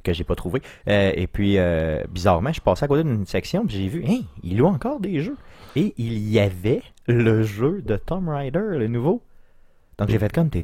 que 0.05 0.13
j'ai 0.15 0.25
pas 0.25 0.35
trouvé. 0.35 0.63
Euh, 0.89 1.13
et 1.15 1.27
puis, 1.27 1.59
euh, 1.59 2.03
bizarrement, 2.11 2.53
je 2.53 2.61
passais 2.63 2.85
à 2.85 2.89
côté 2.89 3.05
d'une 3.05 3.27
section 3.27 3.67
puis 3.67 3.77
j'ai 3.77 3.89
vu, 3.89 4.05
hein, 4.09 4.21
il 4.43 4.57
loue 4.57 4.67
encore 4.67 4.99
des 5.01 5.21
jeux. 5.21 5.37
Et 5.77 5.93
il 5.99 6.19
y 6.31 6.39
avait 6.41 6.83
le 7.07 7.43
jeu 7.43 7.83
de 7.83 7.97
Tomb 7.97 8.29
Raider, 8.31 8.61
le 8.79 8.87
nouveau. 8.89 9.23
Donc 9.99 10.09
j'ai 10.11 10.19
fait 10.19 10.33
comme... 10.33 10.49
tin. 10.49 10.61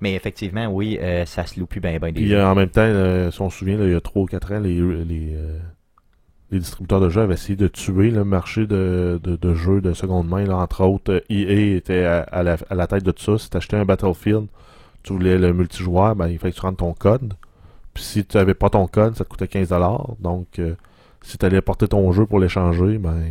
Mais 0.00 0.14
effectivement, 0.14 0.66
oui, 0.66 0.98
euh, 1.00 1.24
ça 1.24 1.46
se 1.46 1.58
loue 1.60 1.66
plus 1.66 1.80
bien 1.80 1.96
ben 1.98 2.08
des 2.12 2.20
Puis 2.20 2.28
jeux. 2.28 2.42
en 2.44 2.54
même 2.54 2.68
temps, 2.70 3.30
si 3.30 3.40
on 3.40 3.50
se 3.50 3.58
souvient, 3.58 3.78
là, 3.78 3.84
il 3.86 3.92
y 3.92 3.94
a 3.94 4.00
3 4.00 4.22
ou 4.22 4.26
4 4.26 4.52
ans, 4.54 4.60
les, 4.60 4.74
les, 5.04 5.34
euh, 5.34 5.58
les 6.50 6.58
distributeurs 6.60 7.00
de 7.00 7.08
jeux 7.10 7.20
avaient 7.22 7.34
essayé 7.34 7.56
de 7.56 7.68
tuer 7.68 8.10
le 8.10 8.24
marché 8.24 8.66
de, 8.66 9.20
de, 9.22 9.36
de 9.36 9.54
jeux 9.54 9.80
de 9.80 9.92
seconde 9.92 10.28
main. 10.28 10.44
Là, 10.44 10.56
entre 10.56 10.82
autres, 10.84 11.12
euh, 11.12 11.20
EA 11.30 11.76
était 11.76 12.04
à, 12.04 12.20
à 12.22 12.42
la, 12.42 12.56
à 12.70 12.74
la 12.74 12.86
tête 12.86 13.04
de 13.04 13.10
tout 13.10 13.22
ça. 13.22 13.38
Si 13.38 13.50
tu 13.50 13.56
achetais 13.56 13.76
un 13.76 13.84
Battlefield, 13.84 14.46
tu 15.02 15.12
voulais 15.12 15.38
le 15.38 15.52
multijoueur, 15.52 16.16
ben, 16.16 16.28
il 16.28 16.38
fallait 16.38 16.52
que 16.52 16.56
tu 16.58 16.62
rentres 16.62 16.78
ton 16.78 16.94
code. 16.94 17.34
Puis 17.94 18.02
si 18.04 18.24
tu 18.24 18.36
avais 18.38 18.54
pas 18.54 18.70
ton 18.70 18.86
code, 18.86 19.16
ça 19.16 19.24
te 19.24 19.28
coûtait 19.28 19.46
15$. 19.46 20.16
Donc, 20.20 20.46
euh, 20.58 20.74
si 21.22 21.36
tu 21.36 21.44
allais 21.44 21.60
porter 21.60 21.88
ton 21.88 22.10
jeu 22.12 22.26
pour 22.26 22.40
l'échanger, 22.40 22.98
ben... 22.98 23.22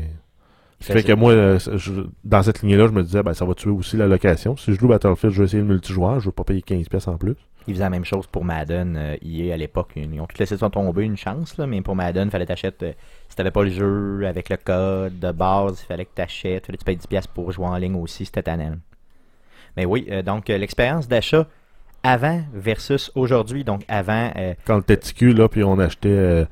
Ce 0.79 0.87
qui 0.87 0.93
fait 0.93 1.03
que 1.03 1.13
moi, 1.13 1.31
euh, 1.31 1.57
je- 1.75 2.03
dans 2.23 2.43
cette 2.43 2.61
lignée-là, 2.61 2.85
je 2.85 2.91
me 2.91 3.01
disais, 3.01 3.23
ben, 3.23 3.33
ça 3.33 3.45
va 3.45 3.55
tuer 3.55 3.71
aussi 3.71 3.97
la 3.97 4.05
location. 4.05 4.55
Si 4.57 4.75
je 4.75 4.79
loue 4.79 4.89
Battlefield, 4.89 5.33
je 5.33 5.39
vais 5.41 5.45
essayer 5.45 5.63
le 5.63 5.67
multijoueur, 5.67 6.19
je 6.19 6.25
veux 6.27 6.31
pas 6.31 6.43
payer 6.43 6.61
15$ 6.61 7.07
en 7.09 7.17
plus. 7.17 7.35
Ils 7.67 7.73
faisaient 7.73 7.83
la 7.83 7.89
même 7.89 8.05
chose 8.05 8.27
pour 8.27 8.45
Madden. 8.45 8.95
euh, 8.97 9.15
EA 9.23 9.53
à 9.53 9.57
l'époque, 9.57 9.91
ils 9.95 10.19
ont 10.21 10.25
tout 10.25 10.37
laissé 10.39 10.57
ça 10.57 10.69
tomber 10.69 11.03
une 11.03 11.17
chance, 11.17 11.57
là, 11.57 11.67
mais 11.67 11.81
pour 11.81 11.95
Madden, 11.95 12.29
fallait 12.31 12.45
t'achètes. 12.45 12.81
euh, 12.83 12.93
si 13.29 13.35
t'avais 13.35 13.51
pas 13.51 13.63
le 13.63 13.69
jeu 13.69 14.25
avec 14.25 14.49
le 14.49 14.57
code 14.57 15.19
de 15.19 15.31
base, 15.31 15.81
il 15.83 15.85
fallait 15.85 16.05
que 16.05 16.13
t'achètes. 16.15 16.65
Fallait 16.65 16.77
que 16.77 16.83
tu 16.83 16.85
payes 16.85 17.19
10$ 17.19 17.27
pour 17.33 17.51
jouer 17.51 17.65
en 17.67 17.75
ligne 17.77 17.95
aussi, 17.95 18.25
c'était 18.25 18.43
tannant. 18.43 18.75
Mais 19.75 19.85
oui, 19.85 20.07
euh, 20.09 20.21
donc 20.21 20.49
euh, 20.49 20.57
l'expérience 20.57 21.07
d'achat 21.07 21.45
avant 22.03 22.41
versus 22.53 23.11
aujourd'hui. 23.15 23.63
Donc 23.63 23.83
avant, 23.87 24.31
euh, 24.37 24.53
quand 24.65 24.75
le 24.75 24.81
était 24.81 24.97
TQ, 24.97 25.33
là, 25.33 25.49
puis 25.49 25.63
on 25.63 25.77
achetait 25.77 26.09
euh, 26.09 26.45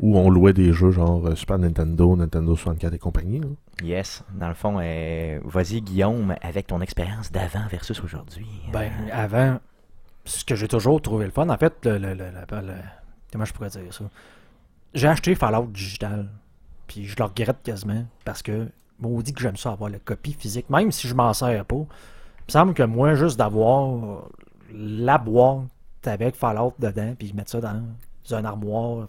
ou 0.00 0.16
on 0.18 0.28
louait 0.30 0.52
des 0.52 0.72
jeux 0.72 0.90
genre 0.90 1.26
euh, 1.26 1.34
Super 1.34 1.58
Nintendo, 1.58 2.14
Nintendo 2.14 2.54
64 2.54 2.94
et 2.94 2.98
compagnie. 2.98 3.40
là. 3.40 3.46
yes, 3.82 4.22
dans 4.34 4.48
le 4.48 4.54
fond, 4.54 4.78
euh, 4.80 5.40
vas-y 5.44 5.80
Guillaume, 5.80 6.34
avec 6.42 6.66
ton 6.68 6.80
expérience 6.80 7.32
d'avant 7.32 7.66
versus 7.70 8.00
aujourd'hui. 8.02 8.46
Ben, 8.72 8.90
avant, 9.12 9.58
ce 10.28 10.44
que 10.44 10.54
j'ai 10.54 10.68
toujours 10.68 11.00
trouvé 11.02 11.24
le 11.24 11.30
fun, 11.32 11.48
en 11.48 11.56
fait, 11.56 11.74
le, 11.84 11.98
le- 11.98 12.14
le- 12.14 12.72
comment 13.32 13.44
je 13.44 13.52
pourrais 13.52 13.70
dire 13.70 13.92
ça? 13.92 14.04
J'ai 14.94 15.08
acheté 15.08 15.34
Fallout 15.34 15.66
Digital, 15.66 16.28
puis 16.86 17.04
je 17.06 17.16
le 17.18 17.24
regrette 17.24 17.62
quasiment, 17.62 18.04
parce 18.24 18.42
que, 18.42 18.68
maudit 18.98 19.32
que 19.32 19.40
j'aime 19.40 19.56
ça 19.56 19.72
avoir 19.72 19.90
la 19.90 19.98
copie 19.98 20.32
physique, 20.32 20.70
même 20.70 20.92
si 20.92 21.08
je 21.08 21.14
m'en 21.14 21.32
sers 21.32 21.64
pas. 21.64 21.76
Il 21.76 22.48
me 22.48 22.52
semble 22.52 22.74
que 22.74 22.82
moi, 22.82 23.14
juste 23.14 23.38
d'avoir 23.38 24.28
la 24.72 25.18
boîte 25.18 25.66
avec 26.04 26.34
Fallout 26.36 26.74
dedans, 26.78 27.14
puis 27.18 27.32
mettre 27.32 27.50
ça 27.50 27.60
dans 27.60 27.82
un 28.30 28.44
armoire, 28.44 29.08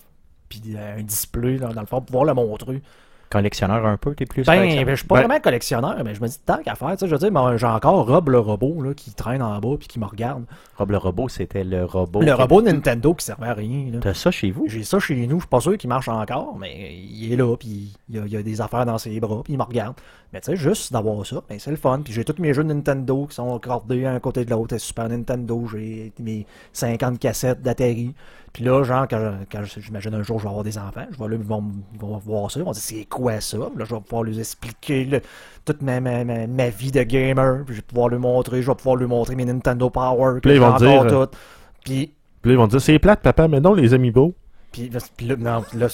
puis 0.50 0.62
un 0.78 1.04
display, 1.04 1.58
là, 1.58 1.70
dans 1.74 1.82
le 1.82 1.88
fond, 1.88 2.02
pouvoir 2.02 2.26
le 2.26 2.34
montrer. 2.34 2.82
Collectionneur 3.30 3.86
un 3.86 3.96
peu, 3.98 4.16
t'es 4.16 4.26
plus 4.26 4.44
Ben, 4.44 4.60
ben, 4.62 4.90
je 4.90 4.96
suis 4.96 5.06
pas 5.08 5.16
Ben- 5.16 5.28
vraiment 5.28 5.40
collectionneur, 5.40 5.96
mais 6.04 6.16
je 6.16 6.22
me 6.22 6.28
dis 6.28 6.40
tant 6.44 6.58
qu'à 6.64 6.74
faire, 6.74 6.92
tu 6.94 6.98
sais, 7.00 7.08
je 7.08 7.16
veux 7.16 7.30
dire, 7.30 7.58
j'ai 7.58 7.68
encore 7.68 8.08
Rob 8.08 8.30
le 8.30 8.40
robot 8.40 8.82
là, 8.82 8.94
qui 8.96 9.14
traîne 9.14 9.44
en 9.44 9.60
bas 9.60 9.76
puis 9.78 9.88
qui 9.88 10.00
me 10.00 10.06
regarde. 10.06 10.46
Rob 10.78 10.90
le 10.92 10.98
robot, 10.98 11.30
c'était 11.30 11.64
le 11.64 11.86
robot. 11.86 12.22
Le 12.22 12.26
qui- 12.26 12.32
robot 12.32 12.62
Nintendo 12.64 13.14
qui 13.14 13.26
servait 13.26 13.48
à 13.50 13.54
rien. 13.54 13.92
T'as 14.02 14.16
ça 14.16 14.32
chez 14.32 14.50
vous? 14.50 14.66
J'ai 14.68 14.84
ça 14.84 15.00
chez 15.00 15.28
nous, 15.28 15.36
je 15.38 15.42
suis 15.42 15.48
pas 15.50 15.60
sûr 15.60 15.78
qu'il 15.78 15.90
marche 15.90 16.08
encore, 16.08 16.58
mais 16.60 16.96
il 16.96 17.32
est 17.32 17.36
là, 17.36 17.56
puis 17.56 17.94
il 18.10 18.16
y 18.16 18.20
a, 18.20 18.24
il 18.26 18.36
a 18.36 18.42
des 18.42 18.62
affaires 18.62 18.86
dans 18.88 18.98
ses 18.98 19.20
bras, 19.20 19.42
puis 19.44 19.54
il 19.54 19.58
me 19.60 19.64
regarde. 19.64 19.94
Mais 20.34 20.42
tu 20.42 20.52
sais, 20.52 20.56
juste 20.56 20.94
d'avoir 20.94 21.26
ça, 21.26 21.42
ben, 21.50 21.58
c'est 21.60 21.72
le 21.72 21.78
fun. 21.78 22.02
Puis 22.04 22.14
j'ai 22.14 22.24
tous 22.24 22.40
mes 22.40 22.54
jeux 22.54 22.64
de 22.64 22.72
Nintendo 22.72 23.26
qui 23.28 23.36
sont 23.36 23.56
accordés 23.56 24.06
un 24.06 24.20
côté 24.20 24.46
de 24.46 24.50
l'autre. 24.52 24.78
Super 24.78 25.10
Nintendo, 25.10 25.66
j'ai 25.72 26.12
mes 26.20 26.46
50 26.74 27.18
cassettes 27.20 27.62
d'Atari. 27.64 28.14
Puis 28.54 28.64
là, 28.64 28.84
genre, 28.84 29.08
quand, 29.08 29.32
quand 29.52 29.62
j'imagine 29.78 30.14
un 30.16 30.24
jour 30.24 30.38
je 30.40 30.44
vais 30.44 30.50
avoir 30.50 30.64
des 30.64 30.78
enfants, 30.78 31.06
je 31.12 31.18
vais 31.18 31.28
là, 31.30 31.36
ils 31.36 31.44
vont, 31.44 31.64
ils 31.94 32.00
vont 32.00 32.18
voir 32.18 32.50
ça, 32.52 32.60
ils 32.60 32.64
vont 32.64 32.72
dire 32.72 32.82
c'est 32.82 33.06
quoi 33.20 33.42
ça? 33.42 33.58
Là, 33.58 33.86
je 33.86 33.94
vais 33.96 34.02
pouvoir 34.02 34.24
leur 34.24 34.38
expliquer 34.40 35.22
toute 35.66 35.82
ma, 35.82 36.00
ma, 36.00 36.24
ma, 36.24 36.48
ma 36.48 36.70
vie 36.70 36.92
de 36.92 37.04
gamer. 37.04 37.64
Puis 37.66 37.76
je 37.76 37.80
vais 37.82 37.86
pouvoir 37.88 38.10
leur 38.10 38.20
montrer, 38.20 38.62
je 38.62 38.68
vais 38.68 38.76
pouvoir 38.76 38.96
leur 38.96 39.10
montrer 39.10 39.36
mes 39.36 39.46
Nintendo 39.46 39.90
Power. 39.90 40.40
Puis 40.42 40.50
là, 40.50 40.56
ils 40.56 40.62
vont 40.62 40.78
dire, 40.78 41.02
toutes. 41.28 41.38
Puis 41.84 42.12
ils 42.46 42.58
vont 42.58 42.68
dire, 42.68 42.82
c'est 42.82 43.00
plate, 43.00 43.22
papa, 43.22 43.48
mais 43.48 43.60
non, 43.60 43.74
les 43.74 43.94
amiibo. 43.94 44.34
puis, 44.72 44.90
là, 44.90 45.00
puis 45.18 45.28
là, 45.28 45.36
non, 45.38 45.64
là, 45.76 45.88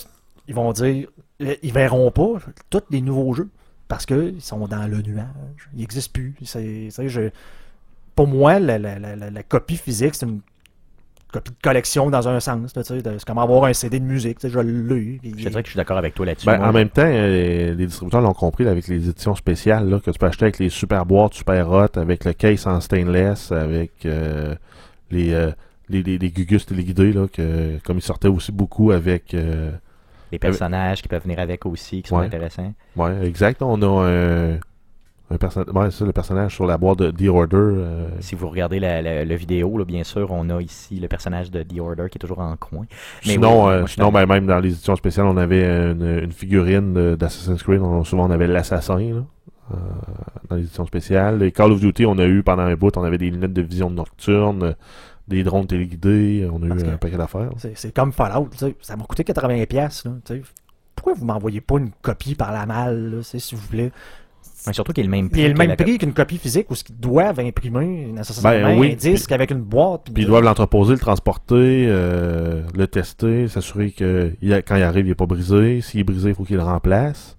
ils 0.48 0.54
vont 0.56 0.72
dire, 0.74 1.08
ils 1.40 1.74
verront 1.74 2.12
pas 2.12 2.34
tous 2.70 2.82
les 2.92 3.02
nouveaux 3.02 3.34
jeux 3.34 3.50
parce 3.88 4.06
qu'ils 4.06 4.42
sont 4.42 4.68
dans 4.68 4.88
le 4.88 5.02
nuage. 5.02 5.26
Ils 5.74 5.80
n'existent 5.80 6.12
plus. 6.14 6.36
C'est, 6.44 6.90
je- 7.08 7.30
pour 8.16 8.28
moi, 8.28 8.60
la, 8.60 8.78
la- 8.80 8.98
la- 9.00 9.16
la- 9.16 9.30
la 9.32 9.44
copie 9.44 9.78
physique, 9.78 10.16
c'est 10.16 10.26
une 10.26 10.40
copie 11.36 11.52
de 11.52 11.62
collection 11.62 12.10
dans 12.10 12.28
un 12.28 12.40
sens. 12.40 12.74
C'est 12.84 13.26
comme 13.26 13.38
avoir 13.38 13.66
un 13.66 13.74
CD 13.74 14.00
de 14.00 14.06
musique. 14.06 14.38
Je 14.48 14.60
l'ai. 14.60 15.20
puis- 15.22 15.32
Je 15.38 15.48
dirais 15.50 15.62
que 15.62 15.68
je 15.68 15.72
suis 15.72 15.78
d'accord 15.78 15.98
avec 15.98 16.14
toi 16.16 16.26
là-dessus. 16.26 16.46
Ben, 16.46 16.62
en 16.64 16.72
même 16.74 16.90
temps, 16.90 17.04
euh, 17.06 17.74
les 17.76 17.86
distributeurs 17.88 18.22
l'ont 18.22 18.34
compris 18.34 18.64
là, 18.64 18.72
avec 18.72 18.88
les 18.88 19.10
éditions 19.10 19.36
spéciales 19.36 19.90
là, 19.90 20.00
que 20.00 20.12
tu 20.12 20.18
peux 20.20 20.26
acheter 20.26 20.46
avec 20.46 20.60
les 20.60 20.70
super 20.70 21.06
boîtes 21.06 21.34
super 21.34 21.70
hot, 21.72 21.98
avec 21.98 22.26
le 22.26 22.34
case 22.34 22.66
en 22.68 22.80
stainless, 22.82 23.52
avec 23.52 23.92
euh, 24.06 24.56
les, 25.12 25.34
euh, 25.34 25.52
les, 25.90 26.02
les, 26.04 26.18
les 26.18 26.30
Gugus 26.32 26.66
téléguidés, 26.66 27.14
là, 27.14 27.28
que, 27.28 27.78
comme 27.84 27.98
ils 27.98 28.02
sortaient 28.02 28.28
aussi 28.28 28.52
beaucoup 28.52 28.92
avec. 28.92 29.34
euh, 29.34 29.72
les 30.32 30.40
personnages 30.40 31.02
qui 31.02 31.08
peuvent 31.08 31.22
venir 31.24 31.40
avec 31.40 31.66
aussi, 31.66 32.02
qui 32.02 32.10
sont 32.10 32.18
Ouais. 32.18 32.26
intéressants. 32.26 32.74
ouais, 32.96 33.26
exact. 33.28 33.62
On 33.62 33.82
a 33.82 34.06
un, 34.08 34.58
un. 35.32 35.36
Ouais, 35.74 35.92
ça, 35.92 36.06
le 36.06 36.12
personnage 36.12 36.54
sur 36.56 36.66
la 36.66 36.78
boîte 36.78 37.00
de 37.00 37.12
The 37.12 37.28
Order. 37.30 37.56
euh, 37.58 38.10
Si 38.20 38.36
vous 38.36 38.48
regardez 38.50 38.80
la, 38.80 39.02
la- 39.02 39.26
la 39.26 39.36
vidéo, 39.36 39.78
là, 39.78 39.86
bien 39.86 40.04
sûr, 40.04 40.32
on 40.32 40.50
a 40.50 40.62
ici 40.62 41.00
le 41.00 41.08
personnage 41.08 41.50
de 41.52 41.64
The 41.64 41.80
Order 41.80 42.06
qui 42.12 42.18
est 42.18 42.20
toujours 42.20 42.40
en 42.40 42.56
coin. 42.58 42.86
Mais 43.26 43.34
sinon, 43.34 43.66
oui, 43.68 43.74
euh, 43.74 43.88
sinon 43.88 44.12
ben, 44.12 44.26
même 44.26 44.46
dans 44.46 44.60
les 44.60 44.70
éditions 44.70 44.96
spéciales, 44.96 45.26
on 45.26 45.38
avait 45.38 45.64
une, 45.66 46.20
une 46.24 46.32
figurine 46.32 46.94
de- 46.94 47.16
d'Assassin's 47.16 47.64
Creed. 47.64 47.82
On, 47.82 48.04
souvent, 48.04 48.28
on 48.28 48.32
avait 48.32 48.48
l'assassin 48.48 48.98
là, 49.00 49.24
euh, 49.72 49.76
dans 50.50 50.56
les 50.58 50.64
éditions 50.64 50.86
spéciales. 50.86 51.40
Les 51.40 51.52
Call 51.52 51.72
of 51.72 51.80
Duty, 51.80 52.06
on 52.06 52.18
a 52.20 52.26
eu 52.26 52.44
pendant 52.44 52.64
un 52.64 52.76
bout, 52.76 52.96
on 52.98 53.04
avait 53.04 53.18
des 53.18 53.30
lunettes 53.32 53.54
de 53.54 53.62
vision 53.64 53.90
nocturne, 53.90 54.76
des 55.28 55.44
drones 55.44 55.66
téléguidés. 55.66 56.48
On 56.54 56.62
a 56.64 56.68
Parce 56.68 56.84
eu 56.84 56.88
un 56.88 56.98
paquet 56.98 57.18
d'affaires. 57.18 57.50
C'est, 57.58 57.76
c'est 57.76 57.94
comme 57.96 58.12
Fallout. 58.12 58.50
Ça 58.82 58.96
m'a 58.96 59.04
coûté 59.06 59.24
80$. 59.24 59.66
piastres, 59.66 60.08
Là, 60.08 60.14
tu 60.24 60.36
sais. 60.36 60.42
Pourquoi 60.96 61.14
vous 61.14 61.26
m'envoyez 61.26 61.62
pas 61.62 61.78
une 61.80 61.90
copie 62.02 62.36
par 62.36 62.52
la 62.54 62.66
malle, 62.66 63.16
là, 63.16 63.24
s'il 63.24 63.58
vous 63.58 63.68
plaît? 63.68 63.92
Mais 64.68 64.74
surtout 64.74 64.94
qu'il 64.94 65.04
est 65.04 65.08
le 65.08 65.12
même 65.12 65.30
prix. 65.30 65.42
Il 65.42 65.46
est 65.46 65.50
le 65.50 65.54
même 65.56 65.76
prix 65.76 65.98
qu'une 65.98 66.14
copie 66.14 66.38
physique 66.38 66.70
où 66.72 66.76
ce 66.76 66.84
qu'ils 66.84 66.98
doivent 66.98 67.40
imprimer 67.40 68.08
nécessairement 68.14 68.70
Ben 68.70 68.80
oui, 68.80 68.94
un 68.94 68.96
disque 68.96 69.32
avec 69.32 69.52
une 69.52 69.62
boîte. 69.62 70.06
Puis 70.14 70.24
ils 70.24 70.28
doivent 70.28 70.44
l'entreposer, 70.44 70.94
le 70.94 71.00
transporter, 71.00 71.86
euh, 71.90 72.62
le 72.74 72.88
tester, 72.88 73.48
s'assurer 73.48 73.92
que 73.92 74.32
il 74.42 74.54
a- 74.54 74.62
quand 74.62 74.76
il 74.76 74.84
arrive, 74.84 75.06
il 75.06 75.10
n'est 75.10 75.16
pas 75.16 75.26
brisé. 75.26 75.82
S'il 75.82 76.00
est 76.00 76.04
brisé, 76.04 76.30
il 76.30 76.36
faut 76.36 76.44
qu'il 76.44 76.56
le 76.56 76.64
remplace. 76.64 77.38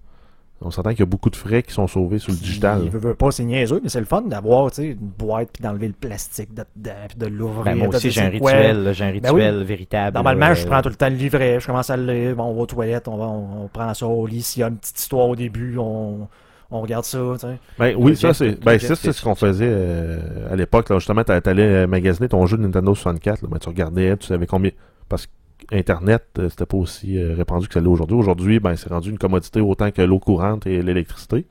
On 0.62 0.70
s'entend 0.70 0.90
qu'il 0.90 1.00
y 1.00 1.02
a 1.02 1.06
beaucoup 1.06 1.28
de 1.28 1.36
frais 1.36 1.62
qui 1.62 1.72
sont 1.74 1.86
sauvés 1.86 2.18
sur 2.18 2.32
le 2.32 2.38
digital. 2.38 2.80
Il 2.84 2.90
veut, 2.90 2.98
veut 2.98 3.14
pas, 3.14 3.30
c'est 3.30 3.44
niaiseux, 3.44 3.78
mais 3.82 3.90
c'est 3.90 4.00
le 4.00 4.06
fun 4.06 4.22
d'avoir 4.22 4.70
tu 4.70 4.76
sais, 4.76 4.86
une 4.88 4.96
boîte 5.18 5.50
puis 5.52 5.62
d'enlever 5.62 5.86
le 5.88 5.92
plastique 5.92 6.54
de, 6.54 6.64
dedans, 6.74 6.92
puis 7.08 7.18
de 7.18 7.26
l'ouvrir. 7.26 7.64
Ben, 7.64 7.74
moi 7.76 7.88
de- 7.88 7.96
aussi, 7.96 8.06
de- 8.06 8.12
j'ai 8.12 8.22
un 8.22 8.28
rituel, 8.30 8.90
j'ai 8.94 9.04
un 9.04 9.12
Ben 9.12 9.20
oui. 9.34 9.42
rituel 9.42 9.62
véritable. 9.64 10.14
Normalement, 10.14 10.48
là, 10.48 10.54
je 10.54 10.64
euh, 10.64 10.66
prends 10.70 10.80
tout 10.80 10.88
le 10.88 10.94
temps 10.94 11.10
le 11.10 11.16
livret, 11.16 11.58
je 11.60 11.66
commence 11.66 11.90
à 11.90 11.96
le 11.98 12.10
lire, 12.10 12.36
bon, 12.36 12.44
on 12.44 12.54
va 12.54 12.60
aux 12.62 12.66
toilettes, 12.66 13.06
on, 13.06 13.18
va, 13.18 13.24
on, 13.26 13.64
on 13.64 13.68
prend 13.68 13.92
ça 13.92 14.06
au 14.06 14.26
lit. 14.26 14.40
S'il 14.40 14.60
y 14.60 14.64
a 14.64 14.68
une 14.68 14.78
petite 14.78 14.98
histoire 14.98 15.28
au 15.28 15.36
début, 15.36 15.76
on, 15.76 16.26
on 16.70 16.80
regarde 16.80 17.04
ça. 17.04 17.18
tu 17.34 17.38
sais. 17.40 17.58
Ben, 17.78 17.94
oui, 17.98 18.10
Le 18.10 18.16
ça, 18.16 18.28
geste- 18.28 18.38
c'est 18.38 18.48
le 18.50 18.56
ben, 18.56 18.78
ça, 18.78 18.94
c'est 18.96 19.08
est- 19.08 19.12
ce 19.12 19.22
qu'on 19.22 19.34
faisait 19.34 19.68
euh, 19.70 20.52
à 20.52 20.56
l'époque. 20.56 20.92
Justement, 20.94 21.24
t'a- 21.24 21.40
t'allais 21.40 21.62
euh, 21.62 21.86
magasiner 21.86 22.28
ton 22.28 22.44
jeu 22.46 22.56
de 22.56 22.62
Nintendo 22.62 22.94
64. 22.94 23.42
là, 23.42 23.48
ben, 23.50 23.58
tu 23.58 23.68
regardais, 23.68 24.16
tu 24.16 24.26
savais 24.26 24.46
combien. 24.46 24.70
Parce 25.08 25.28
qu'Internet, 25.70 26.24
euh, 26.38 26.48
c'était 26.48 26.66
pas 26.66 26.76
aussi 26.76 27.18
euh, 27.18 27.34
répandu 27.36 27.68
que 27.68 27.74
ça 27.74 27.80
l'est 27.80 27.86
aujourd'hui. 27.88 28.16
Aujourd'hui, 28.16 28.60
ben, 28.60 28.76
c'est 28.76 28.88
rendu 28.90 29.10
une 29.10 29.18
commodité 29.18 29.60
autant 29.60 29.90
que 29.90 30.02
l'eau 30.02 30.18
courante 30.18 30.66
et 30.66 30.82
l'électricité. 30.82 31.46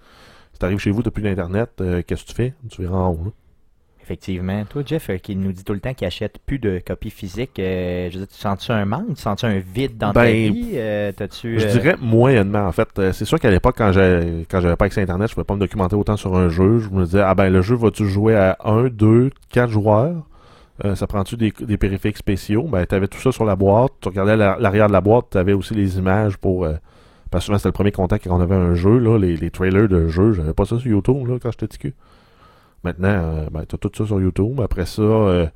Si 0.54 0.60
t'arrives 0.60 0.80
chez 0.80 0.92
vous, 0.92 1.02
d'Internet, 1.24 1.72
euh, 1.82 2.02
qu'est-ce 2.06 2.24
que 2.24 2.30
tu 2.30 2.36
fais? 2.36 2.54
Tu 2.70 2.82
verras 2.82 2.98
en 2.98 3.10
haut. 3.12 3.20
là. 3.26 3.32
Effectivement. 4.06 4.64
Toi, 4.69 4.84
Jeff, 4.86 5.10
euh, 5.10 5.18
qui 5.18 5.36
nous 5.36 5.52
dit 5.52 5.64
tout 5.64 5.73
le 5.73 5.80
temps 5.80 5.95
qu'il 5.95 6.06
achète 6.06 6.38
plus 6.45 6.60
de 6.60 6.80
copies 6.86 7.10
physiques, 7.10 7.57
euh, 7.57 8.07
je 8.11 8.19
veux 8.19 8.26
dire, 8.26 8.27
tu 8.36 8.40
sens-tu 8.40 8.72
un 8.72 8.86
manque? 8.86 9.15
Tu 9.15 9.22
sens-tu 9.22 9.48
un 9.48 9.57
vide 9.57 9.98
dans 9.98 10.14
ta 10.14 10.22
Ben, 10.26 10.53
vie? 10.53 10.73
Euh, 10.76 11.11
T'as-tu... 11.11 11.60
Je 11.60 11.65
euh, 11.65 11.72
dirais 11.72 11.95
moyennement, 11.99 12.68
en 12.68 12.72
fait. 12.72 12.88
Euh, 12.99 13.11
c'est 13.14 13.26
sûr 13.26 13.40
qu'à 13.40 13.49
l'époque, 13.49 13.73
quand 13.80 13.91
j'ai- 13.91 14.45
quand 14.49 14.61
j'avais 14.61 14.76
pas 14.76 14.86
accès 14.86 14.99
à 14.99 15.03
Internet, 15.03 15.30
je 15.30 15.34
pouvais 15.34 15.44
pas 15.45 15.56
me 15.56 15.60
documenter 15.60 15.95
autant 15.95 16.18
sur 16.18 16.36
un 16.38 16.49
jeu. 16.49 16.77
Je 16.77 16.90
me 16.90 17.03
disais, 17.06 17.22
ah 17.22 17.34
ben, 17.34 17.49
le 17.52 17.64
jeu, 17.64 17.73
vas-tu 17.76 18.07
jouer 18.07 18.36
à 18.36 18.57
1, 18.64 18.90
2, 18.90 19.32
4 19.49 19.72
joueurs? 19.72 20.14
Euh, 20.86 20.94
ça 20.94 21.07
prend-tu 21.07 21.36
des, 21.36 21.52
des 21.61 21.77
périphériques 21.77 22.18
spéciaux? 22.18 22.64
Ben, 22.64 22.86
t'avais 22.86 23.07
tout 23.07 23.19
ça 23.19 23.32
sur 23.32 23.44
la 23.45 23.56
boîte. 23.56 23.94
Tu 24.02 24.10
regardais 24.10 24.38
la- 24.38 24.57
l'arrière 24.60 24.86
de 24.88 24.94
la 24.94 25.02
boîte, 25.02 25.32
t'avais 25.32 25.53
aussi 25.53 25.73
les 25.73 25.98
images 25.98 26.38
pour... 26.38 26.65
euh, 26.65 26.73
Parce 27.32 27.44
que 27.44 27.45
souvent, 27.48 27.57
c'était 27.57 27.69
le 27.69 27.73
premier 27.73 27.91
contact 27.91 28.27
quand 28.27 28.38
on 28.38 28.41
avait 28.41 28.53
un 28.56 28.76
jeu, 28.76 28.99
là, 28.99 29.18
les, 29.18 29.36
les 29.36 29.49
trailers 29.49 29.88
de 29.88 30.07
jeux. 30.10 30.34
J'avais 30.34 30.53
pas 30.53 30.65
ça 30.65 30.77
sur 30.77 30.91
YouTube, 30.91 31.27
là, 31.27 31.38
quand 31.41 31.49
j'étais 31.49 31.65
petit 31.65 31.80
cul. 31.80 31.94
Maintenant, 32.86 33.10
euh, 33.10 33.48
ben, 33.52 33.66
t'as 33.68 33.78
tout 33.78 33.91
ça 33.94 34.06
sur 34.06 34.22
YouTube. 34.22 34.62
Après 34.64 34.86
ça, 34.86 35.02
euh, 35.02 35.48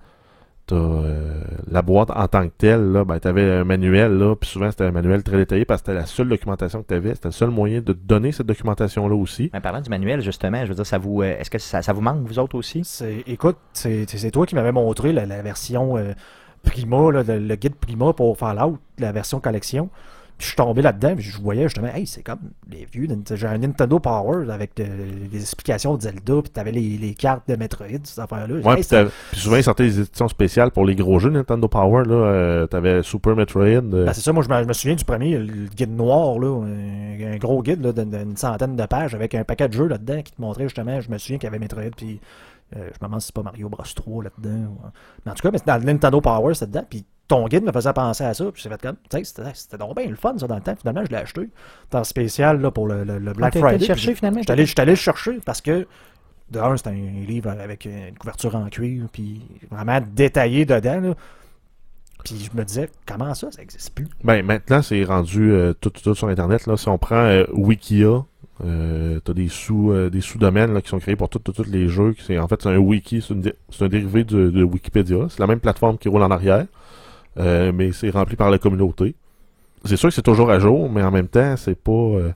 t'as 0.67 0.75
euh, 0.75 1.41
la 1.71 1.81
boîte 1.81 2.11
en 2.11 2.27
tant 2.27 2.43
que 2.47 2.53
telle, 2.57 2.91
là, 2.91 3.05
ben, 3.05 3.19
t'avais 3.19 3.43
un 3.59 3.63
manuel, 3.63 4.17
là, 4.17 4.35
puis 4.35 4.49
souvent, 4.49 4.69
c'était 4.69 4.83
un 4.83 4.91
manuel 4.91 5.23
très 5.23 5.37
détaillé 5.37 5.65
parce 5.65 5.81
que 5.81 5.87
c'était 5.87 5.99
la 5.99 6.05
seule 6.05 6.29
documentation 6.29 6.81
que 6.81 6.87
t'avais. 6.87 7.15
C'était 7.15 7.29
le 7.29 7.33
seul 7.33 7.49
moyen 7.49 7.79
de 7.81 7.93
te 7.93 7.97
donner 8.05 8.31
cette 8.31 8.47
documentation-là 8.47 9.15
aussi. 9.15 9.49
Mais 9.53 9.61
parlant 9.61 9.81
du 9.81 9.89
manuel, 9.89 10.21
justement, 10.21 10.61
je 10.63 10.69
veux 10.69 10.75
dire, 10.75 10.85
ça 10.85 10.97
vous, 10.97 11.21
euh, 11.21 11.37
est-ce 11.39 11.49
que 11.49 11.57
ça, 11.59 11.81
ça 11.81 11.93
vous 11.93 12.01
manque, 12.01 12.27
vous 12.27 12.39
autres 12.39 12.55
aussi? 12.57 12.81
C'est- 12.83 13.23
Écoute, 13.27 13.57
c'est 13.73 14.05
c'est 14.09 14.31
toi 14.31 14.45
qui 14.45 14.55
m'avais 14.55 14.71
montré 14.71 15.13
la, 15.13 15.25
la 15.25 15.41
version 15.41 15.97
euh, 15.97 16.13
Prima, 16.63 17.11
là, 17.11 17.23
le, 17.23 17.39
le 17.39 17.55
guide 17.55 17.75
Prima 17.75 18.11
pour 18.13 18.37
Fallout, 18.37 18.77
la 18.97 19.11
version 19.13 19.39
collection. 19.39 19.89
Puis 20.39 20.45
je 20.45 20.51
suis 20.53 20.55
tombé 20.55 20.81
là-dedans, 20.81 21.15
puis 21.15 21.23
je 21.25 21.37
voyais 21.39 21.63
justement, 21.63 21.89
hey, 21.93 22.07
c'est 22.07 22.23
comme 22.23 22.39
les 22.71 22.85
vieux. 22.91 23.07
J'ai 23.35 23.45
un 23.45 23.57
Nintendo 23.57 23.99
Power 23.99 24.49
avec 24.49 24.79
euh, 24.79 24.85
les 25.31 25.41
explications 25.41 25.95
de 25.97 26.01
Zelda, 26.01 26.41
puis 26.41 26.49
t'avais 26.49 26.71
les, 26.71 26.97
les 26.97 27.13
cartes 27.13 27.47
de 27.47 27.57
Metroid, 27.57 27.87
ces 28.05 28.19
affaires-là. 28.21 28.55
Ouais, 28.55 28.69
Hey, 28.69 28.75
puis, 28.75 28.83
c'est- 28.85 29.07
souvent, 29.37 29.57
ils 29.57 29.63
sortaient 29.63 29.83
des 29.83 29.99
éditions 29.99 30.29
spéciales 30.29 30.71
pour 30.71 30.85
les 30.85 30.95
gros 30.95 31.19
jeux 31.19 31.29
Nintendo 31.29 31.67
Power. 31.67 32.05
Là, 32.05 32.13
euh, 32.15 32.67
t'avais 32.67 33.03
Super 33.03 33.35
Metroid. 33.35 33.63
euh, 33.65 34.05
Ben, 34.05 34.13
c'est 34.13 34.21
ça, 34.21 34.31
moi 34.31 34.41
je 34.41 34.49
me, 34.49 34.63
je 34.63 34.67
me 34.67 34.73
souviens 34.73 34.95
du 34.95 35.03
premier, 35.03 35.37
le 35.37 35.65
guide 35.75 35.93
noir, 35.95 36.39
là, 36.39 36.63
un, 36.63 37.33
un 37.33 37.37
gros 37.37 37.61
guide 37.61 37.83
là, 37.83 37.91
d'une 37.91 38.37
centaine 38.37 38.77
de 38.77 38.85
pages 38.85 39.13
avec 39.13 39.35
un 39.35 39.43
paquet 39.43 39.67
de 39.67 39.73
jeux 39.73 39.87
là-dedans 39.87 40.21
qui 40.21 40.31
te 40.31 40.41
montrait 40.41 40.63
justement, 40.63 41.01
je 41.01 41.11
me 41.11 41.17
souviens 41.17 41.37
qu'il 41.37 41.47
y 41.47 41.49
avait 41.49 41.59
Metroid, 41.59 41.91
puis 41.97 42.21
euh, 42.77 42.79
je 42.93 42.99
me 43.01 43.07
demande 43.07 43.19
si 43.19 43.27
c'est 43.27 43.35
pas 43.35 43.43
Mario 43.43 43.67
Bros 43.67 43.83
3 43.93 44.23
là-dedans. 44.23 44.77
Mais 45.25 45.31
en 45.33 45.35
tout 45.35 45.41
cas, 45.41 45.51
mais 45.51 45.57
c'est 45.57 45.67
dans 45.67 45.77
le 45.77 45.83
Nintendo 45.83 46.21
Power, 46.21 46.53
c'était 46.53 46.67
dedans, 46.67 46.85
puis 46.89 47.03
ton 47.29 47.47
guide 47.47 47.63
me 47.63 47.71
faisait 47.71 47.93
penser 47.93 48.25
à 48.25 48.33
ça, 48.33 48.43
puis 48.51 48.61
j'ai 48.61 48.67
fait 48.69 48.81
comme, 48.81 48.95
tu 49.09 49.17
sais, 49.17 49.23
c'était 49.23 49.49
c'était 49.53 49.77
donc 49.77 49.95
bien 49.95 50.07
le 50.09 50.15
fun 50.17 50.37
ça 50.37 50.47
dans 50.47 50.55
le 50.55 50.61
temps, 50.61 50.75
finalement 50.75 51.05
je 51.05 51.09
l'ai 51.11 51.17
acheté, 51.17 51.47
en 51.93 52.03
spécial 52.03 52.59
là, 52.59 52.71
pour 52.71 52.87
le, 52.87 53.05
le- 53.05 53.19
le 53.19 53.33
Black 53.33 53.55
Ah, 53.55 53.59
Friday. 53.59 53.77
le 53.77 53.85
chercher, 53.85 54.15
finalement? 54.15 54.39
J'étais 54.39 54.51
allé, 54.51 54.65
j'étais 54.65 54.81
allé 54.81 54.91
le 54.91 54.97
chercher 54.97 55.39
parce 55.45 55.61
que, 55.61 55.87
de 56.51 56.59
un, 56.59 56.75
c'est 56.75 56.87
un 56.87 56.91
livre 56.93 57.51
avec 57.51 57.85
une 57.85 58.17
couverture 58.19 58.55
en 58.55 58.67
cuir, 58.67 59.05
puis 59.13 59.41
vraiment 59.71 59.99
détaillé 60.13 60.65
dedans, 60.65 60.99
là. 60.99 61.13
Puis 62.25 62.49
je 62.51 62.57
me 62.57 62.65
disais, 62.65 62.89
comment 63.07 63.33
ça, 63.33 63.49
ça 63.51 63.61
existe 63.61 63.93
plus? 63.93 64.07
Ben, 64.25 64.45
maintenant, 64.45 64.81
c'est 64.81 65.03
rendu 65.05 65.51
euh, 65.53 65.73
tout, 65.79 65.89
tout 65.89 66.13
sur 66.15 66.27
Internet. 66.27 66.65
Là. 66.67 66.75
Si 66.75 66.89
on 66.89 66.97
prend 66.97 67.15
euh, 67.15 67.45
Wikia, 67.53 68.25
euh, 68.65 69.19
t'as 69.23 69.33
des 69.33 69.47
sous 69.47 69.91
euh, 69.91 70.09
des 70.09 70.19
sous-domaines 70.19 70.73
là, 70.73 70.81
qui 70.81 70.89
sont 70.89 70.99
créés 70.99 71.15
pour 71.15 71.29
tous 71.29 71.39
tous 71.39 71.63
les 71.67 71.87
jeux. 71.87 72.13
C'est, 72.19 72.37
en 72.37 72.47
fait, 72.49 72.61
c'est 72.61 72.67
un 72.69 72.77
wiki, 72.77 73.21
c'est, 73.21 73.33
une 73.33 73.39
dé- 73.41 73.53
c'est 73.69 73.85
un 73.85 73.87
dérivé 73.87 74.25
de, 74.25 74.49
de 74.49 74.63
Wikipédia. 74.63 75.27
C'est 75.29 75.39
la 75.39 75.47
même 75.47 75.61
plateforme 75.61 75.97
qui 75.97 76.09
roule 76.09 76.23
en 76.23 76.29
arrière, 76.31 76.65
euh, 77.39 77.71
mais 77.73 77.91
c'est 77.91 78.09
rempli 78.09 78.35
par 78.35 78.49
la 78.51 78.57
communauté. 78.57 79.15
C'est 79.85 79.95
sûr 79.97 80.09
que 80.09 80.15
c'est 80.15 80.21
toujours 80.21 80.49
à 80.51 80.59
jour, 80.59 80.89
mais 80.89 81.01
en 81.03 81.11
même 81.11 81.27
temps, 81.27 81.55
c'est 81.57 81.75
pas... 81.75 81.91
euh, 81.91 82.31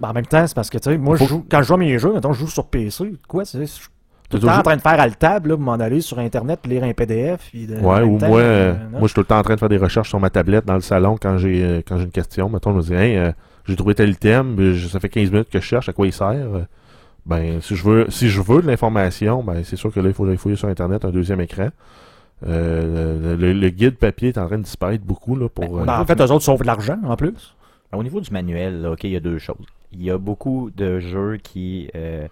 Ben, 0.00 0.10
en 0.10 0.12
même 0.12 0.26
temps, 0.26 0.46
c'est 0.46 0.54
parce 0.54 0.70
que, 0.70 0.78
tu 0.78 0.90
sais, 0.90 0.98
moi, 0.98 1.16
Faut- 1.16 1.24
je 1.24 1.28
joue, 1.30 1.46
quand 1.50 1.62
je 1.62 1.66
joue 1.68 1.74
à 1.74 1.78
mes 1.78 1.98
jeux, 1.98 2.12
mettons, 2.12 2.32
je 2.32 2.40
joue 2.40 2.48
sur 2.48 2.66
PC. 2.66 3.12
Quoi, 3.26 3.44
c'est. 3.44 3.60
Je 3.60 3.64
suis 3.64 3.86
tout 4.28 4.36
le 4.38 4.42
temps 4.42 4.58
en 4.58 4.62
train 4.62 4.76
de 4.76 4.80
faire 4.82 5.00
à 5.00 5.06
le 5.06 5.14
table, 5.14 5.50
là, 5.50 5.54
pour 5.56 5.64
m'en 5.64 5.72
aller 5.74 6.00
sur 6.00 6.18
Internet, 6.18 6.60
lire 6.66 6.84
un 6.84 6.92
PDF. 6.92 7.48
Puis 7.50 7.66
de- 7.66 7.76
en 7.76 7.80
Ouais, 7.80 8.02
ou 8.02 8.18
temps, 8.18 8.28
moi, 8.28 8.40
euh, 8.40 8.74
moi, 8.90 9.00
je 9.02 9.06
suis 9.06 9.14
tout 9.14 9.20
le 9.20 9.26
temps 9.26 9.38
en 9.38 9.42
train 9.42 9.54
de 9.54 9.60
faire 9.60 9.68
des 9.68 9.76
recherches 9.78 10.08
sur 10.08 10.20
ma 10.20 10.30
tablette 10.30 10.64
dans 10.64 10.74
le 10.74 10.80
salon 10.80 11.16
quand 11.20 11.38
j'ai 11.38 11.82
quand 11.86 11.96
j'ai 11.98 12.04
une 12.04 12.10
question. 12.10 12.48
Mettons, 12.48 12.72
je 12.72 12.76
me 12.76 12.82
dis, 12.82 12.94
hey, 12.94 13.32
j'ai 13.66 13.74
trouvé 13.76 13.94
tel 13.94 14.10
item, 14.10 14.56
ça 14.88 15.00
fait 15.00 15.08
15 15.08 15.30
minutes 15.30 15.48
que 15.50 15.58
je 15.60 15.64
cherche 15.64 15.88
à 15.88 15.92
quoi 15.92 16.06
il 16.06 16.12
sert. 16.12 16.46
Ben, 17.24 17.60
si 17.60 17.74
je 17.74 17.82
veux 17.82 18.06
si 18.10 18.28
je 18.28 18.40
veux 18.40 18.62
de 18.62 18.66
l'information, 18.68 19.42
ben 19.42 19.62
c'est 19.64 19.74
sûr 19.76 19.92
que 19.92 19.98
là, 19.98 20.08
il 20.08 20.14
faut 20.14 20.24
aller 20.24 20.36
fouiller 20.36 20.54
sur 20.56 20.68
Internet 20.68 21.04
un 21.04 21.10
deuxième 21.10 21.40
écran. 21.40 21.68
Euh, 22.44 23.36
le, 23.36 23.52
le 23.52 23.70
guide 23.70 23.96
papier 23.96 24.28
est 24.28 24.38
en 24.38 24.46
train 24.46 24.58
de 24.58 24.64
disparaître 24.64 25.04
beaucoup 25.04 25.36
là, 25.36 25.48
pour. 25.48 25.64
Ben, 25.64 25.82
euh, 25.82 25.84
Ben, 25.84 26.00
en 26.00 26.04
fait, 26.04 26.20
eux 26.20 26.30
autres 26.30 26.44
sauvent 26.44 26.60
de 26.60 26.66
l'argent, 26.66 26.98
en 27.04 27.16
plus. 27.16 27.54
Au 27.92 28.02
niveau 28.02 28.20
du 28.20 28.30
manuel, 28.30 28.82
là, 28.82 28.92
ok, 28.92 29.04
il 29.04 29.10
y 29.10 29.16
a 29.16 29.20
deux 29.20 29.38
choses. 29.38 29.64
Il 29.92 30.02
y 30.02 30.10
a 30.10 30.18
beaucoup 30.18 30.70
de 30.76 31.00
jeux 31.00 31.38
qui 31.38 31.88
euh, 31.94 32.26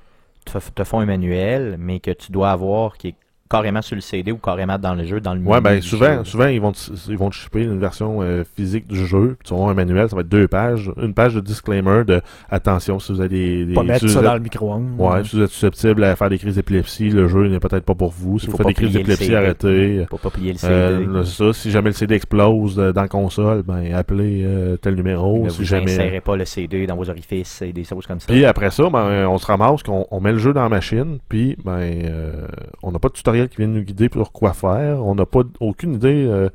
te, 0.44 0.84
font 0.84 1.00
un 1.00 1.06
manuel, 1.06 1.76
mais 1.78 2.00
que 2.00 2.10
tu 2.10 2.32
dois 2.32 2.50
avoir 2.50 2.98
qui 2.98 3.08
est 3.08 3.14
carrément 3.50 3.82
sur 3.82 3.94
le 3.94 4.00
CD 4.00 4.32
ou 4.32 4.38
carrément 4.38 4.78
dans 4.78 4.94
le 4.94 5.04
jeu, 5.04 5.20
dans 5.20 5.34
le 5.34 5.40
Ouais, 5.40 5.60
menu 5.60 5.62
ben 5.76 5.82
souvent, 5.82 6.18
jeu. 6.18 6.24
souvent 6.24 6.46
ils 6.46 6.60
vont 6.60 6.72
te, 6.72 6.78
ils 7.08 7.16
vont 7.18 7.30
te 7.30 7.34
shipper 7.34 7.62
une 7.62 7.78
version 7.78 8.20
euh, 8.22 8.42
physique 8.56 8.86
du 8.88 9.06
jeu, 9.06 9.36
puis 9.38 9.46
tu 9.48 9.50
vas 9.50 9.56
avoir 9.60 9.70
un 9.70 9.74
manuel, 9.74 10.08
ça 10.08 10.16
va 10.16 10.22
être 10.22 10.28
deux 10.28 10.48
pages, 10.48 10.90
une 11.00 11.14
page 11.14 11.34
de 11.34 11.40
disclaimer 11.40 12.04
de 12.04 12.20
attention 12.50 12.98
si 12.98 13.12
vous 13.12 13.20
avez 13.20 13.28
des, 13.28 13.64
des 13.66 13.74
Pas 13.74 13.82
mettre 13.82 14.00
si 14.08 14.12
ça 14.12 14.18
vous 14.20 14.24
dans 14.24 14.30
êtes- 14.32 14.38
le 14.38 14.42
micro-ondes. 14.44 14.94
Ouais, 14.98 15.24
si 15.24 15.36
vous 15.36 15.42
êtes 15.42 15.50
susceptible 15.50 16.04
à 16.04 16.16
faire 16.16 16.30
des 16.30 16.38
crises 16.38 16.56
d'épilepsie, 16.56 17.10
le 17.10 17.28
jeu 17.28 17.48
n'est 17.48 17.60
peut-être 17.60 17.84
pas 17.84 17.94
pour 17.94 18.10
vous. 18.10 18.38
Si 18.38 18.46
vous 18.48 18.56
faites 18.56 18.66
des 18.66 18.74
crises 18.74 18.92
d'épilepsie, 18.92 19.34
arrêtez. 19.34 20.06
Faut 20.10 20.16
pas 20.18 20.30
plier 20.30 20.52
le 20.52 20.58
CD. 20.58 20.72
Euh, 20.74 21.24
ça, 21.24 21.52
si 21.52 21.70
jamais 21.70 21.90
le 21.90 21.94
CD 21.94 22.14
explose 22.14 22.78
euh, 22.78 22.92
dans 22.92 23.02
la 23.02 23.08
console, 23.08 23.62
ben 23.62 23.92
appelez 23.94 24.42
euh, 24.44 24.76
tel 24.76 24.94
numéro. 24.94 25.44
Ne 25.44 25.48
si 25.50 25.58
vous 25.58 25.64
jamais... 25.64 26.20
pas 26.20 26.36
le 26.36 26.44
CD 26.44 26.86
dans 26.86 26.96
vos 26.96 27.08
orifices 27.10 27.60
et 27.62 27.72
des 27.72 27.84
choses 27.84 28.06
comme 28.06 28.20
ça. 28.20 28.26
Puis 28.26 28.44
après 28.44 28.70
ça, 28.70 28.88
ben, 28.90 29.26
on 29.28 29.38
se 29.38 29.46
ramasse, 29.46 29.82
qu'on 29.82 30.06
on 30.10 30.20
met 30.20 30.32
le 30.32 30.38
jeu 30.38 30.52
dans 30.52 30.62
la 30.62 30.68
machine, 30.68 31.18
puis 31.28 31.56
ben, 31.64 31.78
euh, 31.80 32.46
on 32.82 32.90
n'a 32.90 32.98
pas 32.98 33.08
de 33.08 33.12
tutoriel 33.14 33.33
qui 33.48 33.58
vient 33.58 33.66
nous 33.66 33.82
guider 33.82 34.08
sur 34.12 34.32
quoi 34.32 34.52
faire. 34.52 35.04
On 35.04 35.14
n'a 35.14 35.26
pas 35.26 35.42
aucune 35.60 35.94
idée 35.94 36.26
euh, 36.26 36.48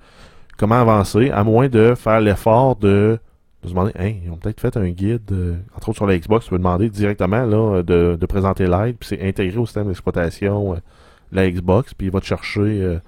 comment 0.58 0.80
avancer, 0.80 1.30
à 1.32 1.44
moins 1.44 1.70
de 1.70 1.96
faire 1.96 2.20
l'effort 2.22 2.76
de, 2.76 3.20
de 3.64 3.68
se 3.68 3.74
demander, 3.74 3.92
hey, 3.98 4.22
ils 4.26 4.32
ont 4.32 4.38
peut-être 4.38 4.60
fait 4.60 4.76
un 4.78 4.90
guide, 4.90 5.32
euh, 5.32 5.56
entre 5.76 5.90
autres 5.90 5.98
sur 5.98 6.08
la 6.08 6.18
Xbox, 6.18 6.46
tu 6.46 6.52
peux 6.52 6.58
demander 6.58 6.90
directement 6.90 7.46
là, 7.46 7.84
de, 7.84 8.26
présenter 8.28 8.68
l'aide, 8.68 8.98
puis 8.98 9.10
c'est 9.10 9.28
intégré 9.28 9.58
au 9.58 9.66
système 9.66 9.88
d'exploitation 9.88 10.74
euh, 10.74 10.78
la 11.32 11.50
Xbox, 11.50 11.94
puis 11.94 12.08
il 12.08 12.14
va 12.14 12.20
te 12.20 12.26
chercher 12.26 13.00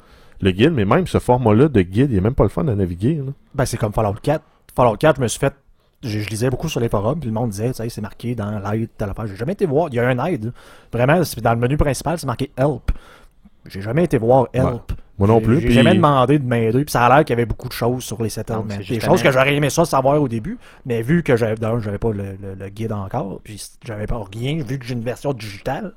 le 0.41 0.52
guide. 0.52 0.73
Mais 0.73 0.85
même 0.85 1.07
ce 1.07 1.18
format-là 1.18 1.69
de 1.69 1.81
guide, 1.81 2.11
il 2.11 2.18
est 2.18 2.22
même 2.22 2.35
pas 2.35 2.43
le 2.43 2.49
fun 2.49 2.68
à 2.68 2.76
naviguer. 2.76 3.19
Ben, 3.56 3.65
c'est 3.65 3.77
comme 3.77 3.93
Fallout 3.93 4.14
4. 4.22 4.43
Fallout 4.76 4.98
4, 4.98 5.15
je 5.15 5.22
me 5.22 5.27
suis 5.27 5.39
fait. 5.39 5.56
Je, 6.03 6.19
lisais 6.30 6.49
beaucoup 6.49 6.69
sur 6.69 6.80
les 6.80 6.89
forums, 6.89 7.19
puis 7.19 7.30
le 7.30 7.34
monde 7.34 7.49
disait, 7.49 7.73
sais, 7.73 7.89
c'est 7.89 8.02
marqué 8.02 8.34
dans 8.35 8.60
l'aide, 8.60 8.89
telle 8.98 9.10
affaire. 9.10 9.27
J'ai 9.27 9.35
jamais 9.35 9.53
été 9.53 9.65
voir. 9.65 9.89
Il 9.91 9.95
y 9.95 9.99
a 9.99 10.07
un 10.07 10.26
aide. 10.26 10.52
Vraiment, 10.91 11.22
dans 11.41 11.53
le 11.53 11.60
menu 11.60 11.77
principal, 11.77 12.18
c'est 12.19 12.27
marqué 12.27 12.52
Help. 12.57 12.91
J'ai 13.67 13.81
jamais 13.81 14.03
été 14.05 14.17
voir 14.17 14.47
Help. 14.53 14.91
Moi 15.19 15.27
non 15.27 15.39
plus. 15.39 15.59
J'ai 15.59 15.65
puis- 15.67 15.73
jamais 15.75 15.93
demandé 15.93 16.39
de 16.39 16.45
m'aider, 16.45 16.83
puis 16.83 16.91
ça 16.91 17.05
a 17.05 17.09
l'air 17.09 17.19
qu'il 17.25 17.29
y 17.33 17.38
avait 17.38 17.45
beaucoup 17.45 17.67
de 17.67 17.73
choses 17.73 18.03
sur 18.03 18.21
les 18.23 18.29
settlements. 18.29 18.63
Des 18.63 18.81
justement- 18.83 19.13
choses 19.13 19.21
que 19.21 19.31
j'aurais 19.31 19.53
aimé 19.55 19.69
ça 19.69 19.85
savoir 19.85 20.19
au 20.19 20.27
début, 20.27 20.57
mais 20.85 21.03
vu 21.03 21.21
que 21.21 21.35
j'avais 21.35 21.55
j'avais 21.79 21.99
pas 21.99 22.11
le, 22.11 22.38
le- 22.41 22.55
le 22.57 22.69
guide 22.69 22.91
encore, 22.91 23.39
puis 23.43 23.61
j'avais 23.85 24.07
pas 24.07 24.19
rien, 24.33 24.63
vu 24.63 24.79
que 24.79 24.85
j'ai 24.85 24.93
une 24.93 25.03
version 25.03 25.31
digitale, 25.33 25.93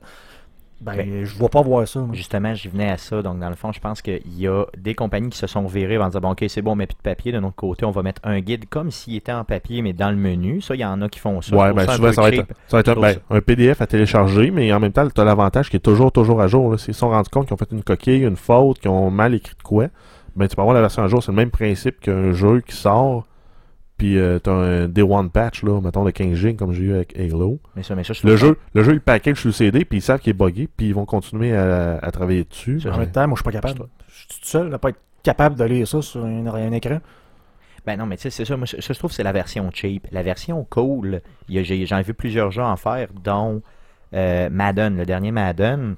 ben, 0.85 0.97
Ben, 0.97 1.25
je 1.25 1.35
vois 1.37 1.49
pas 1.49 1.63
voir 1.63 1.89
ça. 1.89 2.01
moi. 2.01 2.15
Justement, 2.15 2.55
j'y 2.55 2.69
venais 2.69 2.91
à 2.91 2.97
ça. 2.97 3.23
Donc, 3.23 3.39
dans 3.41 3.49
le 3.49 3.55
fond, 3.55 3.73
je 3.73 3.81
pense 3.81 4.03
qu'il 4.03 4.21
y 4.37 4.47
a 4.47 4.65
des 4.77 4.95
compagnies 4.95 5.31
qui 5.31 5.39
se 5.39 5.47
sont 5.47 5.65
virées 5.67 5.97
en 5.99 6.07
disant 6.09 6.21
bon, 6.21 6.33
ok, 6.33 6.45
c'est 6.49 6.63
bon, 6.63 6.73
on 6.73 6.77
met 6.77 6.87
plus 6.87 6.97
de 6.97 7.03
papier. 7.03 7.33
De 7.33 7.41
notre 7.41 7.57
côté, 7.57 7.85
on 7.85 7.91
va 7.91 8.03
mettre 8.03 8.21
un 8.25 8.41
guide 8.41 8.69
comme 8.69 8.91
s'il 8.91 9.17
était 9.17 9.33
en 9.33 9.45
papier, 9.45 9.83
mais 9.83 9.93
dans 9.93 10.11
le 10.11 10.17
menu. 10.17 10.61
Ça, 10.61 10.75
il 10.75 10.81
y 10.81 10.85
en 10.85 11.01
a 11.01 11.09
qui 11.09 11.21
font 11.21 11.41
ça. 11.41 11.57
Trouve 11.57 11.73
ben 11.73 11.89
souvent, 11.91 12.13
ça 12.13 12.23
va, 12.23 12.29
être, 12.29 12.47
ça 12.69 12.77
va 12.77 12.81
être 12.81 12.89
un, 12.89 13.01
ben, 13.01 13.17
un 13.31 13.41
PDF 13.41 13.81
à 13.81 13.87
télécharger, 13.87 14.51
mais 14.51 14.73
en 14.73 14.81
même 14.81 14.93
temps, 14.93 15.09
tu 15.09 15.21
as 15.21 15.25
l'avantage 15.25 15.71
qui 15.71 15.77
est 15.77 15.81
toujours, 15.81 16.13
toujours 16.13 16.41
à 16.41 16.47
jour. 16.49 16.71
Là. 16.73 16.79
S'ils 16.79 16.95
se 16.95 17.01
sont 17.01 17.11
rendus 17.11 17.31
compte 17.31 17.47
qu'ils 17.47 17.55
ont 17.55 17.59
fait 17.59 17.73
une 17.73 17.83
coquille, 17.83 18.23
une 18.23 18.37
faute, 18.37 18.79
qu'ils 18.81 18.91
ont 18.91 19.11
mal 19.11 19.35
écrit 19.35 19.55
de 19.57 19.63
quoi, 19.63 19.87
ben 20.37 20.49
tu 20.49 20.57
peux 20.57 20.63
avoir 20.63 20.75
la 20.75 20.81
version 20.81 21.03
à 21.03 21.09
jour. 21.09 21.23
C'est 21.23 21.33
le 21.33 21.37
même 21.37 21.51
principe 21.51 22.01
qu'un 22.01 22.33
jeu 22.33 22.61
qui 22.61 22.75
sort, 22.77 23.25
puis 23.97 24.19
euh, 24.19 24.39
tu 24.43 24.51
as 24.51 24.53
un 24.53 24.89
Day 24.89 25.03
One 25.03 25.31
patch, 25.31 25.63
là, 25.63 25.81
mettons 25.81 26.05
de 26.05 26.11
15 26.11 26.35
gigs, 26.35 26.57
comme 26.57 26.73
j'ai 26.73 26.85
eu 26.85 26.95
avec 26.95 27.19
Halo. 27.19 27.61
Mais 27.77 27.83
ça, 27.83 27.95
mais 27.95 28.05
ça, 28.05 28.13
je 28.13 28.27
Le 28.27 28.37
jeu, 28.37 28.59
le 28.75 28.83
jeu, 28.83 28.95
il 28.95 29.01
package 29.01 29.39
sur 29.41 29.49
le 29.49 29.53
CD, 29.53 29.85
puis 29.85 29.99
ils 29.99 30.03
savent 30.03 30.21
qu'il 30.21 30.31
est 30.31 30.35
buggé, 30.35 30.69
puis 30.77 30.89
ils 30.89 30.95
vont 30.95 31.05
continuer 31.05 31.55
à, 31.55 31.99
à 31.99 32.11
travailler 32.11 32.45
dessus. 32.45 32.81
En 32.91 32.99
même 32.99 33.11
temps, 33.11 33.27
moi, 33.29 33.37
je 33.37 33.43
suis 33.43 33.45
pas 33.45 33.53
capable. 33.53 33.87
Je 34.09 34.15
suis 34.15 34.29
tout 34.29 34.47
seul 34.47 34.75
à 34.75 34.79
pas 34.79 34.91
être 34.91 35.01
capable 35.23 35.57
de 35.57 35.65
lire 35.65 35.87
ça 35.87 36.03
sur 36.03 36.25
un, 36.25 36.47
un 36.47 36.73
écran. 36.73 37.01
Ben 37.87 37.99
non, 37.99 38.07
mais 38.07 38.17
tu 38.17 38.23
sais, 38.23 38.31
c'est 38.31 38.45
ça. 38.45 38.57
Moi, 38.57 38.67
ça, 38.67 38.77
je 38.81 38.99
trouve 38.99 39.11
que 39.11 39.17
c'est 39.17 39.23
la 39.23 39.33
version 39.33 39.71
cheap. 39.73 40.07
La 40.11 40.23
version 40.23 40.65
cool, 40.71 41.21
j'en 41.49 41.99
ai 41.99 42.03
vu 42.03 42.15
plusieurs 42.15 42.51
jeux 42.51 42.63
en 42.63 42.77
faire, 42.77 43.09
dont 43.23 43.63
euh, 44.15 44.49
Madden, 44.51 44.97
le 44.97 45.05
dernier 45.05 45.33
Madden. 45.33 45.97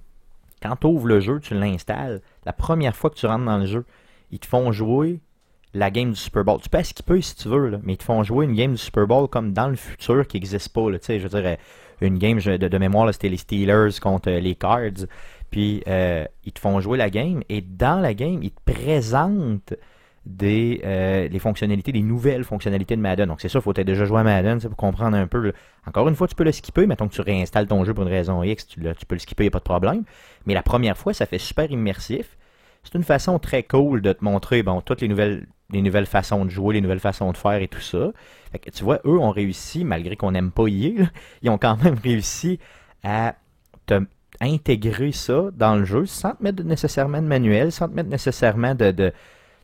Quand 0.63 0.77
tu 0.77 0.87
ouvres 0.87 1.07
le 1.07 1.21
jeu, 1.21 1.39
tu 1.39 1.55
l'installes. 1.55 2.21
La 2.45 2.53
première 2.53 2.97
fois 2.97 3.11
que 3.11 3.15
tu 3.15 3.27
rentres 3.27 3.45
dans 3.45 3.59
le 3.59 3.67
jeu, 3.67 3.85
ils 4.33 4.39
te 4.39 4.47
font 4.47 4.73
jouer 4.73 5.21
la 5.77 5.91
game 5.91 6.11
du 6.11 6.17
Super 6.17 6.45
Bowl. 6.45 6.61
Tu 6.63 6.69
peux 6.69 6.83
skipper 6.83 7.21
si 7.21 7.37
tu 7.37 7.49
veux, 7.49 7.69
là, 7.69 7.79
mais 7.83 7.95
ils 7.95 7.99
te 7.99 8.03
font 8.03 8.23
jouer 8.23 8.47
une 8.47 8.55
game 8.55 8.73
du 8.73 8.79
Super 8.79 9.07
Bowl 9.07 9.29
comme 9.29 9.53
dans 9.53 9.69
le 9.69 9.77
futur 9.77 10.27
qui 10.27 10.37
n'existe 10.39 10.71
pas. 10.71 10.91
Là, 10.91 10.99
je 11.07 11.29
dire, 11.29 11.31
euh, 11.35 11.57
une 12.01 12.19
game 12.19 12.39
de, 12.39 12.57
de 12.57 12.79
mémoire, 12.79 13.13
c'était 13.13 13.29
les 13.29 13.37
Steelers 13.37 14.01
contre 14.01 14.31
euh, 14.31 14.41
les 14.41 14.55
Cards. 14.55 15.07
Puis 15.51 15.83
euh, 15.87 16.25
ils 16.45 16.53
te 16.53 16.59
font 16.59 16.81
jouer 16.81 16.99
la 16.99 17.11
game 17.11 17.43
et 17.49 17.61
dans 17.61 18.01
la 18.01 18.15
game, 18.15 18.43
ils 18.43 18.51
te 18.51 18.73
présentent 18.73 19.75
des 20.25 20.81
les 21.31 21.39
fonctionnalités, 21.39 21.93
des 21.93 22.03
nouvelles 22.03 22.43
fonctionnalités 22.43 22.97
de 22.97 23.01
Madden. 23.01 23.29
Donc 23.29 23.41
c'est 23.41 23.49
ça, 23.49 23.61
il 23.61 23.63
faut 23.63 23.71
être 23.71 23.87
déjà 23.87 24.05
joué 24.07 24.19
à 24.19 24.25
Madden 24.25 24.59
pour 24.61 24.77
comprendre 24.77 25.17
un 25.17 25.29
peu. 25.29 25.53
Encore 25.87 26.09
une 26.09 26.17
fois, 26.17 26.27
tu 26.27 26.35
peux 26.35 26.43
le 26.43 26.51
skipper. 26.51 26.89
Mettons 26.89 27.07
que 27.07 27.15
tu 27.15 27.21
réinstalles 27.21 27.69
ton 27.69 27.85
jeu 27.85 27.95
pour 27.95 28.03
une 28.03 28.11
raison 28.11 28.43
X, 28.43 28.67
tu, 28.67 28.81
tu 28.81 29.07
peux 29.07 29.15
le 29.15 29.21
skipper, 29.21 29.45
il 29.45 29.47
n'y 29.47 29.51
a 29.51 29.53
pas 29.53 29.61
de 29.61 29.65
problème. 29.65 30.03
Mais 30.45 30.55
la 30.55 30.65
première 30.65 30.99
fois, 30.99 31.15
ça 31.15 31.27
fait 31.27 31.39
super 31.39 31.71
immersif. 31.71 32.37
C'est 32.83 32.95
une 32.99 33.05
façon 33.05 33.39
très 33.39 33.63
cool 33.63 34.01
de 34.01 34.13
te 34.13 34.25
montrer 34.25 34.63
bon, 34.65 34.81
toutes 34.81 35.01
les 35.01 35.09
nouvelles, 35.09 35.47
les 35.71 35.83
nouvelles 35.83 36.07
façons 36.07 36.45
de 36.45 36.51
jouer, 36.51 36.75
les 36.75 36.81
nouvelles 36.81 37.01
façons 37.01 37.33
de 37.33 37.37
faire 37.37 37.61
et 37.61 37.69
tout 37.69 37.81
ça. 37.81 38.13
Fait 38.53 38.59
que, 38.59 38.71
tu 38.71 38.85
vois, 38.85 39.01
eux 39.05 39.19
ont 39.19 39.31
réussi, 39.31 39.85
malgré 39.85 40.15
qu'on 40.17 40.31
n'aime 40.31 40.51
pas 40.53 40.69
y 40.69 40.93
là, 40.97 41.07
ils 41.43 41.51
ont 41.51 41.59
quand 41.59 41.83
même 41.83 41.97
réussi 42.03 42.59
à 43.03 43.35
te 43.87 44.01
intégrer 44.41 45.13
ça 45.13 45.45
dans 45.57 45.77
le 45.77 45.85
jeu 45.87 46.05
sans 46.05 46.33
te 46.33 46.43
mettre 46.43 46.63
nécessairement 46.63 47.23
de 47.23 47.27
manuel, 47.27 47.73
sans 47.73 47.89
te 47.89 47.95
mettre 47.95 48.11
nécessairement 48.11 48.75
de, 48.75 48.91
de 48.91 49.13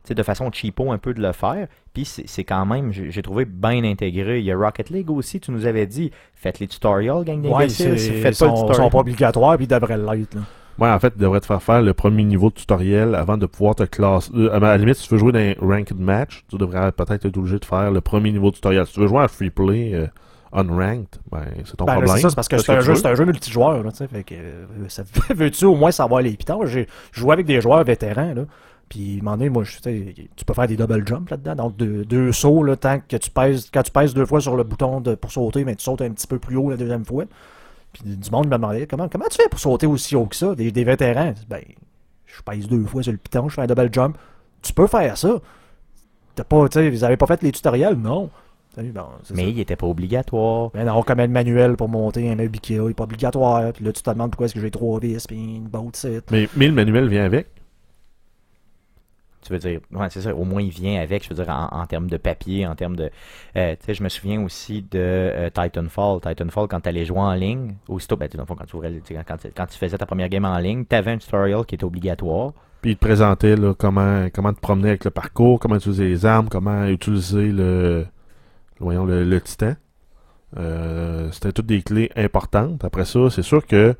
de 0.09 0.23
façon 0.23 0.51
cheapo 0.51 0.91
un 0.91 0.97
peu 0.97 1.13
de 1.13 1.21
le 1.21 1.31
faire. 1.31 1.67
Puis 1.93 2.03
c'est 2.05 2.43
quand 2.43 2.65
même, 2.65 2.91
j'ai 2.91 3.21
trouvé 3.21 3.45
bien 3.45 3.83
intégré. 3.85 4.39
Il 4.39 4.45
y 4.45 4.51
a 4.51 4.57
Rocket 4.57 4.89
League 4.89 5.09
aussi, 5.09 5.39
tu 5.39 5.51
nous 5.51 5.65
avais 5.65 5.85
dit, 5.87 6.11
faites 6.35 6.59
les 6.59 6.67
tutorials, 6.67 7.23
gang 7.23 7.41
Ouais, 7.45 7.51
d'imbéciles. 7.51 7.97
c'est- 7.99 8.11
faites 8.21 8.33
sont, 8.33 8.47
pas 8.47 8.51
le 8.51 8.57
sont 8.57 8.65
tutorial. 8.67 8.91
pas 8.91 8.97
obligatoires, 8.97 9.55
puis 9.55 9.65
ils 9.65 9.67
devraient 9.69 9.97
l'être. 9.97 10.35
là. 10.35 10.41
Ouais, 10.79 10.89
en 10.89 10.99
fait, 10.99 11.13
il 11.15 11.21
devrait 11.21 11.39
te 11.39 11.45
faire 11.45 11.61
faire 11.61 11.81
le 11.81 11.93
premier 11.93 12.23
niveau 12.23 12.49
de 12.49 12.55
tutoriel 12.55 13.13
avant 13.15 13.37
de 13.37 13.45
pouvoir 13.45 13.75
te 13.75 13.83
classer. 13.83 14.31
Euh, 14.35 14.53
à 14.55 14.59
la 14.59 14.77
limite, 14.77 14.95
si 14.95 15.07
tu 15.07 15.13
veux 15.13 15.19
jouer 15.19 15.31
dans 15.31 15.39
un 15.39 15.53
ranked 15.61 15.99
match, 15.99 16.43
tu 16.49 16.57
devrais 16.57 16.91
peut-être 16.91 17.25
être 17.25 17.37
obligé 17.37 17.59
de 17.59 17.65
faire 17.65 17.91
le 17.91 18.01
premier 18.01 18.31
niveau 18.31 18.49
de 18.49 18.55
tutoriel. 18.55 18.85
Si 18.87 18.93
tu 18.93 18.99
veux 19.01 19.07
jouer 19.07 19.21
à 19.21 19.27
free 19.27 19.51
play 19.51 19.91
euh, 19.93 20.07
unranked, 20.51 21.19
ben, 21.31 21.45
c'est 21.65 21.75
ton 21.77 21.85
Ben, 21.85 21.93
problème. 21.93 22.15
c'est 22.15 22.29
ça, 22.29 22.35
parce 22.35 22.47
que 22.47 22.57
c'est 22.57 22.71
un, 22.71 22.77
un 22.77 23.15
jeu 23.15 23.25
multijoueur. 23.25 23.83
Là, 23.83 23.91
fait 23.91 24.23
que, 24.23 24.35
euh, 24.35 24.65
veux-tu 25.35 25.65
au 25.65 25.75
moins 25.75 25.91
savoir 25.91 26.21
les 26.21 26.31
pitons? 26.35 26.65
J'ai 26.65 26.87
joué 27.11 27.33
avec 27.33 27.45
des 27.45 27.61
joueurs 27.61 27.83
vétérans. 27.83 28.33
Là, 28.33 28.45
puis, 28.89 29.15
à 29.17 29.21
un 29.21 29.23
moment 29.23 29.37
donné, 29.37 29.49
moi, 29.49 29.63
je, 29.63 29.77
tu 29.79 30.45
peux 30.45 30.53
faire 30.53 30.67
des 30.67 30.75
double 30.77 31.07
jumps 31.07 31.29
là-dedans. 31.29 31.55
Donc, 31.55 31.77
deux, 31.77 32.05
deux 32.05 32.31
sauts, 32.31 32.63
là, 32.63 32.75
tant 32.75 32.99
que 32.99 33.17
tu 33.17 33.29
pèses, 33.29 33.69
quand 33.73 33.81
tu 33.81 33.91
pèses 33.91 34.13
deux 34.13 34.25
fois 34.25 34.41
sur 34.41 34.55
le 34.55 34.63
bouton 34.63 35.01
de, 35.01 35.15
pour 35.15 35.31
sauter, 35.31 35.63
mais 35.65 35.75
tu 35.75 35.83
sautes 35.83 36.01
un 36.01 36.11
petit 36.11 36.27
peu 36.27 36.37
plus 36.37 36.57
haut 36.57 36.69
la 36.69 36.77
deuxième 36.77 37.05
fois. 37.05 37.23
Puis, 37.93 38.03
du 38.03 38.31
monde 38.31 38.47
me 38.47 38.51
demandait 38.51 38.87
comment, 38.87 39.07
comment 39.07 39.25
tu 39.29 39.37
fais 39.41 39.47
pour 39.49 39.59
sauter 39.59 39.85
aussi 39.87 40.15
haut 40.15 40.25
que 40.25 40.35
ça? 40.35 40.55
Des, 40.55 40.71
des 40.71 40.83
vétérans? 40.83 41.33
Ben, 41.47 41.61
je 42.25 42.41
pèse 42.41 42.67
deux 42.67 42.85
fois 42.85 43.03
sur 43.03 43.11
le 43.11 43.17
piton, 43.17 43.47
je 43.49 43.53
fais 43.55 43.61
un 43.61 43.67
double 43.67 43.89
jump. 43.91 44.17
Tu 44.61 44.73
peux 44.73 44.87
faire 44.87 45.17
ça. 45.17 45.39
T'as 46.35 46.43
pas, 46.43 46.67
tu 46.67 46.79
sais, 46.79 46.89
vous 46.89 47.03
avez 47.03 47.17
pas 47.17 47.27
fait 47.27 47.41
les 47.43 47.51
tutoriels? 47.51 47.95
Non. 47.95 48.29
Bon, 48.75 49.05
Mais 49.35 49.43
ça. 49.43 49.49
il 49.49 49.59
était 49.59 49.75
pas 49.75 49.85
obligatoire. 49.85 50.71
Mais 50.73 50.83
non, 50.83 51.03
comme 51.03 51.19
le 51.19 51.27
manuel 51.27 51.75
pour 51.75 51.89
monter 51.89 52.31
un 52.31 52.35
meuble 52.35 52.55
Ikea, 52.55 52.73
il 52.73 52.81
n'est 52.81 52.93
pas 52.95 53.03
obligatoire. 53.03 53.71
Puis 53.71 53.85
là, 53.85 53.93
tu 53.93 54.01
te 54.01 54.09
demandes 54.09 54.31
pourquoi 54.31 54.45
est-ce 54.47 54.55
que 54.55 54.61
j'ai 54.61 54.71
trois 54.71 54.99
vis, 54.99 55.27
puis 55.27 55.37
une 55.37 55.69
set. 55.93 56.31
Mais, 56.31 56.49
mais 56.55 56.67
le 56.67 56.73
manuel 56.73 57.07
vient 57.07 57.25
avec. 57.25 57.47
Tu 59.43 59.53
veux 59.53 59.59
dire, 59.59 59.79
ouais, 59.91 60.09
c'est 60.09 60.21
ça, 60.21 60.33
au 60.33 60.43
moins 60.45 60.61
il 60.61 60.69
vient 60.69 61.01
avec, 61.01 61.23
je 61.23 61.29
veux 61.29 61.35
dire, 61.35 61.49
en, 61.49 61.67
en 61.81 61.85
termes 61.85 62.09
de 62.09 62.17
papier, 62.17 62.65
en 62.65 62.75
termes 62.75 62.95
de. 62.95 63.09
euh, 63.57 63.75
tu 63.79 63.85
sais, 63.85 63.93
je 63.93 64.03
me 64.03 64.09
souviens 64.09 64.41
aussi 64.43 64.81
de 64.81 64.99
euh, 64.99 65.49
Titanfall. 65.49 66.21
Titanfall, 66.21 66.67
quand 66.67 66.81
tu 66.81 66.89
allais 66.89 67.05
jouer 67.05 67.19
en 67.19 67.33
ligne, 67.33 67.75
aussitôt, 67.87 68.15
ben, 68.17 68.29
quand 68.29 68.65
tu, 68.65 68.75
ouvrais 68.75 68.93
quand, 69.27 69.37
quand 69.55 69.65
tu 69.65 69.77
faisais 69.77 69.97
ta 69.97 70.05
première 70.05 70.29
game 70.29 70.45
en 70.45 70.57
ligne, 70.57 70.85
tu 70.89 70.95
avais 70.95 71.11
un 71.11 71.17
tutorial 71.17 71.65
qui 71.65 71.75
était 71.75 71.83
obligatoire. 71.83 72.53
Puis 72.81 72.91
il 72.91 72.95
te 72.95 73.05
présentait 73.05 73.55
là, 73.55 73.73
comment, 73.73 74.27
comment 74.33 74.51
te 74.53 74.59
promener 74.59 74.89
avec 74.89 75.05
le 75.05 75.11
parcours, 75.11 75.59
comment 75.59 75.75
utiliser 75.75 76.05
les 76.07 76.25
armes, 76.25 76.49
comment 76.49 76.85
utiliser 76.85 77.51
le, 77.51 78.05
voyons, 78.79 79.05
le, 79.05 79.23
le 79.23 79.41
titan. 79.41 79.75
Euh, 80.57 81.31
C'était 81.31 81.51
toutes 81.51 81.65
des 81.65 81.81
clés 81.81 82.11
importantes. 82.15 82.83
Après 82.83 83.05
ça, 83.05 83.29
c'est 83.29 83.41
sûr 83.41 83.65
que 83.65 83.95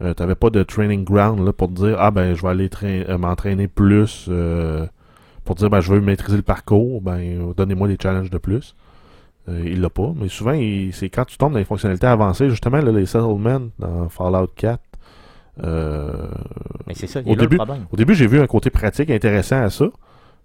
tu 0.00 0.04
n'avais 0.22 0.34
pas 0.34 0.50
de 0.50 0.62
training 0.62 1.04
ground 1.04 1.44
là, 1.44 1.52
pour 1.52 1.68
te 1.68 1.74
dire 1.74 1.96
Ah 1.98 2.10
ben 2.10 2.34
je 2.34 2.42
vais 2.42 2.48
aller 2.48 2.70
euh, 2.84 3.18
m'entraîner 3.18 3.66
plus 3.68 4.26
euh, 4.28 4.86
pour 5.44 5.54
dire 5.54 5.70
ben 5.70 5.80
je 5.80 5.92
veux 5.92 6.00
maîtriser 6.00 6.36
le 6.36 6.42
parcours, 6.42 7.00
ben 7.00 7.18
euh, 7.18 7.54
donnez-moi 7.56 7.88
des 7.88 7.96
challenges 8.02 8.30
de 8.30 8.38
plus. 8.38 8.74
Euh, 9.48 9.62
il 9.64 9.80
l'a 9.80 9.90
pas. 9.90 10.12
Mais 10.16 10.28
souvent, 10.28 10.58
c'est 10.92 11.08
quand 11.08 11.24
tu 11.24 11.38
tombes 11.38 11.52
dans 11.52 11.58
les 11.58 11.64
fonctionnalités 11.64 12.08
avancées, 12.08 12.50
justement, 12.50 12.78
là, 12.78 12.90
les 12.90 13.06
settlements 13.06 13.62
dans 13.78 14.08
Fallout 14.08 14.48
4. 14.56 14.80
euh, 15.64 16.26
Mais 16.86 16.94
c'est 16.94 17.06
ça, 17.06 17.20
il 17.20 17.28
Au 17.28 17.32
est 17.32 17.36
là 17.36 17.40
début- 17.42 17.54
le 17.56 17.64
problème. 17.64 17.86
au 17.92 17.96
début, 17.96 18.14
j'ai 18.14 18.26
vu 18.26 18.40
un 18.40 18.46
côté 18.46 18.70
pratique 18.70 19.08
intéressant 19.10 19.62
à 19.62 19.70
ça. 19.70 19.86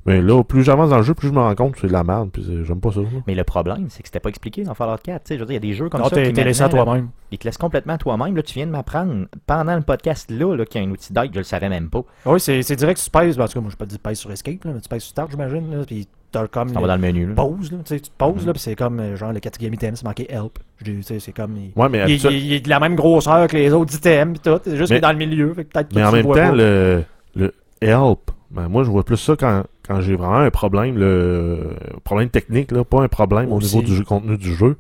Mais 0.06 0.22
là, 0.22 0.44
plus 0.44 0.64
j'avance 0.64 0.90
dans 0.90 0.98
le 0.98 1.04
jeu, 1.04 1.14
plus 1.14 1.28
je 1.28 1.34
me 1.34 1.40
rends 1.40 1.54
compte 1.54 1.74
que 1.74 1.80
c'est 1.82 1.88
de 1.88 1.94
la 1.94 2.04
merde. 2.04 2.30
Puis 2.34 2.44
c'est- 2.46 2.64
j'aime 2.64 2.80
pas 2.82 2.92
ça. 2.92 3.02
là. 3.02 3.08
Mais 3.28 3.36
le 3.36 3.44
problème, 3.44 3.86
c'est 3.90 4.02
que 4.02 4.08
c'était 4.08 4.20
pas 4.20 4.30
expliqué 4.30 4.64
dans 4.64 4.74
Fallout 4.74 4.98
4. 5.04 5.24
Tu 5.24 5.28
sais, 5.30 5.36
je 5.36 5.40
veux 5.42 5.46
dire, 5.46 5.54
il 5.54 5.66
y 5.66 5.70
a 5.70 5.72
des 5.72 5.74
jeux 5.74 5.90
comme 5.90 6.02
Non, 6.02 6.10
ça. 6.10 6.16
t'es 6.16 6.28
qui 6.28 6.34
t'es 6.34 6.44
laissé 6.44 6.62
à 6.62 6.66
maintenant, 6.66 6.80
là, 6.80 6.86
toi-même. 6.86 7.10
Ils 7.32 7.38
te 7.38 7.48
laissent 7.48 7.58
complètement 7.58 7.98
toi-même. 7.98 8.36
Là, 8.36 8.42
tu 8.44 8.54
viens 8.56 8.66
de 8.66 8.72
m'apprendre 8.72 9.26
pendant 9.46 9.76
le 9.76 9.82
podcast 9.82 10.32
là, 10.32 10.56
là 10.56 10.66
qu'il 10.66 10.82
y 10.82 10.84
a 10.84 10.88
un 10.88 10.92
outil 10.92 11.14
d'aide, 11.14 11.30
je 11.34 11.38
le 11.40 11.44
savais 11.44 11.70
même 11.70 11.90
pas. 11.90 12.04
Oui, 12.26 12.40
c'est 12.40 12.64
c'est 12.64 12.76
direct 12.76 13.00
que 13.00 13.04
tu 13.04 13.10
pèses. 13.12 13.38
ben, 13.38 13.44
En 13.44 13.48
tout 13.48 13.54
cas, 13.54 13.60
moi, 13.62 13.70
je 13.72 13.76
peux 13.78 13.86
te 13.86 13.92
dire 13.92 14.00
pèse 14.00 14.18
sur 14.18 14.32
Escape, 14.32 14.64
là, 14.66 14.72
mais 14.74 14.82
tu 14.82 14.90
pèses 14.90 15.04
sur 15.04 15.12
Start, 15.12 15.30
j'imagine. 15.32 15.72
là, 15.78 15.84
Puis 15.86 16.08
t'as 16.32 16.48
comme. 16.48 16.70
Ça 16.70 16.80
va 16.80 16.88
dans 16.88 16.96
le 16.96 17.02
menu. 17.02 17.28
Là. 17.28 17.36
Pause, 17.36 17.72
là. 17.72 17.78
Tu 17.86 17.96
sais, 17.96 18.00
tu 18.00 18.10
te 18.10 18.16
poses, 18.18 18.46
là, 18.48 18.54
puis 18.54 18.62
c'est 18.62 18.76
comme, 18.76 19.00
euh, 19.00 19.16
genre, 19.16 19.34
le 19.34 19.40
quatrième 19.40 19.74
item, 19.76 19.96
c'est 19.96 20.04
marqué 20.06 20.26
Help. 20.32 20.58
Je 20.80 20.86
dis, 20.92 20.98
tu 20.98 21.04
sais, 21.04 21.20
c'est 21.20 21.32
comme. 21.34 21.56
Il, 21.58 21.80
Ouais, 21.80 21.90
mais, 21.90 22.00
il- 22.08 22.18
habitua- 22.18 22.32
il- 22.32 22.46
il 22.48 22.54
est 22.54 22.62
de 22.62 22.70
la 22.70 22.80
même 22.80 22.96
grosseur 22.96 23.48
que 23.48 23.56
les 23.56 23.72
autres 23.72 23.94
items, 23.96 24.40
pis 24.40 24.50
tout. 24.50 24.60
C'est 24.64 24.72
juste 24.78 24.82
Mais- 24.82 24.86
qu'il 24.88 24.96
est 24.96 25.02
dans 25.02 25.12
le 25.12 25.18
milieu. 25.20 25.54
Fait 25.54 25.66
que 25.66 25.70
peut-être 25.72 25.90
que 25.90 25.96
mais 25.96 26.02
tu 26.02 26.08
en 26.08 26.12
le 26.12 26.18
même 26.18 26.26
vois 26.26 26.36
temps, 26.38 26.50
pas. 26.50 26.56
le, 26.56 27.04
le 27.36 27.54
help, 27.82 28.32
ben, 28.50 28.68
moi, 28.68 28.84
je 28.84 28.90
vois 28.90 29.04
plus 29.04 29.18
ça 29.18 29.36
quand, 29.38 29.64
quand 29.92 30.02
j'ai 30.02 30.16
vraiment 30.16 30.38
un 30.38 30.52
problème, 30.52 30.98
le 30.98 31.76
problème 32.04 32.30
technique, 32.30 32.72
là, 32.72 32.86
pas 32.86 33.02
un 33.02 33.10
problème 33.10 33.52
Aussi. 33.52 33.76
au 33.76 33.82
niveau 33.82 33.96
du 33.96 34.04
contenu 34.06 34.38
du 34.38 34.54
jeu. 34.54 34.78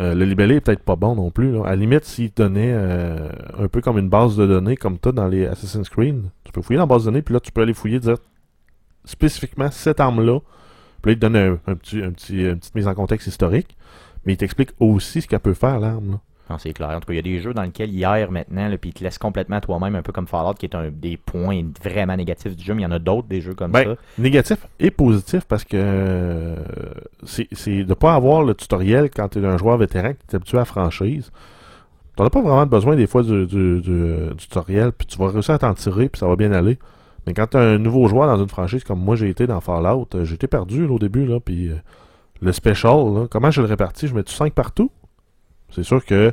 Euh, 0.00 0.14
le 0.14 0.24
libellé 0.24 0.56
est 0.56 0.60
peut-être 0.60 0.84
pas 0.84 0.96
bon 0.96 1.16
non 1.16 1.30
plus. 1.30 1.52
là. 1.52 1.64
À 1.66 1.70
la 1.70 1.76
limite, 1.76 2.04
s'il 2.04 2.30
te 2.30 2.42
donnait 2.42 2.72
euh, 2.72 3.28
un 3.58 3.68
peu 3.68 3.80
comme 3.80 3.98
une 3.98 4.08
base 4.08 4.36
de 4.36 4.46
données, 4.46 4.76
comme 4.76 4.98
toi 4.98 5.12
dans 5.12 5.26
les 5.26 5.46
Assassin's 5.46 5.88
Creed, 5.88 6.22
tu 6.44 6.52
peux 6.52 6.62
fouiller 6.62 6.78
dans 6.78 6.84
la 6.84 6.86
base 6.94 7.04
de 7.04 7.10
données, 7.10 7.22
puis 7.22 7.34
là, 7.34 7.40
tu 7.40 7.50
peux 7.50 7.60
aller 7.60 7.74
fouiller, 7.74 7.98
dire 7.98 8.16
spécifiquement 9.04 9.70
cette 9.70 9.98
arme-là. 10.00 10.38
Puis 11.02 11.10
là, 11.10 11.12
il 11.12 11.16
te 11.16 11.20
donne 11.20 11.36
un, 11.36 11.58
un 11.66 11.74
petit, 11.74 12.00
un 12.02 12.12
petit, 12.12 12.42
une 12.44 12.58
petite 12.58 12.74
mise 12.76 12.86
en 12.86 12.94
contexte 12.94 13.26
historique, 13.26 13.76
mais 14.24 14.34
il 14.34 14.36
t'explique 14.36 14.70
aussi 14.78 15.22
ce 15.22 15.26
qu'elle 15.28 15.40
peut 15.40 15.54
faire, 15.54 15.80
l'arme. 15.80 16.20
Non, 16.50 16.58
c'est 16.58 16.72
clair. 16.72 16.90
En 16.90 17.00
tout 17.00 17.06
cas, 17.06 17.12
il 17.12 17.16
y 17.16 17.18
a 17.18 17.22
des 17.22 17.40
jeux 17.40 17.54
dans 17.54 17.62
lesquels 17.62 17.90
hier 17.90 18.30
maintenant, 18.30 18.68
puis 18.80 18.90
ils 18.90 18.92
te 18.92 19.02
laissent 19.04 19.16
complètement 19.18 19.60
toi-même, 19.60 19.94
un 19.94 20.02
peu 20.02 20.12
comme 20.12 20.26
Fallout, 20.26 20.54
qui 20.54 20.66
est 20.66 20.74
un 20.74 20.90
des 20.90 21.16
points 21.16 21.62
vraiment 21.82 22.16
négatifs 22.16 22.56
du 22.56 22.64
jeu, 22.64 22.74
mais 22.74 22.82
il 22.82 22.84
y 22.84 22.88
en 22.88 22.90
a 22.92 22.98
d'autres 22.98 23.28
des 23.28 23.40
jeux 23.40 23.54
comme 23.54 23.70
Ben, 23.72 23.84
ça. 23.84 23.94
Négatif 24.18 24.58
et 24.80 24.90
positif 24.90 25.44
parce 25.46 25.64
que 25.64 25.76
euh, 25.78 26.56
c'est 27.24 27.84
de 27.84 27.94
pas 27.94 28.14
avoir 28.14 28.42
le 28.42 28.54
tutoriel 28.54 29.08
quand 29.10 29.28
tu 29.28 29.42
es 29.42 29.46
un 29.46 29.56
joueur 29.56 29.78
vétéran 29.78 30.12
qui 30.12 30.18
est 30.32 30.34
habitué 30.34 30.58
à 30.58 30.62
la 30.62 30.64
franchise. 30.66 31.30
Tu 32.16 32.22
n'as 32.22 32.28
pas 32.28 32.42
vraiment 32.42 32.66
besoin 32.66 32.96
des 32.96 33.06
fois 33.06 33.22
du, 33.22 33.46
du- 33.46 33.80
du- 33.80 34.28
du 34.30 34.36
tutoriel, 34.36 34.92
puis 34.92 35.06
tu 35.06 35.16
vas 35.18 35.28
réussir 35.28 35.54
à 35.54 35.58
t'en 35.58 35.72
tirer, 35.74 36.08
puis 36.08 36.18
ça 36.18 36.26
va 36.26 36.36
bien 36.36 36.52
aller. 36.52 36.78
Mais 37.26 37.34
quand 37.34 37.46
tu 37.46 37.56
un 37.56 37.78
nouveau 37.78 38.08
joueur 38.08 38.26
dans 38.26 38.42
une 38.42 38.48
franchise 38.48 38.84
comme 38.84 38.98
moi 39.00 39.14
j'ai 39.16 39.28
été 39.30 39.46
dans 39.46 39.60
Fallout, 39.60 40.08
euh, 40.14 40.24
j'étais 40.24 40.48
perdu 40.48 40.86
là, 40.86 40.92
au 40.92 40.98
début, 40.98 41.24
là, 41.24 41.38
puis 41.40 41.68
euh, 41.68 41.76
le 42.42 42.52
special, 42.52 43.14
là, 43.14 43.26
comment 43.30 43.50
je 43.50 43.62
le 43.62 43.68
répartis? 43.68 44.08
Je 44.08 44.14
mets 44.14 44.24
du 44.24 44.32
5 44.32 44.52
partout? 44.52 44.90
C'est 45.74 45.82
sûr 45.82 46.04
que 46.04 46.32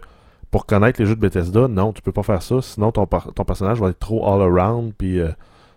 pour 0.52 0.66
connaître 0.66 1.00
les 1.00 1.06
jeux 1.06 1.16
de 1.16 1.22
Bethesda, 1.22 1.68
non, 1.68 1.94
tu 1.94 2.02
peux 2.02 2.12
pas 2.12 2.24
faire 2.24 2.42
ça, 2.42 2.62
sinon 2.62 2.92
ton, 2.92 3.06
ton 3.06 3.44
personnage 3.44 3.80
va 3.80 3.90
être 3.90 4.00
trop 4.00 4.28
all 4.28 4.42
around, 4.42 4.94
puis 4.98 5.20
euh, 5.20 5.30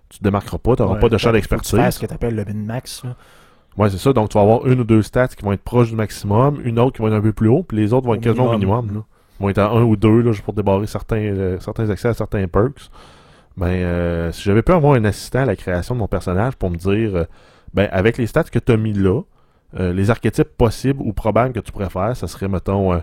tu 0.08 0.18
te 0.18 0.24
démarqueras 0.24 0.58
pas, 0.58 0.76
tu 0.76 0.82
n'auras 0.82 0.94
Ouais, 0.94 1.00
pas 1.00 1.08
de 1.08 1.18
champ 1.18 1.30
tu 1.30 1.34
d'expertise. 1.34 1.76
fasses 1.78 1.94
ce 1.96 2.00
que 2.00 2.06
t'appelles 2.06 2.34
le 2.34 2.44
min-max. 2.44 3.02
Ouais, 3.76 3.88
c'est 3.90 3.98
ça. 3.98 4.12
Donc, 4.12 4.28
tu 4.30 4.34
vas 4.38 4.42
avoir 4.42 4.66
une 4.66 4.80
ou 4.80 4.84
deux 4.84 5.02
stats 5.02 5.28
qui 5.28 5.42
vont 5.44 5.52
être 5.52 5.62
proches 5.62 5.88
du 5.90 5.96
maximum, 5.96 6.60
une 6.64 6.78
autre 6.78 6.96
qui 6.96 7.02
va 7.02 7.08
être 7.08 7.14
un 7.14 7.20
peu 7.22 7.32
plus 7.32 7.48
haut, 7.48 7.62
puis 7.62 7.76
les 7.78 7.92
autres 7.92 8.06
vont 8.06 8.12
Au 8.12 8.16
être 8.16 8.22
quasiment 8.22 8.48
au 8.48 8.52
minimum. 8.52 8.94
Là. 8.94 9.00
Ils 9.40 9.42
vont 9.42 9.48
être 9.48 9.58
à 9.58 9.70
un 9.70 9.82
ou 9.82 9.96
deux, 9.96 10.20
là, 10.20 10.32
juste 10.32 10.44
pour 10.44 10.52
débarrer 10.54 10.86
certains, 10.86 11.16
euh, 11.16 11.58
certains 11.60 11.88
accès 11.90 12.08
à 12.08 12.14
certains 12.14 12.46
perks. 12.48 12.90
Ben, 13.56 13.66
euh, 13.68 14.32
si 14.32 14.42
j'avais 14.42 14.62
pu 14.62 14.72
avoir 14.72 14.94
un 14.94 15.04
assistant 15.04 15.40
à 15.40 15.44
la 15.46 15.56
création 15.56 15.94
de 15.94 16.00
mon 16.00 16.08
personnage 16.08 16.56
pour 16.56 16.70
me 16.70 16.76
dire, 16.76 17.26
ben, 17.74 17.88
avec 17.92 18.16
les 18.18 18.26
stats 18.26 18.44
que 18.44 18.58
tu 18.58 18.72
as 18.72 18.76
mis 18.76 18.92
là, 18.94 19.20
euh, 19.78 19.92
les 19.94 20.10
archétypes 20.10 20.54
possibles 20.58 21.00
ou 21.02 21.14
probables 21.14 21.54
que 21.54 21.60
tu 21.60 21.72
pourrais 21.72 21.88
faire, 21.90 22.14
ça 22.16 22.26
serait, 22.28 22.48
mettons, 22.48 22.92
euh, 22.92 22.98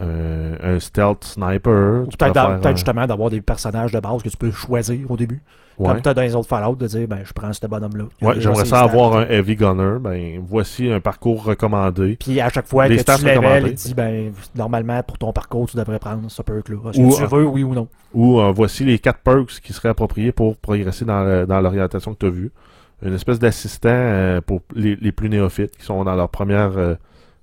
un, 0.00 0.74
un 0.74 0.80
stealth 0.80 1.24
sniper. 1.24 2.04
Tu 2.10 2.16
peut-être 2.16 2.36
un- 2.38 2.74
justement 2.74 3.06
d'avoir 3.06 3.30
des 3.30 3.40
personnages 3.40 3.92
de 3.92 4.00
base 4.00 4.22
que 4.22 4.28
tu 4.28 4.36
peux 4.36 4.50
choisir 4.50 5.10
au 5.10 5.16
début. 5.16 5.42
Ouais. 5.78 5.88
Comme 5.88 6.02
t'as 6.02 6.12
dans 6.14 6.22
les 6.22 6.34
autres 6.34 6.48
Fallout, 6.48 6.76
de 6.76 6.86
dire, 6.86 7.08
ben, 7.08 7.20
je 7.24 7.32
prends 7.32 7.52
ce 7.52 7.66
bonhomme-là. 7.66 8.04
Ouais, 8.20 8.34
j'aimerais 8.38 8.66
ça 8.66 8.80
avoir 8.80 9.16
un 9.16 9.26
heavy 9.26 9.56
gunner. 9.56 9.98
Ben, 10.00 10.40
voici 10.46 10.90
un 10.90 11.00
parcours 11.00 11.44
recommandé. 11.44 12.16
Puis 12.20 12.40
à 12.40 12.50
chaque 12.50 12.66
fois 12.66 12.88
Les 12.88 12.98
que 12.98 13.02
tu 13.16 13.24
level, 13.24 13.68
il 13.68 13.74
dit, 13.74 13.94
ben, 13.94 14.32
normalement, 14.54 15.02
pour 15.02 15.16
ton 15.16 15.32
parcours, 15.32 15.68
tu 15.68 15.76
devrais 15.76 15.98
prendre 15.98 16.30
ce 16.30 16.42
perk-là. 16.42 16.76
Est-ce 16.90 17.00
Ou, 17.00 17.10
que 17.10 17.16
tu 17.16 17.22
euh, 17.22 17.26
veux, 17.26 17.46
oui 17.46 17.64
ou 17.64 17.74
non? 17.74 17.88
Ou 18.12 18.38
euh, 18.40 18.52
voici 18.54 18.84
les 18.84 18.98
quatre 18.98 19.20
perks 19.20 19.60
qui 19.62 19.72
seraient 19.72 19.88
appropriés 19.88 20.30
pour 20.30 20.56
progresser 20.56 21.06
dans, 21.06 21.46
dans 21.46 21.60
l'orientation 21.60 22.12
que 22.12 22.18
tu 22.18 22.26
as 22.26 22.30
vue. 22.30 22.52
Une 23.04 23.14
espèce 23.14 23.38
d'assistant 23.38 23.88
euh, 23.90 24.40
pour 24.42 24.60
les, 24.74 24.94
les 24.96 25.10
plus 25.10 25.28
néophytes 25.30 25.76
qui 25.76 25.84
sont 25.84 26.04
dans 26.04 26.14
leur 26.14 26.28
première 26.28 26.76
euh, 26.76 26.94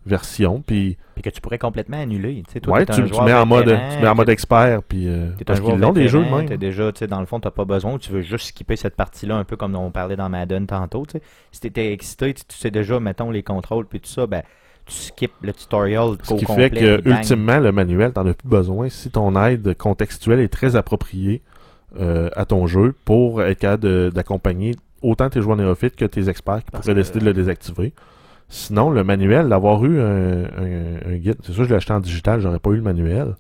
version. 0.05 0.63
Puis, 0.65 0.97
que 1.21 1.29
tu 1.29 1.41
pourrais 1.41 1.57
complètement 1.57 1.99
annuler. 2.01 2.43
Tu 2.47 2.53
sais, 2.53 2.59
toi, 2.61 2.77
ouais, 2.77 2.85
tu, 2.85 3.03
tu 3.03 3.21
mets 3.21 3.33
en 3.33 3.45
mode, 3.45 3.65
tu 3.65 4.01
mets 4.01 4.07
en 4.07 4.15
mode 4.15 4.29
expert. 4.29 4.81
Puis, 4.83 5.07
euh, 5.07 5.31
parce 5.45 5.59
qu'ils 5.59 5.75
l'ont 5.75 5.91
des 5.91 6.07
jeux 6.07 6.23
de 6.23 6.29
même. 6.29 6.57
déjà, 6.57 6.91
tu 6.93 6.99
sais, 6.99 7.07
dans 7.07 7.19
le 7.19 7.25
fond, 7.25 7.39
t'as 7.39 7.51
pas 7.51 7.65
besoin, 7.65 7.97
tu 7.97 8.11
veux 8.11 8.21
juste 8.21 8.47
skipper 8.47 8.75
cette 8.77 8.95
partie-là, 8.95 9.35
un 9.35 9.43
peu 9.43 9.57
comme 9.57 9.75
on 9.75 9.91
parlait 9.91 10.15
dans 10.15 10.29
Madden 10.29 10.65
tantôt, 10.65 11.05
tu 11.05 11.13
sais. 11.17 11.21
Si 11.51 11.59
t'étais 11.61 11.91
excité, 11.91 12.33
tu 12.33 12.43
tu 12.47 12.57
sais 12.57 12.71
déjà, 12.71 12.99
mettons, 12.99 13.31
les 13.31 13.43
contrôles, 13.43 13.85
puis 13.85 13.99
tout 13.99 14.09
ça, 14.09 14.27
ben, 14.27 14.43
tu 14.85 14.93
skippes 14.95 15.33
le 15.41 15.51
tutorial 15.53 16.11
Ce 16.23 16.33
qui 16.33 16.45
complet, 16.45 16.69
fait 16.69 17.01
que, 17.01 17.09
ultimement, 17.09 17.59
le 17.59 17.71
manuel, 17.71 18.13
t'en 18.13 18.25
as 18.25 18.33
plus 18.33 18.47
besoin 18.47 18.87
si 18.89 19.11
ton 19.11 19.35
aide 19.43 19.75
contextuelle 19.77 20.39
est 20.39 20.47
très 20.47 20.75
appropriée 20.77 21.41
euh, 21.99 22.29
à 22.35 22.45
ton 22.45 22.65
jeu 22.65 22.95
pour 23.05 23.43
être 23.43 23.59
capable 23.59 24.11
d'accompagner 24.11 24.75
autant 25.01 25.29
tes 25.29 25.41
joueurs 25.41 25.57
néophytes 25.57 25.95
que 25.95 26.05
tes 26.05 26.29
experts 26.29 26.63
qui 26.63 26.71
Parce 26.71 26.83
pourraient 26.83 26.93
que- 26.95 26.99
décider 26.99 27.19
de 27.19 27.25
le 27.25 27.33
désactiver. 27.33 27.93
Sinon, 28.49 28.89
le 28.89 29.03
manuel, 29.03 29.47
d'avoir 29.47 29.85
eu 29.85 30.01
un, 30.01 31.17
guide, 31.17 31.37
c'est 31.43 31.53
sûr, 31.53 31.65
je 31.65 31.69
l'ai 31.69 31.75
acheté 31.75 31.93
en 31.93 31.99
digital, 31.99 32.41
j'aurais 32.41 32.59
pas 32.59 32.71
eu 32.71 32.77
le 32.77 32.81
manuel. 32.81 33.35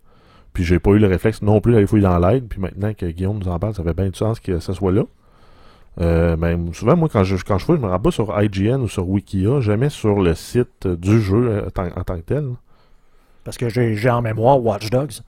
Puis 0.53 0.63
j'ai 0.63 0.79
pas 0.79 0.91
eu 0.91 0.99
le 0.99 1.07
réflexe 1.07 1.41
non 1.41 1.61
plus 1.61 1.73
d'aller 1.73 1.87
fouiller 1.87 2.03
dans 2.03 2.19
l'aide. 2.19 2.47
Puis 2.47 2.59
maintenant 2.59 2.93
que 2.93 3.07
Guillaume 3.07 3.39
nous 3.39 3.47
en 3.47 3.57
parle, 3.59 3.73
ça 3.73 3.83
fait 3.83 3.93
bien 3.93 4.09
du 4.09 4.17
sens 4.17 4.39
que 4.39 4.59
ça 4.59 4.73
soit 4.73 4.91
là. 4.91 5.03
Euh, 5.99 6.35
ben, 6.35 6.71
souvent, 6.73 6.95
moi, 6.95 7.09
quand 7.11 7.23
je, 7.23 7.35
quand 7.43 7.57
je 7.57 7.65
fouille, 7.65 7.77
je 7.77 7.81
me 7.81 7.87
rends 7.87 7.99
pas 7.99 8.11
sur 8.11 8.39
IGN 8.39 8.81
ou 8.81 8.87
sur 8.87 9.07
Wikia, 9.09 9.59
jamais 9.61 9.89
sur 9.89 10.21
le 10.21 10.35
site 10.35 10.87
du 10.87 11.21
jeu 11.21 11.47
euh, 11.49 11.65
en 11.95 12.03
tant, 12.03 12.15
que 12.15 12.21
tel. 12.21 12.49
Parce 13.43 13.57
que 13.57 13.69
j'ai 13.69 14.09
en 14.09 14.21
mémoire 14.21 14.63
Watch 14.63 14.89
Dogs. 14.89 15.21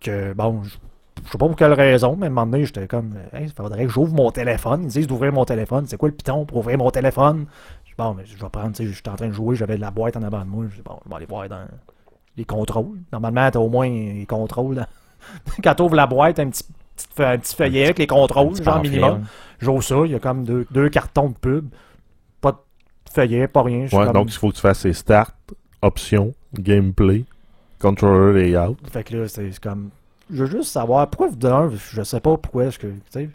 Que, 0.00 0.32
bon, 0.32 0.62
je 0.64 0.76
je 1.24 1.32
sais 1.32 1.38
pas 1.38 1.46
pour 1.46 1.56
quelle 1.56 1.72
raison, 1.72 2.16
mais 2.16 2.26
à 2.26 2.28
un 2.28 2.32
moment 2.32 2.46
donné, 2.46 2.64
j'étais 2.64 2.86
comme, 2.86 3.14
il 3.38 3.50
faudrait 3.50 3.84
que 3.84 3.92
j'ouvre 3.92 4.14
mon 4.14 4.30
téléphone. 4.30 4.82
Ils 4.84 4.88
disent 4.88 5.06
d'ouvrir 5.06 5.32
mon 5.32 5.44
téléphone. 5.44 5.84
C'est 5.86 5.96
quoi 5.96 6.08
le 6.08 6.14
piton 6.14 6.44
pour 6.44 6.58
ouvrir 6.58 6.78
mon 6.78 6.90
téléphone? 6.90 7.46
Bon, 7.98 8.14
mais 8.14 8.24
je 8.26 8.36
vais 8.36 8.48
prendre, 8.48 8.72
tu 8.74 8.86
sais, 8.86 8.92
j'étais 8.92 9.10
en 9.10 9.16
train 9.16 9.28
de 9.28 9.32
jouer, 9.32 9.56
j'avais 9.56 9.76
de 9.76 9.80
la 9.80 9.90
boîte 9.90 10.16
en 10.16 10.22
avant 10.22 10.40
de 10.40 10.46
moi. 10.50 10.64
Je 10.70 10.76
dis, 10.76 10.82
bon, 10.82 10.98
je 11.04 11.08
vais 11.10 11.16
aller 11.16 11.26
voir 11.26 11.48
dans 11.48 11.64
les 12.36 12.44
contrôles. 12.44 12.98
Normalement, 13.12 13.50
t'as 13.50 13.58
au 13.58 13.68
moins 13.68 13.88
les 13.88 14.26
contrôles. 14.26 14.76
dans- 14.76 14.86
Quand 15.62 15.74
t'ouvres 15.74 15.96
la 15.96 16.06
boîte, 16.06 16.38
un 16.38 16.48
petit, 16.48 16.64
un 17.18 17.38
petit 17.38 17.54
feuillet 17.54 17.84
avec 17.84 17.98
les 17.98 18.06
contrôles, 18.06 18.54
genre 18.56 18.76
pamphlet, 18.76 18.90
minimum. 18.90 19.26
J'ouvre 19.58 19.82
ça, 19.82 19.96
il 20.06 20.12
y 20.12 20.14
a 20.14 20.18
comme 20.18 20.44
deux, 20.44 20.66
deux 20.70 20.88
cartons 20.88 21.28
de 21.28 21.34
pub. 21.34 21.68
Pas 22.40 22.52
de 22.52 22.58
feuillet, 23.12 23.46
pas 23.48 23.62
rien. 23.62 23.82
Ouais, 23.82 23.88
comme- 24.04 24.12
donc 24.14 24.28
il 24.32 24.38
faut 24.38 24.48
que 24.50 24.54
tu 24.54 24.60
fasses 24.62 24.90
start, 24.92 25.34
options, 25.82 26.32
gameplay, 26.54 27.24
controller 27.78 28.44
layout. 28.44 28.76
Fait 28.90 29.04
que 29.04 29.16
là, 29.16 29.28
c'est 29.28 29.58
comme. 29.60 29.90
Je 30.32 30.44
veux 30.44 30.50
juste 30.58 30.70
savoir 30.70 31.08
pourquoi 31.10 31.28
vous 31.28 31.36
d'un, 31.36 31.70
je 31.90 32.02
sais 32.02 32.20
pas 32.20 32.36
pourquoi 32.36 32.64
est-ce 32.66 32.78
que. 32.78 32.86
tu 32.86 33.00
sais, 33.10 33.30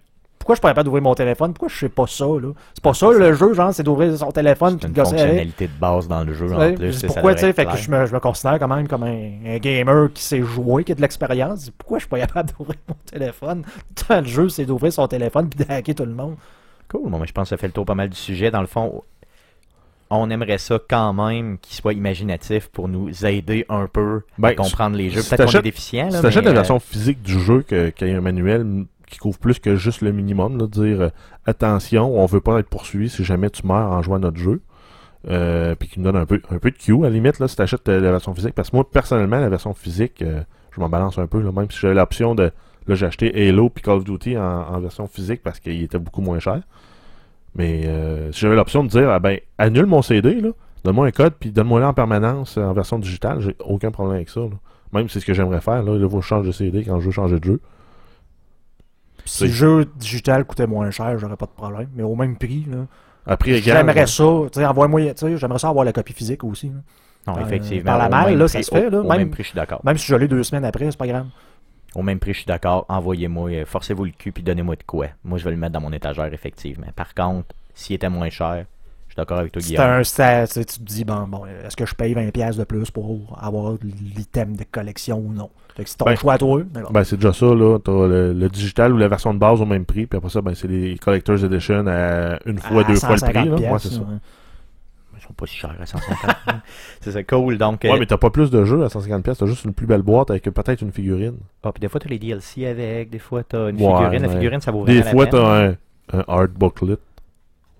Pourquoi 0.46 0.58
je 0.58 0.62
pourrais 0.62 0.76
pas 0.76 0.84
d'ouvrir 0.84 1.02
mon 1.02 1.16
téléphone? 1.16 1.54
Pourquoi 1.54 1.70
je 1.70 1.76
sais 1.76 1.90
pas 1.90 2.06
ça, 2.06 2.24
là? 2.26 2.52
C'est 2.76 2.84
pas 2.84 2.94
ça 2.94 3.10
le 3.12 3.34
jeu, 3.34 3.56
genre, 3.56 3.74
c'est 3.74 3.82
d'ouvrir 3.82 4.16
son 4.16 4.32
téléphone 4.32 4.74
C'est 4.74 4.78
puis 4.78 4.88
une 4.90 4.94
de 4.94 5.00
gosser 5.00 5.14
avec. 5.16 5.22
fonctionnalité 5.26 5.68
de 5.68 5.80
base 5.80 6.08
dans 6.08 6.24
le 6.24 6.34
jeu 6.36 6.54
en 6.54 6.74
plus. 6.76 7.04
pourquoi, 7.08 7.34
tu 7.34 7.42
sais, 7.42 7.52
fait 7.52 7.66
que 7.66 7.76
je 7.76 7.90
me, 7.90 8.06
je 8.06 8.14
me 8.14 8.20
considère 8.20 8.60
quand 8.60 8.68
même 8.68 8.88
comme 8.88 9.02
un, 9.02 9.32
un 9.48 9.58
gamer 9.58 10.14
qui 10.14 10.22
sait 10.22 10.44
jouer, 10.44 10.84
qui 10.84 10.92
a 10.92 10.96
de 10.96 11.02
l'expérience. 11.02 11.72
Pourquoi 11.76 11.98
je 11.98 12.04
suis 12.04 12.10
pas 12.10 12.20
capable 12.20 12.52
d'ouvrir 12.60 12.78
mon 12.88 12.96
téléphone? 13.12 13.64
Tant 14.08 14.22
le 14.22 14.28
jeu, 14.28 14.48
c'est 14.50 14.66
d'ouvrir 14.68 14.94
son 14.94 15.08
téléphone 15.08 15.50
puis 15.50 15.66
de 15.66 15.72
hacker 15.72 15.96
tout 15.96 16.06
le 16.06 16.14
monde. 16.14 16.36
Cool. 16.90 17.10
Bon, 17.10 17.18
mais 17.18 17.26
je 17.26 17.34
pense 17.34 17.46
que 17.46 17.50
ça 17.50 17.58
fait 17.58 17.66
le 17.66 17.74
tour 17.74 17.86
pas 17.88 17.96
mal 17.96 18.10
du 18.10 18.16
sujet. 18.16 18.52
Dans 18.52 18.62
le 18.62 18.68
fond, 18.68 19.02
on 20.12 20.30
aimerait 20.30 20.60
ça 20.60 20.78
quand 20.88 21.12
même 21.14 21.58
qu'il 21.58 21.76
soit 21.76 21.94
imaginatif 21.94 22.68
pour 22.68 22.88
nous 22.88 23.26
aider 23.26 23.66
un 23.70 23.88
peu 23.88 24.22
Ben, 24.38 24.50
à 24.50 24.54
comprendre 24.54 24.96
les 24.96 25.10
jeux. 25.10 25.22
si 25.22 25.30
Peut-être 25.36 25.52
qu'on 25.52 25.58
est 25.60 25.64
déficient. 25.64 26.10
Si 26.12 26.16
Là, 26.18 26.22
t'achètes 26.22 26.44
mais, 26.44 26.50
la 26.50 26.52
euh, 26.52 26.54
version 26.62 26.80
physique 26.80 27.24
du 27.24 27.40
jeu, 27.40 27.64
que- 27.68 27.90
qu'il 27.90 28.08
y 28.10 28.12
ait 28.12 28.16
un 28.16 28.22
manuel 28.22 28.86
qui 29.06 29.18
couvre 29.18 29.40
plus 29.40 29.60
que 29.60 29.76
juste 29.76 30.02
le 30.02 30.12
minimum, 30.12 30.58
de 30.58 30.66
dire 30.66 31.02
euh, 31.02 31.10
attention, 31.46 32.18
on 32.18 32.26
veut 32.26 32.42
pas 32.42 32.60
être 32.60 32.70
poursuivi 32.70 33.10
si 33.10 33.24
jamais 33.24 33.50
tu 33.50 33.66
meurs 33.66 33.92
en 33.92 34.02
jouant 34.02 34.16
à 34.16 34.20
notre 34.20 34.38
jeu. 34.38 34.62
Euh, 35.28 35.74
puis 35.74 35.90
qui 35.90 36.00
nous 36.00 36.06
donne 36.06 36.18
un 36.18 36.28
peu, 36.28 36.40
un 36.52 36.60
peu 36.60 36.70
de 36.70 36.78
Q 36.78 37.00
à 37.00 37.04
la 37.04 37.10
limite 37.10 37.40
là, 37.40 37.48
si 37.48 37.56
tu 37.56 37.62
achètes 37.62 37.88
la 37.88 38.12
version 38.12 38.34
physique. 38.36 38.54
Parce 38.54 38.70
que 38.70 38.76
moi, 38.76 38.88
personnellement, 38.90 39.40
la 39.40 39.50
version 39.50 39.74
physique, 39.74 40.22
euh, 40.22 40.42
je 40.72 40.80
m'en 40.80 40.90
balance 40.90 41.18
un 41.18 41.26
peu. 41.26 41.40
Même 41.40 41.72
si 41.72 41.80
j'avais 41.80 41.96
l'option 41.96 42.36
de. 42.36 42.52
Là, 42.88 42.94
j'ai 42.94 43.08
acheté 43.08 43.50
Halo 43.50 43.70
puis 43.70 43.82
Call 43.82 43.96
of 43.96 44.04
Duty 44.04 44.38
en, 44.38 44.80
version 44.80 45.08
physique 45.08 45.42
parce 45.42 45.60
qu'il 45.60 45.82
était 45.82 45.98
beaucoup 45.98 46.22
moins 46.22 46.38
cher. 46.38 46.62
Mais 47.56 47.84
euh, 47.86 48.32
si 48.32 48.42
j'avais 48.42 48.56
l'option 48.56 48.84
de 48.84 48.90
dire, 48.90 49.10
ah 49.10 49.20
ben, 49.20 49.40
annule 49.58 49.88
mon 49.88 50.04
CD, 50.04 50.40
donne-moi 50.84 51.08
un 51.08 51.12
code, 51.12 51.34
puis 51.40 51.52
donne-moi-le 51.52 51.86
en 51.86 51.94
permanence 51.94 52.58
euh, 52.58 52.64
en 52.64 52.74
version 52.74 53.00
digitale, 53.00 53.40
j'ai 53.40 53.56
aucun 53.66 53.90
problème 53.90 54.18
avec 54.18 54.30
ça. 54.30 54.42
Même 54.94 55.08
si 55.08 55.14
c'est 55.14 55.22
ce 55.22 55.26
que 55.26 55.34
j'aimerais 55.34 55.62
faire, 55.62 55.82
là, 55.82 55.96
il 55.96 56.02
faut 56.08 56.18
que 56.18 56.22
je 56.22 56.28
change 56.28 56.46
de 56.46 56.52
CD 56.52 56.84
quand 56.84 57.00
je 57.00 57.06
veux 57.06 57.12
changer 57.12 57.40
de 57.40 57.44
jeu. 57.44 57.62
Si 59.26 59.46
le 59.46 59.52
jeu 59.52 59.86
digital 59.98 60.46
coûtait 60.46 60.68
moins 60.68 60.90
cher, 60.92 61.18
j'aurais 61.18 61.36
pas 61.38 61.46
de 61.48 61.52
problème. 61.52 61.90
Mais 61.96 62.04
au 62.04 62.16
même 62.16 62.38
prix, 62.38 62.66
là. 62.70 62.86
J'aimerais 63.46 64.06
ça, 64.08 64.24
envoie-moi, 64.24 65.02
j'aimerais 65.20 65.60
ça 65.60 65.70
avoir 65.70 65.84
la 65.84 65.92
copie 65.94 66.14
physique 66.14 66.44
aussi. 66.44 66.68
là. 66.68 66.74
Non, 67.28 67.40
Euh, 67.40 67.42
effectivement. 67.46 67.84
par 67.86 67.98
la 67.98 68.08
malle, 68.10 68.38
là, 68.38 68.46
prix- 68.46 68.50
ça 68.50 68.62
se 68.64 68.70
fait, 68.70 68.88
là, 68.90 69.00
Au, 69.00 69.04
même- 69.08 69.18
même 69.18 69.30
prix, 69.32 69.42
je 69.42 69.48
suis 69.50 69.56
d'accord. 69.56 69.82
Même 69.84 69.98
si 69.98 70.06
je 70.06 70.16
l'ai 70.16 70.28
deux 70.28 70.44
semaines 70.44 70.64
après, 70.66 70.86
c'est 70.92 70.98
pas 70.98 71.08
grave. 71.08 71.26
Au 71.96 72.04
même 72.04 72.20
prix, 72.20 72.34
je 72.34 72.38
suis 72.40 72.46
d'accord. 72.46 72.86
Envoyez-moi, 72.88 73.50
euh, 73.50 73.66
forcez-vous 73.66 74.06
le 74.06 74.12
cul 74.12 74.32
puis 74.32 74.44
donnez-moi 74.44 74.76
de 74.76 74.84
quoi. 74.84 75.08
Moi, 75.24 75.40
je 75.40 75.44
vais 75.46 75.50
le 75.52 75.58
mettre 75.58 75.74
dans 75.74 75.82
mon 75.82 75.92
étagère, 75.92 76.32
effectivement. 76.32 76.86
Par 76.96 77.16
contre, 77.16 77.48
s'il 77.74 77.96
était 77.96 78.10
moins 78.10 78.30
cher, 78.30 78.66
je 79.08 79.14
suis 79.14 79.18
d'accord 79.18 79.40
avec 79.40 79.52
toi, 79.54 79.62
C'est 79.62 79.70
Guillaume. 79.70 79.86
un 79.90 80.04
stat, 80.04 80.46
tu 80.48 80.64
te 80.66 80.80
dis, 80.84 81.04
bon, 81.04 81.24
bon, 81.28 81.46
est-ce 81.48 81.76
que 81.76 81.86
je 81.88 81.96
paye 81.96 82.14
20$ 82.14 82.32
piastres 82.32 82.60
de 82.60 82.64
plus 82.66 82.92
pour 82.92 83.36
avoir 83.42 83.74
l'item 83.82 84.56
de 84.56 84.66
collection 84.72 85.18
ou 85.18 85.34
non? 85.34 85.50
Fait 85.76 85.84
que 85.84 85.90
c'est 85.90 85.98
ton 85.98 86.06
Ben, 86.06 86.16
choix 86.16 86.34
à 86.34 86.38
toi. 86.38 86.62
bon. 86.64 86.82
Ben, 86.92 87.04
c'est 87.04 87.18
déjà 87.18 87.34
ça, 87.34 87.46
là. 87.48 87.78
T'as 87.84 88.08
le, 88.08 88.34
le 88.34 88.50
digital 88.50 88.94
ou 88.94 88.98
la 88.98 89.08
version 89.10 89.34
de 89.34 89.40
base 89.40 89.62
au 89.62 89.66
même 89.66 89.86
prix, 89.86 90.06
puis 90.06 90.18
après 90.18 90.30
ça, 90.30 90.42
ben, 90.42 90.56
c'est 90.56 90.68
les 90.70 90.98
Collector's 90.98 91.44
Edition 91.44 91.86
à 91.88 92.40
une 92.46 92.60
fois, 92.60 92.82
À 92.82 92.84
deux 92.88 92.96
fois 92.96 93.16
le 93.16 93.20
prix, 93.22 93.34
150 93.34 93.46
là. 93.46 93.52
Ouais, 93.56 93.58
piastres, 93.62 93.90
c'est 93.90 93.96
ça. 93.96 94.02
ouais. 94.02 94.18
Ils 95.18 95.22
sont 95.28 95.34
pas 95.34 95.46
si 95.48 95.56
chers 95.58 95.76
à 95.82 95.86
150. 95.86 96.36
c'est 97.02 97.12
ça, 97.12 97.24
cool. 97.24 97.58
Donc, 97.58 97.84
euh, 97.84 97.92
Ouais, 97.92 98.00
mais 98.00 98.06
t'as 98.06 98.18
pas 98.18 98.30
plus 98.30 98.50
de 98.52 98.64
jeux 98.64 98.84
à 98.84 98.88
150$, 98.88 99.22
piastres, 99.22 99.44
t'as 99.44 99.50
juste 99.50 99.66
une 99.66 99.74
plus 99.74 99.88
belle 99.88 100.02
boîte 100.04 100.30
avec 100.30 100.44
peut-être 100.44 100.82
une 100.82 100.92
figurine. 100.92 101.36
ah, 101.64 101.72
puis 101.74 101.82
des 101.82 101.90
fois, 101.90 102.00
tu 102.00 102.08
as 102.08 102.10
les 102.12 102.20
DLC 102.20 102.66
avec, 102.68 103.10
des 103.10 103.20
fois, 103.20 103.44
tu 103.44 103.56
as 103.56 103.70
une 103.70 103.82
Ouais, 103.82 103.96
figurine. 103.98 104.22
La 104.22 104.28
ouais. 104.30 104.34
figurine, 104.36 104.62
ça 104.62 104.72
vaut 104.72 104.82
vraiment 104.84 105.02
Des 105.04 105.10
fois, 105.10 105.26
la 105.26 105.32
peine. 105.32 105.78
t'as 106.12 106.18
un, 106.18 106.20
un 106.20 106.24
art 106.28 106.48
booklet. 106.58 106.98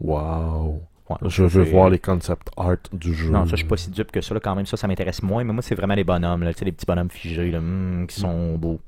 Wow. 0.02 0.82
Ouais, 1.10 1.18
Je 1.30 1.44
veux 1.44 1.64
voir 1.64 1.90
les 1.90 2.00
concept 2.00 2.50
art 2.58 2.78
du 2.92 3.14
jeu. 3.14 3.30
Non, 3.30 3.46
ça, 3.46 3.52
je 3.52 3.58
suis 3.58 3.66
pas 3.66 3.78
si 3.78 3.92
dupe 3.92 4.12
que 4.12 4.22
ça. 4.22 4.34
Là, 4.34 4.40
quand 4.40 4.56
même, 4.56 4.66
ça, 4.66 4.76
ça 4.76 4.88
m'intéresse 4.88 5.22
moins. 5.22 5.44
Mais 5.44 5.54
moi, 5.54 5.62
c'est 5.62 5.76
vraiment 5.76 5.94
les 5.94 6.04
bonhommes. 6.04 6.44
Là, 6.44 6.54
tu 6.54 6.60
sais, 6.60 6.66
les 6.66 6.72
petits 6.72 6.86
bonhommes 6.88 7.12
figés 7.12 7.52
là, 7.52 7.60
hum, 7.60 8.06
qui 8.08 8.20
sont 8.20 8.56
beaux. 8.58 8.80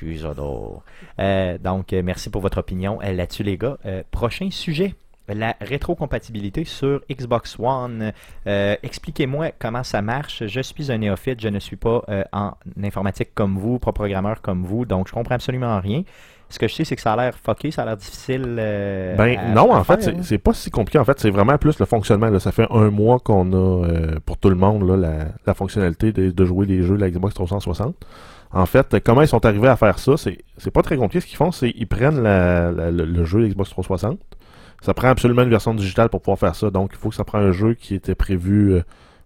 Je 0.00 0.06
les 0.06 0.24
adore. 0.26 0.82
Euh, 1.20 1.56
donc, 1.58 1.92
euh, 1.92 2.02
merci 2.04 2.30
pour 2.30 2.42
votre 2.42 2.58
opinion 2.58 2.98
euh, 3.02 3.12
là-dessus, 3.12 3.44
les 3.44 3.56
gars. 3.56 3.78
Euh, 3.86 4.02
prochain 4.10 4.50
sujet. 4.50 4.94
La 5.28 5.56
rétrocompatibilité 5.60 6.64
sur 6.64 7.00
Xbox 7.10 7.56
One. 7.58 8.12
Euh, 8.46 8.76
Expliquez-moi 8.82 9.50
comment 9.58 9.82
ça 9.82 10.00
marche. 10.00 10.46
Je 10.46 10.60
suis 10.60 10.92
un 10.92 10.98
néophyte, 10.98 11.40
je 11.40 11.48
ne 11.48 11.58
suis 11.58 11.74
pas 11.76 12.04
euh, 12.08 12.22
en 12.32 12.52
informatique 12.80 13.30
comme 13.34 13.58
vous, 13.58 13.80
pas 13.80 13.90
programmeur 13.92 14.40
comme 14.40 14.64
vous, 14.64 14.84
donc 14.84 15.08
je 15.08 15.12
comprends 15.12 15.34
absolument 15.34 15.80
rien. 15.80 16.04
Ce 16.48 16.58
que 16.60 16.68
je 16.68 16.74
sais, 16.74 16.84
c'est 16.84 16.94
que 16.94 17.02
ça 17.02 17.14
a 17.14 17.16
l'air 17.16 17.34
fucké, 17.44 17.70
ça 17.72 17.82
a 17.82 17.86
l'air 17.86 17.96
difficile. 17.96 18.56
euh, 18.58 19.16
Ben 19.16 19.36
à- 19.36 19.48
non, 19.52 19.72
à 19.74 19.78
en 19.80 19.84
fait, 19.84 20.00
faire, 20.02 20.14
c'est- 20.22 20.38
pas 20.38 20.52
si 20.52 20.70
compliqué. 20.70 20.98
En 20.98 21.04
fait, 21.04 21.18
c'est 21.18 21.30
vraiment 21.30 21.58
plus 21.58 21.78
le 21.80 21.86
fonctionnement. 21.86 22.28
là. 22.28 22.38
Ça 22.38 22.52
fait 22.52 22.66
un 22.70 22.90
mois 22.90 23.18
qu'on 23.18 23.52
a, 23.52 23.56
euh, 23.86 24.16
pour 24.24 24.38
tout 24.38 24.48
le 24.48 24.54
monde, 24.54 24.86
là, 24.88 24.96
la, 24.96 25.24
la 25.44 25.54
fonctionnalité 25.54 26.12
de, 26.12 26.30
de 26.30 26.44
jouer 26.44 26.66
les 26.66 26.82
jeux 26.82 26.96
de 26.96 27.00
la 27.00 27.10
Xbox 27.10 27.34
360. 27.34 27.96
En 28.52 28.64
fait, 28.64 28.96
comment 29.04 29.22
ils 29.22 29.28
sont 29.28 29.44
arrivés 29.44 29.66
à 29.68 29.74
faire 29.76 29.98
ça, 29.98 30.12
c'est 30.16 30.70
pas 30.70 30.82
très 30.82 30.96
compliqué. 30.96 31.20
Ce 31.20 31.26
qu'ils 31.26 31.36
font, 31.36 31.50
c'est 31.50 31.72
ils 31.76 31.86
prennent 31.86 32.22
la- 32.22 32.70
la- 32.70 32.90
le, 32.92 33.04
le 33.04 33.24
jeu 33.24 33.40
de 33.42 33.48
Xbox 33.48 33.70
360. 33.70 34.18
Ça 34.82 34.94
prend 34.94 35.08
absolument 35.08 35.42
une 35.42 35.50
version 35.50 35.74
digitale 35.74 36.10
pour 36.10 36.20
pouvoir 36.20 36.38
faire 36.38 36.54
ça. 36.54 36.70
Donc, 36.70 36.90
il 36.92 36.98
faut 36.98 37.08
que 37.08 37.16
ça 37.16 37.24
prenne 37.24 37.42
un 37.42 37.50
jeu 37.50 37.74
qui 37.74 37.96
était 37.96 38.14
prévu, 38.14 38.74
euh, 38.74 38.82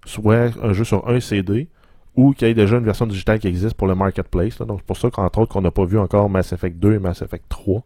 soit 0.07 0.49
un 0.63 0.73
jeu 0.73 0.85
sur 0.85 1.07
un 1.07 1.21
CD, 1.21 1.69
ou 2.17 2.33
qu'il 2.33 2.49
y 2.49 2.51
ait 2.51 2.55
déjà 2.55 2.77
une 2.77 2.85
version 2.85 3.07
digitale 3.07 3.39
qui 3.39 3.49
existe 3.49 3.75
pour 3.75 3.87
le 3.87 3.95
marketplace. 3.95 4.59
Donc, 4.59 4.81
c'est 4.81 4.87
pour 4.87 4.97
ça 4.97 5.11
qu'entre 5.11 5.39
autres, 5.39 5.53
qu'on 5.53 5.63
n'a 5.63 5.71
pas 5.71 5.85
vu 5.85 5.99
encore 5.99 6.29
Mass 6.29 6.53
Effect 6.53 6.79
2 6.79 6.95
et 6.95 6.99
Mass 6.99 7.23
Effect 7.23 7.45
3 7.49 7.83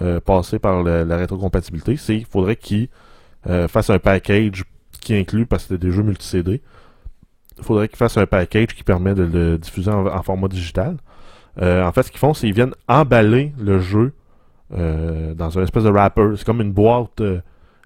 euh, 0.00 0.20
passer 0.20 0.58
par 0.58 0.82
la 0.82 1.16
rétrocompatibilité. 1.16 1.96
C'est 1.96 2.16
il 2.16 2.24
faudrait 2.24 2.56
qu'ils 2.56 2.88
euh, 3.48 3.66
fassent 3.68 3.90
un 3.90 3.98
package 3.98 4.64
qui 5.00 5.14
inclut, 5.14 5.46
parce 5.46 5.64
que 5.64 5.74
c'est 5.74 5.80
des 5.80 5.90
jeux 5.90 6.02
multi-CD, 6.02 6.62
il 7.56 7.64
faudrait 7.64 7.88
qu'ils 7.88 7.96
fassent 7.96 8.16
un 8.16 8.26
package 8.26 8.68
qui 8.68 8.84
permet 8.84 9.14
de 9.14 9.24
le 9.24 9.58
diffuser 9.58 9.90
en, 9.90 10.22
format 10.22 10.48
digital. 10.48 10.96
Euh, 11.60 11.84
en 11.84 11.90
fait, 11.90 12.04
ce 12.04 12.10
qu'ils 12.10 12.20
font, 12.20 12.34
c'est 12.34 12.46
qu'ils 12.46 12.54
viennent 12.54 12.74
emballer 12.86 13.52
le 13.58 13.80
jeu 13.80 14.12
dans 14.70 15.58
un 15.58 15.62
espèce 15.62 15.84
de 15.84 15.88
wrapper. 15.88 16.34
C'est 16.36 16.44
comme 16.44 16.60
une 16.60 16.72
boîte 16.72 17.22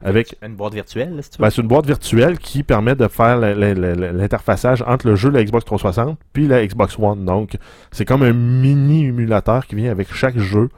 avec 0.05 0.37
Une 0.43 0.55
boîte 0.55 0.75
virtuelle, 0.75 1.17
là, 1.17 1.23
si 1.23 1.31
tu 1.31 1.39
veux. 1.39 1.43
ben, 1.43 1.51
c'est 1.51 1.63
une 1.63 1.69
boîte 1.69 1.87
virtuelle 1.87 2.39
qui 2.39 2.63
permet 2.63 2.95
de 2.95 3.09
faire 3.09 3.39
l'interfaçage 3.39 4.83
entre 4.87 5.09
le 5.09 5.17
jeu 5.17 5.31
de 5.31 5.37
la 5.37 5.45
Xbox 5.45 5.65
360 5.65 6.19
puis 6.33 6.47
la 6.47 6.67
Xbox 6.67 6.99
One. 6.99 7.25
Donc, 7.25 7.57
c'est 7.91 8.05
comme 8.05 8.23
un 8.23 8.33
mini 8.33 9.07
émulateur 9.07 9.67
qui 9.67 9.75
vient 9.77 9.91
avec 9.91 10.13
chaque 10.13 10.39
jeu 10.39 10.69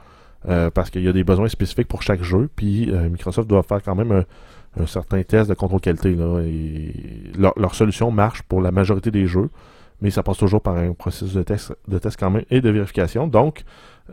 euh, 0.48 0.70
parce 0.70 0.90
qu'il 0.90 1.02
y 1.02 1.08
a 1.08 1.12
des 1.12 1.24
besoins 1.24 1.48
spécifiques 1.48 1.88
pour 1.88 2.02
chaque 2.02 2.22
jeu. 2.22 2.48
Puis 2.54 2.90
euh, 2.90 3.08
Microsoft 3.08 3.48
doit 3.48 3.62
faire 3.62 3.82
quand 3.82 3.94
même 3.94 4.12
un, 4.12 4.24
un 4.82 4.86
certain 4.86 5.22
test 5.22 5.48
de 5.48 5.54
contrôle 5.54 5.80
qualité. 5.80 6.14
Là, 6.14 6.40
et 6.42 6.92
leur, 7.38 7.52
leur 7.58 7.74
solution 7.74 8.10
marche 8.10 8.42
pour 8.42 8.60
la 8.60 8.70
majorité 8.70 9.10
des 9.10 9.26
jeux, 9.26 9.48
mais 10.00 10.10
ça 10.10 10.22
passe 10.22 10.38
toujours 10.38 10.60
par 10.60 10.76
un 10.76 10.92
processus 10.92 11.34
de 11.34 11.42
test, 11.42 11.72
de 11.88 11.98
test 11.98 12.18
quand 12.18 12.30
même 12.30 12.44
et 12.50 12.60
de 12.60 12.70
vérification. 12.70 13.26
Donc, 13.26 13.62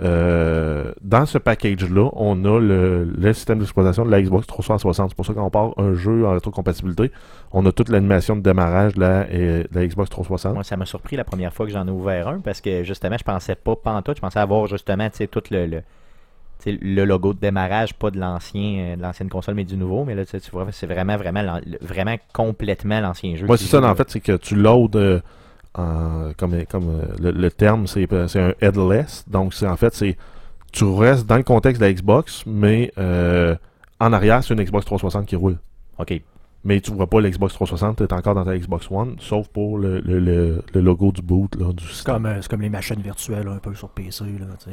euh, 0.02 0.94
dans 1.02 1.26
ce 1.26 1.38
package-là, 1.38 2.10
on 2.14 2.46
a 2.46 2.60
le, 2.60 3.04
le 3.04 3.34
système 3.34 3.60
d'exploitation 3.60 4.06
de 4.06 4.12
la 4.12 4.22
Xbox 4.22 4.48
360. 4.48 5.10
C'est 5.10 5.16
pour 5.16 5.26
ça 5.26 5.34
qu'on 5.34 5.50
part 5.50 5.74
un 5.78 5.94
jeu 5.94 6.26
en 6.26 6.32
rétrocompatibilité, 6.32 7.12
on 7.52 7.66
a 7.66 7.72
toute 7.72 7.90
l'animation 7.90 8.36
de 8.38 8.42
démarrage 8.42 8.94
de 8.96 9.02
la, 9.02 9.30
et- 9.32 9.64
de 9.64 9.70
la 9.74 9.86
Xbox 9.86 10.10
360. 10.10 10.54
Moi, 10.54 10.64
ça 10.64 10.78
m'a 10.78 10.86
surpris 10.86 11.18
la 11.18 11.24
première 11.26 11.54
fois 11.54 11.66
que 11.66 11.72
j'en 11.74 11.86
ai 11.88 11.92
ouvert 11.92 12.30
un 12.30 12.40
parce 12.40 12.62
que 12.62 12.84
justement, 12.84 13.18
je 13.18 13.24
pensais 13.24 13.56
pas 13.56 13.76
pantoute, 13.76 14.16
je 14.18 14.22
pensais 14.22 14.40
avoir 14.40 14.68
justement 14.68 15.10
tout 15.30 15.44
le, 15.52 15.66
le, 15.68 15.82
le 16.66 17.04
logo 17.06 17.34
de 17.34 17.40
démarrage, 17.40 17.94
pas 17.96 18.12
de 18.12 18.20
l'ancien 18.20 18.78
euh, 18.80 18.96
de 18.96 19.02
l'ancienne 19.02 19.30
console, 19.30 19.56
mais 19.56 19.66
du 19.66 19.76
nouveau. 19.76 20.06
Mais 20.06 20.16
là, 20.16 20.26
tu 20.26 20.38
vois, 20.52 20.68
c'est 20.72 20.88
vraiment, 20.88 21.18
vraiment, 21.18 21.60
vraiment 21.82 22.16
complètement 22.34 23.02
l'ancien 23.02 23.36
jeu. 23.36 23.46
Moi, 23.46 23.58
c'est 23.58 23.66
ça, 23.66 23.82
en 23.84 23.96
fait, 23.96 24.10
c'est 24.10 24.20
que 24.22 24.38
tu 24.38 24.56
loads, 24.56 24.92
euh, 24.96 25.20
en- 25.76 26.32
comme, 26.38 26.66
comme 26.66 26.90
euh, 26.90 27.06
le, 27.20 27.32
le 27.32 27.52
terme, 27.52 27.88
c'est 27.88 28.12
euh, 28.12 28.28
un 28.36 28.54
headless. 28.66 29.24
Donc, 29.28 29.54
c'est 29.54 29.68
en 29.68 29.78
fait, 29.78 29.94
c'est 29.94 30.18
tu 30.72 30.84
restes 30.86 31.26
dans 31.28 31.38
le 31.38 31.44
contexte 31.44 31.82
de 31.82 31.86
la 31.86 31.94
Xbox, 31.94 32.44
mais 32.46 32.92
euh, 32.98 33.56
en 34.00 34.14
arrière, 34.14 34.44
c'est 34.44 34.54
une 34.54 34.64
Xbox 34.64 34.86
360 34.86 35.26
qui 35.26 35.36
roule. 35.36 35.58
Ok. 35.98 36.22
Mais 36.64 36.80
tu 36.82 36.92
vois 36.92 37.08
pas 37.08 37.20
l'Xbox 37.22 37.54
360, 37.56 37.98
tu 37.98 38.04
es 38.04 38.14
encore 38.14 38.36
dans 38.36 38.46
ta 38.46 38.58
Xbox 38.58 38.88
One, 38.92 39.16
sauf 39.20 39.48
pour 39.48 39.78
le, 39.78 40.00
le, 40.02 40.20
le, 40.20 40.62
le 40.74 40.82
logo 40.82 41.12
du 41.12 41.22
boot 41.22 41.56
là, 41.56 41.74
du 41.74 41.84
C'est 41.92 42.06
comme, 42.06 42.26
euh, 42.26 42.38
c'est 42.42 42.50
comme 42.50 42.62
les 42.62 42.70
machines 42.70 43.02
virtuelles 43.02 43.48
un 43.48 43.58
peu 43.58 43.74
sur 43.74 43.90
PC. 43.90 44.24
Là, 44.40 44.46
tu. 44.64 44.70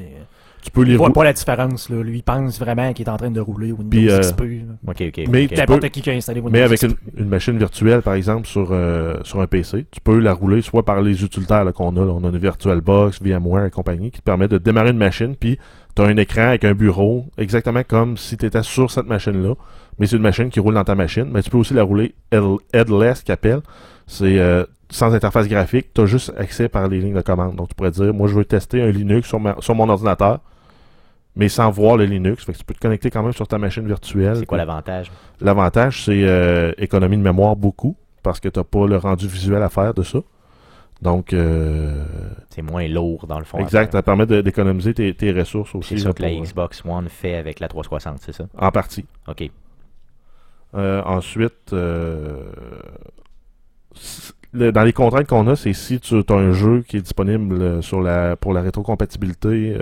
Tu 0.60 0.72
peux 0.72 0.82
les 0.82 0.92
il 0.92 0.98
voit 0.98 1.06
rou- 1.06 1.12
pas 1.12 1.22
la 1.24 1.32
différence. 1.32 1.88
Là. 1.88 2.02
Lui, 2.02 2.18
il 2.18 2.22
pense 2.24 2.58
vraiment 2.58 2.92
qu'il 2.92 3.06
est 3.06 3.10
en 3.10 3.16
train 3.16 3.30
de 3.30 3.40
rouler 3.40 3.70
Windows 3.70 3.88
Puis, 3.90 4.10
euh, 4.10 4.18
XP. 4.20 4.40
là. 4.40 4.74
Ok, 4.88 5.02
ok. 5.06 5.24
Mais 5.30 5.46
N'importe 5.56 5.82
peux- 5.82 5.88
qui 5.88 6.02
qui 6.02 6.10
a 6.10 6.14
installé 6.14 6.40
Windows 6.40 6.52
Mais 6.52 6.62
avec 6.62 6.80
XP. 6.80 6.96
une, 7.16 7.22
une 7.22 7.28
machine 7.28 7.56
virtuelle, 7.56 8.02
par 8.02 8.14
exemple, 8.14 8.46
sur, 8.48 8.70
euh, 8.72 9.14
sur 9.22 9.40
un 9.40 9.46
PC, 9.46 9.86
tu 9.90 10.00
peux 10.00 10.18
la 10.18 10.32
rouler 10.32 10.60
soit 10.60 10.84
par 10.84 11.00
les 11.00 11.22
utilitaires 11.24 11.64
là, 11.64 11.70
qu'on 11.72 11.96
a. 11.96 12.00
là. 12.04 12.12
On 12.12 12.24
a 12.24 12.28
une 12.28 12.38
VirtualBox, 12.38 13.22
VMware 13.22 13.66
et 13.66 13.70
compagnie 13.70 14.10
qui 14.10 14.18
te 14.18 14.24
permet 14.24 14.48
de 14.48 14.58
démarrer 14.58 14.90
une 14.90 14.98
machine, 14.98 15.36
puis 15.36 15.58
tu 15.98 16.04
as 16.04 16.06
un 16.06 16.16
écran 16.16 16.42
avec 16.48 16.64
un 16.64 16.74
bureau, 16.74 17.26
exactement 17.36 17.82
comme 17.82 18.16
si 18.16 18.36
tu 18.36 18.46
étais 18.46 18.62
sur 18.62 18.90
cette 18.90 19.06
machine-là. 19.06 19.54
Mais 19.98 20.06
c'est 20.06 20.16
une 20.16 20.22
machine 20.22 20.48
qui 20.48 20.60
roule 20.60 20.74
dans 20.74 20.84
ta 20.84 20.94
machine. 20.94 21.26
Mais 21.32 21.42
tu 21.42 21.50
peux 21.50 21.58
aussi 21.58 21.74
la 21.74 21.82
rouler 21.82 22.14
head- 22.30 22.58
headless, 22.72 23.22
qu'ils 23.22 23.32
appellent. 23.32 23.62
C'est 24.06 24.38
euh, 24.38 24.64
sans 24.90 25.12
interface 25.12 25.48
graphique. 25.48 25.88
Tu 25.92 26.00
as 26.02 26.06
juste 26.06 26.32
accès 26.38 26.68
par 26.68 26.86
les 26.86 27.00
lignes 27.00 27.14
de 27.16 27.20
commande. 27.20 27.56
Donc 27.56 27.68
tu 27.70 27.74
pourrais 27.74 27.90
dire, 27.90 28.14
moi 28.14 28.28
je 28.28 28.34
veux 28.34 28.44
tester 28.44 28.80
un 28.80 28.90
Linux 28.92 29.26
sur, 29.28 29.40
ma- 29.40 29.56
sur 29.58 29.74
mon 29.74 29.88
ordinateur, 29.88 30.38
mais 31.34 31.48
sans 31.48 31.68
voir 31.70 31.96
le 31.96 32.04
Linux. 32.04 32.44
Fait 32.44 32.52
que 32.52 32.58
tu 32.58 32.64
peux 32.64 32.74
te 32.74 32.80
connecter 32.80 33.10
quand 33.10 33.22
même 33.24 33.32
sur 33.32 33.48
ta 33.48 33.58
machine 33.58 33.86
virtuelle. 33.86 34.36
C'est 34.36 34.46
quoi 34.46 34.58
l'avantage? 34.58 35.10
L'avantage, 35.40 36.04
c'est 36.04 36.22
euh, 36.22 36.72
économie 36.78 37.16
de 37.16 37.22
mémoire 37.22 37.56
beaucoup, 37.56 37.96
parce 38.22 38.38
que 38.38 38.48
tu 38.48 38.58
n'as 38.60 38.64
pas 38.64 38.86
le 38.86 38.96
rendu 38.98 39.26
visuel 39.26 39.62
à 39.64 39.68
faire 39.68 39.94
de 39.94 40.02
ça. 40.04 40.20
Donc, 41.00 41.32
euh, 41.32 42.04
C'est 42.50 42.62
moins 42.62 42.88
lourd 42.88 43.26
dans 43.28 43.38
le 43.38 43.44
fond. 43.44 43.58
exact, 43.58 43.92
ça 43.92 44.02
permet 44.02 44.26
d'économiser 44.26 44.94
tes, 44.94 45.14
tes 45.14 45.32
ressources 45.32 45.74
aussi. 45.76 45.96
C'est 45.98 46.04
ça 46.04 46.12
que 46.12 46.22
la 46.22 46.28
pour, 46.30 46.38
euh, 46.38 46.42
Xbox 46.42 46.82
One 46.84 47.08
fait 47.08 47.36
avec 47.36 47.60
la 47.60 47.68
360, 47.68 48.18
c'est 48.20 48.32
ça? 48.32 48.46
En 48.58 48.70
partie. 48.72 49.04
Ok. 49.28 49.48
Euh, 50.74 51.02
ensuite, 51.04 51.72
euh, 51.72 52.50
le- 54.52 54.72
dans 54.72 54.82
les 54.82 54.92
contraintes 54.92 55.26
qu'on 55.28 55.46
a, 55.46 55.56
c'est 55.56 55.72
si 55.72 56.00
tu 56.00 56.16
as 56.28 56.32
un 56.34 56.52
jeu 56.52 56.82
qui 56.86 56.96
est 56.96 57.02
disponible 57.02 57.82
sur 57.82 58.00
la, 58.00 58.36
pour 58.36 58.52
la 58.52 58.62
rétrocompatibilité, 58.62 59.76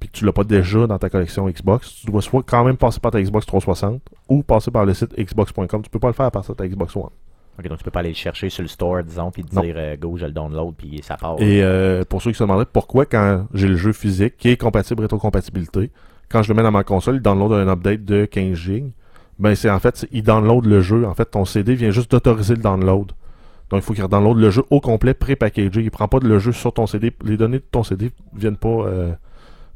puis 0.00 0.08
que 0.08 0.16
tu 0.16 0.24
l'as 0.24 0.32
pas 0.32 0.44
déjà 0.44 0.86
dans 0.86 0.98
ta 0.98 1.10
collection 1.10 1.48
Xbox, 1.48 1.96
tu 1.96 2.06
dois 2.06 2.22
soit 2.22 2.42
quand 2.44 2.64
même 2.64 2.76
passer 2.76 3.00
par 3.00 3.10
ta 3.10 3.20
Xbox 3.20 3.46
360 3.46 4.00
ou 4.28 4.42
passer 4.42 4.70
par 4.70 4.84
le 4.86 4.94
site 4.94 5.14
xbox.com. 5.18 5.82
Tu 5.82 5.90
peux 5.90 5.98
pas 5.98 6.08
le 6.08 6.12
faire 6.14 6.26
à 6.26 6.30
partir 6.30 6.54
de 6.54 6.58
ta 6.58 6.66
Xbox 6.68 6.94
One. 6.96 7.10
Ok, 7.58 7.68
donc 7.68 7.78
tu 7.78 7.84
peux 7.84 7.90
pas 7.90 8.00
aller 8.00 8.10
le 8.10 8.14
chercher 8.14 8.50
sur 8.50 8.62
le 8.62 8.68
store, 8.68 9.02
disons, 9.02 9.30
puis 9.30 9.42
te 9.44 9.54
Non. 9.54 9.62
dire 9.62 9.74
euh, 9.76 9.96
go, 9.96 10.16
je 10.16 10.26
le 10.26 10.32
download, 10.32 10.74
puis 10.76 11.00
ça 11.02 11.16
part. 11.16 11.36
Et 11.40 11.62
euh, 11.62 12.04
pour 12.08 12.22
ceux 12.22 12.30
qui 12.30 12.38
se 12.38 12.44
demanderaient 12.44 12.66
pourquoi, 12.72 13.04
quand 13.04 13.46
j'ai 13.52 13.66
le 13.68 13.76
jeu 13.76 13.92
physique 13.92 14.36
qui 14.36 14.50
est 14.50 14.56
compatible 14.56 15.02
rétrocompatibilité, 15.02 15.90
quand 16.28 16.42
je 16.42 16.48
le 16.48 16.54
mets 16.54 16.62
dans 16.62 16.70
ma 16.70 16.84
console, 16.84 17.16
il 17.16 17.22
download 17.22 17.52
un 17.52 17.68
update 17.72 18.04
de 18.04 18.26
15 18.26 18.54
GB. 18.54 18.92
Ben 19.38 19.54
c'est 19.54 19.70
en 19.70 19.78
fait, 19.78 20.06
il 20.12 20.22
download 20.22 20.66
le 20.66 20.80
jeu. 20.80 21.06
En 21.06 21.14
fait, 21.14 21.24
ton 21.26 21.44
CD 21.44 21.74
vient 21.74 21.90
juste 21.90 22.10
d'autoriser 22.10 22.54
le 22.54 22.62
download. 22.62 23.12
Donc 23.70 23.80
il 23.80 23.82
faut 23.82 23.92
qu'il 23.92 24.06
download 24.06 24.38
le 24.38 24.50
jeu 24.50 24.62
au 24.70 24.80
complet 24.80 25.14
pré-packagé. 25.14 25.82
Il 25.82 25.90
prend 25.90 26.08
pas 26.08 26.20
de 26.20 26.28
le 26.28 26.38
jeu 26.38 26.52
sur 26.52 26.72
ton 26.72 26.86
CD. 26.86 27.12
Les 27.24 27.36
données 27.36 27.58
de 27.58 27.64
ton 27.70 27.82
CD 27.82 28.10
viennent 28.34 28.56
pas 28.56 28.68
euh, 28.68 29.12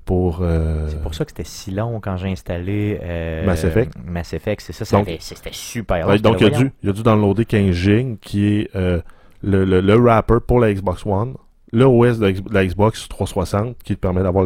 pour. 0.04 0.40
euh, 0.42 0.86
C'est 0.88 1.00
pour 1.02 1.14
ça 1.14 1.24
que 1.24 1.30
c'était 1.30 1.44
si 1.44 1.70
long 1.70 2.00
quand 2.00 2.16
j'ai 2.16 2.28
installé 2.30 2.98
euh, 3.02 3.44
Mass 3.46 3.64
Effect. 3.64 3.92
Mass 4.04 4.32
Effect, 4.32 4.60
c'est 4.60 4.72
ça, 4.72 4.84
ça 4.84 4.96
Donc- 4.98 5.08
avait- 5.08 5.18
c'était 5.20 5.50
super 5.52 6.06
long. 6.06 6.12
Ouais, 6.12 6.18
donc 6.18 6.40
il 6.40 6.46
a, 6.46 6.50
dû, 6.50 6.72
il 6.82 6.88
a 6.88 6.92
dû 6.92 7.02
downloader 7.02 7.44
15 7.44 7.70
GB 7.72 8.16
qui 8.20 8.46
est 8.46 8.76
euh, 8.76 9.00
le, 9.42 9.64
le, 9.64 9.80
le 9.80 9.94
wrapper 9.96 10.38
pour 10.46 10.60
la 10.60 10.72
Xbox 10.72 11.04
One, 11.06 11.34
le 11.72 11.84
OS 11.84 12.18
de, 12.18 12.34
la 12.52 12.66
Xbox 12.66 13.08
360 13.08 13.76
qui 13.82 13.94
te 13.94 14.00
permet 14.00 14.22
d'avoir 14.22 14.44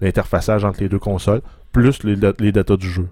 l'interfaçage 0.00 0.64
entre 0.64 0.80
les 0.80 0.88
deux 0.88 0.98
consoles, 0.98 1.40
plus 1.72 2.02
les, 2.04 2.16
les 2.38 2.52
datas 2.52 2.76
du 2.76 2.88
jeu. 2.88 3.08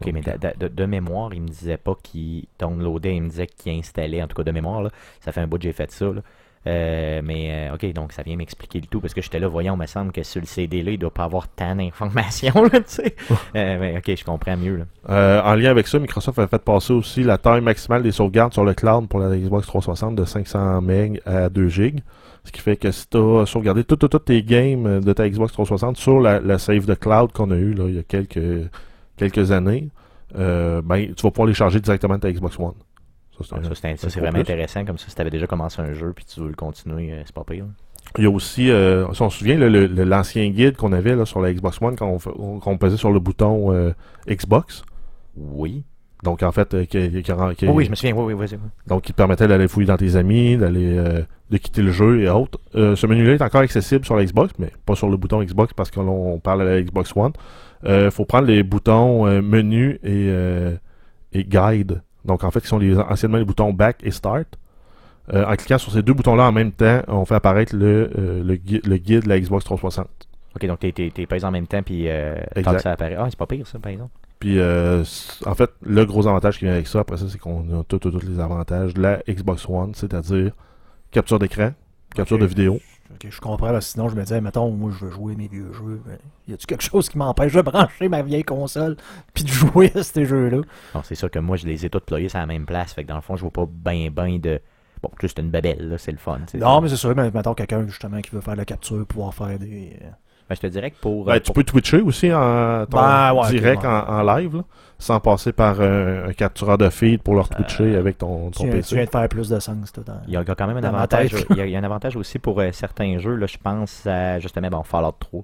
Ok, 0.00 0.10
mais 0.12 0.22
de, 0.22 0.32
de- 0.32 0.58
de- 0.58 0.74
de 0.74 0.86
mémoire, 0.86 1.32
il 1.34 1.42
me 1.42 1.48
disait 1.48 1.76
pas 1.76 1.94
qu'il 2.02 2.46
downloadait, 2.58 3.14
il 3.16 3.22
me 3.22 3.28
disait 3.28 3.46
qu'il 3.46 3.72
installait, 3.78 4.22
en 4.22 4.26
tout 4.26 4.34
cas 4.36 4.42
de 4.42 4.50
mémoire, 4.50 4.82
là. 4.82 4.90
ça 5.20 5.30
fait 5.30 5.40
un 5.40 5.46
bout 5.46 5.56
que 5.58 5.62
j'ai 5.64 5.72
fait 5.72 5.90
ça. 5.92 6.06
là. 6.06 6.20
Euh, 6.66 7.20
mais 7.22 7.68
euh, 7.70 7.74
ok, 7.74 7.92
donc 7.92 8.12
ça 8.12 8.22
vient 8.22 8.36
m'expliquer 8.36 8.80
le 8.80 8.86
tout, 8.86 9.00
parce 9.00 9.12
que 9.12 9.20
j'étais 9.20 9.38
là, 9.38 9.48
voyons, 9.48 9.74
il 9.74 9.80
me 9.80 9.86
semble 9.86 10.12
que 10.12 10.22
sur 10.22 10.40
le 10.40 10.46
CD 10.46 10.82
là, 10.82 10.92
il 10.92 10.98
doit 10.98 11.12
pas 11.12 11.24
avoir 11.24 11.48
tant 11.48 11.76
d'informations, 11.76 12.68
tu 12.72 12.82
sais. 12.86 13.14
Euh, 13.54 13.78
mais 13.78 13.98
ok, 13.98 14.16
je 14.16 14.24
comprends 14.24 14.56
mieux. 14.56 14.76
Là. 14.76 14.84
Euh, 15.10 15.42
en 15.42 15.54
lien 15.54 15.70
avec 15.70 15.86
ça, 15.86 15.98
Microsoft 15.98 16.38
a 16.38 16.46
fait 16.46 16.62
passer 16.62 16.92
aussi 16.92 17.22
la 17.22 17.38
taille 17.38 17.60
maximale 17.60 18.02
des 18.02 18.12
sauvegardes 18.12 18.52
sur 18.52 18.64
le 18.64 18.74
cloud 18.74 19.08
pour 19.08 19.20
la 19.20 19.36
Xbox 19.36 19.66
360 19.66 20.16
de 20.16 20.24
500 20.24 20.80
MB 20.80 21.18
à 21.26 21.48
2 21.48 21.68
GB. 21.68 22.02
Ce 22.44 22.52
qui 22.52 22.60
fait 22.60 22.76
que 22.76 22.90
si 22.90 23.08
tu 23.08 23.16
as 23.16 23.46
sauvegardé 23.46 23.84
tous 23.84 23.96
tes 24.18 24.42
games 24.42 25.00
de 25.00 25.12
ta 25.12 25.28
Xbox 25.28 25.52
360 25.52 25.96
sur 25.96 26.20
la, 26.20 26.40
la 26.40 26.58
save 26.58 26.84
de 26.84 26.94
cloud 26.94 27.32
qu'on 27.32 27.50
a 27.50 27.56
eu 27.56 27.72
là, 27.72 27.84
il 27.88 27.96
y 27.96 27.98
a 27.98 28.02
quelques, 28.02 28.68
quelques 29.16 29.50
années, 29.50 29.88
euh, 30.36 30.82
ben, 30.82 31.14
tu 31.14 31.22
vas 31.22 31.30
pouvoir 31.30 31.46
les 31.46 31.54
charger 31.54 31.80
directement 31.80 32.16
de 32.16 32.20
ta 32.20 32.32
Xbox 32.32 32.58
One. 32.58 32.74
Ça, 33.42 34.10
c'est 34.10 34.20
vraiment 34.20 34.32
plus. 34.34 34.40
intéressant, 34.52 34.84
comme 34.84 34.98
ça, 34.98 35.08
si 35.08 35.14
tu 35.14 35.20
avais 35.20 35.30
déjà 35.30 35.46
commencé 35.46 35.80
un 35.82 35.92
jeu 35.92 36.12
puis 36.14 36.24
tu 36.24 36.40
veux 36.40 36.48
le 36.48 36.54
continuer, 36.54 37.12
euh, 37.12 37.22
c'est 37.24 37.34
pas 37.34 37.44
pire. 37.44 37.64
là. 37.64 37.70
Il 38.18 38.24
y 38.24 38.26
a 38.26 38.30
aussi, 38.30 38.70
euh, 38.70 39.10
si 39.12 39.22
on 39.22 39.30
se 39.30 39.38
souvient, 39.38 39.56
l'ancien 39.58 40.48
guide 40.50 40.76
qu'on 40.76 40.92
avait 40.92 41.16
là, 41.16 41.24
sur 41.24 41.40
la 41.40 41.52
Xbox 41.52 41.80
One 41.80 41.96
quand 41.96 42.18
on, 42.66 42.76
pesait 42.78 42.96
sur 42.98 43.10
le 43.10 43.18
bouton 43.18 43.72
euh, 43.72 43.92
Xbox. 44.28 44.84
Oui. 45.36 45.84
Donc 46.22 46.42
en 46.42 46.52
fait, 46.52 46.72
euh, 46.74 46.84
qui, 46.84 47.10
qui- 47.10 47.22
qui- 47.22 47.32
Oh, 47.66 47.72
oui, 47.72 47.84
je 47.86 47.90
me 47.90 47.94
souviens, 47.96 48.14
oui, 48.14 48.32
oui, 48.32 48.34
vas-y. 48.34 48.56
oui. 48.56 48.68
donc 48.86 49.02
qui 49.02 49.12
te 49.12 49.16
permettait 49.16 49.46
d'aller 49.48 49.68
fouiller 49.68 49.86
dans 49.88 49.96
tes 49.96 50.16
amis, 50.16 50.56
d'aller 50.56 50.96
euh, 50.96 51.22
de 51.50 51.56
quitter 51.56 51.82
le 51.82 51.92
jeu 51.92 52.20
et 52.22 52.28
autres. 52.28 52.58
Euh, 52.76 52.94
ce 52.94 53.06
menu-là 53.06 53.34
est 53.34 53.42
encore 53.42 53.62
accessible 53.62 54.04
sur 54.04 54.16
la 54.16 54.24
Xbox, 54.24 54.52
mais 54.58 54.70
pas 54.86 54.94
sur 54.94 55.08
le 55.08 55.16
bouton 55.16 55.42
Xbox 55.42 55.72
parce 55.74 55.90
qu'on 55.90 56.38
parle 56.42 56.62
à 56.62 56.64
la 56.64 56.82
Xbox 56.82 57.12
One. 57.16 57.32
Il 57.86 58.10
faut 58.10 58.24
prendre 58.24 58.46
les 58.46 58.62
boutons 58.62 59.24
menu 59.42 59.98
et, 60.02 60.30
et 61.32 61.44
guide. 61.44 62.00
Donc 62.24 62.44
en 62.44 62.50
fait, 62.50 62.60
qui 62.60 62.66
sont 62.68 62.78
les, 62.78 62.96
anciennement 62.98 63.38
les 63.38 63.44
boutons 63.44 63.72
back 63.72 63.98
et 64.02 64.10
start. 64.10 64.46
Euh, 65.32 65.46
en 65.46 65.56
cliquant 65.56 65.78
sur 65.78 65.90
ces 65.92 66.02
deux 66.02 66.12
boutons-là 66.12 66.44
en 66.44 66.52
même 66.52 66.70
temps, 66.72 67.00
on 67.08 67.24
fait 67.24 67.34
apparaître 67.34 67.74
le, 67.74 68.10
euh, 68.18 68.42
le, 68.44 68.56
gui- 68.56 68.82
le 68.84 68.96
guide 68.98 69.24
de 69.24 69.28
la 69.28 69.40
Xbox 69.40 69.64
360. 69.64 70.06
Ok, 70.54 70.66
donc 70.66 70.78
t'es, 70.80 70.92
payé 70.92 71.44
en 71.44 71.50
même 71.50 71.66
temps, 71.66 71.82
puis 71.82 72.04
euh, 72.08 72.36
tant 72.62 72.74
que 72.74 72.82
ça 72.82 72.92
apparaît. 72.92 73.16
Ah, 73.18 73.26
c'est 73.30 73.38
pas 73.38 73.46
pire, 73.46 73.66
ça, 73.66 73.78
par 73.78 73.90
exemple. 73.90 74.10
Puis, 74.38 74.58
euh, 74.58 75.02
en 75.46 75.54
fait, 75.54 75.70
le 75.82 76.04
gros 76.04 76.26
avantage 76.26 76.58
qui 76.58 76.66
vient 76.66 76.74
avec 76.74 76.86
ça, 76.86 77.00
après 77.00 77.16
ça, 77.16 77.24
c'est 77.28 77.38
qu'on 77.38 77.80
a 77.80 77.82
tous 77.84 78.00
les 78.28 78.38
avantages 78.38 78.92
de 78.94 79.00
la 79.00 79.22
Xbox 79.26 79.66
One, 79.68 79.94
c'est-à-dire 79.94 80.52
capture 81.10 81.38
d'écran, 81.38 81.70
capture 82.14 82.38
de 82.38 82.44
vidéo. 82.46 82.78
Ok, 83.14 83.28
je 83.30 83.40
comprends. 83.40 83.70
Là, 83.70 83.80
sinon, 83.80 84.08
je 84.08 84.16
me 84.16 84.22
disais, 84.22 84.40
mettons, 84.40 84.70
moi, 84.70 84.90
je 84.90 85.04
veux 85.04 85.10
jouer 85.10 85.36
mes 85.36 85.48
vieux 85.48 85.72
jeux. 85.72 86.02
Y 86.48 86.54
a-tu 86.54 86.66
quelque 86.66 86.82
chose 86.82 87.08
qui 87.08 87.16
m'empêche 87.16 87.52
de 87.52 87.62
brancher 87.62 88.08
ma 88.08 88.22
vieille 88.22 88.44
console 88.44 88.96
puis 89.32 89.44
de 89.44 89.48
jouer 89.48 89.92
à 89.94 90.02
ces 90.02 90.24
jeux-là? 90.26 90.62
Non, 90.94 91.02
c'est 91.04 91.14
sûr 91.14 91.30
que 91.30 91.38
moi, 91.38 91.56
je 91.56 91.66
les 91.66 91.86
ai 91.86 91.90
tous 91.90 92.00
ployés 92.00 92.28
sur 92.28 92.38
la 92.40 92.46
même 92.46 92.66
place. 92.66 92.92
Fait 92.92 93.04
que 93.04 93.08
dans 93.08 93.16
le 93.16 93.20
fond, 93.20 93.36
je 93.36 93.42
vois 93.42 93.52
pas 93.52 93.66
ben 93.68 94.10
ben 94.10 94.38
de. 94.40 94.60
Bon, 95.02 95.10
juste 95.20 95.38
une 95.38 95.50
babelle, 95.50 95.88
là, 95.88 95.98
c'est 95.98 96.12
le 96.12 96.18
fun. 96.18 96.40
Non, 96.54 96.80
mais 96.80 96.88
c'est 96.88 96.96
sûr, 96.96 97.14
mais 97.14 97.30
mettons 97.30 97.54
quelqu'un, 97.54 97.86
justement, 97.86 98.20
qui 98.20 98.30
veut 98.30 98.40
faire 98.40 98.56
la 98.56 98.64
capture, 98.64 99.06
pouvoir 99.06 99.34
faire 99.34 99.58
des. 99.58 99.98
Euh, 100.44 100.48
Ben, 100.48 100.54
je 100.56 100.60
te 100.60 100.66
dirais 100.66 100.90
que 100.90 100.96
pour. 101.00 101.24
Ben, 101.24 101.32
euh, 101.34 101.38
tu 101.38 101.44
pour- 101.46 101.54
peux 101.54 101.64
twitcher 101.64 102.00
aussi 102.00 102.32
en 102.32 102.86
ton- 102.86 102.98
Ben, 102.98 103.32
ouais, 103.34 103.48
direct 103.50 103.82
ouais. 103.82 103.88
en, 103.88 104.20
en 104.20 104.22
live, 104.36 104.56
là, 104.56 104.62
sans 104.98 105.18
passer 105.20 105.52
par 105.52 105.76
euh, 105.80 106.28
un 106.28 106.32
captureur 106.32 106.78
de 106.78 106.88
feed 106.90 107.22
pour 107.22 107.34
leur 107.34 107.48
twitcher 107.48 107.96
avec 107.96 108.18
ton, 108.18 108.50
ton 108.50 108.50
tu, 108.50 108.62
viens, 108.64 108.70
tu 108.72 108.76
PC. 108.78 108.94
viens 108.96 109.04
de 109.06 109.10
faire 109.10 109.28
plus 109.28 109.48
de 109.48 109.58
sens, 109.58 109.92
toi, 109.92 110.04
dans- 110.06 110.20
Il 110.28 110.34
y 110.34 110.36
a 110.36 110.44
quand 110.44 110.66
même 110.66 110.76
un 110.76 110.84
avantage. 110.84 111.34
il, 111.50 111.56
y 111.56 111.60
a, 111.60 111.66
il 111.66 111.72
y 111.72 111.76
a 111.76 111.78
un 111.78 111.84
avantage 111.84 112.16
aussi 112.16 112.38
pour 112.38 112.60
euh, 112.60 112.70
certains 112.72 113.18
jeux. 113.18 113.34
Là, 113.36 113.46
je 113.46 113.56
pense 113.62 114.06
à 114.06 114.38
justement 114.38 114.68
bon, 114.68 114.82
Fallout 114.82 115.12
3, 115.18 115.42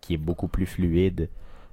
qui 0.00 0.14
est 0.14 0.18
beaucoup 0.18 0.48
plus 0.48 0.66
fluide. 0.66 1.28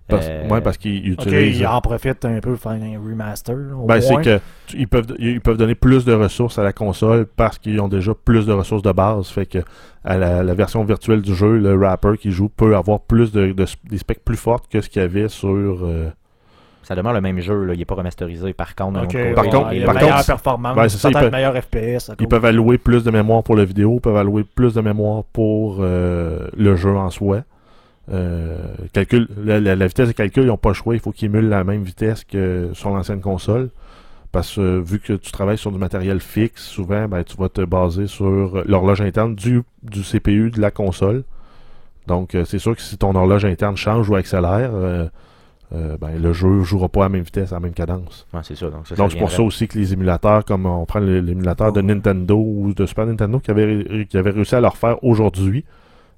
Parce, 0.10 0.26
Euh, 0.30 0.48
ouais, 0.48 0.62
parce 0.62 0.78
qu'ils 0.78 1.14
Ok, 1.14 1.26
utilisent. 1.26 1.60
il 1.60 1.68
en 1.68 1.82
profite 1.82 2.24
un 2.24 2.40
peu 2.40 2.52
pour 2.56 2.60
faire 2.60 2.72
un 2.82 2.98
remaster. 2.98 3.56
au 3.78 3.86
Ben, 3.88 4.00
c'est 4.00 4.16
que 4.22 4.40
tu- 4.68 4.78
ils 4.78 4.88
peuvent, 4.88 5.06
ils 5.20 5.42
peuvent 5.42 5.58
donner 5.58 5.76
plus 5.76 6.06
de 6.06 6.14
ressources 6.14 6.58
à 6.58 6.64
la 6.64 6.72
console 6.72 7.26
parce 7.26 7.58
qu'ils 7.58 7.82
ont 7.82 7.90
déjà 7.90 8.14
plus 8.14 8.46
de 8.46 8.54
ressources 8.54 8.84
de 8.84 8.92
base. 8.94 9.28
Fait 9.28 9.46
que 9.46 9.60
à 10.06 10.18
la, 10.18 10.44
la 10.44 10.54
version 10.54 10.84
virtuelle 10.86 11.22
du 11.22 11.36
jeu, 11.36 11.58
le 11.58 11.76
rapper 11.86 12.14
qui 12.18 12.32
joue 12.32 12.48
peut 12.48 12.76
avoir 12.78 13.02
plus 13.02 13.34
de, 13.34 13.52
de- 13.52 13.66
des 13.90 13.98
specs 13.98 14.24
plus 14.24 14.38
fortes 14.38 14.70
que 14.72 14.80
ce 14.80 14.90
qu'il 14.90 15.02
y 15.02 15.06
avait 15.06 15.28
sur. 15.28 15.50
euh, 15.84 16.10
Ça 16.84 16.96
demeure 16.96 17.12
le 17.12 17.20
même 17.20 17.42
jeu, 17.42 17.66
là, 17.66 17.74
il 17.74 17.80
n'est 17.80 17.84
pas 17.84 17.96
remasterisé. 17.96 18.54
Par 18.54 18.74
contre, 18.74 18.94
d'un 18.94 19.00
Ok, 19.04 19.08
autre 19.08 19.18
côté, 19.18 19.34
Par 19.34 19.44
contre- 19.44 19.68
ouais, 19.72 19.78
il 19.78 19.84
a 19.84 19.86
par 19.88 19.96
meilleure 19.96 20.16
contre- 20.16 20.26
performance, 20.28 20.88
c'est 20.88 21.12
ça, 21.12 21.20
peut- 21.20 21.30
meilleur 21.30 21.54
FPS. 21.62 22.12
Ils 22.18 22.30
peuvent 22.30 22.46
allouer 22.46 22.78
plus 22.78 23.04
de 23.04 23.12
mémoire 23.12 23.44
pour 23.44 23.58
la 23.58 23.66
vidéo, 23.66 23.96
ils 23.96 24.00
peuvent 24.02 24.16
allouer 24.16 24.46
plus 24.46 24.74
de 24.74 24.80
mémoire 24.80 25.26
pour 25.34 25.80
euh, 25.82 26.48
le 26.56 26.78
jeu 26.78 26.96
en 26.96 27.10
soi. 27.10 27.42
Euh, 28.10 28.58
calcul, 28.94 29.28
la, 29.44 29.60
la- 29.60 29.76
la 29.76 29.88
vitesse 29.88 30.08
de 30.08 30.14
calcul, 30.14 30.44
ils 30.44 30.48
n'ont 30.48 30.58
pas 30.58 30.70
le 30.70 30.76
choix, 30.76 30.94
il 30.96 31.00
faut 31.02 31.12
qu'ils 31.12 31.26
émulent 31.26 31.50
la 31.50 31.64
même 31.64 31.84
vitesse 31.84 32.24
que 32.24 32.70
sur 32.74 32.90
l'ancienne 32.90 33.20
console. 33.22 33.70
Parce 34.32 34.56
que 34.56 34.62
euh, 34.62 34.82
vu 34.82 35.00
que 35.00 35.14
tu 35.14 35.32
travailles 35.32 35.58
sur 35.58 35.72
du 35.72 35.78
matériel 35.78 36.20
fixe, 36.20 36.64
souvent 36.64 37.08
ben, 37.08 37.24
tu 37.24 37.36
vas 37.38 37.50
te 37.50 37.62
baser 37.62 38.08
sur 38.08 38.64
l'horloge 38.66 39.02
interne 39.02 39.36
du, 39.36 39.62
du 39.84 40.02
CPU 40.04 40.52
de 40.52 40.60
la 40.62 40.72
console. 40.72 41.24
Donc 42.08 42.36
euh, 42.36 42.46
c'est 42.46 42.60
sûr 42.60 42.76
que 42.76 42.82
si 42.82 42.98
ton 42.98 43.16
horloge 43.16 43.46
interne 43.46 43.76
change 43.78 44.10
ou 44.10 44.16
accélère, 44.16 44.72
euh, 44.74 45.08
euh, 45.76 45.98
ben, 46.00 46.22
le 46.22 46.32
jeu 46.34 46.48
ne 46.48 46.64
jouera 46.64 46.88
pas 46.88 47.02
à 47.02 47.04
la 47.04 47.10
même 47.10 47.24
vitesse, 47.24 47.52
à 47.52 47.56
la 47.56 47.60
même 47.62 47.74
cadence. 47.74 48.26
Ouais, 48.34 48.40
c'est 48.44 48.56
ça. 48.56 48.70
Donc, 48.70 48.88
ça, 48.88 48.96
ça 48.96 49.02
Donc 49.02 49.12
c'est 49.12 49.18
pour 49.18 49.32
ça 49.32 49.44
aussi 49.44 49.68
que 49.68 49.78
les 49.78 49.92
émulateurs, 49.92 50.46
comme 50.46 50.66
on 50.66 50.86
prend 50.86 51.00
l'émulateur 51.00 51.74
de 51.74 51.82
Nintendo 51.82 52.38
ou 52.38 52.74
de 52.74 52.86
Super 52.86 53.06
Nintendo 53.06 53.40
qui 53.40 53.52
avait, 53.52 53.66
ré- 53.66 54.08
qui 54.10 54.18
avait 54.18 54.32
réussi 54.32 54.56
à 54.56 54.62
le 54.62 54.68
refaire 54.68 55.04
aujourd'hui, 55.04 55.66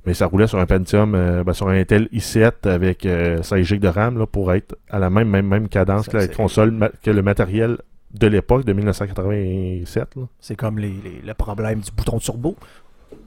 mais 0.05 0.13
ça 0.13 0.25
roulait 0.27 0.47
sur 0.47 0.59
un 0.59 0.65
Pentium, 0.65 1.13
euh, 1.15 1.43
ben, 1.43 1.53
sur 1.53 1.67
un 1.69 1.79
Intel 1.79 2.07
i7 2.13 2.67
avec 2.69 3.05
euh, 3.05 3.41
16 3.43 3.65
GB 3.65 3.79
de 3.79 3.87
RAM 3.87 4.17
là, 4.17 4.25
pour 4.25 4.53
être 4.53 4.75
à 4.89 4.99
la 4.99 5.09
même, 5.09 5.29
même, 5.29 5.47
même 5.47 5.67
cadence 5.67 6.05
Ça, 6.05 6.11
que 6.11 6.17
la 6.17 6.27
console, 6.27 6.91
que 7.03 7.11
le 7.11 7.21
matériel 7.21 7.77
de 8.13 8.27
l'époque, 8.27 8.65
de 8.65 8.73
1987. 8.73 10.15
là. 10.15 10.23
C'est 10.39 10.55
comme 10.55 10.79
les, 10.79 10.89
les- 10.89 11.21
le 11.25 11.33
problème 11.33 11.79
du 11.79 11.91
bouton 11.91 12.17
turbo. 12.19 12.55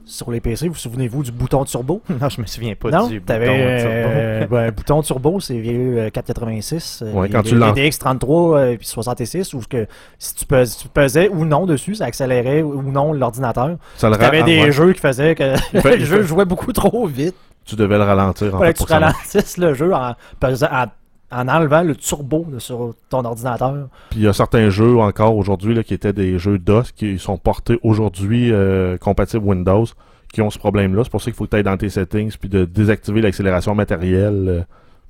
Sur 0.04 0.32
les 0.32 0.40
PC, 0.40 0.66
vous 0.68 0.74
souvenez-vous 0.74 1.22
du 1.22 1.30
bouton 1.30 1.64
turbo? 1.64 2.02
non, 2.20 2.28
je 2.28 2.40
me 2.40 2.46
souviens 2.46 2.74
pas 2.74 2.90
non, 2.90 3.06
du 3.06 3.20
bouton 3.20 3.34
turbo. 3.38 3.52
euh, 3.54 4.46
ben, 4.50 4.56
un 4.68 4.70
bouton 4.72 5.00
turbo, 5.02 5.38
c'est 5.40 5.58
vieux 5.58 5.98
euh, 5.98 6.10
486. 6.10 7.02
euh, 7.04 7.12
Ouais, 7.12 7.28
les- 7.28 7.32
quand 7.32 7.42
tu 7.42 7.54
les 7.54 7.60
lances- 7.60 7.76
DX33 7.78 8.56
euh, 8.58 8.76
puis 8.76 8.86
66, 8.86 9.54
où 9.54 9.60
que 9.68 9.86
si 10.18 10.34
tu, 10.34 10.44
pes- 10.44 10.64
tu 10.80 10.88
pesais 10.88 11.28
ou 11.28 11.44
non 11.44 11.66
dessus, 11.66 11.94
ça 11.94 12.06
accélérait 12.06 12.62
ou 12.62 12.82
non 12.82 13.12
l'ordinateur. 13.12 13.76
Ça 13.96 14.10
le 14.10 14.16
T'avais 14.16 14.40
ra- 14.40 14.46
des 14.46 14.58
ah, 14.60 14.64
ouais. 14.64 14.72
jeux 14.72 14.92
qui 14.92 15.00
faisaient 15.00 15.34
que 15.36 15.54
le 15.98 16.04
jeu 16.04 16.22
jouait 16.24 16.44
beaucoup 16.46 16.72
trop 16.72 17.06
vite. 17.06 17.36
Tu 17.64 17.76
devais 17.76 17.96
le 17.96 18.02
ralentir 18.04 18.56
en 18.56 18.58
fait, 18.58 18.72
que 18.72 18.78
pour 18.78 18.88
tu 18.88 18.92
ralentisses 18.92 19.56
le 19.56 19.72
jeu 19.74 19.94
en, 19.94 20.14
pesant- 20.40 20.68
en, 20.72 20.86
en 21.32 21.48
enlevant 21.48 21.82
le 21.82 21.96
turbo 21.96 22.46
là, 22.52 22.60
sur 22.60 22.94
ton 23.08 23.24
ordinateur. 23.24 23.88
Puis 24.10 24.20
il 24.20 24.22
y 24.24 24.28
a 24.28 24.32
certains 24.32 24.70
jeux 24.70 24.98
encore 24.98 25.36
aujourd'hui 25.36 25.74
là, 25.74 25.82
qui 25.82 25.94
étaient 25.94 26.12
des 26.12 26.38
jeux 26.38 26.58
DOS 26.58 26.92
qui 26.94 27.18
sont 27.18 27.38
portés 27.38 27.78
aujourd'hui 27.82 28.52
euh, 28.52 28.96
compatibles 28.98 29.44
Windows 29.44 29.86
qui 30.32 30.40
ont 30.40 30.50
ce 30.50 30.58
problème-là. 30.58 31.04
C'est 31.04 31.10
pour 31.10 31.20
ça 31.20 31.26
qu'il 31.26 31.34
faut 31.34 31.44
que 31.44 31.50
tu 31.50 31.56
ailles 31.56 31.62
dans 31.62 31.76
tes 31.76 31.90
settings 31.90 32.34
puis 32.38 32.48
de 32.48 32.64
désactiver 32.64 33.20
l'accélération 33.20 33.74
matérielle 33.74 34.46
euh, 34.48 34.62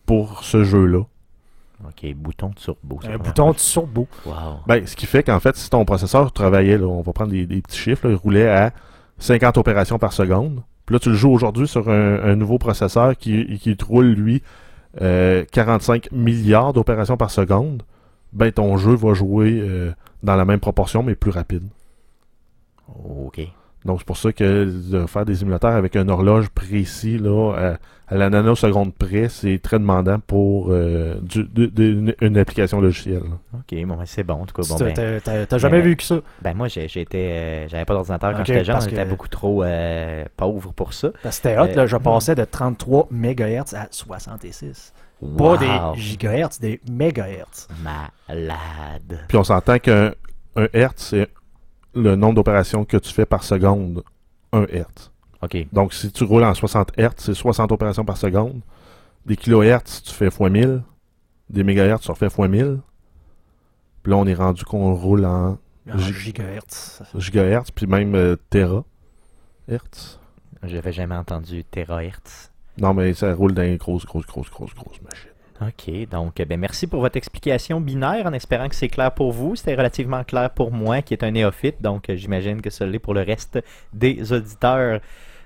pour 0.06 0.42
ce 0.44 0.64
jeu-là. 0.64 1.00
Ok, 1.84 2.14
bouton 2.14 2.50
turbo. 2.50 3.00
c'est 3.02 3.12
Un 3.12 3.18
bouton 3.18 3.52
turbo. 3.54 4.06
Wow. 4.24 4.34
Ben, 4.66 4.86
ce 4.86 4.94
qui 4.94 5.06
fait 5.06 5.24
qu'en 5.24 5.40
fait, 5.40 5.56
si 5.56 5.68
ton 5.68 5.84
processeur 5.84 6.30
travaillait, 6.32 6.78
là, 6.78 6.86
on 6.86 7.02
va 7.02 7.12
prendre 7.12 7.32
des, 7.32 7.44
des 7.46 7.60
petits 7.60 7.78
chiffres, 7.78 8.06
là, 8.06 8.12
il 8.12 8.16
roulait 8.16 8.48
à 8.48 8.72
50 9.18 9.58
opérations 9.58 9.98
par 9.98 10.12
seconde. 10.12 10.62
Puis 10.86 10.94
là, 10.94 11.00
tu 11.00 11.10
le 11.10 11.14
joues 11.16 11.30
aujourd'hui 11.30 11.66
sur 11.66 11.88
un, 11.88 12.22
un 12.22 12.36
nouveau 12.36 12.58
processeur 12.58 13.16
qui, 13.16 13.58
qui 13.58 13.76
te 13.76 13.84
roule, 13.84 14.12
lui, 14.12 14.42
euh, 15.00 15.44
45 15.50 16.12
milliards 16.12 16.72
d'opérations 16.72 17.16
par 17.16 17.30
seconde. 17.30 17.82
Ben, 18.32 18.52
ton 18.52 18.76
jeu 18.76 18.94
va 18.94 19.14
jouer 19.14 19.58
euh, 19.60 19.92
dans 20.22 20.36
la 20.36 20.44
même 20.44 20.60
proportion, 20.60 21.02
mais 21.02 21.14
plus 21.14 21.30
rapide. 21.30 21.64
Ok. 22.88 23.40
Donc, 23.84 23.98
c'est 24.00 24.06
pour 24.06 24.16
ça 24.16 24.32
que 24.32 24.64
de 24.90 25.06
faire 25.06 25.24
des 25.24 25.42
émulateurs 25.42 25.72
avec 25.74 25.96
une 25.96 26.08
horloge 26.10 26.48
précis, 26.50 27.18
là, 27.18 27.52
à, 28.08 28.14
à 28.14 28.16
la 28.16 28.30
nanoseconde 28.30 28.94
près, 28.94 29.28
c'est 29.28 29.58
très 29.60 29.78
demandant 29.78 30.18
pour 30.20 30.68
euh, 30.70 31.16
du- 31.22 31.44
de- 31.44 31.66
de- 31.66 31.82
une, 31.84 32.14
une 32.20 32.36
application 32.38 32.80
logicielle. 32.80 33.22
là. 33.24 33.58
Ok, 33.58 33.84
bon, 33.86 33.96
ben, 33.96 34.04
c'est 34.06 34.22
bon. 34.22 34.34
En 34.34 34.46
tout 34.46 34.54
cas, 34.54 34.68
bon, 34.68 34.76
ben, 34.78 34.92
t'as- 34.94 35.20
T'as 35.20 35.46
t'as 35.46 35.58
jamais 35.58 35.78
ben, 35.80 35.84
vu 35.88 35.96
que 35.96 36.02
ça? 36.02 36.20
ben 36.42 36.54
moi, 36.54 36.68
j'ai- 36.68 36.88
j'étais, 36.88 37.18
euh, 37.32 37.68
j'avais 37.68 37.84
pas 37.84 37.94
d'ordinateur 37.94 38.32
quand 38.36 38.44
j'étais 38.44 38.64
jeune. 38.64 38.80
J'étais 38.82 39.04
que- 39.04 39.08
beaucoup 39.08 39.28
trop 39.28 39.64
euh, 39.64 40.24
pauvre 40.36 40.72
pour 40.72 40.92
ça. 40.92 41.10
Parce 41.22 41.40
que 41.40 41.48
C'était 41.48 41.58
hot, 41.58 41.74
là, 41.74 41.86
je 41.86 41.96
Euh, 41.96 41.98
passais 41.98 42.34
de 42.34 42.44
33 42.44 43.08
MHz 43.10 43.74
à 43.74 43.88
66. 43.90 44.92
Wow. 45.20 45.36
Pas 45.36 45.56
des 45.94 46.00
gigahertz, 46.00 46.60
des 46.60 46.80
mégahertz. 46.90 47.68
Malade. 48.28 49.20
Puis 49.28 49.36
on 49.38 49.44
s'entend 49.44 49.78
qu'un 49.78 50.12
un 50.56 50.66
hertz, 50.72 51.06
c'est 51.10 51.28
le 51.94 52.16
nombre 52.16 52.34
d'opérations 52.34 52.84
que 52.84 52.96
tu 52.96 53.12
fais 53.12 53.26
par 53.26 53.42
seconde. 53.44 54.02
1 54.52 54.66
hertz. 54.70 55.10
Ok. 55.42 55.56
Donc, 55.72 55.92
si 55.94 56.10
tu 56.12 56.24
roules 56.24 56.44
en 56.44 56.54
60 56.54 56.92
hertz, 56.98 57.24
c'est 57.24 57.34
60 57.34 57.72
opérations 57.72 58.04
par 58.04 58.16
seconde. 58.16 58.60
Des 59.26 59.36
kilohertz, 59.36 60.02
tu 60.02 60.12
fais 60.12 60.26
x 60.28 60.38
1000. 60.40 60.82
Des 61.50 61.64
mégahertz, 61.64 62.04
tu 62.04 62.10
refais 62.10 62.26
x 62.26 62.38
1000. 62.38 62.80
Puis 64.02 64.10
là, 64.10 64.16
on 64.16 64.26
est 64.26 64.34
rendu 64.34 64.64
qu'on 64.64 64.94
roule 64.94 65.24
en 65.24 65.58
En 65.92 65.98
Gi- 65.98 66.12
gigahertz. 66.12 67.02
gigahertz, 67.16 67.70
puis 67.70 67.86
même 67.86 68.14
euh, 68.14 68.36
téra. 68.50 68.84
Hertz. 69.68 70.18
J'avais 70.64 70.92
jamais 70.92 71.16
entendu 71.16 71.64
terahertz. 71.64 72.50
Non, 72.78 72.94
mais 72.94 73.12
ça 73.14 73.34
roule 73.34 73.52
dans 73.52 73.62
une 73.64 73.76
grosse, 73.76 74.06
grosse, 74.06 74.26
grosse, 74.26 74.50
grosse, 74.50 74.74
grosse 74.74 75.00
machine. 75.02 75.28
OK, 75.68 76.08
donc 76.10 76.42
ben, 76.42 76.58
merci 76.58 76.86
pour 76.86 77.00
votre 77.00 77.16
explication 77.16 77.80
binaire 77.80 78.26
en 78.26 78.32
espérant 78.32 78.68
que 78.68 78.74
c'est 78.74 78.88
clair 78.88 79.12
pour 79.12 79.30
vous. 79.30 79.54
C'était 79.54 79.74
relativement 79.74 80.24
clair 80.24 80.50
pour 80.50 80.72
moi 80.72 81.02
qui 81.02 81.14
est 81.14 81.22
un 81.22 81.30
néophyte, 81.30 81.80
donc 81.80 82.10
euh, 82.10 82.16
j'imagine 82.16 82.60
que 82.60 82.70
ça 82.70 82.84
l'est 82.84 82.98
pour 82.98 83.14
le 83.14 83.22
reste 83.22 83.60
des 83.92 84.32
auditeurs. 84.32 85.00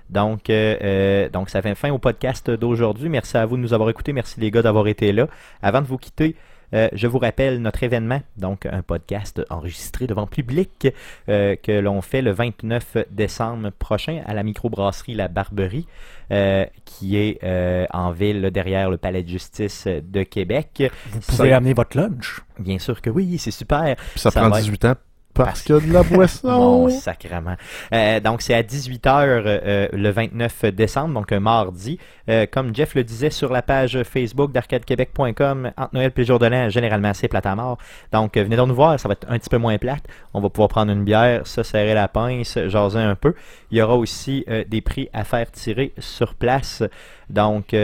Donc, 0.09 0.49
euh, 0.49 0.77
euh, 0.83 1.29
donc 1.29 1.51
ça 1.51 1.61
fait 1.61 1.75
fin 1.75 1.91
au 1.91 1.99
podcast 1.99 2.51
d'aujourd'hui. 2.51 3.09
Merci 3.09 3.37
à 3.37 3.45
vous 3.45 3.57
de 3.57 3.63
nous 3.63 3.75
avoir 3.75 3.91
écoutés. 3.91 4.13
Merci 4.13 4.41
les 4.41 4.51
gars 4.51 4.63
d'avoir 4.63 4.87
été 4.87 5.13
là. 5.13 5.29
Avant 5.61 5.83
de 5.83 5.87
vous 5.87 5.99
quitter, 5.99 6.37
euh, 6.75 6.89
je 6.93 7.07
vous 7.07 7.19
rappelle 7.19 7.61
notre 7.63 7.83
événement, 7.83 8.21
donc 8.37 8.67
un 8.67 8.83
podcast 8.83 9.43
enregistré 9.51 10.07
devant 10.07 10.27
public 10.27 10.89
euh, 11.29 11.57
que 11.57 11.73
l'on 11.73 12.01
fait 12.03 12.23
le 12.23 12.33
29 12.33 12.97
décembre 13.11 13.71
prochain 13.71 14.23
à 14.27 14.35
la 14.35 14.43
microbrasserie 14.43 15.15
La 15.15 15.29
Barberie, 15.29 15.87
euh, 16.33 16.65
qui 16.85 17.17
est 17.17 17.39
euh, 17.45 17.87
en 17.93 18.11
ville 18.11 18.41
là, 18.41 18.51
derrière 18.51 18.91
le 18.91 18.97
Palais 18.97 19.23
de 19.23 19.29
justice 19.29 19.87
de 19.87 20.23
Québec. 20.23 20.91
Vous 21.11 21.21
pouvez 21.21 21.53
amener 21.53 21.73
votre 21.75 21.97
lunch. 21.97 22.41
Bien 22.59 22.79
sûr 22.79 23.01
que 23.01 23.11
oui, 23.11 23.39
c'est 23.39 23.51
super. 23.51 23.97
Puis 24.13 24.21
ça, 24.21 24.31
Ça 24.31 24.41
prend 24.41 24.51
va 24.51 24.59
être- 24.59 24.65
18 24.65 24.85
ans 24.87 24.95
parce 25.37 25.63
qu'il 25.63 25.75
y 25.75 25.79
a 25.79 25.81
de 25.81 25.93
la 25.93 26.03
boisson. 26.03 26.49
Mon 26.49 26.89
sacrement. 26.91 27.57
Euh, 27.93 28.21
donc, 28.21 28.43
c'est 28.43 28.55
à 28.55 28.63
18h 28.63 29.91
le 29.93 30.11
29 30.11 30.67
décembre, 30.67 31.15
donc 31.15 31.33
un 31.33 31.41
mardi. 31.41 31.99
Euh, 32.29 32.47
comme 32.51 32.75
Jeff 32.75 32.95
le 32.95 33.05
disait 33.05 33.31
sur 33.31 33.53
la 33.53 33.63
page 33.63 34.03
Facebook 34.03 34.53
d'arcadequebec.com, 34.53 35.71
entre 35.77 35.95
Noël 35.95 36.13
et 36.15 36.21
le 36.21 36.25
jour 36.25 36.39
de 36.39 36.47
l'an, 36.47 36.69
généralement 36.69 37.15
c'est 37.15 37.29
plate 37.29 37.47
à 37.47 37.55
mort. 37.55 37.79
Donc, 38.13 38.37
euh, 38.37 38.43
venez 38.43 38.57
donc 38.57 38.69
nous 38.69 38.75
voir, 38.75 38.99
ça 38.99 39.09
va 39.09 39.13
être 39.13 39.27
un 39.29 39.39
petit 39.39 39.49
peu 39.49 39.59
moins 39.59 39.79
plate. 39.79 40.05
On 40.35 40.41
va 40.41 40.49
pouvoir 40.49 40.69
prendre 40.69 40.93
une 40.93 41.05
bière, 41.05 41.47
se 41.47 41.63
serrer 41.63 41.95
la 41.95 42.09
pince, 42.09 42.59
jaser 42.67 42.99
un 42.99 43.15
peu. 43.15 43.35
Il 43.71 43.79
y 43.79 43.83
aura 43.83 43.97
aussi 43.97 44.45
euh, 44.49 44.65
des 44.67 44.81
prix 44.81 45.09
à 45.13 45.25
faire 45.25 45.51
tirer 45.51 45.93
sur 45.99 46.35
place. 46.35 46.83
Donc, 47.31 47.75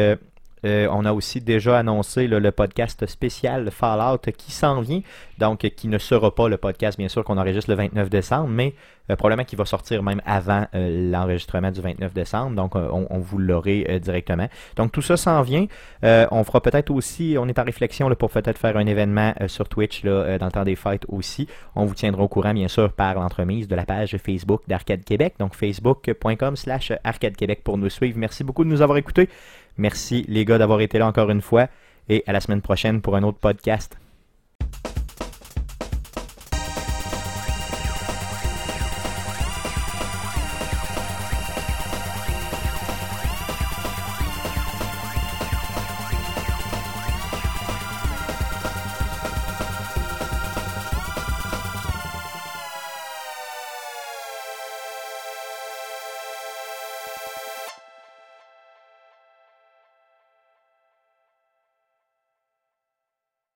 euh, 0.64 0.88
on 0.90 1.04
a 1.04 1.12
aussi 1.12 1.40
déjà 1.40 1.78
annoncé 1.78 2.26
là, 2.26 2.40
le 2.40 2.52
podcast 2.52 3.06
spécial 3.06 3.70
Fallout 3.70 4.18
qui 4.36 4.52
s'en 4.52 4.80
vient, 4.80 5.00
donc 5.38 5.64
euh, 5.64 5.68
qui 5.68 5.88
ne 5.88 5.98
sera 5.98 6.34
pas 6.34 6.48
le 6.48 6.56
podcast 6.56 6.98
bien 6.98 7.08
sûr 7.08 7.24
qu'on 7.24 7.38
enregistre 7.38 7.70
le 7.70 7.76
29 7.76 8.10
décembre, 8.10 8.48
mais 8.48 8.74
euh, 9.10 9.16
probablement 9.16 9.44
qu'il 9.44 9.58
va 9.58 9.64
sortir 9.64 10.02
même 10.02 10.22
avant 10.24 10.66
euh, 10.74 11.10
l'enregistrement 11.10 11.70
du 11.70 11.80
29 11.80 12.14
décembre, 12.14 12.54
donc 12.54 12.76
euh, 12.76 12.88
on, 12.92 13.06
on 13.10 13.18
vous 13.18 13.38
l'aurez 13.38 13.86
euh, 13.88 13.98
directement. 13.98 14.48
Donc 14.76 14.92
tout 14.92 15.02
ça 15.02 15.16
s'en 15.16 15.42
vient. 15.42 15.66
On 16.02 16.44
fera 16.44 16.60
peut-être 16.60 16.90
aussi, 16.90 17.36
on 17.38 17.48
est 17.48 17.58
en 17.58 17.64
réflexion 17.64 18.08
là, 18.08 18.14
pour 18.14 18.30
peut-être 18.30 18.58
faire 18.58 18.76
un 18.76 18.86
événement 18.86 19.34
sur 19.46 19.68
Twitch 19.68 20.04
là, 20.04 20.38
dans 20.38 20.46
le 20.46 20.52
temps 20.52 20.64
des 20.64 20.76
fêtes 20.76 21.04
aussi. 21.08 21.46
On 21.74 21.84
vous 21.84 21.94
tiendra 21.94 22.22
au 22.22 22.28
courant 22.28 22.54
bien 22.54 22.68
sûr 22.68 22.92
par 22.92 23.14
l'entremise 23.14 23.68
de 23.68 23.74
la 23.74 23.84
page 23.84 24.16
Facebook 24.18 24.62
d'Arcade 24.68 25.04
Québec, 25.04 25.34
donc 25.38 25.54
facebook.com 25.54 26.56
slash 26.56 26.92
Arcade 27.04 27.36
Québec 27.36 27.60
pour 27.64 27.78
nous 27.78 27.90
suivre. 27.90 28.18
Merci 28.18 28.44
beaucoup 28.44 28.64
de 28.64 28.68
nous 28.68 28.82
avoir 28.82 28.98
écoutés. 28.98 29.28
Merci 29.76 30.24
les 30.28 30.44
gars 30.44 30.58
d'avoir 30.58 30.80
été 30.80 30.98
là 30.98 31.06
encore 31.06 31.30
une 31.30 31.42
fois 31.42 31.68
et 32.08 32.24
à 32.26 32.32
la 32.32 32.40
semaine 32.40 32.62
prochaine 32.62 33.00
pour 33.00 33.16
un 33.16 33.22
autre 33.22 33.38
podcast. 33.38 33.96